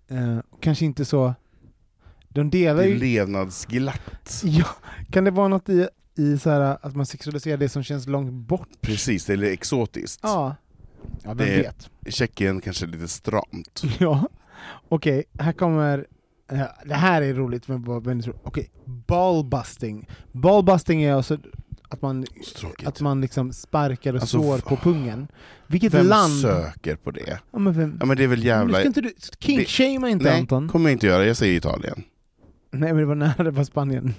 eh, 0.10 0.38
kanske 0.60 0.86
inte 0.86 1.06
så, 1.06 1.34
de 2.30 2.50
Det 2.50 2.58
delar 2.58 2.84
är 2.84 2.88
ju, 2.88 2.98
levnadsglatt. 2.98 4.42
ja, 4.44 4.68
kan 5.12 5.24
det 5.24 5.32
vara 5.32 5.48
något 5.48 5.70
i, 5.70 5.88
i 6.16 6.38
så 6.38 6.50
här, 6.50 6.78
att 6.82 6.96
man 6.96 7.06
sexualiserar 7.06 7.58
det 7.58 7.70
som 7.70 7.84
känns 7.84 8.08
långt 8.08 8.34
bort? 8.34 8.70
Precis, 8.82 9.26
det 9.26 9.34
är 9.34 9.44
exotiskt. 9.44 10.20
Ja, 10.24 10.56
ja 11.24 11.34
vem 11.34 11.48
Det- 11.48 11.58
vet? 11.58 11.90
Tjeckien 12.14 12.62
kanske 12.62 12.86
är 12.86 12.88
lite 12.88 13.08
stramt. 13.08 13.82
Ja, 14.00 14.28
okej, 14.90 15.24
här 15.40 15.52
kommer... 15.54 16.08
eh, 16.52 16.62
Det 16.86 16.94
här 16.96 17.22
är 17.22 17.34
roligt, 17.34 17.68
men 17.68 17.84
väldigt 18.04 18.28
roligt. 18.28 18.42
Okej, 18.44 18.70
ballbusting. 18.86 20.08
Ballbusting 20.32 21.04
är 21.04 21.14
alltså 21.14 21.38
att 21.90 22.02
man, 22.02 22.26
att 22.86 23.02
man 23.02 23.22
liksom 23.22 23.54
sparkar 23.54 24.14
och 24.14 24.22
Alltså, 24.22 24.42
slår 24.42 24.58
på 24.58 24.76
pungen. 24.76 25.28
Vilket 25.68 25.94
Vem 25.94 26.06
land? 26.08 26.34
söker 26.40 26.96
på 26.96 27.12
det? 27.12 27.40
Ja, 27.52 27.60
men 27.60 27.74
vem? 27.74 27.98
Ja 28.00 28.06
men 28.06 28.18
det 28.18 28.24
är 28.24 28.28
väl 28.28 28.44
jävla... 28.46 28.84
inte 28.84 29.02
du... 29.02 29.14
Kinkshamea 29.40 30.10
inte 30.10 30.26
Nej, 30.26 30.40
Anton. 30.40 30.70
kommer 30.70 30.90
jag 30.90 30.96
inte 30.96 31.08
göra, 31.08 31.26
jag 31.26 31.38
säger 31.38 31.58
Italien. 31.58 32.04
Nej 32.72 32.90
men 32.94 32.98
det 32.98 33.06
var 33.06 33.16
nära, 33.16 33.44
det 33.44 33.52
var 33.52 33.64
Spanien. 33.64 34.14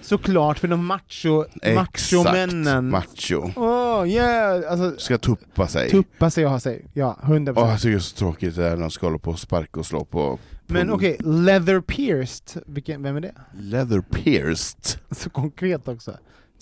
Såklart, 0.00 0.58
för 0.58 0.68
de 0.68 0.86
macho, 0.86 1.44
machomännen. 1.74 2.90
macho. 2.90 3.50
Åh, 3.56 4.08
yeah! 4.08 4.72
Alltså, 4.72 4.94
Ska 4.98 5.18
tuppa 5.18 5.66
sig. 5.68 5.90
tuppa 5.90 6.30
sig 6.30 6.44
och 6.44 6.50
ha 6.50 6.60
sig. 6.60 6.86
Ja, 6.92 7.18
100%. 7.22 7.54
Åh, 7.56 7.68
jag 7.70 7.80
tycker 7.80 7.90
det 7.90 7.96
är 7.96 8.00
så 8.00 8.16
tråkigt 8.16 8.56
det 8.56 8.66
är 8.66 8.70
när 8.70 8.80
de 8.80 8.90
ska 8.90 9.06
hålla 9.06 9.18
på 9.18 9.30
och 9.30 9.38
sparka 9.38 9.80
och 9.80 9.86
slå 9.86 10.04
på... 10.04 10.38
men 10.66 10.90
okej, 10.90 11.16
leather 11.24 11.80
pierced. 11.80 12.62
Vilken, 12.66 13.02
vem 13.02 13.16
är 13.16 13.20
det? 13.20 13.34
Leather 13.60 14.00
pierced. 14.00 15.00
Så 15.10 15.30
konkret 15.30 15.88
också. 15.88 16.16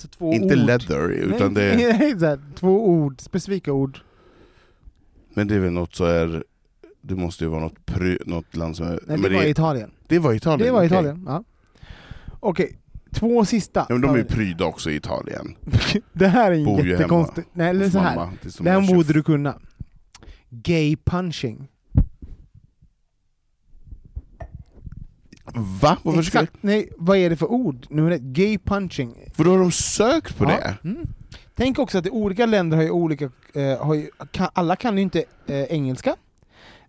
Två 0.09 0.32
Inte 0.32 0.55
ord. 0.55 0.66
leather, 0.66 1.09
utan 1.11 1.53
nej, 1.55 1.76
det, 2.14 2.26
här, 2.26 2.40
två 2.55 2.88
ord, 2.88 3.20
specifika 3.20 3.72
ord. 3.72 3.98
men 5.34 5.48
det 5.48 5.55
är 5.55 5.59
väl 5.59 5.72
något 5.72 5.94
så 5.94 6.05
är... 6.05 6.44
Det 7.00 7.14
måste 7.14 7.44
ju 7.44 7.50
vara 7.50 7.61
något, 7.61 7.86
pry, 7.86 8.18
något 8.26 8.57
land 8.57 8.76
som 8.76 8.86
är... 8.86 8.90
Nej, 8.90 9.00
men 9.07 9.22
det 9.22 9.28
var 9.36 9.42
det, 9.42 9.48
Italien. 9.48 9.90
det 10.09 10.18
var 10.18 10.32
Italien? 10.34 10.66
Det 10.66 10.72
var. 10.72 10.84
Italien, 10.84 11.24
ja. 11.26 11.44
Okej, 12.40 12.78
två 13.14 13.44
sista. 13.44 13.86
Ja, 13.88 13.94
men 13.94 14.00
de 14.03 14.11
är 14.14 14.18
ju 14.18 14.24
pryda 14.24 14.64
också 14.64 14.90
i 14.90 14.96
Italien. 14.96 15.57
det 16.12 16.28
här 16.28 16.53
är 16.53 16.57
ju 16.82 16.90
jättekonstig... 16.90 17.44
Nej, 17.53 17.68
eller 17.70 17.90
så 17.90 17.98
här. 17.98 18.16
mamma. 18.16 18.32
Det 18.42 18.48
är 18.48 18.50
som 18.50 18.64
Det 18.64 18.70
här 18.70 18.78
en 18.78 18.86
chef. 18.86 18.96
borde 18.96 19.12
du 19.12 19.22
kunna. 19.22 19.59
Gay 20.50 20.96
punching. 21.05 21.68
Va? 25.55 25.98
Varför 26.03 26.22
ska 26.22 26.38
Exakt. 26.42 26.62
Nej, 26.62 26.88
vad 26.96 27.16
är 27.16 27.30
det 27.30 27.36
för 27.36 27.50
ord? 27.50 27.86
Nu 27.90 28.07
är 28.07 28.11
det 28.11 28.18
gay 28.18 28.59
punching. 28.59 29.14
För 29.34 29.44
då 29.44 29.50
har 29.50 29.59
de 29.59 29.72
sökt 29.72 30.38
på 30.38 30.44
Ja. 30.44 30.48
det? 30.48 30.88
Mm. 30.88 31.07
Tänk 31.55 31.78
också 31.78 31.98
att 31.98 32.09
olika 32.09 32.46
länder 32.46 32.76
har 32.76 32.84
ju 32.84 32.90
olika, 32.90 33.30
eh, 33.55 33.84
har 33.86 33.94
ju, 33.94 34.11
kan, 34.30 34.48
alla 34.53 34.76
kan 34.76 34.96
ju 34.96 35.03
inte 35.03 35.24
eh, 35.46 35.62
engelska. 35.62 36.16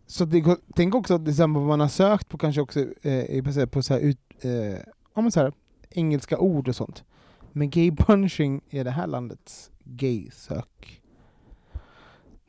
Så 0.07 0.25
det, 0.25 0.57
tänk 0.75 0.95
också 0.95 1.13
att 1.15 1.25
det 1.25 1.31
är 1.31 1.33
samma 1.33 1.59
vad 1.59 1.67
man 1.67 1.79
har 1.79 1.87
sökt 1.87 2.29
på 2.29 2.37
kanske 2.37 2.61
också 2.61 2.79
eh, 3.01 3.65
på, 3.67 3.83
så 3.83 3.93
här- 3.93 4.01
ut, 4.01 4.19
eh, 4.41 5.29
så 5.31 5.39
här, 5.39 5.53
engelska 5.89 6.37
ord 6.37 6.67
och 6.67 6.75
sånt. 6.75 7.03
Men 7.51 7.69
gay 7.69 7.91
punching 7.91 8.61
är 8.69 8.83
det 8.83 8.91
här 8.91 9.07
landets 9.07 9.71
gay-sök. 9.83 11.01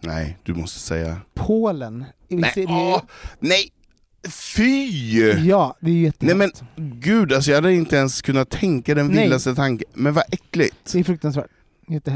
Nej, 0.00 0.38
du 0.42 0.54
måste 0.54 0.78
säga... 0.78 1.16
Polen. 1.34 2.04
Nej, 2.28 2.52
åh, 2.68 3.02
nej! 3.38 3.72
Fy! 4.28 5.32
Ja, 5.46 5.76
det 5.80 5.90
är 5.90 5.94
ju 5.94 6.12
Nej 6.18 6.34
men 6.34 6.50
gud, 6.76 7.32
alltså 7.32 7.50
jag 7.50 7.56
hade 7.56 7.74
inte 7.74 7.96
ens 7.96 8.22
kunnat 8.22 8.50
tänka 8.50 8.94
den 8.94 9.08
vildaste 9.08 9.54
tanken. 9.54 9.88
Men 9.94 10.14
vad 10.14 10.24
äckligt! 10.30 10.92
Det 10.92 10.98
är 10.98 11.04
fruktansvärt. 11.04 11.50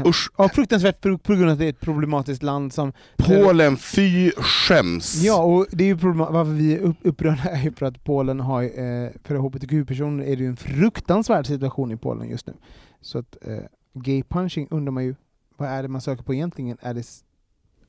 Usch. 0.05 0.31
Ja, 0.37 0.49
fruktansvärt 0.49 1.01
på 1.01 1.17
på 1.17 1.33
grund 1.33 1.45
av 1.45 1.53
att 1.53 1.59
det 1.59 1.65
är 1.65 1.69
ett 1.69 1.79
problematiskt 1.79 2.43
land 2.43 2.73
som... 2.73 2.93
Polen, 3.17 3.77
fy 3.77 4.31
skäms! 4.31 5.15
Ja, 5.23 5.43
och 5.43 5.65
det 5.71 5.83
är 5.83 5.87
ju 5.87 5.93
varför 5.93 6.51
vi 6.51 6.73
är 6.73 6.79
upp, 6.79 6.97
upprörda 7.01 7.43
är 7.43 7.63
ju 7.63 7.71
för 7.71 7.85
att 7.85 8.03
Polen 8.03 8.39
har, 8.39 8.63
eh, 8.63 9.09
för 9.23 9.35
hbtq-personer 9.35 10.23
är 10.23 10.35
det 10.35 10.43
ju 10.43 10.47
en 10.47 10.57
fruktansvärd 10.57 11.47
situation 11.47 11.91
i 11.91 11.97
Polen 11.97 12.29
just 12.29 12.47
nu. 12.47 12.53
Så 13.01 13.17
att 13.17 13.37
eh, 13.41 13.57
gay 13.93 14.23
punching 14.23 14.67
undrar 14.71 14.91
man 14.91 15.03
ju, 15.05 15.15
vad 15.57 15.69
är 15.69 15.81
det 15.81 15.89
man 15.89 16.01
söker 16.01 16.23
på 16.23 16.33
egentligen? 16.33 16.77
Är 16.81 16.93
det 16.93 17.05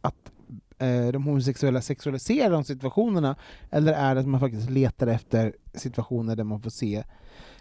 att 0.00 0.32
de 1.12 1.24
homosexuella 1.24 1.80
sexualiserar 1.82 2.50
de 2.50 2.64
situationerna, 2.64 3.36
eller 3.70 3.92
är 3.92 4.14
det 4.14 4.20
att 4.20 4.26
man 4.28 4.40
faktiskt 4.40 4.70
letar 4.70 5.06
efter 5.06 5.52
situationer 5.74 6.36
där 6.36 6.44
man 6.44 6.60
får 6.60 6.70
se, 6.70 7.02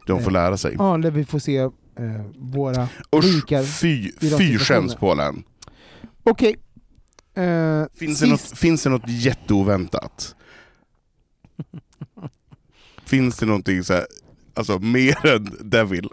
De 0.07 0.23
får 0.23 0.31
lära 0.31 0.57
sig. 0.57 0.75
ja, 0.77 0.97
där 0.97 1.11
vi 1.11 1.25
får 1.25 1.39
se 1.39 1.57
eh, 1.57 1.71
våra. 2.37 2.87
Usch, 3.15 3.63
fy, 3.79 4.11
fy 4.37 4.57
skäms 4.57 4.95
Polen. 4.95 5.43
Okej. 6.23 6.55
Eh, 7.33 7.83
Finns 7.93 8.19
det, 8.19 8.27
något, 8.27 8.41
finns 8.57 8.83
det 8.83 8.89
något 8.89 9.07
jätteoväntat? 9.09 10.35
finns 13.05 13.37
det 13.37 13.45
någonting 13.45 13.83
så 13.83 13.93
här, 13.93 14.05
alltså 14.53 14.79
mer 14.79 15.25
än 15.25 15.57
Devil? 15.69 16.09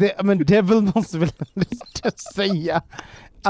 Det, 0.00 0.22
men 0.24 0.38
Devil 0.44 0.90
måste 0.94 1.18
väl 1.18 1.30
säga 2.34 2.82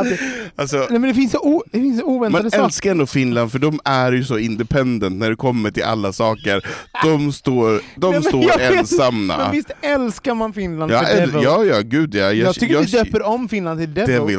det, 0.04 0.18
Alltså, 0.56 0.76
nej, 0.76 0.98
men 0.98 1.02
det 1.02 1.14
finns 1.14 1.32
så, 1.32 1.38
o, 1.38 1.62
det 1.72 1.78
finns 1.80 2.00
så 2.00 2.06
oväntade 2.06 2.42
man 2.44 2.50
saker. 2.50 2.64
älskar 2.64 2.90
ändå 2.90 3.06
Finland 3.06 3.52
för 3.52 3.58
de 3.58 3.80
är 3.84 4.12
ju 4.12 4.24
så 4.24 4.38
independent 4.38 5.16
när 5.18 5.30
det 5.30 5.36
kommer 5.36 5.70
till 5.70 5.82
alla 5.84 6.12
saker. 6.12 6.66
De 7.04 7.32
står, 7.32 7.80
de 8.00 8.12
Nej, 8.12 8.22
står 8.22 8.44
jag 8.44 8.76
ensamma. 8.76 9.36
Men 9.38 9.52
visst 9.52 9.70
älskar 9.82 10.34
man 10.34 10.52
Finland 10.52 10.92
Ja, 10.92 11.02
för 11.02 11.16
Devil? 11.16 11.42
ja, 11.44 11.64
ja, 11.64 11.80
gud 11.80 12.14
ja. 12.14 12.32
jag, 12.32 12.54
tycker 12.54 12.74
jag, 12.74 12.80
vi 12.80 12.86
döper 12.90 13.22
om 13.22 13.48
Finland 13.48 13.80
till 13.80 13.94
Devil. 13.94 14.14
Devil. 14.14 14.38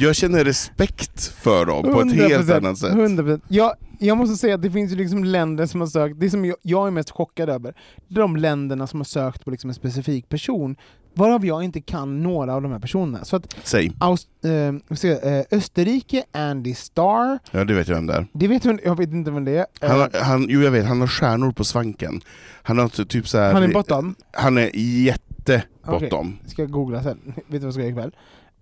Jag 0.00 0.16
känner 0.16 0.44
respekt 0.44 1.32
för 1.42 1.64
dem 1.66 1.82
på 1.82 2.00
ett 2.00 2.12
helt 2.14 2.44
100%, 2.44 2.56
annat 2.56 2.78
sätt. 2.78 2.92
100%. 2.92 3.40
Jag, 3.48 3.74
jag 3.98 4.16
måste 4.16 4.36
säga 4.36 4.54
att 4.54 4.62
det 4.62 4.70
finns 4.70 4.92
ju 4.92 4.96
liksom 4.96 5.24
länder 5.24 5.66
som 5.66 5.80
har 5.80 5.88
sökt, 5.88 6.20
det 6.20 6.30
som 6.30 6.44
jag, 6.44 6.56
jag 6.62 6.86
är 6.86 6.90
mest 6.90 7.10
chockad 7.10 7.48
över, 7.50 7.74
det 8.08 8.14
är 8.14 8.20
de 8.20 8.36
länderna 8.36 8.86
som 8.86 9.00
har 9.00 9.04
sökt 9.04 9.44
på 9.44 9.50
liksom 9.50 9.70
en 9.70 9.74
specifik 9.74 10.28
person, 10.28 10.76
varav 11.14 11.46
jag 11.46 11.62
inte 11.64 11.80
kan 11.80 12.22
några 12.22 12.54
av 12.54 12.62
de 12.62 12.72
här 12.72 12.78
personerna. 12.78 13.24
Så 13.24 13.36
att 13.36 13.56
Säg. 13.64 13.92
Aust, 14.00 14.28
eh, 14.44 14.94
se, 14.96 15.10
eh, 15.38 15.44
Österrike, 15.50 16.24
Andy 16.32 16.74
Starr, 16.74 17.38
Ja, 17.50 17.64
det 17.64 17.74
vet 17.74 17.88
jag 17.88 17.94
vem 17.94 18.06
det 18.06 18.14
är. 18.14 18.26
det 18.32 18.48
vet 18.48 18.64
jag, 18.64 18.80
jag 18.84 18.96
vet 18.98 19.10
inte 19.12 19.30
vem 19.30 19.44
det 19.44 19.52
är. 19.56 19.66
Eh, 19.80 19.88
Han, 19.90 20.00
har, 20.00 20.20
han, 20.22 20.46
jo 20.48 20.60
jag 20.60 20.70
vet, 20.70 20.86
han 20.86 21.00
har 21.00 21.06
stjärnor 21.08 21.52
på 21.52 21.64
svanken. 21.64 22.20
Han 22.62 22.78
har 22.78 23.04
typ 23.04 23.28
så 23.28 23.38
här, 23.38 23.52
han 23.52 23.62
är 23.62 23.68
bottom. 23.72 24.14
Han 24.32 24.58
är 24.58 24.70
jätte 24.76 25.62
bottom. 25.86 26.38
Ska 26.46 26.62
jag 26.62 26.70
googla 26.70 27.02
sen. 27.02 27.18
Vet 27.34 27.44
du 27.46 27.58
vad 27.58 27.66
jag 27.66 27.72
ska 27.74 27.82
göra 27.82 27.90
ikväll? 27.90 28.12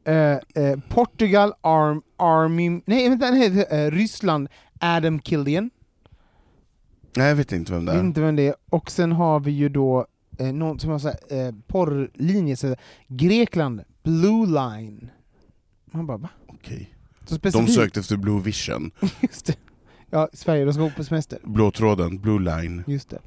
Eh, 0.05 0.15
eh, 0.65 0.79
Portugal, 0.89 1.53
Arm, 1.61 2.03
Army... 2.17 2.81
Nej, 2.87 3.09
vänta, 3.09 3.31
nej, 3.31 3.67
eh, 3.71 3.91
Ryssland, 3.91 4.49
Adam 4.81 5.19
Killian. 5.21 5.71
Nej 7.17 7.29
jag 7.29 7.37
vet 7.37 7.53
inte 7.53 7.73
vem 7.73 7.85
det 7.85 7.93
Vet 7.93 8.01
är. 8.01 8.05
inte 8.05 8.21
vem 8.21 8.37
det 8.37 8.47
är. 8.49 8.55
Och 8.71 8.91
sen 8.91 9.13
har 9.13 9.41
vi 9.41 9.51
ju 9.51 9.69
då 9.69 10.07
eh, 10.39 10.53
någon 10.53 10.81
som 10.81 10.91
har 10.91 11.07
eh, 11.07 11.55
porrlinje, 11.67 12.57
så 12.57 12.77
Grekland, 13.09 13.83
Blue 14.03 14.47
Line. 14.47 15.11
Man 15.85 16.07
bara 16.07 16.17
va? 16.17 16.29
Okej. 16.47 16.95
Så 17.27 17.37
De 17.37 17.67
sökte 17.67 18.01
efter 18.01 18.17
Blue 18.17 18.43
Vision. 18.43 18.91
Just 19.21 19.47
det. 19.47 19.57
Ja, 20.11 20.29
Sverige, 20.33 20.65
de 20.65 20.73
ska 20.73 20.83
gå 20.83 20.91
på 20.91 21.05
semester. 21.05 21.39
Blå 21.45 21.71
tråden, 21.71 22.19
Blue 22.21 22.41
Line. 22.41 22.85
Just 22.87 23.11
det. 23.11 23.19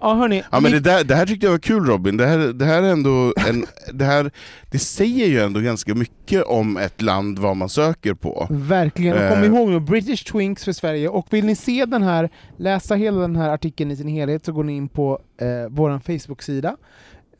Ja 0.00 0.14
hörni, 0.14 0.42
Ja 0.52 0.60
men 0.60 0.72
vi- 0.72 0.78
det, 0.78 0.90
där, 0.90 1.04
det 1.04 1.14
här 1.14 1.26
tyckte 1.26 1.46
jag 1.46 1.50
var 1.50 1.58
kul 1.58 1.84
Robin, 1.86 2.16
det 2.16 2.26
här, 2.26 2.38
det 2.38 2.64
här 2.64 2.82
är 2.82 2.88
ändå 2.92 3.32
en, 3.48 3.66
det, 3.92 4.04
här, 4.04 4.30
det 4.70 4.78
säger 4.78 5.26
ju 5.26 5.40
ändå 5.40 5.60
ganska 5.60 5.94
mycket 5.94 6.42
om 6.42 6.76
ett 6.76 7.02
land 7.02 7.38
vad 7.38 7.56
man 7.56 7.68
söker 7.68 8.14
på. 8.14 8.46
Verkligen, 8.50 9.12
och 9.22 9.28
kom 9.34 9.38
Eh. 9.38 9.44
ihåg 9.46 9.68
nu, 9.68 9.80
British 9.80 10.24
Twinks 10.32 10.64
för 10.64 10.72
Sverige, 10.72 11.08
och 11.08 11.26
vill 11.30 11.44
ni 11.46 11.56
se 11.56 11.84
den 11.84 12.02
här, 12.02 12.30
läsa 12.56 12.94
hela 12.94 13.20
den 13.20 13.36
här 13.36 13.48
artikeln 13.48 13.90
i 13.90 13.96
sin 13.96 14.08
helhet 14.08 14.44
så 14.44 14.52
går 14.52 14.64
ni 14.64 14.76
in 14.76 14.88
på 14.88 15.18
eh, 15.40 15.46
vår 15.70 15.98
Facebook-sida, 15.98 16.76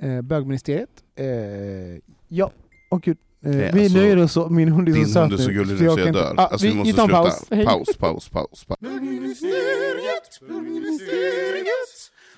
eh, 0.03 0.21
bögministeriet. 0.23 0.89
Eh, 1.19 1.27
ja, 2.29 2.51
och 2.91 3.03
gud, 3.03 3.17
eh, 3.45 3.51
vi 3.51 3.65
alltså, 3.85 3.99
nöjer 3.99 4.17
oss 4.19 4.33
så, 4.33 4.49
min 4.49 4.69
hund 4.69 4.89
är 4.89 4.93
så 4.93 4.99
Din 4.99 5.07
söt 5.09 5.23
hund 5.23 5.33
är 5.33 5.37
så 5.37 5.49
nu, 5.49 5.55
gullig 5.55 5.79
så 5.79 5.83
nu 5.83 5.89
jag 5.89 5.95
så 5.95 6.01
jag 6.01 6.07
kan 6.07 6.17
inte- 6.17 6.21
dör. 6.21 6.35
Ah, 6.37 6.47
Alltså 6.47 6.67
vi 6.67 6.75
måste 6.75 6.93
tar 6.95 7.03
en 7.03 7.09
sluta. 7.09 7.23
paus. 7.23 7.47
Hej. 7.51 7.65
paus, 7.65 7.97
paus, 7.99 8.29
paus, 8.29 8.65
paus. 8.65 8.79
Bögministeriet, 8.81 10.41
bögministeriet, 10.49 12.00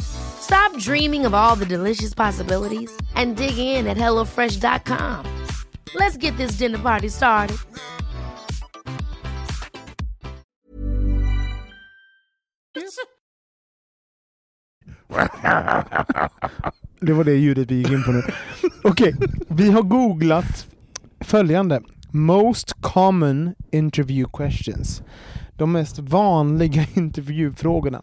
Stop 0.00 0.76
dreaming 0.78 1.26
of 1.26 1.34
all 1.34 1.56
the 1.56 1.66
delicious 1.66 2.14
possibilities 2.14 2.90
and 3.14 3.36
dig 3.36 3.58
in 3.58 3.86
at 3.86 3.96
HelloFresh.com. 3.96 5.26
Let's 5.94 6.16
get 6.16 6.36
this 6.36 6.58
dinner 6.58 6.78
party 6.78 7.08
started. 7.08 7.56
Det 17.00 17.12
var 17.12 17.24
det 17.24 17.36
ljudet 17.36 17.70
vi 17.70 17.74
gick 17.74 17.90
in 17.90 18.02
på 18.02 18.12
nu. 18.12 18.22
Okej, 18.84 19.14
okay, 19.14 19.28
vi 19.48 19.70
har 19.70 19.82
googlat 19.82 20.66
följande. 21.20 21.82
Most 22.10 22.72
common 22.80 23.54
interview 23.72 24.30
questions. 24.36 25.02
De 25.56 25.72
mest 25.72 25.98
vanliga 25.98 26.86
intervjufrågorna. 26.94 28.02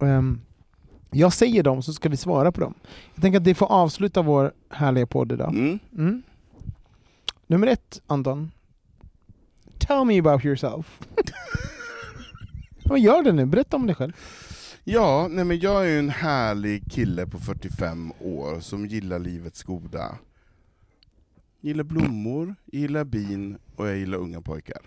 Um, 0.00 0.40
jag 1.10 1.32
säger 1.32 1.62
dem 1.62 1.82
så 1.82 1.92
ska 1.92 2.08
vi 2.08 2.16
svara 2.16 2.52
på 2.52 2.60
dem. 2.60 2.74
Jag 3.14 3.22
tänker 3.22 3.38
att 3.38 3.44
det 3.44 3.54
får 3.54 3.72
avsluta 3.72 4.22
vår 4.22 4.52
härliga 4.70 5.06
podd 5.06 5.32
idag. 5.32 5.54
Mm. 5.54 5.78
Mm. 5.96 6.22
Nummer 7.46 7.66
ett, 7.66 8.00
Anton. 8.06 8.50
Tell 9.78 10.04
me 10.04 10.18
about 10.18 10.44
yourself. 10.44 11.00
Vad 12.84 13.00
gör 13.00 13.22
det 13.22 13.32
nu? 13.32 13.46
Berätta 13.46 13.76
om 13.76 13.86
dig 13.86 13.96
själv. 13.96 14.12
Ja, 14.84 15.28
nej 15.30 15.44
men 15.44 15.60
jag 15.60 15.86
är 15.86 15.90
ju 15.90 15.98
en 15.98 16.10
härlig 16.10 16.92
kille 16.92 17.26
på 17.26 17.38
45 17.38 18.12
år 18.20 18.60
som 18.60 18.86
gillar 18.86 19.18
livets 19.18 19.62
goda. 19.62 20.18
Gillar 21.60 21.84
blommor, 21.84 22.54
gillar 22.64 23.04
bin 23.04 23.58
och 23.76 23.88
jag 23.88 23.96
gillar 23.96 24.18
unga 24.18 24.40
pojkar. 24.40 24.80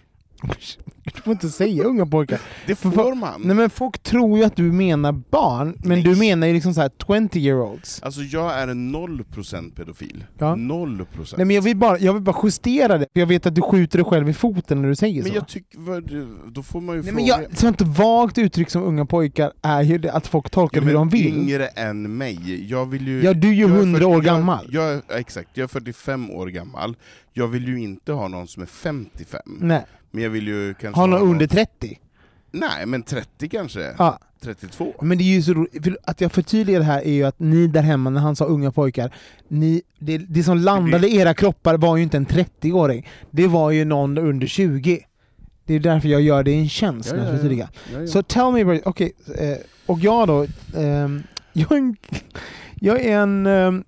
Du 1.04 1.22
får 1.22 1.32
inte 1.34 1.50
säga 1.50 1.84
unga 1.84 2.06
pojkar. 2.06 2.40
Det 2.68 2.76
får 2.76 3.16
man. 3.16 3.42
Nej 3.44 3.56
men 3.56 3.70
folk 3.70 4.00
tror 4.04 4.38
ju 4.38 4.44
att 4.44 4.56
du 4.56 4.64
menar 4.64 5.12
barn, 5.12 5.74
men 5.80 5.90
Nej. 5.90 6.02
du 6.04 6.16
menar 6.16 6.48
ju 6.48 6.54
liksom 6.54 6.74
så 6.74 6.82
här 6.82 6.92
20 7.30 7.40
year 7.40 7.62
olds. 7.62 8.04
Alltså 8.04 8.22
jag 8.22 8.54
är 8.60 8.68
en 8.68 8.96
0% 8.96 9.76
pedofil. 9.76 10.24
Ja. 10.38 10.56
0%. 10.56 11.34
Nej 11.38 11.46
men 11.46 11.56
jag 11.56 11.62
vill, 11.62 11.78
bara, 11.78 12.00
jag 12.00 12.14
vill 12.14 12.22
bara 12.24 12.36
justera 12.44 12.98
det, 12.98 13.06
för 13.14 13.20
jag 13.20 13.28
vet 13.28 13.46
att 13.46 13.56
du 13.56 13.62
skjuter 13.62 13.98
dig 13.98 14.06
själv 14.06 14.30
i 14.30 14.34
foten 14.34 14.82
när 14.82 14.90
du 14.90 14.96
säger 14.96 15.22
Men 15.24 15.32
så. 15.32 15.38
jag 15.38 15.48
tycker, 15.48 16.52
då 16.52 16.64
får 16.64 16.82
man 16.82 16.96
ju 16.96 17.02
Nej, 17.02 17.12
fråga... 17.14 17.38
men 17.38 17.44
jag, 17.50 17.58
sånt 17.58 17.82
vagt 17.82 18.38
uttryck 18.38 18.70
som 18.70 18.84
unga 18.84 19.06
pojkar 19.06 19.52
är 19.62 19.82
ju 19.82 19.98
det 19.98 20.12
att 20.12 20.28
folk 20.28 20.50
tolkar 20.50 20.78
Ja, 20.82 20.86
hur 20.86 20.94
men 20.94 20.96
de 20.96 21.10
vill. 21.10 21.38
Yngre 21.38 21.68
än 21.68 22.18
mig. 22.18 22.66
Jag 22.70 22.86
vill 22.86 23.08
ju... 23.08 23.24
Ja, 23.24 23.34
du 23.34 23.48
är 23.50 23.54
ju 23.54 23.62
jag 23.62 23.70
100 23.72 24.00
40 24.00 24.06
år 24.06 24.22
gammal. 24.22 24.70
Jag, 24.72 24.84
jag, 24.84 24.94
är- 24.94 25.18
exakt, 25.20 25.50
jag 25.54 25.64
är 25.64 25.68
45 25.68 26.32
år 26.32 26.48
gammal. 26.48 26.96
Jag 27.34 27.48
vill 27.48 27.68
ju 27.68 27.80
inte 27.82 28.12
ha 28.14 28.28
någon 28.28 28.48
som 28.48 28.64
är 28.64 28.68
55. 28.68 29.42
Nej. 29.60 29.86
Men 30.12 30.24
jag 30.24 30.30
vill 30.30 30.48
ju 30.48 30.74
kanske 30.74 31.02
Har 31.02 31.08
någon 31.08 31.20
ha 31.20 31.28
under 31.28 31.48
30? 31.48 32.00
Nej, 32.52 32.86
men 32.86 33.04
30 33.04 33.50
kanske? 33.50 33.96
Ja. 33.98 34.20
32? 34.42 34.94
Men 35.02 35.18
det 35.18 35.24
är 35.24 35.26
ju 35.26 35.42
så 35.42 35.54
roligt, 35.54 35.88
att 36.04 36.22
jag 36.22 36.32
förtydligar 36.32 36.80
det 36.80 36.86
här 36.86 37.02
är 37.02 37.12
ju 37.12 37.24
att 37.24 37.40
ni 37.40 37.68
där 37.68 37.82
hemma, 37.82 38.10
när 38.10 38.22
han 38.22 38.36
sa 38.36 38.46
unga 38.46 38.72
pojkar, 38.72 39.14
ni, 39.48 39.82
det, 40.00 40.18
det 40.18 40.44
som 40.44 40.58
landade 40.58 41.08
i 41.08 41.18
era 41.18 41.34
kroppar 41.34 41.78
var 41.78 41.98
ju 41.98 42.04
inte 42.04 42.18
en 42.18 42.26
30-åring, 42.26 43.08
det 43.32 43.48
var 43.48 43.72
ju 43.72 43.86
någon 43.86 44.18
under 44.18 44.48
20. 44.48 45.06
Det 45.66 45.74
är 45.74 45.80
därför 45.80 46.08
jag 46.08 46.22
gör 46.22 46.44
det 46.44 46.52
en 46.52 46.70
tjänst, 46.70 47.10
Ja, 47.10 47.16
när 47.16 47.24
ja, 47.24 47.26
jag 47.26 47.34
ja. 47.34 47.38
förtydligar. 47.38 47.70
Ja, 47.94 48.02
ja. 48.02 48.08
Så 48.08 48.24
tell 48.24 48.52
me, 48.52 48.82
okej, 48.86 49.14
eh, 49.38 49.58
och 49.86 50.00
jag 50.00 50.28
då, 50.28 50.48
ehm, 50.78 51.24
jag, 51.54 51.72
är 51.72 51.78
en, 51.78 51.96
jag 52.76 53.02
är 53.02 53.18
en 53.18 53.48
um, 53.48 53.84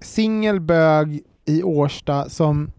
singelbög 0.00 1.20
i 1.44 1.62
Årsta 1.62 2.28
som 2.28 2.70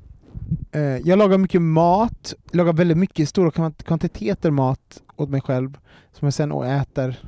jag 0.81 1.19
lagar 1.19 1.37
mycket 1.37 1.61
mat, 1.61 2.33
lagar 2.51 2.73
väldigt 2.73 2.97
mycket 2.97 3.29
stora 3.29 3.49
kvant- 3.49 3.83
kvantiteter 3.83 4.51
mat 4.51 5.01
åt 5.15 5.29
mig 5.29 5.41
själv 5.41 5.77
som 6.11 6.25
jag 6.25 6.33
sen 6.33 6.51
äter. 6.51 7.19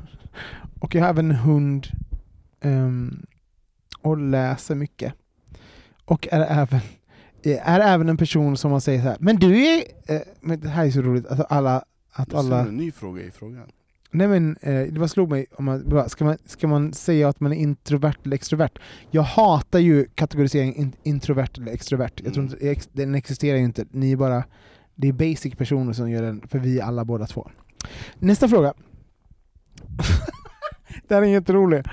Och 0.79 0.95
jag 0.95 1.01
har 1.01 1.09
även 1.09 1.31
en 1.31 1.37
hund 1.37 1.87
ehm, 2.61 3.25
och 4.01 4.17
läser 4.17 4.75
mycket. 4.75 5.13
Och 6.05 6.27
är 6.31 6.41
även, 6.41 6.79
är 7.43 7.79
även 7.79 8.09
en 8.09 8.17
person 8.17 8.57
som 8.57 8.71
man 8.71 8.81
säger 8.81 9.01
så 9.01 9.07
här, 9.07 9.17
men 9.19 9.35
du 9.35 9.65
är... 9.65 9.83
Eh, 10.07 10.21
men 10.41 10.59
det 10.59 10.69
här 10.69 10.85
är 10.85 10.91
så 10.91 11.01
roligt, 11.01 11.25
att 11.25 11.51
alla... 11.51 11.83
Att 12.11 12.33
alla 12.33 12.63
du 12.63 12.69
en 12.69 12.77
ny 12.77 12.91
fråga 12.91 13.23
i 13.23 13.31
frågan. 13.31 13.71
Nej 14.11 14.27
men 14.27 14.57
eh, 14.61 14.81
det 14.81 14.99
bara 14.99 15.07
slog 15.07 15.29
mig, 15.29 15.45
om 15.57 15.65
man, 15.65 16.09
ska, 16.09 16.25
man, 16.25 16.37
ska 16.45 16.67
man 16.67 16.93
säga 16.93 17.29
att 17.29 17.39
man 17.39 17.53
är 17.53 17.57
introvert 17.57 18.17
eller 18.23 18.35
extrovert? 18.35 18.79
Jag 19.11 19.21
hatar 19.21 19.79
ju 19.79 20.05
kategoriseringen 20.15 20.75
in, 20.75 20.93
introvert 21.03 21.49
eller 21.57 21.71
extrovert. 21.71 22.11
Jag 22.23 22.33
tror 22.33 22.45
inte, 22.45 22.69
ex, 22.69 22.89
den 22.91 23.15
existerar 23.15 23.57
ju 23.57 23.63
inte. 23.63 23.85
Ni 23.91 24.11
är 24.11 24.15
bara, 24.15 24.43
det 24.95 25.07
är 25.07 25.13
basic 25.13 25.55
personer 25.55 25.93
som 25.93 26.11
gör 26.11 26.21
den, 26.21 26.47
för 26.47 26.59
vi 26.59 26.79
är 26.79 26.83
alla 26.83 27.05
båda 27.05 27.25
två. 27.25 27.49
Nästa 28.19 28.47
fråga. 28.47 28.73
det 31.07 31.15
här 31.15 31.21
är 31.21 31.25
jätterolig. 31.25 31.83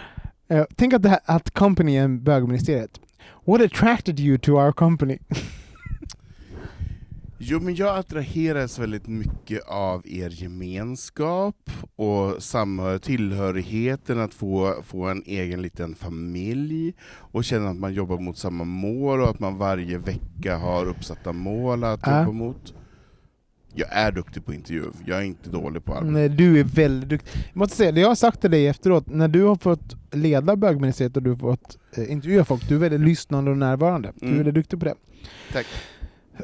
Eh, 0.49 0.65
tänk 0.77 0.93
att, 0.95 1.03
det 1.03 1.09
här, 1.09 1.21
att 1.25 1.51
company 1.51 1.97
är 1.97 2.09
bögministeriet. 2.09 3.01
What 3.45 3.61
attracted 3.61 4.21
you 4.21 4.39
to 4.39 4.53
our 4.53 4.73
company? 4.73 5.19
Jo, 7.39 7.61
men 7.61 7.75
jag 7.75 7.99
attraheras 7.99 8.79
väldigt 8.79 9.07
mycket 9.07 9.61
av 9.69 10.03
er 10.07 10.31
gemenskap 10.31 11.71
och 11.97 12.43
samhör 12.43 12.99
tillhörigheten, 12.99 14.19
att 14.21 14.35
få, 14.35 14.75
få 14.87 15.03
en 15.05 15.23
egen 15.27 15.63
liten 15.63 15.95
familj 15.95 16.95
och 17.07 17.45
känna 17.45 17.71
att 17.71 17.77
man 17.77 17.95
jobbar 17.95 18.19
mot 18.19 18.39
samma 18.39 18.65
mål 18.65 19.21
och 19.21 19.31
att 19.31 19.41
man 19.41 19.59
varje 19.59 19.99
vecka 19.99 20.57
har 20.57 20.87
uppsatta 20.87 21.33
mål 21.33 21.85
att 21.85 22.01
Ja. 22.07 22.21
jobba 22.21 22.33
mot. 22.33 22.75
Jag 23.77 23.89
är 23.93 24.13
duktig 24.13 24.45
på 24.45 24.55
intervju, 24.55 24.83
jag 25.07 25.19
är 25.19 25.23
inte 25.23 25.51
dålig 25.51 25.85
på 25.85 25.93
arbete. 25.95 26.13
Nej, 26.13 26.29
du 26.29 26.61
är 26.61 26.65
väldigt 26.65 27.09
duktig. 27.11 27.41
Jag 27.53 27.57
måste 27.57 27.77
säga, 27.77 27.93
det 27.93 28.01
jag 28.01 28.09
har 28.09 28.15
sagt 28.15 28.41
till 28.41 28.51
dig 28.51 28.67
efteråt, 28.69 29.07
när 29.07 29.29
du 29.29 29.43
har 29.43 29.57
fått 29.57 29.97
leda 30.13 30.57
bögministeriet 30.57 31.17
och 31.17 31.23
du 31.23 31.31
har 31.31 31.37
fått 31.37 31.79
eh, 31.97 32.13
intervjua 32.13 32.45
folk, 32.45 32.69
du 32.69 32.75
är 32.75 32.79
väldigt 32.79 33.01
lyssnande 33.01 33.51
och 33.51 33.59
närvarande. 33.59 34.13
Du 34.17 34.27
är 34.27 34.31
Mm. 34.31 34.37
väldigt 34.39 34.55
duktig 34.55 34.79
på 34.79 34.85
det. 34.85 34.95
Tack. 35.53 35.67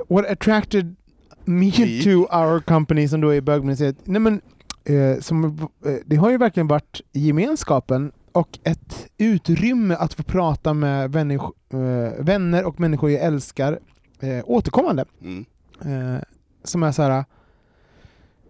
What 0.08 0.26
attracted 0.30 0.96
me 1.44 1.70
to 2.04 2.10
our 2.10 2.60
company 2.60 3.08
som 3.08 3.20
då 3.20 3.28
är 3.34 3.40
bögministeriet? 3.40 3.96
Nej 4.04 4.20
men, 4.20 4.40
eh, 4.84 5.20
som, 5.20 5.44
eh, 5.84 5.92
det 6.06 6.16
har 6.16 6.30
ju 6.30 6.38
verkligen 6.38 6.66
varit 6.66 7.00
gemenskapen 7.12 8.12
och 8.32 8.58
ett 8.64 9.06
utrymme 9.18 9.94
att 9.94 10.14
få 10.14 10.22
prata 10.22 10.74
med 10.74 11.12
vänner, 11.12 11.34
eh, 11.72 12.24
vänner 12.24 12.64
och 12.64 12.80
människor 12.80 13.10
jag 13.10 13.20
älskar 13.22 13.78
eh, 14.20 14.44
återkommande. 14.44 15.04
Mm. 15.22 15.44
Eh, 15.84 16.20
som 16.64 16.82
är 16.82 16.92
så 16.92 17.02
här. 17.02 17.24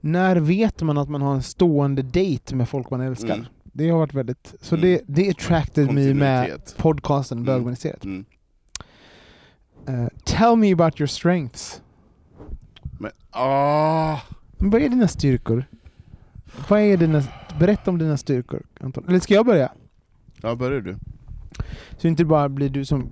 När 0.01 0.37
vet 0.37 0.83
man 0.83 0.99
att 0.99 1.09
man 1.09 1.23
har 1.23 1.35
en 1.35 1.43
stående 1.43 2.03
date 2.03 2.55
med 2.55 2.69
folk 2.69 2.91
man 2.91 3.01
älskar? 3.01 3.35
Mm. 3.35 3.47
Det 3.63 3.91
har 3.91 3.99
varit 3.99 4.15
väldigt... 4.15 4.55
Så 4.61 4.75
Mm. 4.77 4.83
det, 4.91 5.01
det 5.07 5.31
attracted 5.31 5.93
me 5.93 6.15
med 6.15 6.61
podcasten. 6.77 7.45
Bögministeriet. 7.45 8.05
Mm. 8.05 8.25
Eh, 9.91 10.09
tell 10.25 10.57
me 10.57 10.73
about 10.73 11.01
your 11.01 11.07
strengths. 11.07 11.83
Men, 12.99 13.11
ah, 13.31 14.19
Men 14.59 14.71
Vad 14.71 14.83
är 14.83 14.89
dina 14.89 15.09
styrkor? 15.09 15.65
Vad 16.69 16.81
är 16.81 16.97
dina, 16.97 17.23
berätta 17.59 17.91
om 17.91 17.99
dina 17.99 18.17
styrkor, 18.17 18.63
Anton. 18.81 19.05
Eller 19.09 19.21
ska 19.21 19.35
jag 19.35 19.47
börja? 19.47 19.73
ja, 20.43 20.55
börjar 20.55 20.81
du? 20.81 20.97
Så 21.99 22.09
inte 22.09 22.25
bara 22.25 22.49
blir 22.49 22.69
du 22.69 22.85
som 22.85 23.11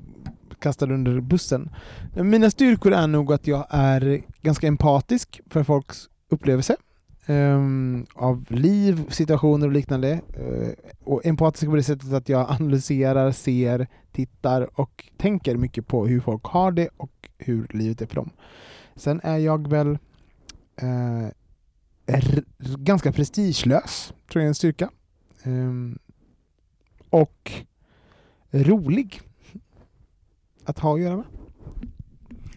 kastar 0.59 0.93
under 0.93 1.20
bussen. 1.20 1.70
Mina 2.14 2.51
styrkor 2.51 2.93
är 2.93 3.07
nog 3.07 3.33
att 3.33 3.47
jag 3.47 3.66
är 3.70 4.22
ganska 4.43 4.66
empatisk 4.66 5.41
för 5.51 5.64
folks 5.64 6.09
upplevelse 6.31 6.76
Ehm, 7.31 8.07
av 8.14 8.45
liv, 8.49 9.11
situationer 9.11 9.66
och 9.66 9.72
liknande. 9.72 10.20
Eh, 10.33 10.93
och 11.05 11.26
empatisk 11.26 11.66
på 11.66 11.76
det 11.76 11.83
sättet 11.83 12.12
att 12.12 12.29
jag 12.29 12.51
analyserar, 12.51 13.33
ser, 13.33 13.87
tittar 14.12 14.81
och 14.81 15.09
tänker 15.16 15.57
mycket 15.57 15.87
på 15.87 16.07
hur 16.07 16.20
folk 16.20 16.45
har 16.45 16.72
det 16.72 16.89
och 16.97 17.29
hur 17.39 17.66
livet 17.70 18.03
är 18.03 18.07
för 18.07 18.14
dem. 18.14 18.31
Sen 18.97 19.20
är 19.24 19.37
jag 19.37 19.68
väl 19.68 19.99
eh, 20.76 21.29
ganska 22.79 23.12
prestigelös, 23.12 24.14
tror 24.31 24.41
jag 24.41 24.45
är 24.45 24.49
en 24.49 24.55
styrka. 24.55 24.91
Ehm, 25.43 25.99
och 27.11 27.53
rolig 28.51 29.20
att 30.64 30.79
ha 30.79 30.95
att 30.95 31.01
göra 31.01 31.16
med. 31.16 31.38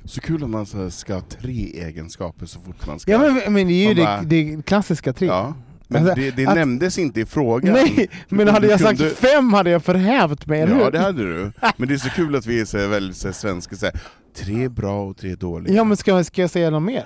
Så 0.06 0.22
kul 0.22 0.44
om 0.44 0.52
man 0.52 0.66
så 0.66 0.78
här 0.78 0.90
ska 0.90 1.14
ha 1.14 1.22
tre 1.22 1.72
egenskaper 1.74 2.46
så 2.46 2.60
fort 2.60 2.88
man 2.88 3.00
ska... 3.00 3.12
Ja 3.12 3.20
men, 3.20 3.54
men 3.54 3.68
det 3.68 3.74
är 3.74 3.88
ju 3.88 3.94
det, 3.94 4.02
bara- 4.04 4.22
det 4.22 4.66
klassiska 4.66 5.14
tre. 5.14 5.28
Ja, 5.28 5.54
men 5.88 6.02
Alltså, 6.02 6.16
det, 6.22 6.32
det 6.32 6.46
att- 6.48 6.56
nämndes 6.56 6.98
inte 6.98 7.22
i 7.22 7.26
frågan. 7.26 7.74
Nej, 7.74 8.10
men 8.30 8.46
Du 8.46 8.52
hade 8.52 8.68
jag 8.68 8.80
sagt 8.80 9.00
kunde- 9.00 9.16
fem 9.16 9.54
hade 9.54 9.70
jag 9.70 9.84
förhävt 9.84 10.46
mig, 10.48 10.62
eller 10.62 10.76
Ja, 10.78 10.84
hur? 10.86 10.92
det 10.92 11.00
hade 11.00 11.24
du. 11.24 11.52
Men 11.78 11.88
det 11.88 11.94
är 11.94 11.98
så 11.98 12.10
kul 12.10 12.36
att 12.36 12.46
vi 12.46 12.62
är 12.62 12.66
så 12.66 12.78
här 12.78 12.88
väldigt 12.88 13.18
så 13.18 13.28
här 13.28 13.34
svenska, 13.34 13.76
så 13.76 13.86
här, 13.86 13.96
tre 14.36 14.70
bra 14.70 15.04
och 15.04 15.18
tre 15.18 15.36
dåliga. 15.36 15.76
Ja 15.76 15.84
men 15.84 15.98
ska, 15.98 16.24
ska 16.24 16.42
jag 16.42 16.50
säga 16.50 16.70
något 16.70 16.84
mer? 16.84 17.06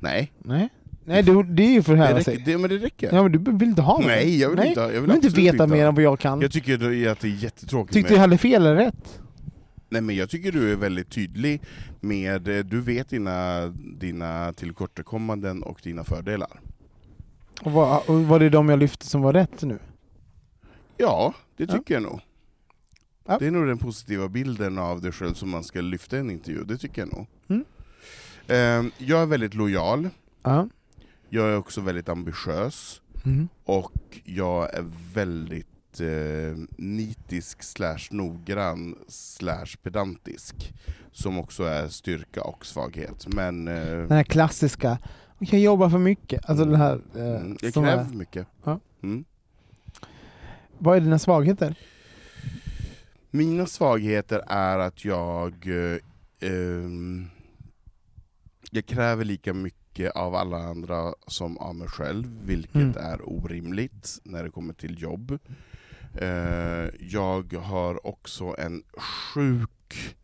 Nej, 0.00 0.32
Nej, 0.44 0.68
Nej 1.04 1.22
det, 1.22 1.42
det 1.42 1.62
är 1.62 1.70
ju 1.72 1.82
förhäva 1.82 2.10
räcker, 2.18 2.22
sig. 2.22 2.42
det, 2.46 2.58
men 2.58 2.70
det 2.70 2.76
räcker. 2.78 3.14
Ja 3.14 3.22
men 3.22 3.32
du 3.32 3.38
vill 3.52 3.68
inte 3.68 3.82
ha 3.82 3.96
något? 3.96 4.06
Nej, 4.06 4.38
jag 4.40 4.48
vill 4.48 4.58
Nej. 4.58 4.68
inte 4.68 4.80
jag 4.80 4.88
vill 4.88 4.96
inte 5.10 5.14
absolut 5.14 5.36
veta 5.38 5.64
inte 5.64 5.66
mer 5.76 5.86
än 5.86 5.94
vad 5.94 6.04
jag 6.04 6.18
kan. 6.18 6.40
Jag 6.40 6.52
tycker 6.52 6.74
att 6.74 6.80
det 6.80 6.86
är 6.86 7.26
jättetråkigt 7.26 7.94
Tyckte 7.94 8.10
med... 8.12 8.16
jag 8.16 8.20
hade 8.20 8.38
fel 8.38 8.62
eller 8.66 8.76
rätt? 8.76 9.20
Nej 9.92 10.00
men 10.00 10.16
jag 10.16 10.30
tycker 10.30 10.52
du 10.52 10.72
är 10.72 10.76
väldigt 10.76 11.10
tydlig 11.10 11.60
med, 12.00 12.48
eh, 12.48 12.64
du 12.64 12.80
vet 12.80 13.08
dina, 13.08 13.66
dina 13.98 14.52
tillkortakommanden 14.52 15.62
och 15.62 15.80
dina 15.82 16.04
fördelar. 16.04 16.60
Och 17.62 17.72
var, 17.72 18.10
och 18.10 18.22
var 18.24 18.38
det 18.40 18.48
de 18.50 18.68
jag 18.68 18.78
lyfte 18.78 19.06
som 19.06 19.22
var 19.22 19.32
rätt 19.32 19.62
nu? 19.62 19.78
Ja, 20.96 21.34
det 21.56 21.66
tycker 21.66 21.94
jag 21.94 22.02
nog. 22.02 22.20
Ja. 23.26 23.38
Det 23.38 23.46
är 23.46 23.50
nog 23.50 23.66
den 23.66 23.78
positiva 23.78 24.28
bilden 24.28 24.78
av 24.78 25.00
dig 25.00 25.12
själv 25.12 25.34
som 25.34 25.50
man 25.50 25.64
ska 25.64 25.80
lyfta 25.80 26.16
i 26.16 26.20
en 26.20 26.30
intervju, 26.30 26.64
det 26.64 26.76
tycker 26.78 27.02
jag 27.02 27.12
nog. 27.12 27.26
Mm. 27.48 27.64
Ehm, 28.48 28.90
Jag 28.98 29.22
är 29.22 29.26
väldigt 29.26 29.54
lojal, 29.54 30.08
Ja. 30.42 30.68
jag 31.28 31.48
är 31.48 31.56
också 31.56 31.80
väldigt 31.80 32.08
ambitiös, 32.08 33.00
Mm. 33.24 33.48
och 33.64 33.92
jag 34.24 34.74
är 34.74 34.84
väldigt 35.14 35.66
eh, 36.00 36.56
nitisk 36.76 37.62
slash 37.62 37.98
noggrann 38.10 38.98
slash 39.08 39.66
pedantisk, 39.82 40.72
som 41.12 41.38
också 41.38 41.64
är 41.64 41.88
styrka 41.88 42.42
och 42.42 42.66
svaghet. 42.66 43.26
Men 43.34 43.68
eh, 43.68 43.74
Den 43.84 44.10
här 44.12 44.22
klassiska, 44.24 44.98
jag 45.38 45.60
jobbar 45.60 45.90
för 45.90 45.98
mycket. 45.98 46.50
Alltså 46.50 46.64
den 46.64 46.74
här... 46.80 47.00
Eh, 47.16 47.40
mm, 47.40 47.56
jag 47.62 47.74
kräver 47.74 48.04
för 48.04 48.14
mycket. 48.16 48.46
Ja. 48.64 48.80
Mm. 49.02 49.24
Vad 50.78 50.96
är 50.96 51.00
dina 51.00 51.18
svagheter? 51.18 51.74
Mina 53.30 53.66
svagheter 53.66 54.42
är 54.46 54.78
att 54.78 55.04
jag 55.04 55.54
eh, 55.66 55.98
ehm, 56.50 57.26
jag 58.70 58.86
kräver 58.86 59.24
lika 59.24 59.54
mycket 59.54 60.12
av 60.16 60.34
alla 60.34 60.56
andra 60.56 61.14
som 61.26 61.58
av 61.58 61.74
mig 61.74 61.88
själv, 61.88 62.38
vilket 62.44 62.74
Mm. 62.74 62.96
är 62.96 63.28
orimligt 63.28 64.18
när 64.24 64.44
det 64.44 64.50
kommer 64.50 64.74
till 64.74 65.02
jobb. 65.02 65.38
Eh, 66.14 66.88
jag 67.00 67.52
har 67.54 68.06
också 68.06 68.54
en 68.58 68.82
sjuk 69.34 70.16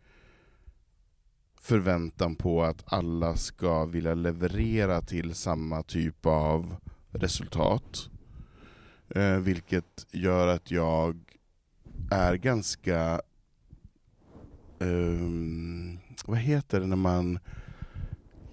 förväntan 1.61 2.37
på 2.37 2.63
att 2.65 2.93
alla 2.93 3.37
ska 3.37 3.85
vilja 3.85 4.15
leverera 4.15 5.01
till 5.03 5.35
samma 5.35 5.83
typ 5.83 6.27
av 6.27 6.77
resultat. 7.11 8.09
Eh, 9.09 9.37
vilket 9.37 10.07
gör 10.13 10.49
att 10.49 10.71
jag 10.71 11.19
är 12.11 12.35
ganska... 12.35 13.21
ehm, 14.81 15.99
vad 16.27 16.39
heter 16.39 16.81
det 16.81 16.87
när 16.87 16.97
man... 16.97 17.39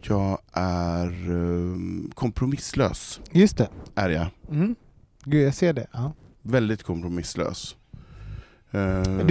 Jag 0.07 0.39
är 0.51 1.29
um, 1.31 2.11
kompromisslös, 2.15 3.21
Just 3.31 3.57
det. 3.57 3.69
är 3.95 4.09
jag. 4.09 4.27
Mm. 4.49 4.75
Gud, 5.23 5.47
jag 5.47 5.53
ser 5.55 5.73
det. 5.73 5.87
Ja. 5.91 6.13
Väldigt 6.47 6.83
kompromisslös. 6.83 7.75
Du 8.71 8.77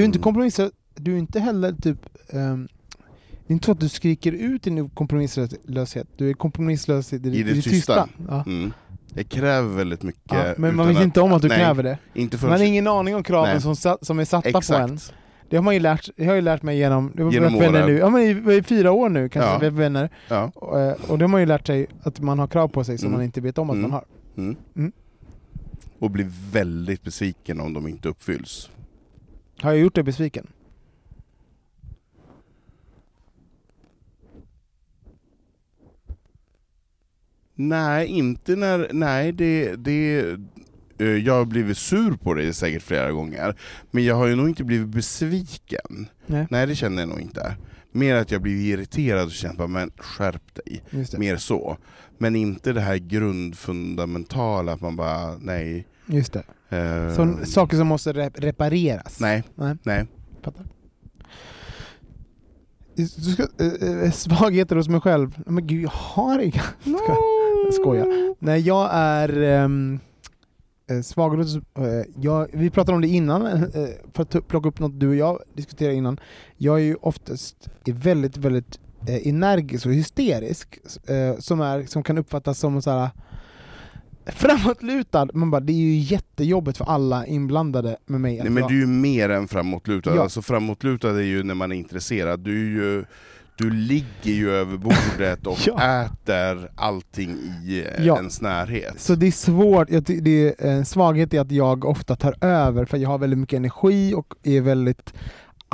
är 0.03 0.05
inte 0.05 0.19
kompromisslös, 0.19 0.73
du 0.95 1.15
är 1.15 1.19
inte 1.19 1.41
heller 1.41 1.73
typ... 1.73 1.99
ehm, 2.31 2.69
det 3.47 3.53
är 3.53 3.55
inte 3.55 3.67
så 3.67 3.73
att 3.73 3.81
du 3.81 3.89
skriker 3.89 4.33
ut 4.33 4.63
din 4.63 4.89
kompromisslöshet, 4.91 6.07
du 6.17 6.31
är 6.31 6.35
kompromisslös 6.35 7.13
i 7.13 7.19
det, 7.19 7.29
I 7.29 7.43
det 7.43 7.55
tysta. 7.55 7.71
tysta. 7.71 8.09
Ja. 8.29 8.45
Mm. 8.47 8.73
Jag 9.15 9.29
kräver 9.29 9.69
väldigt 9.77 10.03
mycket. 10.03 10.33
Ja, 10.33 10.55
men 10.57 10.77
man 10.77 10.89
vet 10.89 11.03
inte 11.03 11.21
om 11.21 11.33
att 11.33 11.43
du 11.43 11.49
nej, 11.49 11.59
kräver 11.59 11.83
det. 11.83 11.99
Inte 12.15 12.39
Man 12.43 12.51
har 12.51 12.63
ingen 12.63 12.87
aning 12.87 13.15
om 13.17 13.23
kraven 13.23 13.61
Nej. 13.65 13.77
som, 13.77 13.97
som 14.03 14.19
är 14.19 14.25
satta 14.25 14.43
på 14.53 14.75
en. 14.75 14.93
Exakt. 14.95 15.15
Det 15.51 15.57
har 15.57 15.63
man 15.63 15.75
ju 15.75 15.81
lärt, 15.81 16.11
det 16.17 16.23
har 16.25 16.29
jag 16.31 16.37
ju 16.37 16.43
lärt 16.43 16.63
mig 16.63 16.79
genom, 16.79 17.13
det 17.15 17.31
Genom 17.35 17.59
vänner 17.59 17.87
nu, 17.87 17.99
ja 17.99 18.11
men 18.11 18.23
i, 18.23 18.55
i 18.59 18.63
fyra 18.63 18.93
år 18.93 19.09
nu 19.09 19.29
kanske 19.29 19.65
Ja. 19.67 19.71
vänner. 19.71 20.11
Ja. 20.29 20.51
Och, 20.55 20.81
eh, 20.81 20.97
och 21.09 21.19
det 21.19 21.25
har 21.25 21.29
man 21.29 21.41
ju 21.41 21.47
lärt 21.47 21.67
sig 21.67 21.87
att 22.03 22.21
man 22.21 22.39
har 22.39 22.47
krav 22.47 22.69
på 22.69 22.85
sig 22.85 22.99
som 22.99 23.07
Mm. 23.07 23.19
man 23.19 23.25
inte 23.25 23.41
vet 23.41 23.59
om 23.59 23.71
att 23.71 23.77
Mm. 23.77 23.91
man 23.91 24.01
har. 24.01 24.05
Mm. 24.77 24.93
Och 25.99 26.11
blir 26.11 26.31
väldigt 26.53 27.03
besviken 27.03 27.61
om 27.61 27.73
de 27.73 27.89
inte 27.89 28.09
uppfylls. 28.09 28.71
Har 29.61 29.73
jag 29.73 29.81
gjort 29.81 29.95
dig 29.95 30.05
besviken? 30.05 30.47
Nej, 37.55 38.07
inte 38.07 38.57
när... 38.57 38.89
Nej, 38.93 39.33
det... 39.33 39.77
det 39.77 40.21
eh, 40.99 41.07
jag 41.07 41.35
har 41.35 41.45
blivit 41.45 41.79
sur 41.79 42.17
på 42.17 42.35
det 42.35 42.55
säkert 42.55 42.83
flera 42.83 43.13
gånger, 43.13 43.55
men 43.91 44.05
jag 44.05 44.15
har 44.15 44.27
ju 44.27 44.37
nog 44.37 44.49
inte 44.49 44.65
blivit 44.65 44.89
besviken. 44.89 46.09
Nej. 46.27 46.47
Nej, 46.51 46.67
det 46.67 46.75
känner 46.75 47.03
jag 47.03 47.09
nog 47.09 47.21
inte. 47.21 47.57
Mer 47.97 48.15
att 48.15 48.31
jag 48.31 48.43
blir 48.43 48.73
irriterad 48.73 49.25
och 49.25 49.31
känner 49.33 49.55
bara, 49.55 49.69
men 49.69 49.91
skärp 49.97 50.55
dig. 50.55 50.83
Mer 51.19 51.37
så. 51.37 51.77
Men 52.19 52.37
inte 52.37 52.73
det 52.73 52.81
här 52.81 52.97
grundfundamentala, 52.97 54.73
att 54.73 54.81
man 54.81 54.97
bara, 54.97 55.37
nej. 55.39 55.87
Just 56.07 56.33
det. 56.33 56.77
eh, 56.77 57.15
Så, 57.17 57.47
saker 57.53 57.77
som 57.77 57.87
måste 57.87 58.13
rep- 58.13 58.41
repareras. 58.41 59.21
Nej, 59.21 59.43
Nej. 59.55 59.77
nej. 59.83 60.07
Fattar. 60.43 60.67
Du 62.97 63.07
ska, 63.07 63.43
eh, 63.43 64.11
svagheter 64.11 64.77
hos 64.77 64.89
mig 64.89 65.01
själv? 65.01 65.43
Men 65.47 65.67
gud, 65.67 65.83
jag 65.83 65.91
har 65.91 66.39
inga. 66.39 66.63
Jag 67.65 67.75
skojar. 67.75 68.35
Nej, 68.45 68.61
jag 68.61 68.89
är 68.93 69.63
um, 69.65 70.01
svag 71.05 71.37
hos... 71.37 71.57
eh, 71.57 71.63
jag, 72.21 72.49
vi 72.53 72.71
pratade 72.71 72.97
om 72.97 73.03
det 73.03 73.09
innan, 73.09 73.47
eh, 73.47 73.89
för 74.13 74.23
att 74.23 74.49
plocka 74.49 74.69
upp 74.69 74.81
något 74.81 75.01
du 75.01 75.09
och 75.09 75.15
jag 75.15 75.39
diskuterade 75.55 75.95
innan. 75.95 76.21
Jag 76.57 76.77
är 76.77 76.85
ju 76.85 76.95
oftast 76.95 77.69
väldigt, 77.85 78.37
väldigt 78.37 78.79
eh, 79.09 79.29
energisk 79.29 79.87
och 79.87 79.93
hysterisk, 79.93 80.79
eh, 81.09 81.39
som, 81.39 81.61
är, 81.61 81.83
som 81.83 82.03
kan 82.03 82.19
uppfattas 82.19 82.59
som 82.59 82.83
så 82.83 82.91
här 82.91 83.11
framåtlutad. 84.27 85.29
Man 85.35 85.51
bara, 85.51 85.61
det 85.61 85.73
är 85.73 85.77
ju 85.77 85.97
jättejobbigt 85.97 86.79
för 86.79 86.85
alla 86.85 87.27
inblandade 87.27 87.97
med 88.07 88.21
mig. 88.21 88.39
Nej, 88.39 88.51
men 88.51 88.69
du 88.69 88.75
är 88.75 88.81
ju 88.81 88.87
mer 88.87 89.29
än 89.29 89.49
framåtlutad. 89.49 90.15
Ja. 90.15 90.23
Alltså 90.23 90.43
framåtlutad 90.43 91.11
är 91.11 91.23
ju 91.23 91.43
när 91.43 91.55
man 91.55 91.73
är 91.73 91.77
intresserad. 91.77 92.41
Du, 92.41 92.53
är 92.53 92.83
ju, 92.83 93.05
du 93.57 93.71
ligger 93.71 94.33
ju 94.33 94.51
över 94.51 94.77
bordet 94.77 95.47
och 95.47 95.59
Ja. 95.67 96.03
äter 96.05 96.69
allting 96.77 97.31
i 97.67 97.85
eh, 97.99 98.05
Ja. 98.07 98.17
ens 98.17 98.41
närhet. 98.41 99.01
Så 99.01 99.15
det 99.15 99.27
är 99.27 99.31
svårt, 99.31 99.89
det 100.07 100.49
är 100.49 100.67
en 100.71 100.85
svaghet 100.85 101.35
i 101.35 101.39
att 101.39 101.51
jag 101.51 101.85
ofta 101.85 102.17
tar 102.17 102.45
över 102.45 102.85
för 102.85 102.97
jag 102.99 103.09
har 103.09 103.19
väldigt 103.19 103.39
mycket 103.39 103.57
energi 103.57 104.15
och 104.15 104.35
är 104.43 104.61
väldigt 104.61 105.15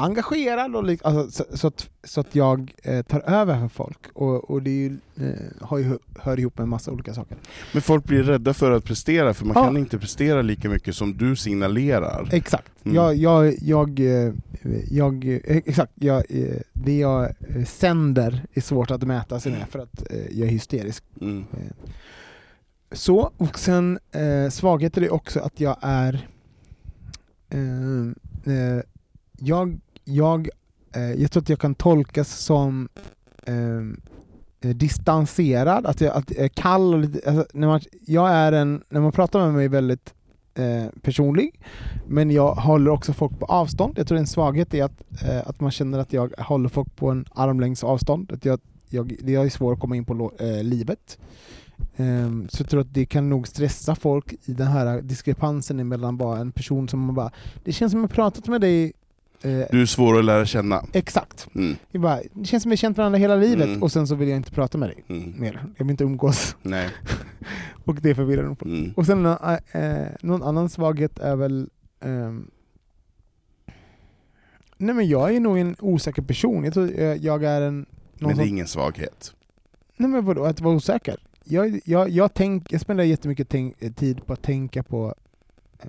engagerad 0.01 0.77
och 0.77 0.85
lik, 0.85 1.01
alltså, 1.05 1.45
så, 1.45 1.57
så, 1.57 1.67
att, 1.67 1.91
så 2.05 2.21
att 2.21 2.35
jag 2.35 2.73
eh, 2.83 3.03
tar 3.03 3.21
över 3.21 3.59
för 3.61 3.69
folk 3.69 3.99
och, 4.15 4.51
och 4.51 4.63
det 4.63 4.71
ju, 4.71 4.99
eh, 5.21 5.35
har 5.61 5.79
ju, 5.79 5.99
hör 6.21 6.39
ihop 6.39 6.59
med 6.59 6.63
en 6.63 6.69
massa 6.69 6.91
olika 6.93 7.15
saker. 7.15 7.37
Men 7.73 7.83
folk 7.83 8.05
blir 8.05 8.23
rädda 8.23 8.55
för 8.55 8.71
att 8.71 8.85
prestera, 8.85 9.35
för 9.35 9.45
man 9.47 9.57
Ja. 9.57 9.65
kan 9.65 9.77
inte 9.77 9.99
prestera 9.99 10.43
lika 10.43 10.69
mycket 10.69 10.95
som 10.97 11.17
du 11.17 11.37
signalerar. 11.37 12.29
Exakt. 12.33 12.73
Mm. 12.85 12.97
Jag, 12.97 13.15
jag, 13.17 13.55
jag, 13.61 14.01
eh, 14.01 14.33
jag, 14.91 15.25
eh, 15.25 15.41
exakt, 15.45 15.93
jag, 15.95 16.25
eh, 16.29 16.57
det 16.73 16.99
jag 16.99 17.33
sänder 17.67 18.43
är 18.55 18.61
svårt 18.61 18.91
att 18.91 19.03
mäta 19.03 19.41
sig 19.41 19.53
med 19.53 19.69
för 19.69 19.79
att 19.79 20.03
jag 20.31 20.49
är 20.49 20.53
hysterisk. 20.53 21.05
Mm. 21.21 21.45
Så, 22.93 23.31
och 23.37 23.59
sen 23.59 23.99
eh, 24.13 24.51
svagheter 24.51 25.03
är 25.03 25.13
också 25.13 25.41
att 25.41 25.61
jag 25.61 25.77
är 25.81 26.29
eh, 27.49 28.81
jag, 29.39 29.81
jag, 30.15 30.49
eh, 30.95 31.13
jag 31.13 31.31
tror 31.31 31.43
att 31.43 31.49
jag 31.49 31.59
kan 31.59 31.75
tolkas 31.75 32.29
som 32.29 32.89
ehm, 33.47 34.01
eh, 34.61 34.71
distanserad, 34.71 35.87
att 35.87 36.01
jag, 36.01 36.17
att 36.17 36.31
jag 36.31 36.45
är 36.45 36.49
kall 36.49 36.95
och 36.95 37.01
lite, 37.01 37.31
alltså, 37.31 37.47
när, 37.53 37.67
man, 37.67 37.81
jag 38.07 38.31
är 38.31 38.53
en, 38.53 38.83
när 38.89 39.01
man 39.01 39.13
pratar 39.13 39.45
med 39.45 39.55
mig 39.55 39.69
väldigt 39.69 40.15
eh, 40.55 41.01
personlig, 41.03 41.61
men 42.07 42.31
jag 42.31 42.55
håller 42.55 42.91
också 42.91 43.13
folk 43.13 43.39
på 43.39 43.47
avstånd. 43.47 43.99
Jag 43.99 44.07
tror 44.07 44.19
en 44.19 44.27
svaghet 44.27 44.75
är 44.75 44.85
att, 44.85 45.23
eh, 45.23 45.49
att 45.49 45.61
man 45.61 45.71
känner 45.71 45.99
att 45.99 46.13
jag 46.13 46.33
håller 46.39 46.69
folk 46.69 46.97
på 46.97 47.11
en 47.11 47.25
armlängds 47.31 47.85
avstånd. 47.85 48.33
Att 48.33 48.45
jag, 48.45 48.61
jag, 48.89 49.17
det 49.23 49.35
är 49.35 49.49
svårt 49.49 49.75
att 49.75 49.81
komma 49.81 49.97
in 49.97 50.05
på 50.05 50.15
lo- 50.15 50.33
eh, 50.39 50.65
livet. 50.65 51.19
Ehm, 51.97 52.49
så 52.49 52.63
jag 52.63 52.71
tror 52.71 52.81
att 52.81 52.95
det 52.95 53.07
kan 53.07 53.29
nog 53.29 53.49
stressa 53.49 53.95
folk 53.95 54.33
i 54.45 54.53
den 54.53 54.67
här 54.67 55.03
diskrepansen 55.03 55.89
mellan 55.89 56.17
bara 56.17 56.39
en 56.39 56.53
person 56.53 56.89
som 56.89 57.01
man 57.01 57.15
bara, 57.15 57.31
det 57.65 57.73
känns 57.73 57.93
som 57.93 58.01
jag 58.01 58.11
pratat 58.11 58.49
med 58.49 58.61
dig 58.61 58.93
du 59.43 59.83
är 59.83 59.87
svår 59.87 60.19
att 60.19 60.25
lära 60.25 60.47
känna. 60.47 60.85
Exakt. 60.93 61.49
Mm. 61.55 61.77
Är 61.93 61.99
bara, 61.99 62.21
det 62.33 62.45
känns 62.45 62.63
som 62.63 62.71
vi 62.71 62.73
har 62.73 62.77
känt 62.77 62.99
varandra 62.99 63.19
hela 63.19 63.37
livet 63.37 63.69
Mm. 63.69 63.83
och 63.83 63.93
sen 63.93 64.07
så 64.07 64.15
vill 64.15 64.29
jag 64.29 64.37
inte 64.37 64.51
prata 64.51 64.79
med 64.79 64.89
dig 64.89 65.05
Mm. 65.09 65.35
mer. 65.41 65.65
Jag 65.77 65.85
vill 65.85 65.91
inte 65.91 66.05
umgås. 66.05 66.57
Nej. 66.63 66.89
och 67.85 67.95
det 67.95 68.15
förvirrar 68.15 68.43
nog 68.43 68.59
folk. 68.59 68.71
Mm. 68.73 68.93
Och 68.97 69.07
sen 69.07 69.27
eh, 69.27 69.59
eh, 69.73 70.07
någon 70.23 70.43
annan 70.43 70.69
svaghet 70.69 71.19
är 71.19 71.37
väl 71.37 71.71
ehm, 72.01 72.51
Nej 74.77 74.95
men 74.95 75.09
jag 75.09 75.35
är 75.37 75.41
nog 75.41 75.59
en 75.59 75.77
osäker 75.79 76.23
person. 76.23 76.65
Jag 76.65 76.75
tror 76.75 76.91
jag, 76.91 77.19
jag 77.19 77.45
är 77.45 77.61
en... 77.63 77.87
Men 78.19 78.37
det 78.37 78.43
är 78.43 78.47
ingen 78.47 78.69
svaghet. 78.69 79.35
Nej 79.97 80.09
men 80.11 80.25
vadå, 80.25 80.45
att 80.45 80.61
vara 80.61 80.75
osäker? 80.75 81.17
Jag, 81.45 81.81
jag, 81.85 82.09
jag, 82.09 82.35
tänk, 82.35 82.73
jag 82.73 82.81
spenderar 82.81 83.07
jättemycket 83.07 83.49
tänk, 83.49 83.97
tid 83.97 84.27
på 84.27 84.33
att 84.33 84.43
tänka 84.43 84.83
på, 84.83 85.15
eh, 85.83 85.89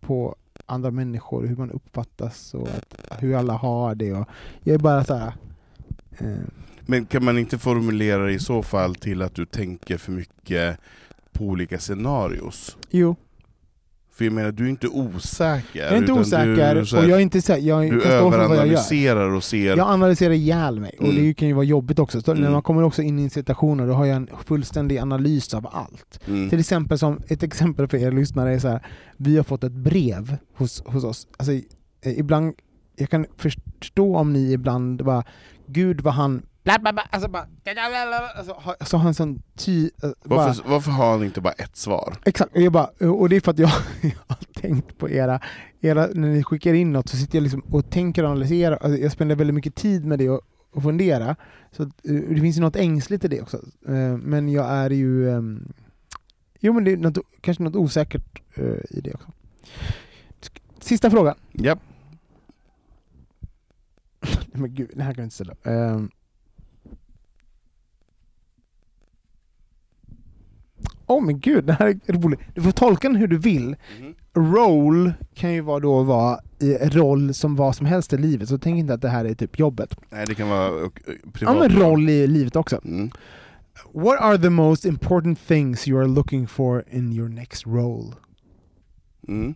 på 0.00 0.36
andra 0.68 0.90
människor, 0.90 1.46
hur 1.46 1.56
man 1.56 1.70
uppfattas 1.70 2.54
och 2.54 2.68
att, 2.68 3.22
hur 3.22 3.34
alla 3.34 3.52
har 3.52 3.94
det. 3.94 4.12
Och 4.12 4.28
jag 4.62 4.74
är 4.74 4.78
bara 4.78 5.04
så 5.04 5.14
här. 5.14 5.32
Eh, 6.18 6.36
Men 6.86 7.06
kan 7.06 7.24
man 7.24 7.38
inte 7.38 7.58
formulera 7.58 8.22
det 8.24 8.32
i 8.32 8.38
så 8.38 8.62
fall 8.62 8.94
till 8.94 9.22
att 9.22 9.34
du 9.34 9.46
tänker 9.46 9.96
för 9.98 10.12
mycket 10.12 10.78
på 11.32 11.44
olika 11.44 11.78
scenarios? 11.78 12.76
jo, 12.90 13.16
För 14.18 14.24
jag 14.24 14.34
menar, 14.34 14.52
du 14.52 14.64
är 14.64 14.68
inte 14.68 14.88
osäker. 14.88 15.78
jag 15.80 15.92
är 15.92 15.96
inte 15.96 16.12
osäker 16.12 16.74
du, 16.74 16.80
och 16.80 16.86
här, 16.86 17.08
jag 17.08 17.18
är 17.18 17.22
inte 17.22 17.42
säker. 17.42 17.66
Jag 17.68 17.90
du 17.90 18.02
överanalyserar 18.02 19.30
och 19.30 19.44
ser... 19.44 19.76
Jag 19.76 19.88
analyserar 19.88 20.32
ihjäl 20.34 20.80
mig 20.80 20.94
och 20.98 21.04
Mm. 21.04 21.16
det 21.16 21.34
kan 21.34 21.48
ju 21.48 21.54
vara 21.54 21.64
jobbigt 21.64 21.98
också. 21.98 22.20
Så 22.20 22.34
När 22.34 22.40
Mm. 22.40 22.52
man 22.52 22.62
kommer 22.62 22.82
också 22.82 23.02
in 23.02 23.18
i 23.18 23.30
situationer 23.30 23.86
då 23.86 23.92
har 23.92 24.06
jag 24.06 24.16
en 24.16 24.28
fullständig 24.46 24.98
analys 24.98 25.54
av 25.54 25.66
allt. 25.72 26.20
Mm. 26.28 26.50
Till 26.50 26.60
exempel 26.60 26.98
som, 26.98 27.20
ett 27.28 27.42
exempel 27.42 27.88
för 27.88 27.96
er 27.96 28.12
lyssnare 28.12 28.54
är 28.54 28.58
så 28.58 28.68
här. 28.68 28.86
vi 29.16 29.36
har 29.36 29.44
fått 29.44 29.64
ett 29.64 29.72
brev 29.72 30.36
hos, 30.56 30.82
hos 30.86 31.04
oss. 31.04 31.26
Alltså, 31.36 31.52
ibland, 32.16 32.54
jag 32.96 33.10
kan 33.10 33.26
förstå 33.36 34.16
om 34.16 34.32
ni 34.32 34.52
ibland 34.52 35.04
bara, 35.04 35.24
gud 35.66 36.00
vad 36.00 36.14
han 36.14 36.42
bla, 36.68 36.78
bla, 36.78 36.92
bla, 36.92 37.02
alltså 37.10 37.28
bara, 37.28 37.46
alltså, 38.36 38.52
har- 38.54 38.84
så 38.84 38.96
har 38.96 39.04
han 39.04 39.14
sån 39.14 39.42
ty... 39.56 39.90
bara- 40.00 40.14
Varför, 40.46 40.68
varför 40.68 40.90
har 40.90 41.10
han 41.10 41.24
inte 41.24 41.40
bara 41.40 41.52
ett 41.52 41.76
svar? 41.76 42.16
Exakt, 42.24 42.56
och, 42.56 42.62
jag 42.62 42.72
bara, 42.72 42.86
och 43.10 43.28
det 43.28 43.36
är 43.36 43.40
för 43.40 43.50
att 43.50 43.58
jag, 43.58 43.70
jag 44.02 44.10
har 44.26 44.36
tänkt 44.60 44.98
på 44.98 45.10
era, 45.10 45.40
era, 45.80 46.06
när 46.14 46.28
ni 46.28 46.42
skickar 46.42 46.74
in 46.74 46.92
något 46.92 47.08
så 47.08 47.16
sitter 47.16 47.36
jag 47.38 47.42
liksom 47.42 47.60
och 47.60 47.90
tänker 47.90 48.24
och 48.24 48.30
analyserar, 48.30 48.76
alltså 48.76 48.98
jag 49.00 49.12
spenderar 49.12 49.38
väldigt 49.38 49.54
mycket 49.54 49.74
tid 49.74 50.04
med 50.04 50.18
det 50.18 50.30
och, 50.30 50.40
och 50.72 50.82
fundera. 50.82 51.36
Så 51.72 51.82
eh, 51.82 51.88
det 52.04 52.40
finns 52.40 52.56
ju 52.56 52.60
något 52.60 52.76
ängsligt 52.76 53.24
i 53.24 53.28
det 53.28 53.42
också. 53.42 53.56
Eh, 53.88 54.16
Men 54.16 54.48
jag 54.48 54.66
är 54.70 54.90
ju, 54.90 55.30
ehm, 55.30 55.72
jo 56.60 56.72
men 56.72 56.84
det 56.84 56.92
är 56.92 56.96
något, 56.96 57.18
kanske 57.40 57.62
något 57.62 57.76
osäkert 57.76 58.42
i 58.90 59.00
det 59.00 59.14
också. 59.14 59.28
Sista 60.80 61.10
frågan. 61.10 61.34
Ja. 61.52 61.76
Nej 64.20 64.30
men 64.52 64.74
gud, 64.74 64.90
den 64.92 65.00
här 65.00 65.14
kan 65.14 65.22
jag 65.22 65.26
inte 65.26 65.34
ställa. 65.34 65.54
Åh 71.08 71.24
men 71.24 71.40
gud, 71.40 71.64
det 71.64 71.72
här 71.72 71.86
är 72.06 72.12
roligt. 72.12 72.40
Du 72.54 72.62
får 72.62 72.70
tolka 72.70 73.08
den 73.08 73.16
hur 73.16 73.26
du 73.28 73.38
vill. 73.38 73.76
Roll 74.34 75.12
kan 75.34 75.52
ju 75.54 75.60
vara 75.60 75.80
då 75.80 76.02
vara 76.02 76.38
i 76.60 76.74
roll 76.74 77.34
som 77.34 77.56
vad 77.56 77.76
som 77.76 77.86
helst 77.86 78.12
i 78.12 78.18
livet, 78.18 78.48
så 78.48 78.58
tänk 78.58 78.78
inte 78.78 78.94
att 78.94 79.02
det 79.02 79.08
här 79.08 79.24
är 79.24 79.34
typ 79.34 79.58
jobbet. 79.58 79.96
Nej, 80.10 80.26
det 80.26 80.34
kan 80.34 80.48
vara 80.48 80.68
eh, 80.68 80.90
Ja 81.06 81.30
privat. 81.32 81.58
men 81.58 81.70
roll 81.80 82.08
i 82.08 82.26
livet 82.26 82.56
också. 82.56 82.80
Mm. 82.84 83.10
What 83.92 84.20
are 84.20 84.38
the 84.38 84.50
most 84.50 84.84
important 84.84 85.46
things 85.46 85.88
you 85.88 86.00
are 86.00 86.06
looking 86.08 86.46
for 86.48 86.84
in 86.90 87.12
your 87.12 87.28
next 87.28 87.66
role? 87.66 88.12
Mm. 89.28 89.54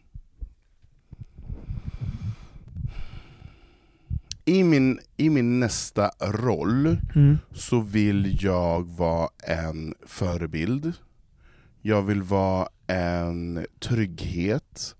I 4.44 4.62
min, 4.64 4.98
I 5.16 5.30
min 5.30 5.60
nästa 5.60 6.10
roll 6.20 6.96
Mm. 7.14 7.38
så 7.52 7.80
vill 7.80 8.38
jag 8.44 8.82
vara 8.96 9.28
en 9.46 9.94
förebild. 10.06 10.92
Jag 11.82 12.02
vill 12.02 12.22
vara 12.22 12.68
en 12.86 13.66
trygghet. 13.78 14.94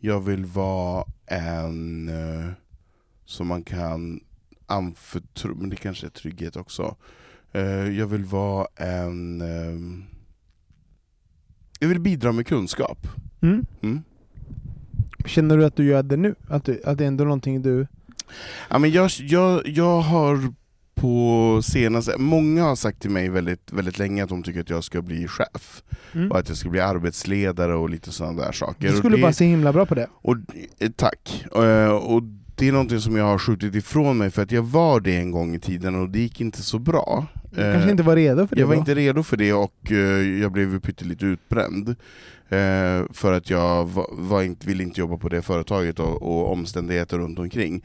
Jag 0.00 0.20
vill 0.20 0.44
vara 0.44 1.04
en 1.26 2.08
eh, 2.08 2.52
som 3.24 3.46
man 3.46 3.62
kan 3.62 4.20
anförtro, 4.66 5.54
men 5.54 5.70
det 5.70 5.76
kanske 5.76 6.06
är 6.06 6.10
trygghet 6.10 6.56
också. 6.56 6.96
Eh, 7.52 7.62
jag 7.98 8.06
vill 8.06 8.24
vara 8.24 8.66
en... 8.76 9.40
Eh, 9.40 10.06
jag 11.80 11.88
vill 11.88 12.00
bidra 12.00 12.32
med 12.32 12.46
kunskap. 12.46 13.06
Mm. 13.40 13.66
Mm. 13.82 14.02
Känner 15.26 15.56
du 15.56 15.64
att 15.64 15.76
du 15.76 15.84
gör 15.84 16.02
det 16.02 16.16
nu? 16.16 16.34
Att, 16.48 16.64
du, 16.64 16.82
att 16.84 16.98
det 16.98 17.04
är 17.04 17.08
ändå 17.08 17.24
någonting 17.24 17.62
du... 17.62 17.86
Ja, 18.70 18.78
men 18.78 18.90
jag, 18.90 19.10
jag, 19.18 19.68
jag 19.68 20.00
har 20.00 20.52
på 21.00 21.60
senaste, 21.64 22.14
många 22.18 22.62
har 22.64 22.76
sagt 22.76 23.00
till 23.00 23.10
mig 23.10 23.28
väldigt, 23.28 23.72
väldigt 23.72 23.98
länge 23.98 24.22
att 24.22 24.28
de 24.28 24.42
tycker 24.42 24.60
att 24.60 24.70
jag 24.70 24.84
ska 24.84 25.02
bli 25.02 25.28
chef. 25.28 25.82
Mm. 26.12 26.30
Och 26.30 26.38
att 26.38 26.48
jag 26.48 26.56
ska 26.58 26.68
bli 26.68 26.80
arbetsledare 26.80 27.74
och 27.74 27.90
lite 27.90 28.12
sådana 28.12 28.42
där 28.42 28.52
saker. 28.52 28.86
Du 28.86 28.90
Och 28.92 28.98
skulle 28.98 29.16
det, 29.16 29.22
bara 29.22 29.32
se 29.32 29.44
himla 29.46 29.72
bra 29.72 29.86
på 29.86 29.94
det. 29.94 30.06
och, 30.12 30.36
eh, 30.78 30.90
tack. 30.96 31.44
Eh, 31.54 31.88
Och 31.90 32.22
det 32.56 32.68
är 32.68 32.72
någonting 32.72 33.00
som 33.00 33.16
jag 33.16 33.24
har 33.24 33.38
skjutit 33.38 33.74
ifrån 33.74 34.18
mig 34.18 34.30
för 34.30 34.42
att 34.42 34.52
jag 34.52 34.62
var 34.62 35.00
det 35.00 35.16
en 35.16 35.30
gång 35.30 35.54
i 35.54 35.60
tiden 35.60 35.94
och 35.94 36.08
det 36.10 36.18
gick 36.18 36.40
inte 36.40 36.62
så 36.62 36.78
bra. 36.78 37.26
Du 37.54 37.60
Eh, 37.60 37.72
kanske 37.72 37.90
inte 37.90 38.02
var 38.02 38.16
redo 38.16 38.46
för 38.46 38.56
det 38.56 38.60
jag 38.60 38.66
var 38.68 38.74
då? 38.74 38.78
inte 38.80 38.94
redo 38.94 39.22
för 39.22 39.36
det 39.36 39.52
och 39.52 39.90
jag 40.40 40.52
blev 40.52 40.80
pyttelite 40.80 41.26
utbränd. 41.26 41.94
För 43.12 43.32
att 43.32 43.50
jag 43.50 43.84
var, 43.86 44.06
var 44.12 44.42
inte, 44.42 44.66
ville 44.66 44.82
inte 44.82 45.00
jobba 45.00 45.16
på 45.16 45.28
det 45.28 45.42
företaget 45.42 46.00
och, 46.00 46.22
och 46.22 46.52
omständigheter 46.52 47.18
runt 47.18 47.38
omkring. 47.38 47.84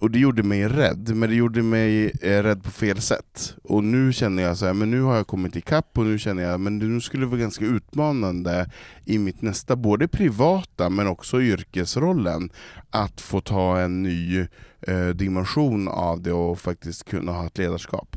Och 0.00 0.10
det 0.10 0.18
gjorde 0.18 0.42
mig 0.42 0.68
rädd, 0.68 1.16
men 1.16 1.30
det 1.30 1.36
gjorde 1.36 1.62
mig 1.62 2.12
eh, 2.22 2.42
rädd 2.42 2.62
på 2.62 2.70
fel 2.70 3.00
sätt. 3.00 3.54
Och 3.62 3.84
nu 3.84 4.12
känner 4.12 4.42
jag 4.42 4.56
så 4.56 4.66
här, 4.66 4.74
men 4.74 4.90
nu 4.90 5.00
har 5.00 5.16
jag 5.16 5.26
kommit 5.26 5.56
ikapp 5.56 5.98
och 5.98 6.04
nu 6.04 6.18
känner 6.18 6.42
jag 6.42 6.60
men 6.60 6.78
nu 6.78 7.00
skulle 7.00 7.22
det 7.22 7.28
vara 7.28 7.40
ganska 7.40 7.64
utmanande 7.64 8.70
i 9.04 9.18
mitt 9.18 9.42
nästa, 9.42 9.76
både 9.76 10.08
privata 10.08 10.90
men 10.90 11.06
också 11.06 11.42
yrkesrollen, 11.42 12.50
att 12.90 13.20
få 13.20 13.40
ta 13.40 13.78
en 13.78 14.02
ny 14.02 14.46
eh, 14.80 15.08
dimension 15.08 15.88
av 15.88 16.22
det 16.22 16.32
och 16.32 16.58
faktiskt 16.58 17.04
kunna 17.04 17.32
ha 17.32 17.46
ett 17.46 17.58
ledarskap. 17.58 18.16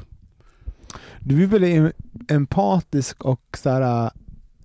Du 1.20 1.44
är 1.44 1.48
väldigt 1.48 1.96
empatisk 2.28 3.26
och 3.26 3.58
så 3.58 3.70
här, 3.70 4.12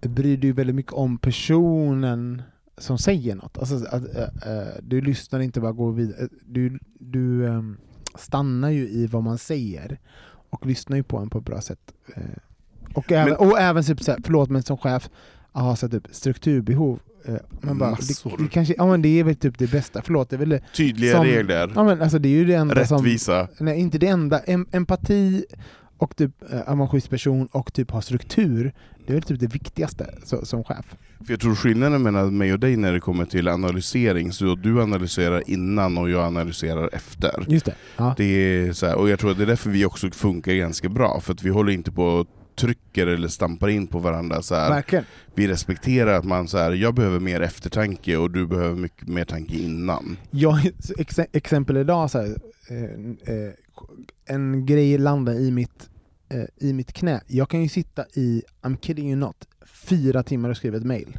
eh, 0.01 0.11
bryr 0.11 0.37
dig 0.37 0.53
väldigt 0.53 0.77
mycket 0.77 0.93
om 0.93 1.19
personen 1.19 2.43
som 2.79 2.99
säger 2.99 3.35
något. 3.35 3.59
Alltså, 3.59 3.75
att, 3.77 4.17
äh, 4.17 4.53
äh, 4.53 4.67
du 4.83 5.01
lyssnar 5.01 5.41
inte 5.41 5.61
bara 5.61 5.73
går 5.73 5.93
vidare. 5.93 6.23
Äh, 6.23 6.29
Du, 6.47 6.79
du 7.01 7.47
ähm, 7.47 7.77
stannar 8.19 8.71
ju 8.71 8.89
i 8.89 9.07
vad 9.07 9.23
man 9.23 9.39
säger 9.39 9.99
och 10.51 10.67
lyssnar 10.67 10.97
ju 10.97 11.03
på 11.03 11.19
en 11.19 11.31
på 11.31 11.39
ett 11.39 11.45
bra 11.45 11.61
sätt. 11.61 11.93
Och, 12.95 13.13
även, 13.13 13.37
och 13.37 13.59
även 13.61 13.83
typ, 13.85 14.03
så 14.03 14.11
här, 14.11 14.19
förlåt 14.25 14.51
men 14.51 14.63
som 14.63 14.79
chef, 14.79 15.11
ha 15.53 15.77
så 15.77 15.89
typ, 15.89 16.09
strukturbehov. 16.11 17.01
Man 17.61 17.79
bara, 17.79 17.91
Massor. 17.91 18.35
det, 18.39 18.43
det, 18.43 18.49
kanske, 18.49 18.75
ja, 18.79 18.87
men 18.87 19.03
det 19.03 19.09
är 19.21 19.25
väl 19.25 19.35
typ 19.35 19.59
det 19.59 19.71
bästa, 19.71 20.03
förlåt 20.05 20.31
det 20.31 20.37
är 20.37 20.39
väl 20.39 20.61
Tydliga 20.77 21.13
som- 21.17 21.25
regler, 21.25 21.73
Ja, 21.75 21.85
men 21.85 22.03
alltså, 22.03 22.19
det 22.19 22.29
är 22.29 22.33
ju 22.33 22.45
det 22.45 22.55
enda 22.55 22.87
som 22.87 22.97
rättvisa. 22.99 23.49
Nej, 23.61 23.81
inte 23.81 23.99
det 23.99 24.07
enda. 24.07 24.39
Em 24.39 24.67
empati 24.73 25.45
och 25.99 26.17
typ 26.17 26.53
eh, 26.53 26.59
vara 26.67 26.83
en 26.83 26.89
schysst 26.89 27.11
person 27.11 27.47
och 27.53 27.73
typ 27.73 27.91
ha 27.91 28.03
struktur, 28.03 28.73
det 29.09 29.17
är 29.17 29.21
typ 29.21 29.41
det 29.41 29.47
viktigaste 29.47 30.15
så, 30.25 30.47
som 30.47 30.65
chef. 30.65 30.87
För 31.27 31.33
jag 31.33 31.41
tror 31.41 31.55
skillnaden 31.55 32.03
mellan 32.03 32.37
mig 32.37 32.53
och 32.53 32.61
dig 32.61 32.77
när 32.77 32.93
det 32.93 33.01
kommer 33.01 33.25
till 33.25 33.49
analysering, 33.49 34.33
så 34.33 34.55
du 34.55 34.83
analyserar 34.83 35.51
innan 35.51 35.99
och 35.99 36.11
jag 36.11 36.25
analyserar 36.25 36.91
efter. 36.93 37.45
Just 37.49 37.67
det. 37.67 37.75
Ja. 37.97 38.15
Det 38.17 38.25
är 38.25 38.73
så 38.73 38.87
här, 38.87 38.95
och 38.95 39.09
jag 39.09 39.19
tror 39.19 39.31
att 39.31 39.37
det 39.37 39.45
är 39.45 39.47
därför 39.47 39.71
vi 39.71 39.85
också 39.85 40.11
funkar 40.11 40.53
ganska 40.53 40.89
bra, 40.89 41.21
för 41.21 41.33
att 41.33 41.43
vi 41.43 41.51
håller 41.51 41.73
inte 41.73 41.93
på 41.93 42.27
trycker 42.59 43.07
eller 43.07 43.29
stampar 43.29 43.69
in 43.69 43.87
på 43.87 43.99
varandra. 43.99 44.43
Så 44.43 44.55
här. 44.55 44.71
Verkligen. 44.71 45.05
Vi 45.35 45.49
respekterar 45.49 46.15
att 46.19 46.25
man 46.25 46.49
så 46.49 46.59
här, 46.59 46.73
jag 46.73 46.95
behöver 46.95 47.21
mer 47.21 47.41
eftertanke 47.41 48.17
och 48.17 48.31
du 48.31 48.47
behöver 48.47 48.77
mycket 48.77 49.09
mer 49.09 49.25
tanke 49.25 49.55
innan. 49.57 50.17
Så 50.79 50.95
ex 50.99 51.19
exempel 51.33 51.77
idag, 51.77 52.11
så 52.11 52.19
här, 52.19 52.37
eh, 52.69 53.35
eh, 53.35 53.53
en 54.27 54.67
grej 54.67 54.99
landar 54.99 55.35
i 55.35 55.51
mitt, 55.51 55.91
eh, 56.31 56.69
i 56.69 56.73
mitt 56.73 56.93
knä. 56.93 57.21
Jag 57.27 57.51
kan 57.51 57.63
ju 57.63 57.69
sitta 57.69 58.05
i, 58.15 58.43
I'm 58.63 58.77
kidding 58.81 59.09
you 59.09 59.17
not, 59.17 59.49
fyra 59.67 60.23
timmar 60.23 60.49
och 60.49 60.57
skriva 60.57 60.77
ett 60.77 60.85
mail. 60.85 61.17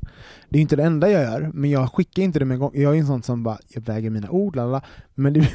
Det 0.49 0.57
är 0.57 0.61
inte 0.61 0.75
det 0.75 0.83
enda 0.83 1.09
jag 1.09 1.23
gör, 1.23 1.51
men 1.53 1.69
jag 1.69 1.93
skickar 1.93 2.23
inte 2.23 2.39
det 2.39 2.45
med 2.45 2.55
en 2.55 2.59
gång. 2.59 2.71
Jag 2.73 2.95
är 2.95 2.99
en 2.99 3.07
sån 3.07 3.23
som 3.23 3.43
bara, 3.43 3.57
jag 3.67 3.81
väger 3.81 4.09
mina 4.09 4.29
ord, 4.29 4.55
lalala. 4.55 4.81
men 5.15 5.33
det 5.33 5.39
är 5.39 5.53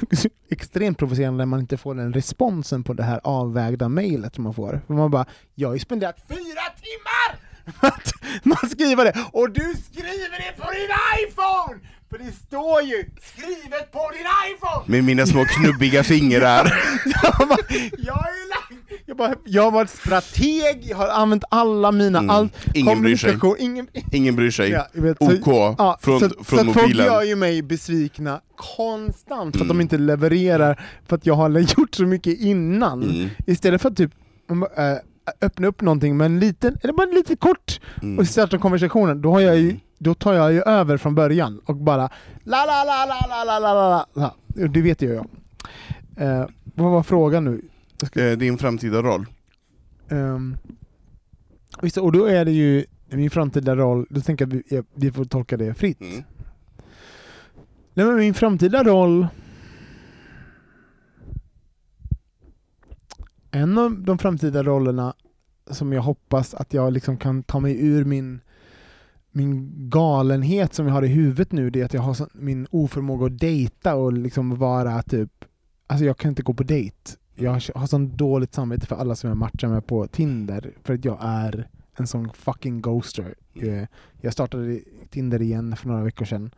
extremt 0.51 0.98
provocerande 0.98 1.39
när 1.39 1.47
man 1.47 1.60
inte 1.60 1.76
får 1.76 1.94
den 1.94 2.12
responsen 2.12 2.85
på 2.85 2.93
det 2.93 3.02
här 3.02 3.20
avvägda 3.24 3.89
mailet 3.89 4.35
som 4.35 4.44
man 4.44 4.55
får. 4.55 4.81
För 4.86 4.94
man 4.94 5.10
bara, 5.10 5.26
jag 5.55 5.68
har 5.68 5.74
ju 5.74 5.81
spenderat 5.81 6.16
fyra 6.28 6.64
timmar 6.82 7.40
att 7.81 8.12
man 8.43 8.70
skriver 8.70 9.05
det, 9.05 9.24
och 9.32 9.51
du 9.51 9.74
skriver 9.90 10.39
det 10.39 10.62
på 10.62 10.70
din 10.70 10.90
iPhone! 11.20 11.81
För 12.10 12.18
det 12.18 12.32
står 12.32 12.82
ju 12.82 13.10
skrivet 13.22 13.93
på 13.93 14.10
din 14.12 14.26
iPhone! 14.51 14.85
Med 14.86 15.05
mina 15.05 15.26
små 15.26 15.44
knubbiga 15.44 16.05
fingrar. 16.05 16.64
jag, 17.98 18.16
är 18.16 18.44
jag, 19.23 19.31
bara, 19.31 19.35
jag 19.45 19.62
har 19.62 19.70
varit 19.70 19.91
strateg, 19.91 20.85
jag 20.91 20.97
har 20.97 21.09
använt 21.09 21.45
alla 21.49 21.93
mina, 21.93 22.19
Mm. 22.19 22.31
all 22.31 22.49
Ingen 22.74 23.03
bryr 23.03 23.16
sig. 23.16 23.39
ingen, 23.59 23.86
Ingen 24.12 24.36
bryr 24.36 24.51
sig. 24.51 24.70
Ja, 24.70 24.86
vet, 24.93 25.16
så- 25.19 25.24
OK 25.24 25.74
ja, 25.78 25.99
från, 26.03 26.20
så, 26.20 26.28
från 26.28 26.45
så 26.45 26.57
att 26.57 26.65
folk 26.65 26.77
mobilen. 26.77 27.07
gör 27.07 27.23
ju 27.23 27.36
mig 27.36 27.62
besvikna 27.62 28.41
konstant 28.57 29.57
för 29.57 29.65
att 29.65 29.70
Mm. 29.70 29.77
de 29.78 29.81
inte 29.82 29.99
levererar, 29.99 30.81
för 31.09 31.16
att 31.16 31.27
jag 31.27 31.35
har 31.35 31.51
gjort 31.78 31.95
så 31.95 32.03
mycket 32.03 32.41
innan. 32.41 33.03
Mm. 33.03 33.28
Istället 33.47 33.82
för 33.82 33.89
att 33.91 33.97
typ 33.97 34.11
äh, 34.51 34.95
öppna 35.41 35.66
upp 35.66 35.81
någonting 35.81 36.16
med 36.16 36.24
en 36.24 36.41
liten, 36.41 36.77
eller 36.82 36.93
bara 36.93 37.07
lite 37.07 37.36
kort, 37.36 37.81
Mm. 38.03 38.19
och 38.19 38.27
starta 38.27 38.59
konversationen, 38.59 39.23
då, 39.23 39.31
har 39.31 39.41
jag 39.41 39.57
ju, 39.59 39.77
då 39.99 40.15
tar 40.15 40.32
jag 40.32 40.53
ju 40.53 40.62
över 40.62 40.97
från 40.97 41.15
början 41.15 41.61
och 41.66 41.77
bara 41.77 42.09
la 42.45 42.65
la 42.66 42.85
la 42.85 43.07
la 43.07 43.27
la 43.28 43.45
la 43.45 43.59
la 43.59 43.74
la 43.74 44.07
la. 44.15 44.35
Det 44.69 44.81
vet 44.82 45.03
ju 45.03 45.15
jag. 45.15 45.27
Eh, 46.16 46.47
vad 46.74 46.91
var 46.93 47.03
frågan 47.03 47.45
nu? 47.45 47.62
Eh, 48.16 48.39
Din 48.39 48.59
framtida 48.59 49.03
roll. 49.03 49.27
Um, 50.09 50.57
visst, 51.83 51.97
och 51.99 52.12
då 52.12 52.25
är 52.25 52.45
det 52.45 52.53
ju 52.53 52.85
min 53.09 53.31
framtida 53.31 53.77
roll, 53.77 54.07
då 54.11 54.21
tänker 54.21 54.47
jag 54.47 54.57
att 54.57 54.65
vi, 54.73 54.83
vi 54.95 55.12
får 55.12 55.25
tolka 55.25 55.57
det 55.57 55.75
fritt. 55.75 56.01
Mm. 56.01 56.23
Nej, 57.95 58.07
men 58.07 58.16
min 58.16 58.35
framtida 58.35 58.85
roll... 58.85 59.27
En 63.51 63.79
av 63.79 64.03
de 64.03 64.19
framtida 64.19 64.62
rollerna 64.62 65.15
som 65.71 65.93
jag 65.93 66.03
hoppas 66.03 66.55
att 66.55 66.75
jag 66.75 66.93
liksom 66.93 67.16
kan 67.16 67.43
ta 67.43 67.61
mig 67.61 67.87
ur 67.87 68.05
min, 68.05 68.41
min 69.31 69.73
galenhet 69.91 70.75
som 70.75 70.87
jag 70.87 70.95
har 70.95 71.03
i 71.03 71.09
huvudet 71.09 71.53
nu, 71.53 71.71
det 71.71 71.81
är 71.81 71.85
att 71.85 71.95
jag 71.95 72.03
har 72.03 72.15
så, 72.15 72.29
min 72.33 72.66
oförmåga 72.71 73.27
att 73.27 73.39
dejta 73.39 73.95
och 73.95 74.12
liksom 74.12 74.57
vara 74.57 75.03
typ... 75.03 75.45
Alltså 75.87 76.05
jag 76.05 76.19
kan 76.19 76.29
inte 76.29 76.43
gå 76.43 76.55
på 76.55 76.62
dejt. 76.62 77.11
Jag 77.35 77.51
har, 77.51 77.86
sån 77.86 78.16
dåligt 78.16 78.55
samvete 78.55 78.86
för 78.86 78.97
alla 78.97 79.15
som 79.15 79.28
jag 79.28 79.36
matchar 79.36 79.69
med 79.69 79.86
på 79.86 80.06
Tinder, 80.06 80.73
för 80.82 80.94
att 80.94 81.05
jag 81.05 81.19
är 81.20 81.69
en 81.97 82.06
sån 82.06 82.32
fucking 82.32 82.81
ghoster. 82.81 83.35
Eh, 83.55 83.85
Jag 84.20 84.32
startade 84.32 84.81
Tinder 85.11 85.43
igen 85.43 85.77
för 85.77 85.89
några 85.89 86.05
veckor 86.05 86.24
sedan. 86.24 86.51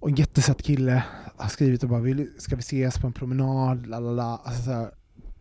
Och 0.00 0.08
en 0.08 0.14
jättesöt 0.14 0.62
kille 0.62 1.04
har 1.36 1.48
skrivit 1.48 1.82
och 1.82 1.88
bara 1.88 2.00
vill, 2.00 2.30
ska 2.38 2.56
vi 2.56 2.60
ses 2.60 2.98
på 2.98 3.06
en 3.06 3.12
promenad, 3.12 3.86
lalala. 3.86 4.40
Alltså 4.44 4.90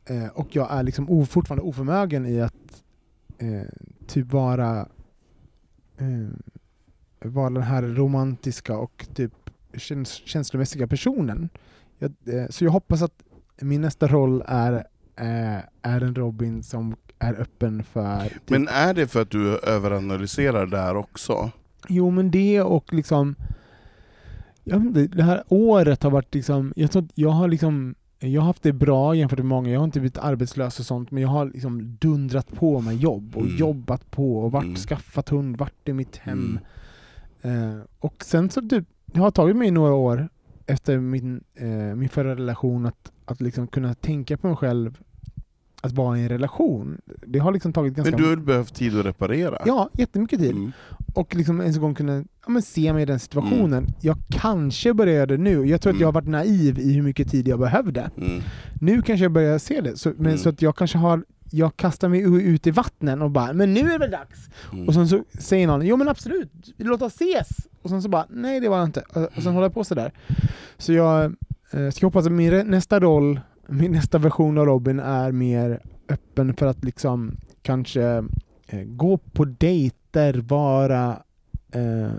eh, 0.05 0.27
och 0.27 0.55
jag 0.55 0.71
är 0.71 0.83
liksom 0.83 1.09
o, 1.09 1.25
fortfarande 1.25 1.63
oförmögen 1.63 2.25
i 2.25 2.41
att 2.41 2.83
eh, 3.37 3.61
typ 4.07 4.31
vara, 4.31 4.87
eh, 5.97 6.29
vara 7.19 7.49
den 7.49 7.63
här 7.63 7.83
romantiska 7.83 8.77
och 8.77 9.07
typ 9.13 9.33
käns 9.77 10.09
känslomässiga 10.13 10.87
personen. 10.87 11.49
Jag, 11.97 12.13
eh, 12.25 12.47
så 12.49 12.65
jag 12.65 12.71
hoppas 12.71 13.01
att 13.01 13.23
min 13.61 13.81
nästa 13.81 14.07
roll 14.07 14.43
är, 14.47 14.73
eh, 15.15 15.57
är 15.81 16.01
en 16.01 16.15
Robin 16.15 16.63
som 16.63 16.95
är 17.19 17.41
öppen 17.41 17.83
för... 17.83 18.23
Typ, 18.29 18.49
Men 18.49 18.67
är 18.67 18.93
det 18.93 19.07
för 19.07 19.21
att 19.21 19.29
du 19.31 19.57
överanalyserar 19.57 20.65
där 20.65 20.95
också? 20.95 21.51
Jo 21.87 22.09
men 22.09 22.31
det 22.31 22.61
och 22.61 22.93
liksom 22.93 23.35
jag 24.63 24.77
vet 24.79 24.85
inte, 24.87 25.17
det 25.17 25.23
här 25.23 25.43
året 25.47 26.03
har 26.03 26.11
varit 26.11 26.35
liksom, 26.35 26.73
jag 26.75 26.91
tror 26.91 27.01
att 27.03 27.11
jag 27.15 27.29
har 27.29 27.47
liksom 27.47 27.95
jag 28.19 28.41
har 28.41 28.45
haft 28.47 28.63
det 28.63 28.73
bra 28.73 29.15
jämfört 29.15 29.39
med 29.39 29.45
många, 29.45 29.69
jag 29.71 29.79
har 29.79 29.85
inte 29.85 29.99
blivit 29.99 30.17
arbetslös 30.17 30.79
och 30.79 30.85
sånt, 30.85 31.11
men 31.11 31.23
jag 31.23 31.29
har 31.29 31.45
liksom 31.45 31.97
dundrat 31.99 32.47
på 32.55 32.81
med 32.81 32.95
jobb 32.97 33.35
och 33.35 33.41
Mm. 33.43 33.57
jobbat 33.57 34.11
på 34.11 34.37
och 34.43 34.51
varit, 34.51 34.63
Mm. 34.65 34.75
skaffat 34.75 35.29
hund, 35.29 35.57
varit 35.57 35.89
i 35.89 35.93
mitt 35.93 36.17
hem. 36.17 36.59
Eh, 37.41 37.79
och 37.99 38.15
sen 38.23 38.49
så 38.49 38.61
typ 38.61 38.85
det 39.05 39.19
har 39.19 39.31
tagit 39.31 39.55
mig 39.55 39.71
några 39.71 39.93
år 39.93 40.29
efter 40.65 40.97
min, 40.99 41.43
eh, 41.55 41.67
min 41.95 42.09
förra 42.09 42.35
relation 42.35 42.85
att, 42.85 43.11
att 43.25 43.41
liksom 43.41 43.67
kunna 43.67 43.93
tänka 43.93 44.37
på 44.37 44.47
mig 44.47 44.55
själv 44.55 44.97
att 45.81 45.91
vara 45.91 46.17
i 46.17 46.21
en 46.21 46.29
relation. 46.29 46.97
Det 47.27 47.39
har 47.39 47.51
liksom 47.51 47.73
tagit 47.73 47.93
ganska... 47.93 48.11
Men 48.11 48.21
du 48.21 48.29
har 48.29 48.35
behövt 48.35 48.75
tid 48.75 48.99
att 48.99 49.05
reparera? 49.05 49.61
Ja, 49.65 49.89
jättemycket 49.93 50.39
tid. 50.39 50.51
Mm. 50.51 50.71
Och 51.13 51.35
liksom 51.35 51.61
ens 51.61 51.75
en 51.75 51.81
gång 51.81 51.95
kunna 51.95 52.17
ja, 52.17 52.49
men 52.49 52.61
se 52.61 52.93
mig 52.93 53.03
i 53.03 53.05
den 53.05 53.19
situationen. 53.19 53.73
Mm. 53.83 53.93
Jag 54.01 54.17
kanske 54.29 54.93
det 54.93 55.37
nu. 55.37 55.65
Jag 55.65 55.81
tror 55.81 55.93
att 55.93 55.99
jag 55.99 56.07
har 56.07 56.13
varit 56.13 56.27
naiv 56.27 56.79
i 56.79 56.93
hur 56.93 57.01
mycket 57.01 57.31
tid 57.31 57.47
jag 57.47 57.59
behövde. 57.59 58.11
Mm. 58.17 58.41
Nu 58.81 59.01
kanske 59.01 59.23
jag 59.25 59.31
börjar 59.31 59.57
se 59.57 59.81
det. 59.81 59.97
Så, 59.97 60.09
men 60.09 60.25
Mm. 60.25 60.37
så 60.37 60.49
att 60.49 60.61
jag 60.61 60.75
kanske 60.75 60.97
har 60.97 61.23
jag 61.51 61.77
kastar 61.77 62.09
mig 62.09 62.21
ut 62.43 62.67
i 62.67 62.71
vattnen 62.71 63.21
och 63.21 63.31
bara 63.31 63.53
”men 63.53 63.73
nu 63.73 63.79
är 63.79 63.91
det 63.91 63.97
väl 63.97 64.11
dags”. 64.11 64.49
Mm. 64.73 64.87
Och 64.87 64.93
sen 64.93 65.07
så 65.07 65.23
säger 65.39 65.67
någon 65.67 65.85
”jo 65.85 65.97
men 65.97 66.09
absolut, 66.09 66.51
låt 66.77 67.01
oss 67.01 67.13
ses”. 67.21 67.47
Och 67.81 67.89
sen 67.89 68.01
så 68.01 68.09
bara 68.09 68.25
”nej 68.29 68.59
det 68.59 68.69
var 68.69 68.77
det 68.77 68.83
inte”. 68.83 69.03
Och 69.13 69.21
och 69.37 69.43
sen 69.43 69.53
håller 69.53 69.65
jag 69.65 69.73
på 69.73 69.83
sådär. 69.83 70.11
Så 70.77 70.93
jag 70.93 71.35
eh, 71.73 71.89
ska 71.89 72.05
hoppas 72.07 72.25
att 72.25 72.31
min 72.31 72.67
nästa 72.67 72.99
roll, 72.99 73.39
min 73.67 73.91
nästa 73.91 74.17
version 74.17 74.57
av 74.57 74.65
Robin 74.65 74.99
är 74.99 75.31
mer 75.31 75.79
öppen 76.09 76.53
för 76.53 76.65
att 76.67 76.83
liksom 76.83 77.37
kanske 77.61 78.03
eh, 78.67 78.83
gå 78.85 79.17
på 79.17 79.45
dejter, 79.45 80.33
vara 80.47 81.17
eh, 81.71 82.11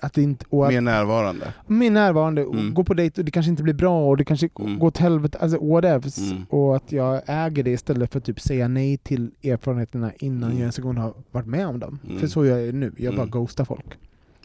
att 0.00 0.14
det 0.14 0.22
inte, 0.22 0.44
och 0.48 0.66
att, 0.66 0.72
Mer 0.72 0.80
närvarande? 0.80 1.52
mer 1.66 1.90
närvarande, 1.90 2.42
Mm. 2.42 2.74
gå 2.74 2.84
på 2.84 2.94
dejt 2.94 3.20
och 3.20 3.24
det 3.24 3.30
kanske 3.30 3.50
inte 3.50 3.62
blir 3.62 3.74
bra 3.74 4.08
och 4.08 4.16
det 4.16 4.24
kanske 4.24 4.48
Mm. 4.60 4.78
går 4.78 4.86
åt 4.88 4.98
helvete, 4.98 5.38
alltså 5.38 5.66
whatevs. 5.66 6.18
Mm. 6.30 6.44
Och 6.50 6.76
att 6.76 6.92
jag 6.92 7.22
äger 7.26 7.62
det 7.62 7.70
istället 7.70 8.12
för 8.12 8.18
att 8.18 8.24
typ 8.24 8.40
säga 8.40 8.68
nej 8.68 8.96
till 8.96 9.30
erfarenheterna 9.44 10.12
innan 10.18 10.42
Mm. 10.42 10.52
jag 10.52 10.60
ens 10.60 10.78
en 10.78 10.84
gång 10.84 10.96
har 10.96 11.14
varit 11.30 11.46
med 11.46 11.66
om 11.66 11.78
dem. 11.78 11.98
Mm. 12.06 12.18
För 12.18 12.26
så 12.26 12.46
gör 12.46 12.58
jag 12.58 12.74
nu, 12.74 12.92
jag 12.96 13.14
bara 13.14 13.22
Mm. 13.22 13.30
ghostar 13.30 13.64
folk. 13.64 13.86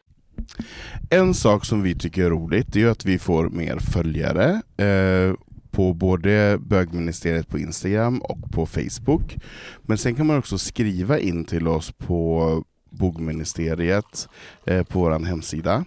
En 1.09 1.33
sak 1.33 1.65
som 1.65 1.81
vi 1.81 1.95
tycker 1.95 2.25
är 2.25 2.29
roligt 2.29 2.75
är 2.75 2.87
att 2.87 3.05
vi 3.05 3.19
får 3.19 3.49
mer 3.49 3.77
följare 3.77 4.61
eh, 4.77 5.35
på 5.71 5.93
både 5.93 6.57
bögministeriet 6.61 7.47
på 7.47 7.59
Instagram 7.59 8.19
och 8.19 8.51
på 8.51 8.65
Facebook. 8.65 9.37
Men 9.81 9.97
sen 9.97 10.15
kan 10.15 10.27
man 10.27 10.37
också 10.37 10.57
skriva 10.57 11.19
in 11.19 11.45
till 11.45 11.67
oss 11.67 11.91
på 11.91 12.63
bogministeriet 12.89 14.27
eh, 14.65 14.83
på 14.83 14.99
vår 14.99 15.25
hemsida. 15.25 15.85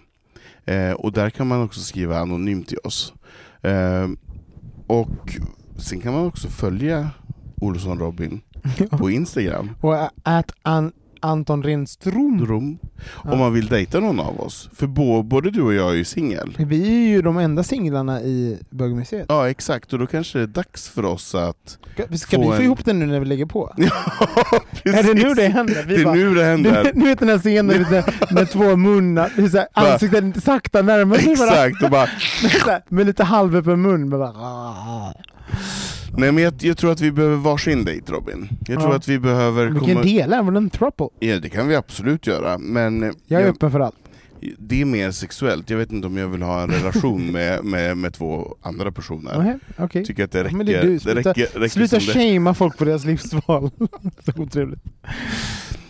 Eh, 0.65 0.91
och 0.91 1.11
där 1.11 1.29
kan 1.29 1.47
man 1.47 1.63
också 1.63 1.79
skriva 1.79 2.19
anonymt 2.19 2.67
till 2.67 2.77
oss. 2.83 3.13
Och 4.87 5.37
sen 5.77 6.01
kan 6.01 6.13
man 6.13 6.25
också 6.25 6.47
följa 6.47 7.09
Olsson 7.61 7.99
Robin 7.99 8.41
på 8.89 9.09
Instagram. 9.09 9.69
Och 9.81 10.09
att 10.23 10.51
an, 10.61 10.91
Anton 11.25 11.63
Renström. 11.63 12.45
Rom. 12.45 12.79
Om 13.13 13.39
man 13.39 13.53
vill 13.53 13.67
dejta 13.67 13.99
någon 13.99 14.19
av 14.19 14.41
oss. 14.41 14.69
För 14.75 14.87
bo, 14.87 15.23
både 15.23 15.51
du 15.51 15.61
och 15.61 15.73
jag 15.73 15.89
är 15.91 15.95
ju 15.95 16.03
singel. 16.05 16.55
Vi 16.59 16.87
är 17.05 17.09
ju 17.09 17.21
de 17.21 17.37
enda 17.37 17.63
singlarna 17.63 18.21
i 18.21 18.57
bögmuseet. 18.69 19.25
Ja 19.29 19.49
exakt, 19.49 19.93
och 19.93 19.99
då 19.99 20.07
kanske 20.07 20.37
det 20.37 20.43
är 20.43 20.47
dags 20.47 20.89
för 20.89 21.05
oss 21.05 21.35
att... 21.35 21.77
Ska, 21.93 22.17
ska 22.17 22.37
vi 22.37 22.43
få 22.45 22.53
en- 22.53 22.61
ihop 22.61 22.85
den 22.85 22.99
nu 22.99 23.05
när 23.05 23.19
vi 23.19 23.25
lägger 23.25 23.45
på? 23.45 23.73
Ja, 24.83 24.91
Är 24.93 25.03
det 25.03 25.13
nu 25.13 25.33
det 25.33 25.47
händer? 25.47 25.83
Vi 25.87 25.95
Det 25.95 26.01
är 26.01 26.05
bara- 26.05 26.13
nu 26.15 26.35
det 26.35 26.43
händer. 26.43 26.91
Du 26.93 27.01
vet 27.05 27.19
den 27.19 27.29
här 27.29 27.39
scenen 27.39 27.81
med, 27.81 28.13
med 28.31 28.49
två 28.51 28.75
munnar, 28.75 29.31
det 29.35 29.49
så 29.49 29.57
här, 29.73 30.17
inte 30.23 30.41
sakta 30.41 30.81
närmar 30.81 31.17
sig 31.17 31.35
varandra. 31.35 31.65
Exakt, 31.65 31.91
bara... 31.91 32.81
Med 32.89 33.05
lite 33.05 33.23
halvöppen 33.23 33.81
mun. 33.81 34.09
Bara. 34.09 34.33
Nej 36.17 36.31
men 36.31 36.43
jag, 36.43 36.53
jag 36.59 36.77
tror 36.77 36.91
att 36.91 37.01
vi 37.01 37.11
behöver 37.11 37.35
varsin 37.35 37.85
dejt 37.85 38.11
Robin. 38.11 38.49
Jag 38.67 38.79
tror 38.79 38.91
Ja. 38.91 38.95
att 38.97 39.07
vi 39.07 39.19
behöver 39.19 39.65
vi 39.67 39.79
komma... 39.79 39.93
kan 39.93 40.01
dela 40.03 40.37
även 40.39 40.55
en 40.55 40.69
throuple. 40.69 41.07
Ja 41.19 41.39
det 41.39 41.49
kan 41.49 41.67
vi 41.67 41.75
absolut 41.75 42.27
göra, 42.27 42.57
men... 42.57 43.13
Jag 43.27 43.41
är 43.41 43.47
öppen 43.47 43.71
för 43.71 43.79
allt. 43.79 43.95
Det 44.57 44.81
är 44.81 44.85
mer 44.85 45.11
sexuellt, 45.11 45.69
jag 45.69 45.77
vet 45.77 45.91
inte 45.91 46.07
om 46.07 46.17
jag 46.17 46.27
vill 46.27 46.41
ha 46.41 46.61
en 46.63 46.69
relation 46.71 47.25
med, 47.31 47.63
med, 47.65 47.97
med 47.97 48.13
två 48.13 48.55
andra 48.61 48.91
personer. 48.91 49.37
Nähä, 49.37 49.59
okej. 49.77 50.05
Tycker 50.05 50.23
att 50.23 50.31
det 50.31 50.43
räcker, 50.43 50.55
Men 50.55 50.65
det 50.65 50.75
är 50.75 50.81
du, 50.83 50.93
det 50.93 50.99
sluta, 50.99 51.29
räcker, 51.29 51.59
räcker 51.59 51.67
sluta 51.69 51.95
det. 51.95 52.01
shamea 52.01 52.53
folk 52.53 52.77
på 52.77 52.85
deras 52.85 53.05
livsval. 53.05 53.69
så 54.25 54.41
otrevligt. 54.41 54.79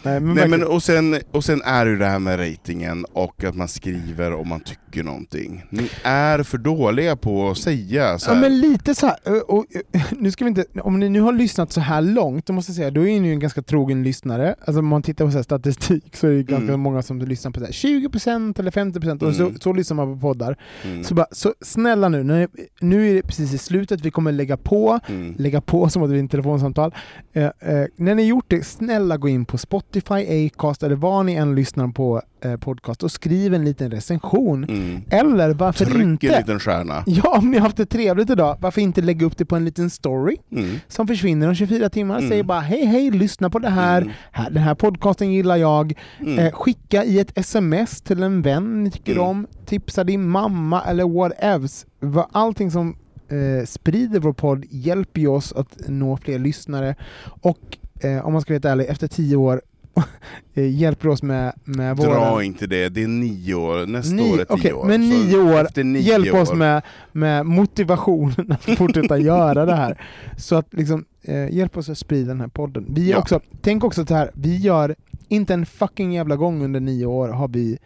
Nej, 0.06 0.20
men, 0.20 0.36
Nej, 0.36 0.48
men, 0.48 0.64
och, 0.64 0.84
sen, 0.84 1.18
och 1.32 1.44
sen 1.44 1.62
är 1.62 1.86
det 1.86 1.92
ju 1.92 1.98
det 1.98 2.06
här 2.06 2.20
med 2.20 2.40
ratingen 2.40 3.06
och 3.14 3.44
att 3.44 3.56
man 3.56 3.68
skriver 3.68 4.34
om 4.34 4.48
man 4.48 4.60
tycker 4.60 5.04
någonting. 5.04 5.64
Ni 5.70 5.90
är 6.04 6.44
för 6.44 6.58
dåliga 6.58 7.16
på 7.16 7.50
att 7.50 7.58
säga 7.58 8.20
så 8.20 8.30
Ja 8.30 8.34
här. 8.34 8.42
men 8.42 8.60
lite 8.60 8.96
så 8.96 9.08
här, 9.08 9.52
och, 9.52 9.66
ö, 9.94 10.00
nu 10.20 10.32
ska 10.32 10.46
vi 10.46 10.50
inte, 10.50 10.66
om 10.82 11.00
ni 11.00 11.10
nu 11.10 11.22
har 11.22 11.34
lyssnat 11.34 11.72
så 11.72 11.82
här 11.82 12.02
långt, 12.02 12.46
då 12.46 12.54
måste 12.54 12.72
jag 12.72 12.76
säga, 12.76 12.92
då 12.92 13.08
är 13.08 13.20
ni 13.22 13.28
ju 13.28 13.34
en 13.34 13.40
ganska 13.40 13.62
trogen 13.62 14.04
lyssnare. 14.04 14.56
Alltså 14.66 14.80
om 14.80 14.88
man 14.88 15.02
tittar 15.04 15.26
på 15.26 15.32
så 15.32 15.44
statistik 15.44 16.16
så 16.16 16.28
är 16.28 16.32
det 16.32 16.44
ganska 16.44 16.68
Mm. 16.68 16.80
många 16.80 17.02
som 17.02 17.20
lyssnar 17.20 17.52
på 17.52 17.60
så 17.60 17.66
här 17.66 17.72
20% 17.74 18.60
eller 18.60 18.72
50% 18.72 19.24
och 19.24 19.34
Mm. 19.36 19.54
så, 19.56 19.60
så 19.62 19.74
lyssnar 19.74 19.96
man 19.96 20.14
på 20.16 20.22
poddar. 20.22 20.58
Mm. 20.84 21.04
Så, 21.04 21.14
bara, 21.16 21.28
så 21.32 21.54
snälla 21.62 22.10
nu, 22.10 22.24
när, 22.24 22.48
nu 22.80 23.10
är 23.10 23.14
det 23.14 23.22
precis 23.22 23.54
i 23.54 23.58
slutet, 23.58 24.02
vi 24.02 24.12
kommer 24.12 24.32
lägga 24.32 24.58
på, 24.58 25.00
Mm. 25.08 25.36
lägga 25.38 25.62
på 25.62 25.90
som 25.90 26.04
att 26.04 26.10
det 26.10 26.16
är 26.16 26.20
en 26.20 26.28
telefonsamtal. 26.30 26.94
Eh, 27.34 27.44
eh, 27.44 27.52
när 27.96 28.16
ni 28.16 28.24
gjort 28.28 28.46
det, 28.48 28.66
snälla 28.66 29.18
gå 29.18 29.30
in 29.30 29.46
på 29.46 29.58
Spotify, 29.58 29.95
Acast 30.02 30.84
eller 30.84 30.96
var 30.96 31.24
ni 31.24 31.34
än 31.34 31.56
lyssnar 31.56 31.88
på 31.88 32.22
eh, 32.44 32.58
podcast 32.58 33.04
och 33.04 33.12
skriv 33.12 33.54
en 33.54 33.66
liten 33.66 33.92
recension. 33.92 34.64
Mm. 34.64 35.02
Eller 35.10 35.54
varför 35.54 35.86
Tryck 35.86 35.98
inte? 36.02 36.28
en 36.28 36.40
liten 36.42 36.60
stjärna. 36.60 37.04
Ja, 37.08 37.38
om 37.38 37.52
ni 37.52 37.58
har 37.58 37.64
haft 37.64 37.78
det 37.78 37.86
trevligt 37.86 38.30
idag, 38.30 38.58
varför 38.62 38.82
inte 38.82 39.02
lägga 39.02 39.26
upp 39.26 39.38
det 39.38 39.46
på 39.46 39.56
en 39.56 39.66
liten 39.66 39.90
story 39.90 40.38
Mm. 40.52 40.80
som 40.88 41.08
försvinner 41.08 41.48
om 41.48 41.56
24 41.56 41.90
timmar? 41.90 42.18
Mm. 42.18 42.30
Säg 42.30 42.44
bara 42.44 42.60
hej 42.60 42.86
hej, 42.86 43.12
lyssna 43.12 43.50
på 43.50 43.60
det 43.60 43.70
här, 43.70 44.02
Mm. 44.02 44.14
här 44.32 44.50
den 44.50 44.64
här 44.64 44.76
podcasten 44.76 45.32
gillar 45.34 45.56
jag. 45.56 45.94
Mm. 46.20 46.40
Eh, 46.40 46.52
skicka 46.52 47.04
i 47.04 47.20
ett 47.20 47.38
sms 47.38 48.02
till 48.02 48.24
en 48.24 48.42
vän 48.42 48.84
ni 48.84 48.92
tycker 48.92 49.12
Mm. 49.12 49.24
om, 49.24 49.48
tipsa 49.66 50.04
din 50.04 50.28
mamma 50.28 50.82
eller 50.84 51.04
whatevs. 51.04 51.86
Allting 52.32 52.72
som 52.72 52.98
eh, 53.30 53.66
sprider 53.66 54.20
vår 54.20 54.34
podd 54.34 54.66
hjälper 54.70 55.22
ju 55.22 55.28
oss 55.28 55.54
att 55.54 55.76
nå 55.88 56.18
fler 56.18 56.40
lyssnare 56.40 56.96
och 57.42 57.78
eh, 58.04 58.26
om 58.26 58.34
man 58.34 58.42
ska 58.42 58.54
vara 58.54 58.56
helt 58.56 58.66
ärlig, 58.66 58.86
efter 58.90 59.08
tio 59.08 59.36
år 59.36 59.62
hjälper 60.54 61.08
oss 61.08 61.24
med, 61.24 61.54
med. 61.64 61.98
Dra 61.98 62.44
inte 62.44 62.68
det, 62.68 62.90
det 62.90 63.04
är 63.04 63.08
nio 63.08 63.54
år, 63.56 63.86
nästa 63.86 64.16
Ni- 64.16 64.34
år 64.34 64.40
är 64.42 64.46
tio 64.46 64.56
okej, 64.56 64.74
år. 64.74 64.86
Men 64.86 65.02
nio 65.10 65.38
år, 65.38 65.84
nio 65.84 66.02
hjälp 66.02 66.34
oss 66.34 66.50
år- 66.52 66.56
med, 66.56 66.82
med 67.12 67.46
motivationen 67.46 68.52
att 68.52 68.78
fortsätta 68.78 69.18
göra 69.32 69.66
det 69.66 69.76
här. 69.76 70.02
Så 70.38 70.56
att 70.56 70.74
liksom, 70.74 71.06
eh, 71.22 71.54
hjälp 71.54 71.78
oss 71.78 71.90
att 71.90 71.98
sprida 71.98 72.28
den 72.28 72.42
här 72.42 72.48
podden. 72.48 72.86
Vi 72.90 73.12
Ja. 73.12 73.18
också, 73.18 73.40
tänk 73.62 73.84
också 73.84 74.06
så 74.06 74.14
här, 74.16 74.32
vi 74.34 74.58
gör, 74.58 74.96
inte 75.28 75.54
en 75.54 75.66
fucking 75.66 76.14
jävla 76.14 76.36
gång 76.36 76.64
under 76.64 76.80
nio 76.80 77.06
år 77.06 77.28
har 77.30 77.48
vi 77.48 77.78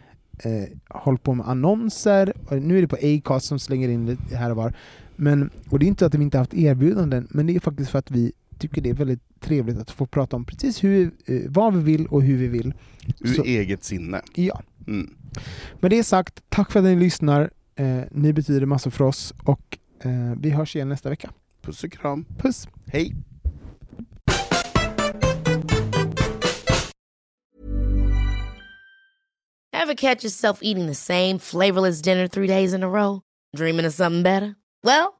eh, 0.44 0.76
hållit 0.88 1.22
på 1.22 1.34
med 1.34 1.48
annonser, 1.48 2.32
nu 2.50 2.78
är 2.78 2.82
det 2.82 2.88
på 2.88 2.96
Acast 3.02 3.46
som 3.46 3.58
slänger 3.58 3.88
in 3.88 4.06
lite 4.06 4.36
här 4.36 4.50
och 4.50 4.56
var. 4.56 4.74
Men, 5.16 5.50
och 5.70 5.78
det 5.78 5.84
är 5.86 5.88
inte 5.88 6.06
att 6.06 6.14
vi 6.14 6.22
inte 6.22 6.38
haft 6.38 6.54
erbjudanden, 6.54 7.26
men 7.30 7.46
det 7.46 7.56
är 7.56 7.60
faktiskt 7.60 7.90
för 7.90 7.98
att 7.98 8.10
vi 8.10 8.32
tycker 8.60 8.80
det 8.82 8.90
är 8.90 8.94
väldigt 8.94 9.40
trevligt 9.40 9.78
att 9.78 9.90
få 9.90 10.06
prata 10.06 10.36
om 10.36 10.44
precis 10.44 10.84
hur, 10.84 11.10
eh, 11.26 11.40
vad 11.48 11.76
vi 11.76 11.82
vill 11.82 12.06
och 12.06 12.22
hur 12.22 12.36
vi 12.38 12.48
vill. 12.48 12.74
Ur 13.20 13.34
Så- 13.34 13.44
eget 13.44 13.84
sinne. 13.84 14.20
Ja. 14.34 14.62
Mm. 14.86 15.14
Med 15.80 15.90
det 15.90 16.04
sagt, 16.04 16.42
tack 16.48 16.72
för 16.72 16.78
att 16.78 16.84
ni 16.84 16.96
lyssnar. 16.96 17.50
Eh, 17.74 18.00
ni 18.10 18.32
betyder 18.32 18.66
massor 18.66 18.90
för 18.90 19.04
oss 19.04 19.34
och 19.44 19.78
eh, 20.00 20.10
vi 20.40 20.50
hörs 20.50 20.76
igen 20.76 20.88
nästa 20.88 21.10
vecka. 21.10 21.30
Puss 21.62 21.84
och 21.84 21.92
kram. 21.92 22.24
Puss! 22.38 22.68
Hej! 22.86 23.14
Ever 29.72 29.94
catch 29.94 30.24
yourself 30.24 30.58
eating 30.62 30.86
the 30.86 30.94
same 30.94 31.38
flavorless 31.38 32.02
dinner 32.02 32.28
three 32.28 32.46
days 32.46 32.74
in 32.74 32.82
a 32.82 32.88
row? 32.88 33.22
Dreaming 33.56 33.86
of 33.86 33.94
something 33.94 34.22
better? 34.22 34.56
Well, 34.82 35.19